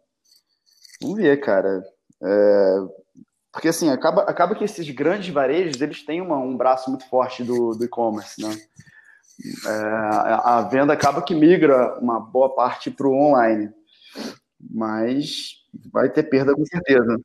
Vamos 1.01 1.17
ver, 1.17 1.38
cara. 1.39 1.84
É, 2.21 2.77
porque 3.54 3.68
assim, 3.68 3.89
acaba, 3.91 4.24
acaba 4.24 4.56
que 4.56 4.64
esses 4.64 4.89
grandes 4.89 5.32
varejos, 5.32 5.80
eles 5.80 6.04
têm 6.04 6.20
uma, 6.20 6.38
um 6.38 6.58
braço 6.58 6.89
muito 6.89 7.08
forte 7.08 7.43
do, 7.43 7.76
do 7.76 7.86
e-commerce, 7.86 8.41
né? 8.41 8.49
É, 9.66 9.70
a, 10.43 10.68
venda 10.70 10.93
acaba 10.93 11.22
que 11.22 11.36
migra 11.36 11.99
uma 11.99 12.20
boa 12.20 12.56
parte 12.56 12.89
para 12.89 13.08
o 13.08 13.14
online. 13.14 13.72
Mas 14.60 15.58
vai 15.91 16.10
ter 16.10 16.24
perda 16.24 16.56
com 16.56 16.66
certeza. 16.66 17.20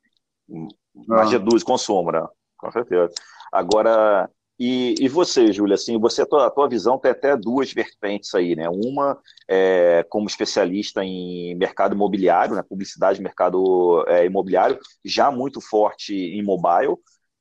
Mas 1.07 1.31
reduz 1.31 1.63
consumo, 1.63 2.11
né? 2.11 2.23
Com 2.57 2.71
certeza. 2.71 3.11
Agora, 3.51 4.29
e, 4.59 4.95
e 4.99 5.07
você, 5.07 5.53
Júlia, 5.53 5.75
assim, 5.75 5.97
você, 5.97 6.23
a 6.23 6.25
tua, 6.25 6.47
a 6.47 6.49
tua, 6.49 6.67
visão 6.67 6.99
tem 6.99 7.11
até 7.11 7.37
duas 7.37 7.71
vertentes 7.71 8.35
aí, 8.35 8.57
né? 8.57 8.67
Uma 8.69 9.17
é, 9.47 10.05
como 10.09 10.27
especialista 10.27 11.01
em 11.01 11.55
mercado 11.55 11.95
imobiliário, 11.95 12.55
né? 12.55 12.61
publicidade 12.61 13.21
mercado 13.21 14.03
é, 14.07 14.25
imobiliário, 14.25 14.77
já 15.05 15.31
muito 15.31 15.61
forte 15.61 16.13
em 16.13 16.43
mobile. 16.43 16.97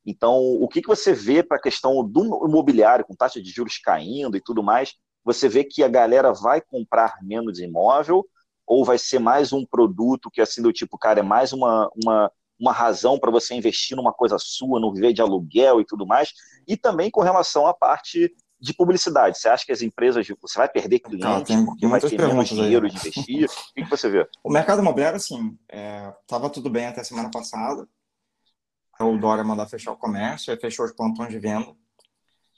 Então, 0.07 0.39
o 0.39 0.69
que, 0.69 0.81
que 0.81 0.87
você 0.87 1.13
vê 1.13 1.43
para 1.43 1.57
a 1.57 1.61
questão 1.61 2.09
do 2.09 2.47
imobiliário, 2.47 3.05
com 3.05 3.17
taxa 3.17 3.43
de 3.43 3.51
juros 3.51 3.79
caindo 3.79 4.37
e 4.37 4.41
tudo 4.41 4.63
mais? 4.63 4.95
Você 5.25 5.49
vê 5.49 5.65
que 5.65 5.83
a 5.83 5.89
galera 5.89 6.33
vai 6.33 6.61
comprar 6.61 7.17
menos 7.23 7.59
imóvel 7.59 8.25
ou 8.65 8.85
vai 8.85 8.97
ser 8.97 9.19
mais 9.19 9.53
um 9.53 9.67
produto 9.67 10.31
que, 10.31 10.41
assim, 10.41 10.63
do 10.63 10.73
tipo, 10.73 10.97
cara, 10.97 11.19
é 11.21 11.23
mais 11.23 11.53
uma, 11.53 11.91
uma, 12.03 12.31
uma 12.61 12.73
razão 12.73 13.19
para 13.19 13.31
você 13.31 13.55
investir 13.55 13.97
numa 13.97 14.13
coisa 14.13 14.37
sua, 14.39 14.79
não 14.79 14.93
viver 14.93 15.13
de 15.13 15.21
aluguel 15.21 15.81
e 15.81 15.85
tudo 15.85 16.07
mais, 16.07 16.33
e 16.69 16.77
também 16.77 17.11
com 17.11 17.23
relação 17.23 17.67
à 17.67 17.73
parte 17.73 18.31
de 18.61 18.75
publicidade. 18.75 19.39
Você 19.39 19.49
acha 19.49 19.65
que 19.65 19.73
as 19.73 19.83
empresas, 19.83 20.27
você 20.41 20.59
vai 20.59 20.69
perder 20.69 20.99
clientes 20.99 21.49
tem, 21.49 21.65
porque 21.65 21.87
vai 21.87 22.01
ter 22.01 22.19
menos 22.19 22.49
dinheiro 22.49 22.87
aí. 22.87 22.93
de 22.93 22.99
investir? 22.99 23.49
o 23.49 23.75
que, 23.75 23.85
que, 23.85 23.91
você 23.91 24.11
vê? 24.11 24.29
O 24.43 24.51
mercado 24.51 24.83
imobiliário, 24.83 25.17
assim, 25.17 25.57
estava 26.23 26.47
é, 26.47 26.51
tudo 26.51 26.69
bem 26.69 26.87
até 26.87 27.03
semana 27.03 27.31
passada. 27.31 27.89
O 29.01 29.17
Dória 29.17 29.45
mandar 29.45 29.69
fechar 29.69 29.93
o 29.93 29.97
comércio, 29.97 30.53
aí 30.53 30.59
fechou 30.59 30.85
os 30.85 30.93
plantões 30.93 31.31
de 31.31 31.39
venda. 31.39 31.73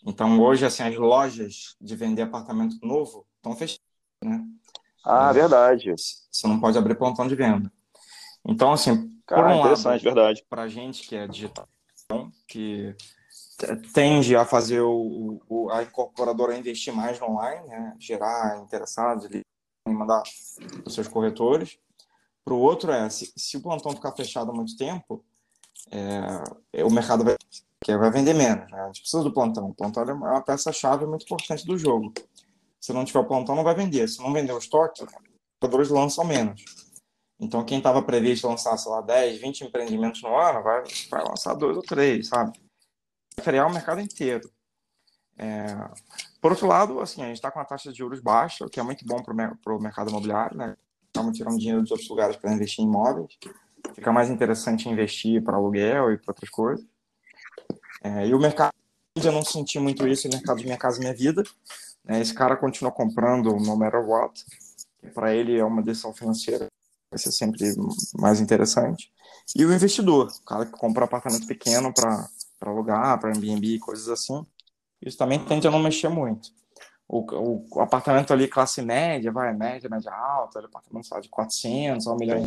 Então, 0.07 0.41
hoje, 0.41 0.65
assim, 0.65 0.83
as 0.83 0.97
lojas 0.97 1.77
de 1.79 1.95
vender 1.95 2.23
apartamento 2.23 2.79
novo 2.83 3.27
estão 3.37 3.55
fechadas, 3.55 3.85
né? 4.25 4.43
Ah, 5.05 5.29
é, 5.31 5.35
verdade. 5.35 5.95
Você 5.95 6.49
não 6.49 6.59
pode 6.59 6.79
abrir 6.79 6.95
plantão 6.95 7.29
de 7.29 7.35
venda. 7.35 7.71
Então, 8.43 8.73
assim, 8.73 9.11
Cara, 9.27 9.43
por 9.43 9.51
um 9.51 9.61
lado, 9.61 10.03
verdade. 10.03 10.45
Para 10.49 10.67
gente 10.67 11.07
que 11.07 11.15
é 11.15 11.27
digital, 11.27 11.69
que 12.49 12.97
tende 13.93 14.35
a 14.37 14.45
fazer 14.45 14.81
o, 14.81 15.41
o, 15.49 15.71
a 15.71 15.83
incorporadora 15.83 16.57
investir 16.57 16.95
mais 16.95 17.21
online, 17.21 17.67
né? 17.67 17.97
gerar 17.99 18.59
interessados, 18.59 19.29
mandar 19.87 20.23
os 20.85 20.95
seus 20.95 21.09
corretores. 21.09 21.79
Para 22.45 22.55
o 22.55 22.59
outro 22.59 22.91
é, 22.91 23.09
se, 23.11 23.33
se, 23.37 23.57
o 23.57 23.63
plantão 23.63 23.93
ficar 23.93 24.13
fechado 24.13 24.51
há 24.51 24.55
muito 24.55 24.77
tempo, 24.77 25.25
é, 25.91 26.85
o 26.85 26.91
mercado 26.91 27.25
vai, 27.25 27.37
vai 27.99 28.11
vender 28.11 28.35
menos. 28.35 28.71
Né? 28.71 28.81
A 28.81 28.87
gente 28.87 29.03
precisa 29.03 29.23
do 29.23 29.33
plantão. 29.33 29.69
O 29.69 29.75
plantão 29.75 30.03
é 30.03 30.13
uma 30.13 30.43
peça-chave 30.43 31.07
muito 31.07 31.25
importante 31.25 31.67
do 31.67 31.79
jogo. 31.79 32.13
Se 32.81 32.93
não 32.93 33.05
tiver 33.05 33.23
plantão, 33.25 33.55
não 33.55 33.65
vai 33.65 33.75
vender. 33.75 34.09
Se 34.09 34.21
não 34.21 34.33
vender 34.33 34.53
o 34.53 34.59
estoque, 34.59 35.05
os 35.05 35.13
corretores 35.61 35.91
lançam 35.91 36.25
menos. 36.25 36.65
Então, 37.39 37.65
quem 37.65 37.79
estava 37.79 38.03
previsto 38.03 38.47
lançar, 38.47 38.77
sei 38.77 38.93
lá, 38.93 39.01
10, 39.01 39.41
20 39.41 39.65
empreendimentos 39.65 40.23
no 40.23 40.37
ano, 40.37 40.63
vai, 40.63 40.83
vai 41.11 41.25
lançar 41.25 41.55
dois 41.55 41.77
ou 41.77 41.83
três, 41.83 42.29
sabe? 42.29 42.59
Frear 43.41 43.67
o 43.67 43.73
mercado 43.73 44.01
inteiro. 44.01 44.51
É, 45.39 45.67
por 46.41 46.53
outro 46.53 46.67
lado, 46.67 47.01
assim, 47.01 47.23
a 47.23 47.27
gente 47.27 47.37
está 47.37 47.51
com 47.51 47.61
a 47.61 47.65
taxa 47.65 47.91
de 47.91 47.99
juros 47.99 48.21
baixa, 48.21 48.65
o 48.65 48.71
que 48.71 48.81
é 48.81 48.83
muito 48.83 49.05
bom 49.07 49.23
para 49.23 49.75
o 49.75 49.81
mercado 49.81 50.11
imobiliário, 50.11 50.57
né? 50.57 50.77
Estamos 51.07 51.37
tirando 51.37 51.59
dinheiro 51.59 51.83
dos 51.83 51.91
outros 51.91 52.09
lugares 52.09 52.37
para 52.37 52.53
investir 52.53 52.85
em 52.85 52.89
imóveis. 52.89 53.37
Fica 53.95 54.13
mais 54.13 54.31
interessante 54.31 54.89
investir 54.89 55.43
para 55.43 55.57
aluguel 55.57 56.13
e 56.13 56.19
para 56.19 56.33
outras 56.33 56.51
coisas. 56.51 56.85
É, 58.03 58.27
e 58.27 58.35
o 58.35 58.39
mercado, 58.39 58.73
eu 59.17 59.33
não 59.33 59.43
senti 59.43 59.79
muito 59.79 60.07
isso 60.07 60.29
no 60.29 60.35
mercado 60.35 60.59
de 60.59 60.65
Minha 60.65 60.79
Casa 60.79 61.01
Minha 61.01 61.15
Vida. 61.15 61.43
Né? 62.05 62.21
Esse 62.21 62.33
cara 62.33 62.57
continua 62.57 62.93
comprando 62.93 63.55
no 63.57 63.77
matter 63.77 64.07
what. 64.07 64.45
Para 65.15 65.35
ele 65.35 65.59
é 65.59 65.65
uma 65.65 65.83
decisão 65.83 66.13
financeira 66.13 66.69
vai 67.11 67.19
ser 67.19 67.33
sempre 67.33 67.75
mais 68.15 68.41
interessante. 68.41 69.11
E 69.57 69.65
o 69.65 69.75
investidor, 69.75 70.29
o 70.29 70.45
cara 70.45 70.65
que 70.65 70.73
compra 70.73 71.05
apartamento 71.05 71.47
pequeno 71.47 71.93
para 71.93 72.29
para 72.61 72.71
alugar, 72.71 73.19
para 73.19 73.31
Airbnb, 73.31 73.79
coisas 73.79 74.09
assim. 74.09 74.47
Isso 75.01 75.17
também 75.17 75.43
tende 75.43 75.67
a 75.67 75.71
não 75.71 75.83
mexer 75.83 76.11
muito. 76.11 76.51
O, 77.09 77.25
o, 77.75 77.81
apartamento 77.81 78.33
ali, 78.33 78.47
classe 78.47 78.83
média, 78.83 79.33
vai, 79.33 79.53
média, 79.53 79.89
média 79.91 80.13
alta, 80.13 80.61
apartamento 80.61 81.07
sabe, 81.07 81.23
de 81.23 81.29
400 81.31 82.07
a 82.07 82.13
1 82.13 82.17
milhão. 82.17 82.45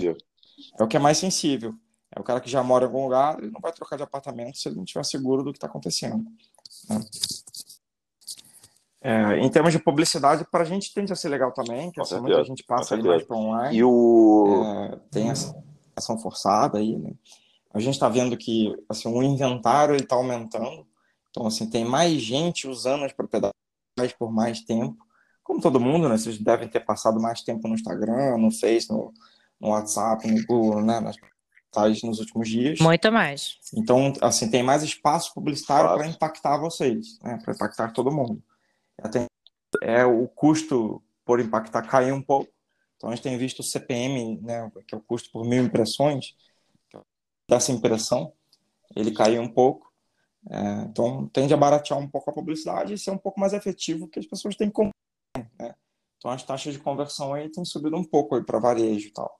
É 0.80 0.84
o 0.84 0.88
que 0.88 0.96
é 0.96 1.00
mais 1.00 1.18
sensível. 1.18 1.74
É 2.16 2.20
o 2.20 2.24
cara 2.24 2.40
que 2.40 2.50
já 2.50 2.64
mora 2.64 2.86
em 2.86 2.88
algum 2.88 3.04
lugar, 3.04 3.40
ele 3.40 3.52
não 3.52 3.60
vai 3.60 3.74
trocar 3.74 3.98
de 3.98 4.04
apartamento 4.04 4.58
se 4.58 4.70
ele 4.70 4.78
não 4.78 4.86
tiver 4.86 5.04
seguro 5.04 5.44
do 5.44 5.52
que 5.52 5.58
está 5.58 5.68
acontecendo. 5.68 6.24
Né? 6.88 7.02
É, 9.02 9.40
em 9.40 9.50
termos 9.50 9.74
de 9.74 9.80
publicidade, 9.80 10.46
para 10.50 10.62
a 10.62 10.66
gente 10.66 10.94
tende 10.94 11.12
a 11.12 11.16
ser 11.16 11.28
legal 11.28 11.52
também, 11.52 11.92
que 11.92 12.00
assim, 12.00 12.22
muita 12.22 12.42
gente 12.46 12.64
passa 12.64 12.96
mais 12.96 13.24
para 13.24 13.36
online. 13.36 13.78
E 13.78 13.84
o... 13.84 14.64
É, 14.64 15.00
tem 15.12 15.30
essa 15.30 15.54
ação 15.94 16.18
forçada 16.18 16.78
aí, 16.78 16.98
né? 16.98 17.12
A 17.74 17.80
gente 17.80 17.96
está 17.96 18.08
vendo 18.08 18.38
que 18.38 18.74
assim, 18.88 19.10
o 19.10 19.24
inventário 19.24 19.96
está 19.96 20.16
aumentando. 20.16 20.86
Então, 21.30 21.48
assim, 21.48 21.68
tem 21.68 21.84
mais 21.84 22.22
gente 22.22 22.68
usando 22.68 23.04
as 23.04 23.12
propriedades 23.12 23.56
por 24.18 24.32
mais 24.32 24.62
tempo. 24.62 24.96
Como 25.44 25.60
todo 25.60 25.80
mundo, 25.80 26.08
né? 26.08 26.16
Vocês 26.16 26.38
devem 26.38 26.68
ter 26.68 26.82
passado 26.82 27.20
mais 27.20 27.42
tempo 27.42 27.68
no 27.68 27.74
Instagram, 27.74 28.38
no 28.38 28.52
Face, 28.52 28.92
no, 28.92 29.12
no 29.60 29.70
WhatsApp, 29.70 30.30
no 30.30 30.46
Google, 30.46 30.84
né? 30.84 31.00
Nas 31.00 31.18
tais 31.72 32.04
nos 32.04 32.20
últimos 32.20 32.48
dias. 32.48 32.80
Muito 32.80 33.12
mais. 33.12 33.58
Então, 33.76 34.14
assim, 34.22 34.48
tem 34.50 34.62
mais 34.62 34.84
espaço 34.84 35.34
publicitário 35.34 35.90
para 35.98 36.08
impactar 36.08 36.58
vocês, 36.58 37.20
né? 37.24 37.40
Para 37.44 37.56
impactar 37.56 37.92
todo 37.92 38.12
mundo. 38.12 38.42
Até 39.02 39.26
é 39.82 40.06
o 40.06 40.28
custo 40.28 41.02
por 41.26 41.40
impactar 41.40 41.82
cair 41.82 42.14
um 42.14 42.22
pouco. 42.22 42.52
Então, 42.96 43.10
a 43.10 43.16
gente 43.16 43.24
tem 43.24 43.36
visto 43.38 43.60
o 43.60 43.64
CPM, 43.64 44.40
né? 44.42 44.72
Que 44.88 44.94
é 44.94 44.98
o 44.98 45.02
custo 45.02 45.32
por 45.32 45.44
mil 45.44 45.64
impressões 45.64 46.36
dessa 47.48 47.72
impressão, 47.72 48.34
ele 48.96 49.12
caiu 49.12 49.42
um 49.42 49.52
pouco. 49.52 49.92
É, 50.50 50.82
então, 50.82 51.28
tende 51.30 51.54
a 51.54 51.58
baratear 51.58 52.00
um 52.00 52.08
pouco 52.08 52.30
a 52.30 52.34
publicidade 52.34 52.94
e 52.94 52.98
ser 52.98 53.12
um 53.12 53.18
pouco 53.18 53.40
mais 53.40 53.54
efetivo 53.54 54.08
que 54.08 54.20
as 54.20 54.26
pessoas 54.26 54.56
têm 54.56 54.68
que 54.68 54.74
comprar. 54.74 54.92
Né? 55.60 55.74
Então, 56.18 56.32
as 56.32 56.44
taxas 56.44 56.74
de 56.74 56.80
conversão 56.80 57.34
aí 57.34 57.50
têm 57.50 57.64
subido 57.64 57.96
um 57.96 58.04
pouco 58.04 58.42
para 58.44 58.60
varejo 58.60 59.08
e 59.08 59.12
tal. 59.12 59.40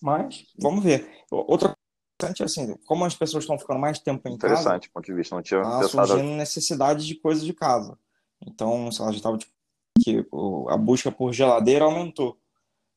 Mas, 0.00 0.46
vamos 0.58 0.82
ver. 0.82 1.24
Outra 1.30 1.74
interessante 2.20 2.42
é 2.42 2.44
assim, 2.44 2.76
como 2.86 3.04
as 3.04 3.14
pessoas 3.14 3.44
estão 3.44 3.58
ficando 3.58 3.80
mais 3.80 3.98
tempo 3.98 4.28
em 4.28 4.34
interessante, 4.34 4.64
casa... 4.64 4.76
Interessante, 4.76 4.92
ponto 4.92 5.06
de 5.06 5.14
vista. 5.14 5.34
Não 5.34 5.42
tinha 5.42 5.62
tá 5.62 5.88
surgindo 5.88 6.36
necessidade 6.36 7.06
de 7.06 7.14
coisas 7.14 7.44
de 7.44 7.52
casa. 7.52 7.98
Então, 8.46 8.90
sei 8.92 9.04
lá, 9.04 9.10
já 9.10 9.16
estava 9.16 9.38
tipo, 9.38 9.52
que 10.02 10.26
a 10.68 10.76
busca 10.76 11.10
por 11.10 11.32
geladeira 11.32 11.84
aumentou. 11.84 12.38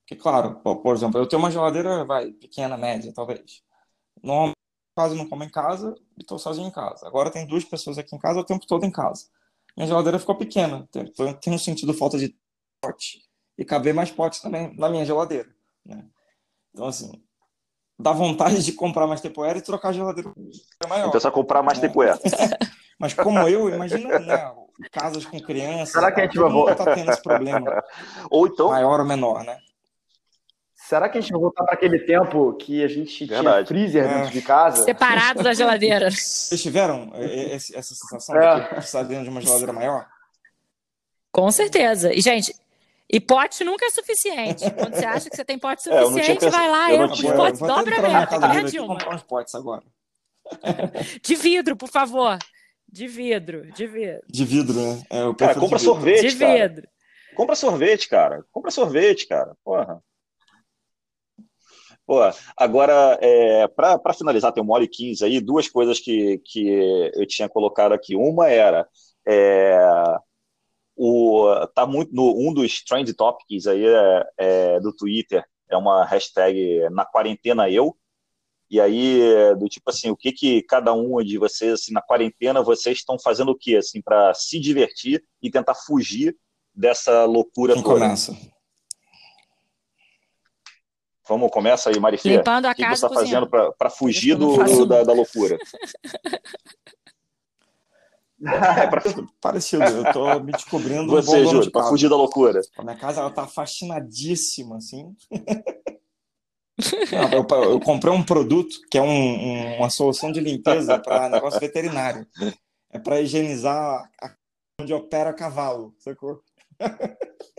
Porque, 0.03 0.21
claro, 0.21 0.55
por 0.55 0.95
exemplo, 0.95 1.19
eu 1.19 1.27
tenho 1.27 1.41
uma 1.41 1.51
geladeira, 1.51 2.03
vai, 2.05 2.31
pequena, 2.31 2.77
média, 2.77 3.11
talvez. 3.13 3.63
Normalmente, 4.21 4.57
quase 4.95 5.15
não 5.15 5.27
como 5.27 5.43
em 5.43 5.49
casa 5.49 5.95
e 6.17 6.21
estou 6.21 6.37
sozinho 6.37 6.67
em 6.67 6.71
casa. 6.71 7.07
Agora 7.07 7.31
tem 7.31 7.47
duas 7.47 7.63
pessoas 7.63 7.97
aqui 7.97 8.15
em 8.15 8.19
casa 8.19 8.39
o 8.39 8.45
tempo 8.45 8.67
todo 8.67 8.85
em 8.85 8.91
casa. 8.91 9.25
Minha 9.75 9.87
geladeira 9.87 10.19
ficou 10.19 10.35
pequena. 10.35 10.87
Então, 10.93 11.33
tenho 11.33 11.57
sentido 11.57 11.93
falta 11.93 12.17
de 12.17 12.35
pote 12.81 13.23
e 13.57 13.65
caber 13.65 13.93
mais 13.93 14.11
potes 14.11 14.39
também 14.39 14.75
na 14.77 14.89
minha 14.89 15.05
geladeira. 15.05 15.49
Né? 15.85 16.05
Então, 16.73 16.87
assim, 16.87 17.11
dá 17.97 18.11
vontade 18.11 18.63
de 18.63 18.73
comprar 18.73 19.07
mais 19.07 19.21
tepoeira 19.21 19.57
e 19.57 19.61
trocar 19.61 19.89
a 19.89 19.93
geladeira 19.93 20.31
maior. 20.87 21.07
Então, 21.07 21.19
só 21.19 21.31
comprar 21.31 21.63
mais 21.63 21.79
né? 21.79 21.87
tepoeira. 21.87 22.19
Mas 22.99 23.13
como 23.13 23.39
eu, 23.47 23.69
imagina 23.69 24.19
né, 24.19 24.53
casas 24.91 25.25
com 25.25 25.39
crianças. 25.39 25.89
Será 25.89 26.11
que 26.11 26.21
a 26.21 26.25
gente 26.25 26.37
vai 26.37 26.51
voltar? 26.51 26.75
tá 26.75 26.93
tendo 26.93 27.11
esse 27.11 27.21
problema. 27.21 27.83
Ou 28.29 28.47
então. 28.47 28.69
Maior 28.69 28.99
ou 28.99 29.05
menor, 29.05 29.43
né? 29.43 29.57
Será 30.87 31.07
que 31.07 31.17
a 31.17 31.21
gente 31.21 31.31
vai 31.31 31.39
voltar 31.39 31.63
para 31.63 31.75
aquele 31.75 31.97
tempo 31.99 32.53
que 32.55 32.83
a 32.83 32.87
gente 32.89 33.25
Verdade. 33.25 33.55
tinha 33.55 33.65
freezer 33.65 34.03
é. 34.03 34.13
dentro 34.15 34.31
de 34.31 34.41
casa? 34.41 34.83
Separado 34.83 35.41
da 35.41 35.53
geladeira. 35.53 36.11
Vocês 36.11 36.61
tiveram 36.61 37.09
essa 37.15 37.95
sensação 37.95 38.35
é. 38.35 38.73
de 38.73 38.79
estar 38.79 39.03
dentro 39.03 39.23
de 39.23 39.29
uma 39.29 39.39
geladeira 39.39 39.71
maior? 39.71 40.05
Com 41.31 41.49
certeza. 41.51 42.13
E, 42.13 42.19
gente, 42.19 42.53
e 43.09 43.19
pote 43.21 43.63
nunca 43.63 43.85
é 43.85 43.89
suficiente. 43.91 44.69
Quando 44.71 44.95
você 44.95 45.05
acha 45.05 45.29
que 45.29 45.35
você 45.37 45.45
tem 45.45 45.57
pote 45.57 45.89
é, 45.89 46.05
suficiente, 46.05 46.45
é, 46.45 46.49
vai 46.49 46.69
lá 46.69 46.91
e 46.91 46.97
enche 46.97 47.27
os 47.27 47.33
potes 47.33 47.59
dobradamente. 47.61 48.39
Ganha 48.39 48.63
de 48.63 48.79
uma. 48.79 48.87
comprar 48.89 49.15
uns 49.15 49.23
potes 49.23 49.55
agora. 49.55 49.83
De 51.23 51.35
vidro, 51.35 51.77
por 51.77 51.87
favor. 51.87 52.37
De 52.91 53.07
vidro, 53.07 53.71
de 53.71 53.87
vidro. 53.87 54.21
De 54.27 54.45
vidro, 54.45 54.73
né? 54.75 55.01
É, 55.09 55.33
cara, 55.33 55.55
compra 55.55 55.79
sorvete, 55.79 56.21
De 56.21 56.35
vidro. 56.35 56.87
Compra 57.35 57.55
sorvete, 57.55 58.09
cara. 58.09 58.43
Compra 58.51 58.69
sorvete, 58.69 59.25
cara. 59.25 59.55
Porra. 59.63 60.03
Pô, 62.05 62.19
agora, 62.57 63.17
é, 63.21 63.67
para 63.67 64.13
finalizar, 64.13 64.51
tem 64.51 64.61
uma 64.61 64.75
hora 64.75 64.83
e 64.83 64.89
quinze 64.89 65.23
aí, 65.23 65.39
duas 65.39 65.69
coisas 65.69 65.99
que, 65.99 66.37
que 66.45 67.11
eu 67.15 67.25
tinha 67.25 67.47
colocado 67.47 67.93
aqui. 67.93 68.15
Uma 68.15 68.49
era. 68.49 68.87
É, 69.25 69.77
o, 70.95 71.47
tá 71.73 71.85
muito 71.85 72.13
no, 72.13 72.35
um 72.37 72.53
dos 72.53 72.83
trend 72.83 73.11
topics 73.13 73.67
aí 73.67 73.85
é, 73.85 74.25
é, 74.37 74.79
do 74.79 74.93
Twitter 74.93 75.43
é 75.69 75.77
uma 75.77 76.05
hashtag 76.05 76.87
na 76.91 77.05
quarentena 77.05 77.69
eu 77.69 77.95
e 78.69 78.79
aí 78.79 79.55
do 79.57 79.67
tipo 79.67 79.89
assim 79.89 80.11
o 80.11 80.15
que 80.15 80.31
que 80.31 80.61
cada 80.63 80.93
um 80.93 81.17
de 81.23 81.37
vocês 81.37 81.73
assim 81.73 81.93
na 81.93 82.01
quarentena 82.01 82.61
vocês 82.61 82.99
estão 82.99 83.17
fazendo 83.17 83.51
o 83.51 83.57
que 83.57 83.75
assim 83.75 84.01
para 84.01 84.33
se 84.33 84.59
divertir 84.59 85.23
e 85.41 85.49
tentar 85.49 85.73
fugir 85.73 86.35
dessa 86.75 87.25
loucura 87.25 87.73
Quem 87.73 87.83
toda 87.83 87.99
começa 88.01 88.37
Vamos, 91.27 91.49
começa 91.51 91.89
aí, 91.89 91.99
Marifê. 91.99 92.37
Limpando 92.37 92.65
a 92.65 92.75
casa. 92.75 92.83
O 92.83 92.91
que 92.91 92.99
você 92.99 93.05
está 93.05 93.09
fazendo 93.09 93.49
para 93.77 93.89
fugir 93.89 94.35
do, 94.35 94.57
do 94.57 94.85
da, 94.85 95.03
da, 95.03 95.13
loucura? 95.13 95.57
é, 98.45 98.87
pra... 98.87 99.01
Parecido, 99.39 99.83
eu 99.83 100.03
estou 100.03 100.43
me 100.43 100.51
descobrindo. 100.51 101.07
Você, 101.07 101.41
um 101.41 101.49
Júlio, 101.49 101.71
para 101.71 101.87
fugir 101.87 102.09
da 102.09 102.15
loucura. 102.17 102.59
A 102.77 102.83
minha 102.83 102.97
casa 102.97 103.21
ela 103.21 103.31
tá 103.31 103.47
fascinadíssima, 103.47 104.77
assim. 104.77 105.15
Não, 107.11 107.29
eu, 107.31 107.71
eu, 107.71 107.79
comprei 107.79 108.11
um 108.11 108.23
produto 108.23 108.75
que 108.89 108.97
é 108.97 109.01
um, 109.01 109.07
um, 109.07 109.77
uma 109.77 109.91
solução 109.91 110.31
de 110.31 110.39
limpeza 110.39 110.97
para 110.99 111.29
negócio 111.29 111.59
veterinário. 111.59 112.27
É 112.89 112.97
para 112.97 113.21
higienizar 113.21 114.09
a, 114.21 114.35
onde 114.81 114.93
opera 114.93 115.33
cavalo, 115.33 115.93
sacou? 115.99 116.41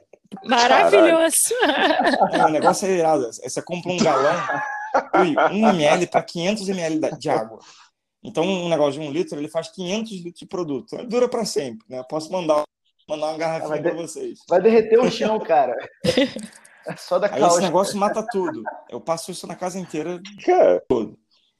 Maravilhoso! 0.44 1.54
É, 2.32 2.44
o 2.44 2.48
negócio 2.48 2.86
é 2.86 2.92
irado. 2.92 3.30
Você 3.32 3.62
compra 3.62 3.92
um 3.92 3.96
galão, 3.96 4.34
ui, 5.20 5.34
1 5.52 5.68
ml 5.68 6.06
para 6.06 6.22
500 6.22 6.68
ml 6.68 7.16
de 7.18 7.30
água. 7.30 7.58
Então, 8.22 8.42
um 8.42 8.68
negócio 8.68 9.00
de 9.00 9.06
um 9.06 9.12
litro, 9.12 9.38
ele 9.38 9.48
faz 9.48 9.68
500 9.68 10.12
litros 10.12 10.38
de 10.38 10.46
produto. 10.46 10.96
Dura 11.06 11.28
para 11.28 11.44
sempre, 11.44 11.86
né? 11.88 12.02
Posso 12.08 12.32
mandar, 12.32 12.62
mandar 13.06 13.26
uma 13.26 13.38
garrafinha 13.38 13.82
para 13.82 13.94
vocês. 13.94 14.38
Vai 14.48 14.62
derreter 14.62 14.98
o 14.98 15.10
chão, 15.10 15.38
cara. 15.38 15.76
É 16.86 16.96
só 16.96 17.18
da 17.18 17.32
Aí 17.32 17.42
esse 17.42 17.60
negócio 17.60 17.96
mata 17.96 18.26
tudo. 18.30 18.62
Eu 18.90 19.00
passo 19.00 19.30
isso 19.30 19.46
na 19.46 19.54
casa 19.54 19.78
inteira. 19.78 20.20
Cara, 20.44 20.82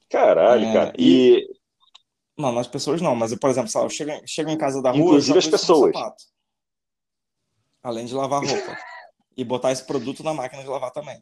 caralho, 0.09 0.65
é, 0.65 0.73
cara. 0.73 0.93
E... 0.97 1.37
e... 1.37 1.55
Não, 2.37 2.51
nas 2.51 2.67
pessoas 2.67 3.01
não, 3.01 3.15
mas, 3.15 3.33
por 3.35 3.49
exemplo, 3.49 3.71
eu 3.75 3.89
chego, 3.89 4.11
chego 4.25 4.49
em 4.49 4.57
casa 4.57 4.81
da 4.81 4.91
rua... 4.91 4.99
Inclusive 4.99 5.39
as 5.39 5.47
pessoas. 5.47 5.95
Além 7.85 8.07
de 8.07 8.15
lavar 8.15 8.43
roupa. 8.43 8.77
e 9.37 9.43
botar 9.43 9.71
esse 9.71 9.85
produto 9.85 10.23
na 10.23 10.33
máquina 10.33 10.63
de 10.63 10.67
lavar 10.67 10.89
também. 10.89 11.21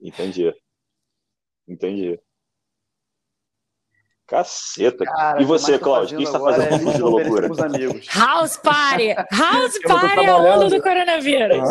Entendi. 0.00 0.50
Entendi. 1.68 2.18
Caceta. 4.26 5.04
Cara, 5.04 5.42
e 5.42 5.44
você, 5.44 5.78
Cláudio, 5.78 6.16
o 6.16 6.18
que 6.18 6.26
está 6.26 6.40
fazendo 6.40 6.88
é 6.88 6.94
de 6.94 7.02
loucura? 7.02 7.48
House 8.14 8.56
Party! 8.56 9.14
House 9.30 9.78
Party 9.82 10.20
é 10.20 10.30
a 10.30 10.36
onda 10.38 10.70
do 10.70 10.82
coronavírus. 10.82 11.68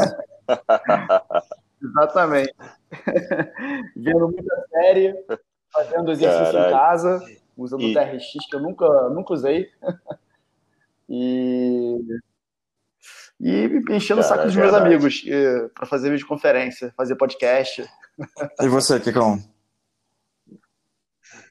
Exatamente. 1.82 2.54
Vendo 3.98 4.30
muita 4.30 4.68
série, 4.70 5.16
fazendo 5.74 6.12
exercício 6.12 6.54
Caralho. 6.54 6.68
em 6.68 6.78
casa, 6.78 7.26
usando 7.58 7.82
e... 7.82 7.92
o 7.92 7.94
TRX 7.96 8.48
que 8.48 8.56
eu 8.56 8.62
nunca, 8.62 9.10
nunca 9.10 9.34
usei. 9.34 9.72
e 11.10 12.00
e 13.40 13.84
enchendo 13.90 14.22
o 14.22 14.24
saco 14.24 14.46
dos 14.46 14.56
meus 14.56 14.74
amigos 14.74 15.24
para 15.76 15.86
fazer 15.86 16.10
videoconferência, 16.10 16.94
fazer 16.96 17.16
podcast. 17.16 17.88
E 18.60 18.68
você, 18.68 19.00
Kikão? 19.00 19.38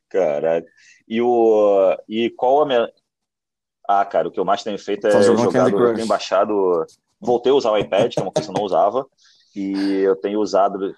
Caralho. 0.08 0.66
E, 1.06 1.22
o, 1.22 1.96
e 2.08 2.28
qual 2.30 2.62
a 2.62 2.66
minha. 2.66 2.92
Ah, 3.88 4.04
cara, 4.04 4.26
o 4.26 4.32
que 4.32 4.40
eu 4.40 4.44
mais 4.44 4.64
tenho 4.64 4.76
feito 4.76 5.06
é 5.06 5.22
jogado, 5.22 5.78
eu 5.78 5.94
tenho 5.94 6.08
baixado. 6.08 6.84
Voltei 7.20 7.52
a 7.52 7.54
usar 7.54 7.70
o 7.70 7.78
iPad, 7.78 8.12
que 8.12 8.18
é 8.18 8.22
uma 8.22 8.32
coisa 8.32 8.48
que 8.48 8.52
eu 8.52 8.58
não 8.58 8.66
usava, 8.66 9.06
e 9.54 10.00
eu 10.00 10.16
tenho 10.16 10.40
usado. 10.40 10.92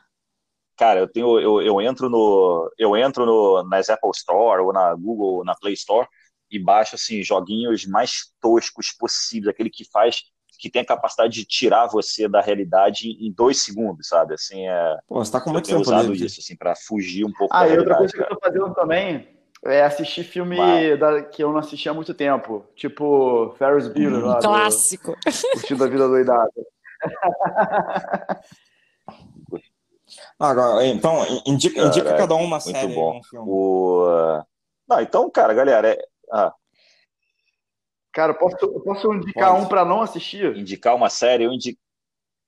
Cara, 0.75 1.01
eu 1.01 1.09
tenho, 1.09 1.39
eu, 1.39 1.61
eu 1.61 1.83
entro 1.83 2.09
no, 2.09 2.73
eu 2.79 2.97
entro 2.97 3.27
no, 3.27 3.63
nas 3.65 3.91
Apple 3.91 4.11
Store 4.15 4.63
ou 4.63 4.73
na 4.73 4.95
Google, 4.95 5.45
na 5.45 5.55
Play 5.55 5.75
Store 5.75 6.09
e 6.51 6.59
baixo 6.59 6.95
assim 6.95 7.23
joguinhos 7.23 7.85
mais 7.85 8.33
toscos 8.41 8.91
possíveis, 8.99 9.49
aquele 9.49 9.69
que 9.69 9.85
faz 9.91 10.23
que 10.59 10.69
tem 10.69 10.83
a 10.83 10.87
capacidade 10.87 11.33
de 11.33 11.45
tirar 11.45 11.87
você 11.87 12.29
da 12.29 12.41
realidade 12.41 13.17
em 13.21 13.33
dois 13.33 13.63
segundos, 13.63 14.09
sabe? 14.09 14.35
Assim, 14.35 14.67
é. 14.67 14.99
Pô, 15.07 15.25
você 15.25 15.31
tá 15.31 15.41
com 15.41 15.51
muito 15.51 15.67
tempo 15.67 15.81
usado 15.81 16.13
isso, 16.13 16.41
assim, 16.41 16.57
para 16.57 16.75
fugir 16.75 17.25
um 17.25 17.33
pouco 17.33 17.55
ah, 17.55 17.65
da 17.67 17.75
e 17.75 17.79
outra 17.79 17.97
coisa 17.97 18.13
que 18.13 18.21
eu 18.21 18.29
tô 18.29 18.39
fazendo 18.43 18.75
também 18.75 19.29
é 19.65 19.83
assistir 19.83 20.25
filme 20.25 20.57
da, 20.97 21.23
que 21.23 21.43
eu 21.43 21.53
não 21.53 21.59
assisti 21.59 21.89
há 21.89 21.95
muito 21.95 22.13
tempo. 22.13 22.67
Tipo, 22.75 23.55
Ferris 23.59 23.89
Bueller. 23.89 24.25
Hum, 24.25 24.39
clássico. 24.41 25.13
Do, 25.13 25.51
curtindo 25.53 25.85
a 25.85 25.87
vida 25.87 26.09
doidada. 26.09 26.51
Agora, 30.39 30.87
então, 30.87 31.25
indica, 31.45 31.81
indica 31.81 32.17
cada 32.17 32.35
um 32.35 32.45
uma 32.45 32.61
série. 32.61 32.87
Muito 32.87 32.95
bom. 32.95 33.21
Um 33.35 33.43
o... 33.47 34.43
Não, 34.89 35.01
então, 35.01 35.31
cara, 35.31 35.53
galera, 35.53 35.93
é... 35.93 35.99
ah, 36.33 36.53
Cara, 38.19 38.35
posso, 38.35 38.57
posso 38.81 39.15
indicar 39.15 39.53
Pode. 39.53 39.65
um 39.65 39.69
para 39.69 39.85
não 39.85 40.03
assistir? 40.03 40.57
Indicar 40.57 40.93
uma 40.97 41.09
série, 41.09 41.45
eu 41.45 41.53
indico. 41.53 41.79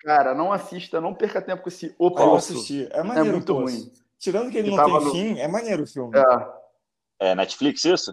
Cara, 0.01 0.35
não 0.35 0.53
assista, 0.53 1.01
não 1.01 1.15
perca 1.15 1.41
tempo 1.41 1.63
com 1.63 1.69
esse 1.69 1.95
O 1.97 2.11
Poço. 2.11 2.25
Eu 2.25 2.57
assisti. 2.57 2.89
É, 2.91 3.05
maneiro, 3.05 3.29
é 3.29 3.33
muito 3.35 3.53
ruim. 3.53 3.93
Tirando 4.19 4.51
que 4.51 4.59
ele 4.59 4.71
que 4.71 4.77
não 4.77 4.85
tem 4.85 5.05
no... 5.05 5.13
fim, 5.13 5.39
é 5.39 5.47
maneiro 5.47 5.85
o 5.85 5.87
filme. 5.87 6.19
É. 6.19 7.31
é 7.31 7.35
Netflix 7.37 7.85
isso? 7.85 8.13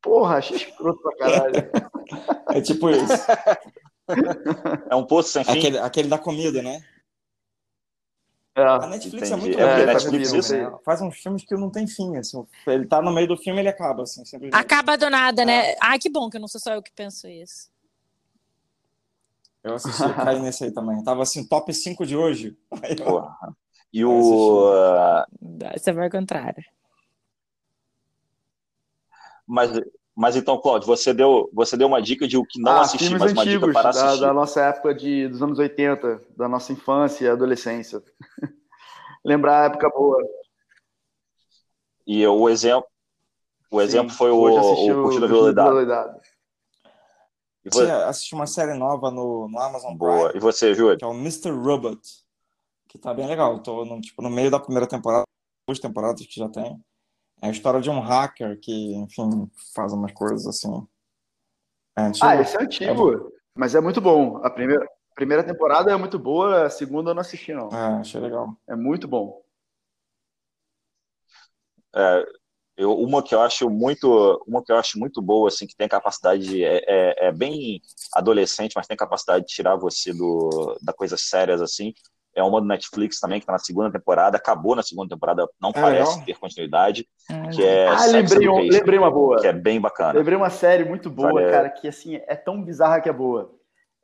Porra, 0.00 0.36
achei 0.36 0.56
escroto 0.56 1.02
pra 1.02 1.16
caralho. 1.16 1.54
é 2.54 2.60
tipo 2.60 2.88
isso. 2.90 3.12
É 4.88 4.96
um 4.96 5.04
poço 5.04 5.28
sem 5.28 5.44
fim. 5.44 5.58
Aquele, 5.58 5.78
aquele 5.80 6.08
da 6.08 6.16
comida, 6.16 6.62
né? 6.62 6.82
É. 8.58 8.62
A 8.62 8.86
Netflix 8.88 9.30
é 9.30 9.34
Entendi. 9.36 9.54
é 9.54 9.56
muito 9.56 9.60
é, 9.60 9.86
Netflix 9.86 10.32
isso. 10.32 10.56
Né? 10.56 10.78
Faz 10.84 11.00
uns 11.00 11.16
filmes 11.16 11.44
que 11.44 11.54
não 11.54 11.70
tem 11.70 11.86
fim, 11.86 12.16
assim. 12.16 12.44
Ele 12.66 12.86
tá 12.86 13.00
no 13.00 13.12
meio 13.12 13.28
do 13.28 13.36
filme, 13.36 13.60
ele 13.60 13.68
acaba, 13.68 14.02
assim. 14.02 14.22
Acaba 14.52 14.98
do 14.98 15.08
nada, 15.08 15.44
né? 15.44 15.76
Ah, 15.80 15.96
que 15.96 16.10
bom 16.10 16.28
que 16.28 16.36
eu 16.36 16.40
não 16.40 16.48
sou 16.48 16.60
só 16.60 16.74
eu 16.74 16.82
que 16.82 16.90
penso 16.90 17.28
isso. 17.28 17.70
Eu 19.62 19.74
assisti, 19.74 20.02
caí 20.14 20.40
nesse 20.40 20.64
aí 20.64 20.72
também. 20.72 21.02
Tava 21.04 21.22
assim, 21.22 21.46
top 21.46 21.72
5 21.72 22.04
de 22.04 22.16
hoje. 22.16 22.56
Eu... 22.98 23.28
E 23.92 24.04
o. 24.04 25.24
Você 25.76 25.92
vai 25.92 26.06
ao 26.06 26.10
contrário. 26.10 26.64
Mas 29.46 29.70
mas 30.18 30.34
então, 30.34 30.60
Claudio, 30.60 30.84
você 30.84 31.14
deu, 31.14 31.48
você 31.52 31.76
deu 31.76 31.86
uma 31.86 32.02
dica 32.02 32.26
de 32.26 32.36
o 32.36 32.44
que 32.44 32.60
não 32.60 32.72
ah, 32.72 32.80
assistir, 32.80 33.16
mas 33.16 33.30
uma 33.30 33.46
dica 33.46 33.70
para 33.70 33.90
assistir. 33.90 34.20
Da, 34.20 34.26
da 34.26 34.34
nossa 34.34 34.60
época 34.62 34.92
de, 34.92 35.28
dos 35.28 35.40
anos 35.40 35.60
80, 35.60 36.20
da 36.36 36.48
nossa 36.48 36.72
infância 36.72 37.24
e 37.24 37.28
adolescência. 37.28 38.02
Lembrar 39.24 39.62
a 39.62 39.64
época 39.66 39.88
boa. 39.90 40.20
E 42.04 42.26
o 42.26 42.48
exemplo, 42.48 42.88
o 43.70 43.80
exemplo 43.80 44.10
Sim, 44.10 44.16
foi 44.16 44.32
o, 44.32 44.38
o 44.38 45.02
Curtido 45.04 45.28
Violidade. 45.28 46.18
E 47.64 47.70
você 47.72 47.88
assistiu 47.88 48.38
uma 48.38 48.46
série 48.48 48.74
nova 48.74 49.12
no, 49.12 49.48
no 49.48 49.60
Amazon 49.60 49.94
Boa. 49.94 50.30
Prime. 50.30 50.36
E 50.36 50.40
você, 50.40 50.74
Júlio? 50.74 50.98
Que 50.98 51.04
é 51.04 51.06
o 51.06 51.14
Mr. 51.14 51.52
Robot. 51.52 52.00
Que 52.88 52.98
tá 52.98 53.14
bem 53.14 53.28
legal. 53.28 53.60
Tô 53.60 53.84
no, 53.84 54.00
tipo, 54.00 54.20
no 54.20 54.30
meio 54.30 54.50
da 54.50 54.58
primeira 54.58 54.88
temporada, 54.88 55.22
duas 55.68 55.78
temporadas 55.78 56.26
que 56.26 56.40
já 56.40 56.48
tem. 56.48 56.76
É 57.40 57.48
a 57.48 57.50
história 57.50 57.80
de 57.80 57.88
um 57.88 58.00
hacker 58.00 58.58
que, 58.60 58.94
enfim, 58.94 59.50
faz 59.74 59.92
umas 59.92 60.12
coisas 60.12 60.46
assim. 60.46 60.86
É 61.96 62.02
antigo. 62.02 62.26
Ah, 62.26 62.40
esse 62.40 62.56
é 62.56 62.62
antigo, 62.62 63.12
é 63.12 63.38
mas 63.54 63.74
é 63.74 63.80
muito 63.80 64.00
bom. 64.00 64.38
A 64.44 64.50
primeira, 64.50 64.84
a 64.84 65.14
primeira 65.14 65.44
temporada 65.44 65.90
é 65.90 65.96
muito 65.96 66.18
boa, 66.18 66.66
a 66.66 66.70
segunda 66.70 67.10
eu 67.10 67.14
não 67.14 67.20
assisti, 67.20 67.52
não. 67.52 67.68
É, 67.68 68.00
achei 68.00 68.20
legal. 68.20 68.56
É 68.68 68.76
muito 68.76 69.08
bom. 69.08 69.42
É, 71.94 72.24
eu, 72.76 72.92
uma 72.94 73.22
que 73.22 73.34
eu 73.34 73.40
acho 73.40 73.68
muito 73.68 74.08
uma 74.46 74.62
que 74.62 74.70
eu 74.70 74.76
acho 74.76 74.98
muito 74.98 75.20
boa 75.20 75.48
assim 75.48 75.66
que 75.66 75.74
tem 75.74 75.88
capacidade 75.88 76.46
de, 76.46 76.62
é, 76.62 76.84
é, 76.86 77.26
é, 77.26 77.32
bem 77.32 77.82
adolescente 78.14 78.74
mas 78.76 78.86
tem 78.86 78.96
capacidade 78.96 79.46
de 79.46 79.52
tirar 79.52 79.74
você 79.74 80.12
do 80.12 80.78
da 80.80 80.92
coisas 80.92 81.22
sérias 81.22 81.60
assim 81.60 81.92
é 82.34 82.42
uma 82.42 82.60
do 82.60 82.66
Netflix 82.66 83.18
também, 83.18 83.38
que 83.38 83.44
está 83.44 83.52
na 83.52 83.58
segunda 83.58 83.90
temporada, 83.90 84.36
acabou 84.36 84.76
na 84.76 84.82
segunda 84.82 85.14
temporada, 85.14 85.48
não 85.60 85.70
é 85.70 85.72
parece 85.72 86.10
legal. 86.10 86.24
ter 86.26 86.38
continuidade. 86.38 87.08
É. 87.30 87.48
Que 87.48 87.64
é 87.64 87.88
ah, 87.88 88.06
lembrei, 88.06 88.48
um, 88.48 88.58
lembrei 88.60 88.98
uma 88.98 89.10
boa. 89.10 89.40
Que 89.40 89.48
é 89.48 89.52
bem 89.52 89.80
bacana. 89.80 90.18
Lembrei 90.18 90.36
uma 90.36 90.50
série 90.50 90.84
muito 90.84 91.10
boa, 91.10 91.32
Valeu. 91.32 91.50
cara, 91.50 91.70
que 91.70 91.88
assim, 91.88 92.16
é 92.16 92.36
tão 92.36 92.62
bizarra 92.62 93.00
que 93.00 93.08
é 93.08 93.12
boa. 93.12 93.54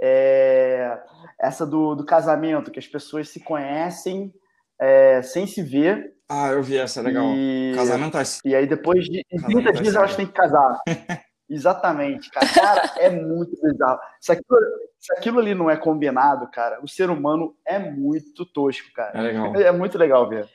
É 0.01 0.98
essa 1.40 1.66
do, 1.66 1.94
do 1.94 2.05
casamento, 2.05 2.70
que 2.70 2.78
as 2.78 2.86
pessoas 2.86 3.28
se 3.28 3.40
conhecem 3.40 4.32
é, 4.80 5.22
sem 5.22 5.46
se 5.46 5.62
ver. 5.62 6.12
Ah, 6.28 6.48
eu 6.48 6.62
vi 6.62 6.76
essa, 6.76 7.02
legal. 7.02 7.26
E... 7.34 7.72
Casamento 7.76 8.18
é... 8.18 8.22
E 8.44 8.55
aí 8.55 8.66
depois 8.66 9.05
de 9.05 9.24
30 9.46 9.72
dias 9.74 9.94
elas 9.94 10.16
têm 10.16 10.26
que 10.26 10.32
casar. 10.32 10.80
Exatamente, 11.49 12.31
cara. 12.31 12.47
Cara, 12.49 12.93
é 12.99 13.11
muito 13.11 13.57
bizarro. 13.62 14.01
Se 14.21 14.33
aquilo, 14.33 14.59
se 14.99 15.12
aquilo 15.12 15.39
ali 15.39 15.55
não 15.55 15.71
é 15.71 15.77
combinado, 15.77 16.49
cara, 16.51 16.81
o 16.83 16.89
ser 16.89 17.11
humano 17.11 17.55
é 17.66 17.79
muito 17.79 18.47
tosco, 18.47 18.93
cara. 18.95 19.19
É 19.19 19.23
legal. 19.23 19.57
É 19.57 19.73
muito 19.73 19.99
legal 19.99 20.29
ver. 20.29 20.49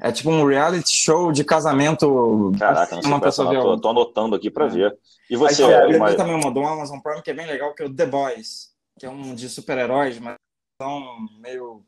É 0.00 0.10
tipo 0.10 0.30
um 0.30 0.44
reality 0.44 0.96
show 0.96 1.30
de 1.30 1.44
casamento. 1.44 2.52
Caraca, 2.58 2.96
não 2.96 3.02
uma 3.02 3.20
pessoa 3.20 3.52
tô, 3.52 3.80
tô 3.80 3.88
anotando 3.88 4.34
aqui 4.34 4.50
para 4.50 4.66
é. 4.66 4.68
ver. 4.68 4.98
E 5.30 5.36
você? 5.36 5.62
Aí, 5.62 5.96
uma... 5.96 6.14
também 6.14 6.34
uma 6.34 6.50
do 6.50 6.60
Amazon 6.60 6.98
Prime 6.98 7.22
que 7.22 7.30
é 7.30 7.34
bem 7.34 7.46
legal, 7.46 7.72
que 7.72 7.82
é 7.82 7.86
o 7.86 7.94
The 7.94 8.06
Boys, 8.06 8.74
que 8.98 9.06
é 9.06 9.10
um 9.10 9.34
de 9.34 9.48
super-heróis, 9.48 10.18
mas 10.18 10.36
tão 10.76 11.00
meio 11.38 11.84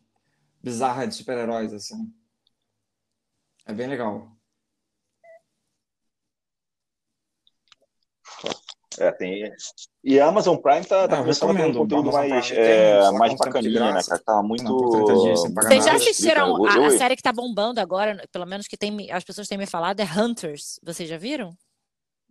bizarra 0.62 1.06
de 1.06 1.14
super-heróis, 1.14 1.72
assim. 1.74 2.12
É 3.66 3.72
bem 3.72 3.88
legal. 3.88 4.35
É, 8.98 9.12
tem. 9.12 9.52
E 10.02 10.20
a 10.20 10.26
Amazon 10.26 10.56
Prime 10.56 10.84
tá, 10.84 11.08
tá 11.08 11.18
começando 11.18 11.50
a 11.50 11.54
ter 11.54 11.66
um 11.66 11.74
conteúdo 11.74 12.12
mais, 12.12 12.50
é, 12.52 13.10
mais 13.12 13.34
bacaninha, 13.34 13.92
né, 13.92 14.00
cara? 14.06 14.22
Tá 14.24 14.42
muito. 14.42 14.72
Vocês 15.54 15.84
já 15.84 15.94
assistiram 15.94 16.64
a, 16.64 16.86
a, 16.86 16.90
série 16.90 17.16
que 17.16 17.22
tá 17.22 17.32
bombando 17.32 17.80
agora, 17.80 18.24
pelo 18.32 18.46
menos 18.46 18.66
que 18.66 18.76
tem, 18.76 19.10
as 19.10 19.24
pessoas 19.24 19.48
têm 19.48 19.58
me 19.58 19.66
falado, 19.66 20.00
é 20.00 20.04
Hunters. 20.04 20.80
Vocês 20.82 21.08
já 21.08 21.18
viram? 21.18 21.54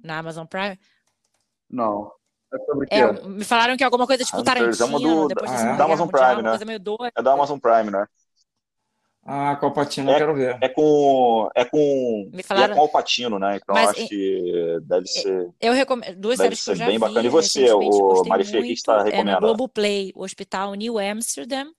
Na 0.04 0.20
Amazon 0.20 0.46
Prime? 0.46 0.78
Não. 1.70 2.12
É, 2.90 3.00
é 3.00 3.12
me 3.28 3.44
falaram 3.44 3.76
que 3.76 3.84
é 3.84 3.86
alguma 3.86 4.08
coisa 4.08 4.24
tipo 4.24 4.40
Hunters 4.40 4.78
Tarantino, 4.78 4.86
é 4.86 4.90
uma 4.90 5.00
do, 5.00 5.28
depois 5.28 5.52
ah, 5.52 5.74
é? 5.74 5.78
da 5.78 5.84
Amazon 5.84 6.08
Prime, 6.08 6.42
né? 6.42 6.58
É 7.16 7.22
da 7.22 7.34
Amazon 7.34 7.60
Prime, 7.60 7.92
né? 7.92 8.06
Ah, 9.28 9.56
com 9.56 9.66
o 9.66 9.70
Alpatino, 9.70 10.12
é, 10.12 10.14
eu 10.14 10.18
quero 10.20 10.36
ver. 10.36 10.58
É 10.62 10.70
com. 10.70 11.50
É 11.56 11.66
com. 11.66 12.30
Me 12.32 12.44
falaram... 12.44 12.74
é 12.74 12.76
com 12.76 12.82
o 12.82 12.84
Alpatino, 12.84 13.40
né? 13.40 13.56
Então 13.56 13.74
Mas, 13.74 13.90
acho 13.90 14.08
que 14.08 14.78
deve 14.84 15.08
ser. 15.08 15.50
Eu 15.60 15.74
recomendo. 15.74 16.16
Duas 16.16 16.38
séries 16.38 16.64
que 16.64 16.70
eu 16.70 16.76
já 16.76 16.86
bem 16.86 16.96
vi, 16.96 17.00
bacana. 17.00 17.26
E 17.26 17.30
você, 17.30 17.74
o 17.74 18.24
Marifê, 18.26 18.60
o 18.60 18.62
que 18.62 18.74
está 18.74 19.02
recomendando? 19.02 19.30
É 19.32 19.34
no 19.34 19.40
Globoplay, 19.40 20.12
o 20.16 20.24
Hospital 20.24 20.76
New 20.76 21.00
Amsterdam. 21.00 21.74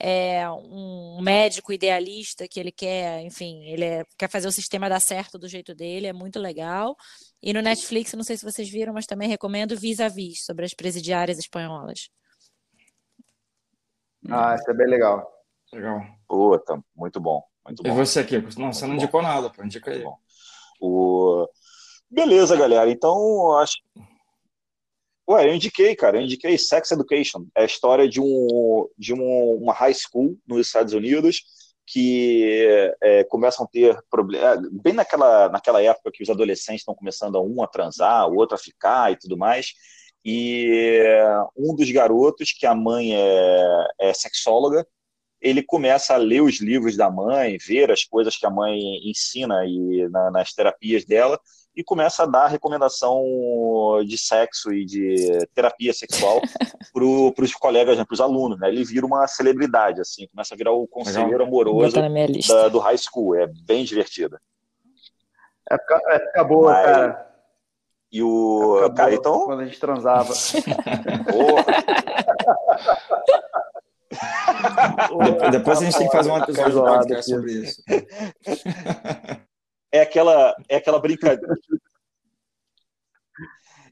É 0.00 0.48
um 0.50 1.18
médico 1.20 1.72
idealista 1.72 2.46
que 2.48 2.60
ele 2.60 2.70
quer, 2.70 3.20
enfim, 3.22 3.64
ele 3.64 3.84
é, 3.84 4.04
quer 4.16 4.30
fazer 4.30 4.46
o 4.46 4.52
sistema 4.52 4.88
dar 4.88 5.00
certo 5.00 5.36
do 5.36 5.48
jeito 5.48 5.74
dele, 5.74 6.06
é 6.06 6.12
muito 6.12 6.38
legal. 6.38 6.96
E 7.42 7.52
no 7.52 7.60
Netflix, 7.60 8.12
não 8.14 8.22
sei 8.22 8.36
se 8.36 8.44
vocês 8.44 8.68
viram, 8.70 8.92
mas 8.92 9.06
também 9.06 9.28
recomendo 9.28 9.76
Vis 9.76 9.98
a 9.98 10.06
Vis, 10.06 10.44
sobre 10.44 10.64
as 10.64 10.72
presidiárias 10.72 11.36
espanholas. 11.36 12.10
Ah, 14.30 14.54
isso 14.54 14.70
é 14.70 14.74
bem 14.74 14.86
legal. 14.86 15.37
Legal. 15.72 16.00
Puta, 16.26 16.82
muito 16.96 17.20
bom. 17.20 17.42
Muito 17.64 17.82
bom. 17.82 17.90
E 17.90 17.92
você 17.92 18.20
aqui? 18.20 18.38
Não, 18.58 18.72
você 18.72 18.86
não 18.86 18.94
indicou 18.94 19.22
nada, 19.22 19.50
pô. 19.50 19.62
Indica 19.62 19.90
aí. 19.90 20.02
O... 20.80 21.46
Beleza, 22.10 22.56
galera. 22.56 22.90
Então, 22.90 23.58
acho. 23.58 23.76
Ué, 25.28 25.46
eu 25.46 25.54
indiquei, 25.54 25.94
cara. 25.94 26.16
Eu 26.16 26.22
indiquei 26.22 26.56
Sex 26.56 26.90
Education. 26.90 27.46
É 27.54 27.62
a 27.62 27.66
história 27.66 28.08
de, 28.08 28.20
um, 28.20 28.88
de 28.96 29.12
um, 29.12 29.58
uma 29.60 29.74
high 29.74 29.94
school 29.94 30.38
nos 30.46 30.66
Estados 30.66 30.94
Unidos 30.94 31.42
que 31.90 32.94
é, 33.02 33.24
começam 33.24 33.64
a 33.64 33.68
ter 33.68 33.98
problemas. 34.10 34.58
É, 34.58 34.70
bem 34.70 34.92
naquela, 34.92 35.48
naquela 35.48 35.82
época 35.82 36.10
que 36.12 36.22
os 36.22 36.28
adolescentes 36.28 36.82
estão 36.82 36.94
começando 36.94 37.36
a 37.36 37.42
um 37.42 37.62
a 37.62 37.66
transar, 37.66 38.28
o 38.28 38.36
outro 38.36 38.54
a 38.54 38.58
ficar 38.58 39.10
e 39.10 39.16
tudo 39.16 39.38
mais. 39.38 39.72
E 40.24 40.70
um 41.56 41.74
dos 41.74 41.90
garotos, 41.90 42.52
que 42.52 42.66
a 42.66 42.74
mãe 42.74 43.14
é, 43.14 43.88
é 44.00 44.12
sexóloga, 44.12 44.86
ele 45.40 45.62
começa 45.62 46.14
a 46.14 46.16
ler 46.16 46.42
os 46.42 46.60
livros 46.60 46.96
da 46.96 47.10
mãe, 47.10 47.56
ver 47.58 47.90
as 47.90 48.04
coisas 48.04 48.36
que 48.36 48.46
a 48.46 48.50
mãe 48.50 48.78
ensina 49.08 49.64
e 49.64 50.08
na, 50.10 50.30
nas 50.30 50.52
terapias 50.52 51.04
dela 51.04 51.38
e 51.76 51.84
começa 51.84 52.24
a 52.24 52.26
dar 52.26 52.48
recomendação 52.48 53.22
de 54.04 54.18
sexo 54.18 54.72
e 54.72 54.84
de 54.84 55.46
terapia 55.54 55.92
sexual 55.92 56.40
para 56.92 57.44
os 57.44 57.54
colegas, 57.54 57.96
né, 57.96 58.04
para 58.04 58.14
os 58.14 58.20
alunos. 58.20 58.58
Né? 58.58 58.68
Ele 58.68 58.84
vira 58.84 59.06
uma 59.06 59.26
celebridade, 59.28 60.00
assim, 60.00 60.26
começa 60.26 60.54
a 60.54 60.56
virar 60.56 60.72
o 60.72 60.88
conselheiro 60.88 61.44
amoroso 61.44 61.94
da, 62.48 62.68
do 62.68 62.80
high 62.80 62.98
school. 62.98 63.36
É 63.36 63.46
bem 63.64 63.84
divertido. 63.84 64.36
É, 65.70 66.40
é 66.40 66.44
boa, 66.44 66.72
Mas... 66.72 66.84
cara. 66.84 67.28
E 68.10 68.22
o. 68.22 68.90
Cara, 68.96 69.14
então. 69.14 69.44
Quando 69.44 69.60
a 69.60 69.66
gente 69.66 69.78
transava. 69.78 70.32
Depois 75.52 75.78
a 75.78 75.84
gente 75.84 75.98
tem 75.98 76.08
que 76.08 76.16
fazer 76.16 76.30
um 76.30 76.38
episódio 76.38 76.74
de 76.74 76.80
podcast 76.80 77.30
sobre 77.30 77.52
isso. 77.52 77.82
É 79.90 80.00
aquela, 80.00 80.54
é 80.68 80.76
aquela 80.76 80.98
brincadeira. 81.00 81.54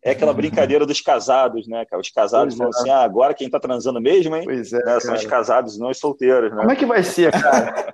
É 0.02 0.10
aquela 0.10 0.32
brincadeira 0.32 0.86
dos 0.86 1.00
casados, 1.00 1.66
né, 1.66 1.84
cara? 1.84 2.00
Os 2.00 2.10
casados 2.10 2.54
pois 2.54 2.58
falam 2.58 2.72
é. 2.72 2.78
assim: 2.78 2.90
ah, 2.90 3.02
agora 3.02 3.34
quem 3.34 3.50
tá 3.50 3.58
transando 3.58 4.00
mesmo, 4.00 4.36
hein? 4.36 4.44
Pois 4.44 4.72
é. 4.72 4.84
Né? 4.84 5.00
São 5.00 5.14
os 5.14 5.24
casados, 5.24 5.78
não 5.78 5.90
os 5.90 5.98
solteiros, 5.98 6.52
né? 6.52 6.58
Como 6.58 6.70
é 6.70 6.76
que 6.76 6.86
vai 6.86 7.02
ser, 7.02 7.32
cara? 7.32 7.92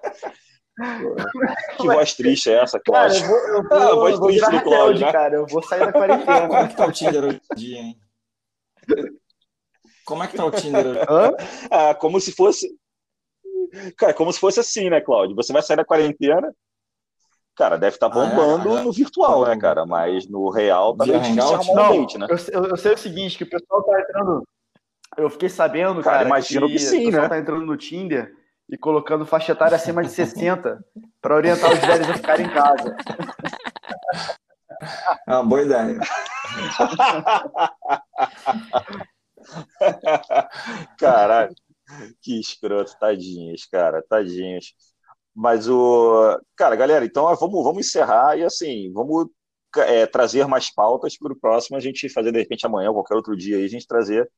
que 1.79 1.87
voz 1.87 2.15
triste 2.15 2.51
é 2.51 2.63
essa, 2.63 2.79
Cláudio? 2.81 3.21
Cara, 3.21 3.25
eu 3.25 3.29
vou, 3.29 3.39
eu 3.39 3.63
vou, 3.63 3.79
ah, 3.79 3.95
voz 3.95 4.19
vou 4.19 4.29
triste 4.29 4.51
do 4.51 4.63
Cláudio, 4.63 5.07
né? 5.07 5.13
cara. 5.13 5.35
Eu 5.37 5.47
vou 5.47 5.63
sair 5.63 5.81
da 5.81 5.93
quarentena. 5.93 6.49
Como 6.49 6.57
é 6.59 6.69
que 6.69 6.77
tá 6.77 6.87
o 6.87 6.93
Tinder 6.93 7.25
hoje 7.25 7.41
em 7.51 7.57
dia, 7.57 7.79
hein? 7.79 7.99
Como 10.05 10.23
é 10.23 10.27
que 10.27 10.37
tá 10.37 10.45
o 10.45 10.51
Tinder? 10.51 11.03
Hã? 11.11 11.33
Ah, 11.71 11.95
como 11.95 12.21
se 12.21 12.33
fosse. 12.33 12.69
Cara, 13.97 14.15
como 14.15 14.33
se 14.33 14.39
fosse 14.39 14.61
assim, 14.61 14.91
né, 14.91 15.01
Cláudio? 15.01 15.37
Você 15.37 15.53
vai 15.53 15.63
sair 15.63 15.77
da 15.77 15.85
quarentena, 15.85 16.53
cara, 17.57 17.77
deve 17.77 17.97
estar 17.97 18.11
tá 18.11 18.15
bombando 18.15 18.75
ah, 18.75 18.81
é, 18.81 18.85
no 18.85 18.93
virtual, 18.93 19.47
né, 19.47 19.57
cara? 19.57 19.87
Mas 19.87 20.29
no 20.29 20.51
real 20.51 20.97
tá 20.97 21.07
meio 21.07 21.21
difícil 21.21 21.55
arrumar 21.55 21.91
um 21.91 22.01
date, 22.01 22.19
né? 22.19 22.27
Eu, 22.29 22.65
eu, 22.67 22.77
sei 22.77 22.95
o 22.95 22.99
seguinte, 22.99 23.39
que 23.39 23.45
o 23.45 23.51
pessoal 23.51 23.83
tá 23.83 24.01
entrando. 24.01 24.43
Eu 25.17 25.31
fiquei 25.31 25.49
sabendo, 25.49 26.03
cara, 26.03 26.19
cara 26.19 26.29
imagino 26.29 26.67
que, 26.67 26.75
que 26.75 26.79
sim, 26.79 27.03
o 27.03 27.05
pessoal 27.07 27.25
né? 27.25 27.29
tá 27.29 27.39
entrando 27.39 27.67
no 27.67 27.77
Tinder 27.77 28.33
e 28.69 28.79
colocando 28.79 29.27
faixa 29.27 29.53
etária 29.53 29.77
acima 29.77 30.03
de 30.03 30.09
60 30.09 30.83
para 31.21 31.37
orientar 31.37 31.73
os 31.73 31.79
velhos 31.79 32.09
a 32.09 32.15
ficarem 32.15 32.47
em 32.47 32.51
casa. 32.51 32.97
É 35.29 35.35
uma 35.35 35.45
boa 35.45 35.63
ideia. 35.63 36.01
Caralho, 40.99 41.55
que 42.21 42.39
escroto, 42.41 42.97
tadinhos, 42.99 43.67
cara, 43.67 44.03
tadinhos. 44.09 44.75
Mas 45.35 45.69
o. 45.69 46.39
Cara, 46.57 46.77
galera, 46.77 47.05
então 47.05 47.25
vamos, 47.37 47.65
vamos 47.65 47.87
encerrar 47.87 48.37
e 48.37 48.45
assim, 48.45 48.93
vamos 48.93 49.29
é, 49.79 50.07
trazer 50.07 50.47
mais 50.47 50.73
pautas 50.73 51.17
para 51.17 51.33
o 51.33 51.39
próximo, 51.39 51.77
a 51.77 51.81
gente 51.81 52.09
fazer 52.09 52.33
de 52.33 52.39
repente 52.39 52.67
amanhã 52.67 52.89
ou 52.91 52.95
qualquer 52.95 53.15
outro 53.15 53.37
dia 53.37 53.57
aí, 53.57 53.65
a 53.65 53.69
gente 53.69 53.87
trazer 53.87 54.31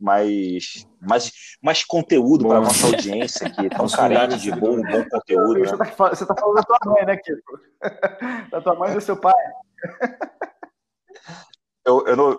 mais, 0.00 0.86
mais, 1.00 1.30
mais 1.62 1.84
conteúdo 1.84 2.48
para 2.48 2.58
a 2.58 2.62
nossa 2.62 2.86
audiência 2.86 3.50
que 3.50 3.68
tão 3.76 3.86
carente 3.86 4.38
de 4.38 4.50
bom, 4.50 4.80
bom 4.80 5.04
conteúdo. 5.10 5.60
Você, 5.60 5.76
né? 5.76 5.94
você 5.96 6.26
tá 6.26 6.34
falando 6.34 6.56
da 6.56 6.62
tua 6.62 6.78
mãe, 6.86 7.04
né, 7.04 7.16
Kiko? 7.16 7.60
Da 8.50 8.60
tua 8.60 8.74
mãe 8.74 8.90
e 8.90 8.94
do 8.94 9.00
seu 9.00 9.16
pai. 9.16 9.34
Eu, 11.84 12.06
eu 12.06 12.16
não, 12.16 12.38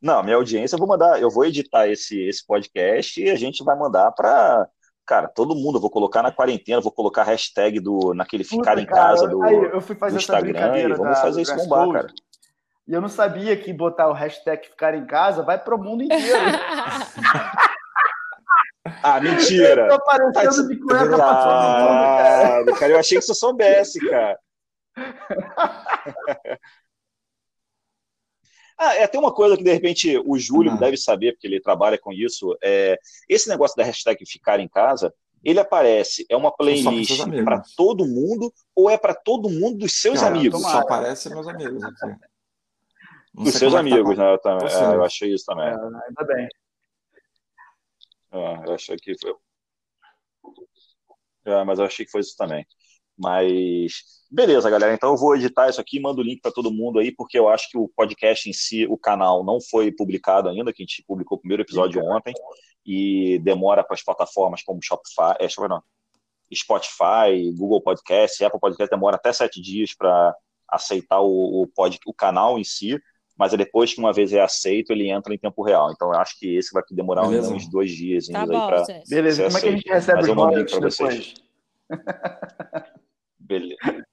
não, 0.00 0.22
minha 0.22 0.36
audiência, 0.36 0.74
eu 0.74 0.78
vou 0.78 0.88
mandar, 0.88 1.20
eu 1.20 1.30
vou 1.30 1.44
editar 1.44 1.88
esse, 1.88 2.18
esse 2.28 2.46
podcast 2.46 3.22
e 3.22 3.30
a 3.30 3.36
gente 3.36 3.64
vai 3.64 3.76
mandar 3.76 4.12
para 4.12 4.66
cara, 5.06 5.28
todo 5.28 5.54
mundo, 5.54 5.76
eu 5.76 5.80
vou 5.80 5.90
colocar 5.90 6.22
na 6.22 6.32
quarentena, 6.32 6.80
vou 6.80 6.90
colocar 6.90 7.22
a 7.22 7.26
hashtag 7.26 7.78
do 7.78 8.12
naquele 8.12 8.42
ficar 8.42 8.72
Puta, 8.72 8.82
em 8.82 8.86
casa 8.86 9.28
do, 9.28 9.40
aí, 9.42 9.70
do 9.70 10.16
Instagram 10.16 10.78
e 10.78 10.88
vamos 10.88 11.16
da, 11.16 11.22
fazer 11.22 11.42
isso 11.42 11.56
bombar, 11.56 12.02
cara. 12.02 12.12
E 12.88 12.92
eu 12.92 13.00
não 13.00 13.08
sabia 13.08 13.56
que 13.56 13.72
botar 13.72 14.08
o 14.08 14.12
hashtag 14.12 14.68
ficar 14.68 14.94
em 14.94 15.06
casa 15.06 15.42
vai 15.42 15.58
pro 15.58 15.78
mundo 15.78 16.02
inteiro. 16.02 16.38
ah, 19.02 19.20
mentira. 19.20 19.82
Eu 19.82 19.88
tô 19.88 19.94
aparecendo 19.94 20.68
de 20.68 20.78
cueca 20.78 21.16
pra 21.16 21.34
todo 21.34 21.62
mundo, 21.62 22.18
cara. 22.18 22.64
cara. 22.78 22.92
Eu 22.92 22.98
achei 22.98 23.18
que 23.18 23.24
você 23.24 23.34
soubesse, 23.34 23.98
cara. 24.08 24.38
Ah, 28.78 28.94
é 28.94 29.04
até 29.04 29.18
uma 29.18 29.32
coisa 29.32 29.56
que 29.56 29.64
de 29.64 29.72
repente 29.72 30.18
o 30.26 30.38
Júlio 30.38 30.72
uhum. 30.72 30.78
deve 30.78 30.96
saber, 30.96 31.32
porque 31.32 31.46
ele 31.46 31.60
trabalha 31.60 31.96
com 31.98 32.12
isso. 32.12 32.56
É, 32.62 32.98
esse 33.28 33.48
negócio 33.48 33.76
da 33.76 33.84
hashtag 33.84 34.24
ficar 34.26 34.60
em 34.60 34.68
casa, 34.68 35.12
ele 35.42 35.60
aparece, 35.60 36.26
é 36.28 36.36
uma 36.36 36.54
playlist 36.54 37.22
para 37.44 37.62
todo 37.76 38.06
mundo 38.06 38.52
ou 38.74 38.90
é 38.90 38.98
para 38.98 39.14
todo 39.14 39.48
mundo 39.48 39.78
dos 39.78 40.00
seus 40.00 40.20
Cara, 40.20 40.34
amigos? 40.34 40.60
Só 40.60 40.78
aparece 40.78 41.30
meus 41.30 41.46
amigos 41.46 41.82
aqui. 41.84 42.16
dos 43.32 43.54
seus 43.54 43.72
é 43.72 43.76
tá 43.76 43.80
amigos, 43.80 44.16
tá... 44.16 44.24
né? 44.24 44.32
Eu, 44.34 44.38
também, 44.38 44.68
é, 44.68 44.94
eu 44.94 45.04
achei 45.04 45.32
isso 45.32 45.44
também. 45.46 45.68
É, 45.68 45.70
ainda 45.70 46.24
bem. 46.26 46.48
É, 48.32 48.68
eu 48.68 48.74
achei 48.74 48.96
que 48.96 49.14
foi. 49.18 49.34
É, 51.44 51.64
mas 51.64 51.78
eu 51.78 51.84
achei 51.84 52.04
que 52.04 52.10
foi 52.10 52.20
isso 52.20 52.36
também. 52.36 52.66
Mas 53.18 53.92
beleza, 54.30 54.68
galera. 54.68 54.94
Então 54.94 55.10
eu 55.10 55.16
vou 55.16 55.36
editar 55.36 55.68
isso 55.68 55.80
aqui, 55.80 56.00
mando 56.00 56.20
o 56.20 56.24
link 56.24 56.40
para 56.40 56.52
todo 56.52 56.70
mundo 56.70 56.98
aí, 56.98 57.12
porque 57.12 57.38
eu 57.38 57.48
acho 57.48 57.70
que 57.70 57.78
o 57.78 57.88
podcast 57.88 58.48
em 58.48 58.52
si, 58.52 58.86
o 58.86 58.98
canal, 58.98 59.44
não 59.44 59.60
foi 59.60 59.90
publicado 59.90 60.48
ainda, 60.48 60.72
que 60.72 60.82
a 60.82 60.86
gente 60.86 61.04
publicou 61.06 61.38
o 61.38 61.40
primeiro 61.40 61.62
episódio 61.62 62.02
ontem, 62.04 62.34
e 62.84 63.38
demora 63.40 63.82
para 63.82 63.94
as 63.94 64.02
plataformas 64.02 64.62
como 64.62 64.82
Shopify, 64.82 65.34
é, 65.40 65.48
não, 65.68 65.82
Spotify, 66.54 67.52
Google 67.56 67.80
Podcast, 67.80 68.44
Apple 68.44 68.60
Podcast, 68.60 68.90
demora 68.90 69.16
até 69.16 69.32
sete 69.32 69.60
dias 69.60 69.94
para 69.96 70.34
aceitar 70.68 71.20
o, 71.20 71.62
o, 71.62 71.66
pod, 71.66 71.98
o 72.06 72.14
canal 72.14 72.58
em 72.58 72.64
si, 72.64 73.00
mas 73.36 73.52
é 73.52 73.56
depois 73.56 73.92
que 73.92 74.00
uma 74.00 74.12
vez 74.12 74.32
é 74.32 74.40
aceito, 74.40 74.92
ele 74.92 75.10
entra 75.10 75.34
em 75.34 75.38
tempo 75.38 75.62
real. 75.62 75.90
Então 75.92 76.12
eu 76.12 76.18
acho 76.18 76.38
que 76.38 76.56
esse 76.56 76.72
vai 76.72 76.82
demorar 76.90 77.22
Beleza. 77.22 77.52
uns 77.52 77.68
dois 77.68 77.90
dias 77.90 78.28
tá 78.28 78.46
bom, 78.46 78.52
aí 78.52 78.66
para. 78.66 79.02
Beleza, 79.08 79.44
como 79.44 79.58
é 79.58 79.60
que 79.60 79.68
a 79.68 79.72
gente 79.72 79.88
recebe 79.88 80.34
mas 80.34 80.72
os 80.72 80.80
depois? 80.80 81.34
Beleza. 83.46 84.06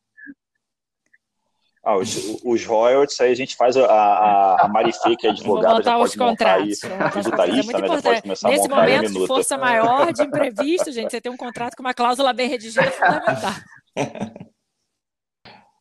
Ah, 1.85 1.97
os, 1.97 2.41
os 2.45 2.65
royalties, 2.65 3.19
aí 3.19 3.31
a 3.31 3.35
gente 3.35 3.57
faz 3.57 3.75
a, 3.75 3.85
a, 3.85 4.65
a 4.65 4.67
Marifê, 4.69 5.17
que 5.17 5.27
é 5.27 5.31
advogada, 5.31 5.83
já 5.83 5.97
pode 5.97 6.17
montar 6.17 6.55
aí, 6.55 6.71
tributarista, 7.11 7.77
é 7.77 7.81
né, 7.81 7.87
já 7.89 8.01
pode 8.01 8.21
começar 8.21 8.49
Nesse 8.49 8.65
a 8.65 8.69
montar 8.69 8.81
momento 8.81 9.11
de 9.11 9.27
força 9.27 9.57
maior, 9.57 10.13
de 10.13 10.23
imprevisto, 10.23 10.93
gente, 10.93 11.11
você 11.11 11.19
tem 11.19 11.29
um 11.29 11.35
contrato 11.35 11.75
com 11.75 11.83
uma 11.83 11.93
cláusula 11.93 12.31
bem 12.31 12.47
redigida 12.47 12.89
fundamental. 12.89 13.51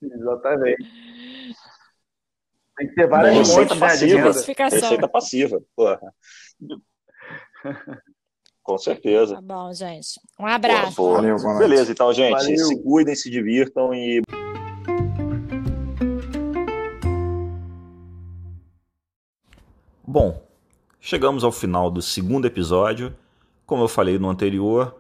Exatamente. 0.03 0.89
Tem 2.77 2.89
que 2.89 2.95
ter 2.95 3.07
várias 3.07 3.37
receita 3.37 3.77
passiva, 3.77 4.33
receita 4.71 5.09
passiva, 5.09 5.63
porra. 5.77 6.01
Com 8.63 8.79
certeza. 8.79 9.35
Tá 9.35 9.41
bom, 9.41 9.73
gente. 9.73 10.21
Um 10.39 10.47
abraço. 10.47 10.95
Pô, 10.95 11.15
Valeu, 11.15 11.37
Beleza, 11.59 11.91
então, 11.91 12.13
gente, 12.13 12.33
Valeu. 12.33 12.57
se 12.67 12.83
cuidem, 12.83 13.15
se 13.15 13.29
divirtam 13.29 13.93
e. 13.93 14.23
Bom, 20.07 20.43
chegamos 21.01 21.45
ao 21.45 21.53
final 21.53 21.91
do 21.91 22.03
segundo 22.03 22.47
episódio. 22.47 23.15
Como 23.67 23.83
eu 23.85 23.89
falei 23.89 24.19
no 24.19 24.29
anterior, 24.29 24.97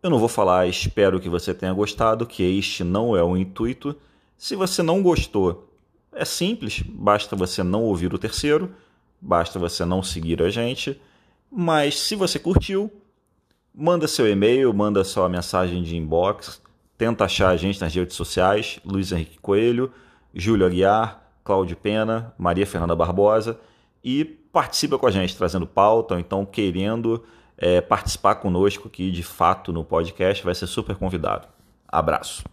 Eu 0.00 0.10
não 0.10 0.18
vou 0.20 0.28
falar, 0.28 0.68
espero 0.68 1.18
que 1.18 1.28
você 1.28 1.52
tenha 1.52 1.72
gostado, 1.72 2.24
que 2.24 2.42
este 2.42 2.84
não 2.84 3.16
é 3.16 3.22
o 3.22 3.36
intuito. 3.36 3.96
Se 4.36 4.54
você 4.54 4.80
não 4.80 5.02
gostou, 5.02 5.68
é 6.12 6.24
simples, 6.24 6.82
basta 6.82 7.34
você 7.34 7.64
não 7.64 7.82
ouvir 7.82 8.14
o 8.14 8.18
terceiro, 8.18 8.72
basta 9.20 9.58
você 9.58 9.84
não 9.84 10.00
seguir 10.00 10.40
a 10.40 10.50
gente. 10.50 11.00
Mas 11.50 11.98
se 11.98 12.14
você 12.14 12.38
curtiu, 12.38 12.90
manda 13.74 14.06
seu 14.06 14.28
e-mail, 14.28 14.72
manda 14.74 15.04
sua 15.04 15.28
mensagem 15.28 15.82
de 15.82 15.96
inbox, 15.96 16.60
tenta 16.96 17.24
achar 17.24 17.50
a 17.50 17.56
gente 17.56 17.80
nas 17.80 17.94
redes 17.94 18.16
sociais, 18.16 18.80
Luiz 18.84 19.12
Henrique 19.12 19.38
Coelho, 19.38 19.92
Júlio 20.34 20.66
Aguiar, 20.66 21.22
Cláudio 21.44 21.76
Pena, 21.76 22.34
Maria 22.36 22.66
Fernanda 22.66 22.94
Barbosa 22.94 23.58
e 24.04 24.24
participa 24.24 24.98
com 24.98 25.06
a 25.06 25.10
gente, 25.10 25.36
trazendo 25.36 25.66
pauta 25.66 26.14
ou 26.14 26.20
então 26.20 26.44
querendo 26.44 27.24
é, 27.56 27.80
participar 27.80 28.36
conosco 28.36 28.88
aqui 28.88 29.10
de 29.10 29.22
fato 29.22 29.72
no 29.72 29.84
podcast, 29.84 30.44
vai 30.44 30.54
ser 30.54 30.66
super 30.66 30.96
convidado. 30.96 31.48
Abraço. 31.86 32.44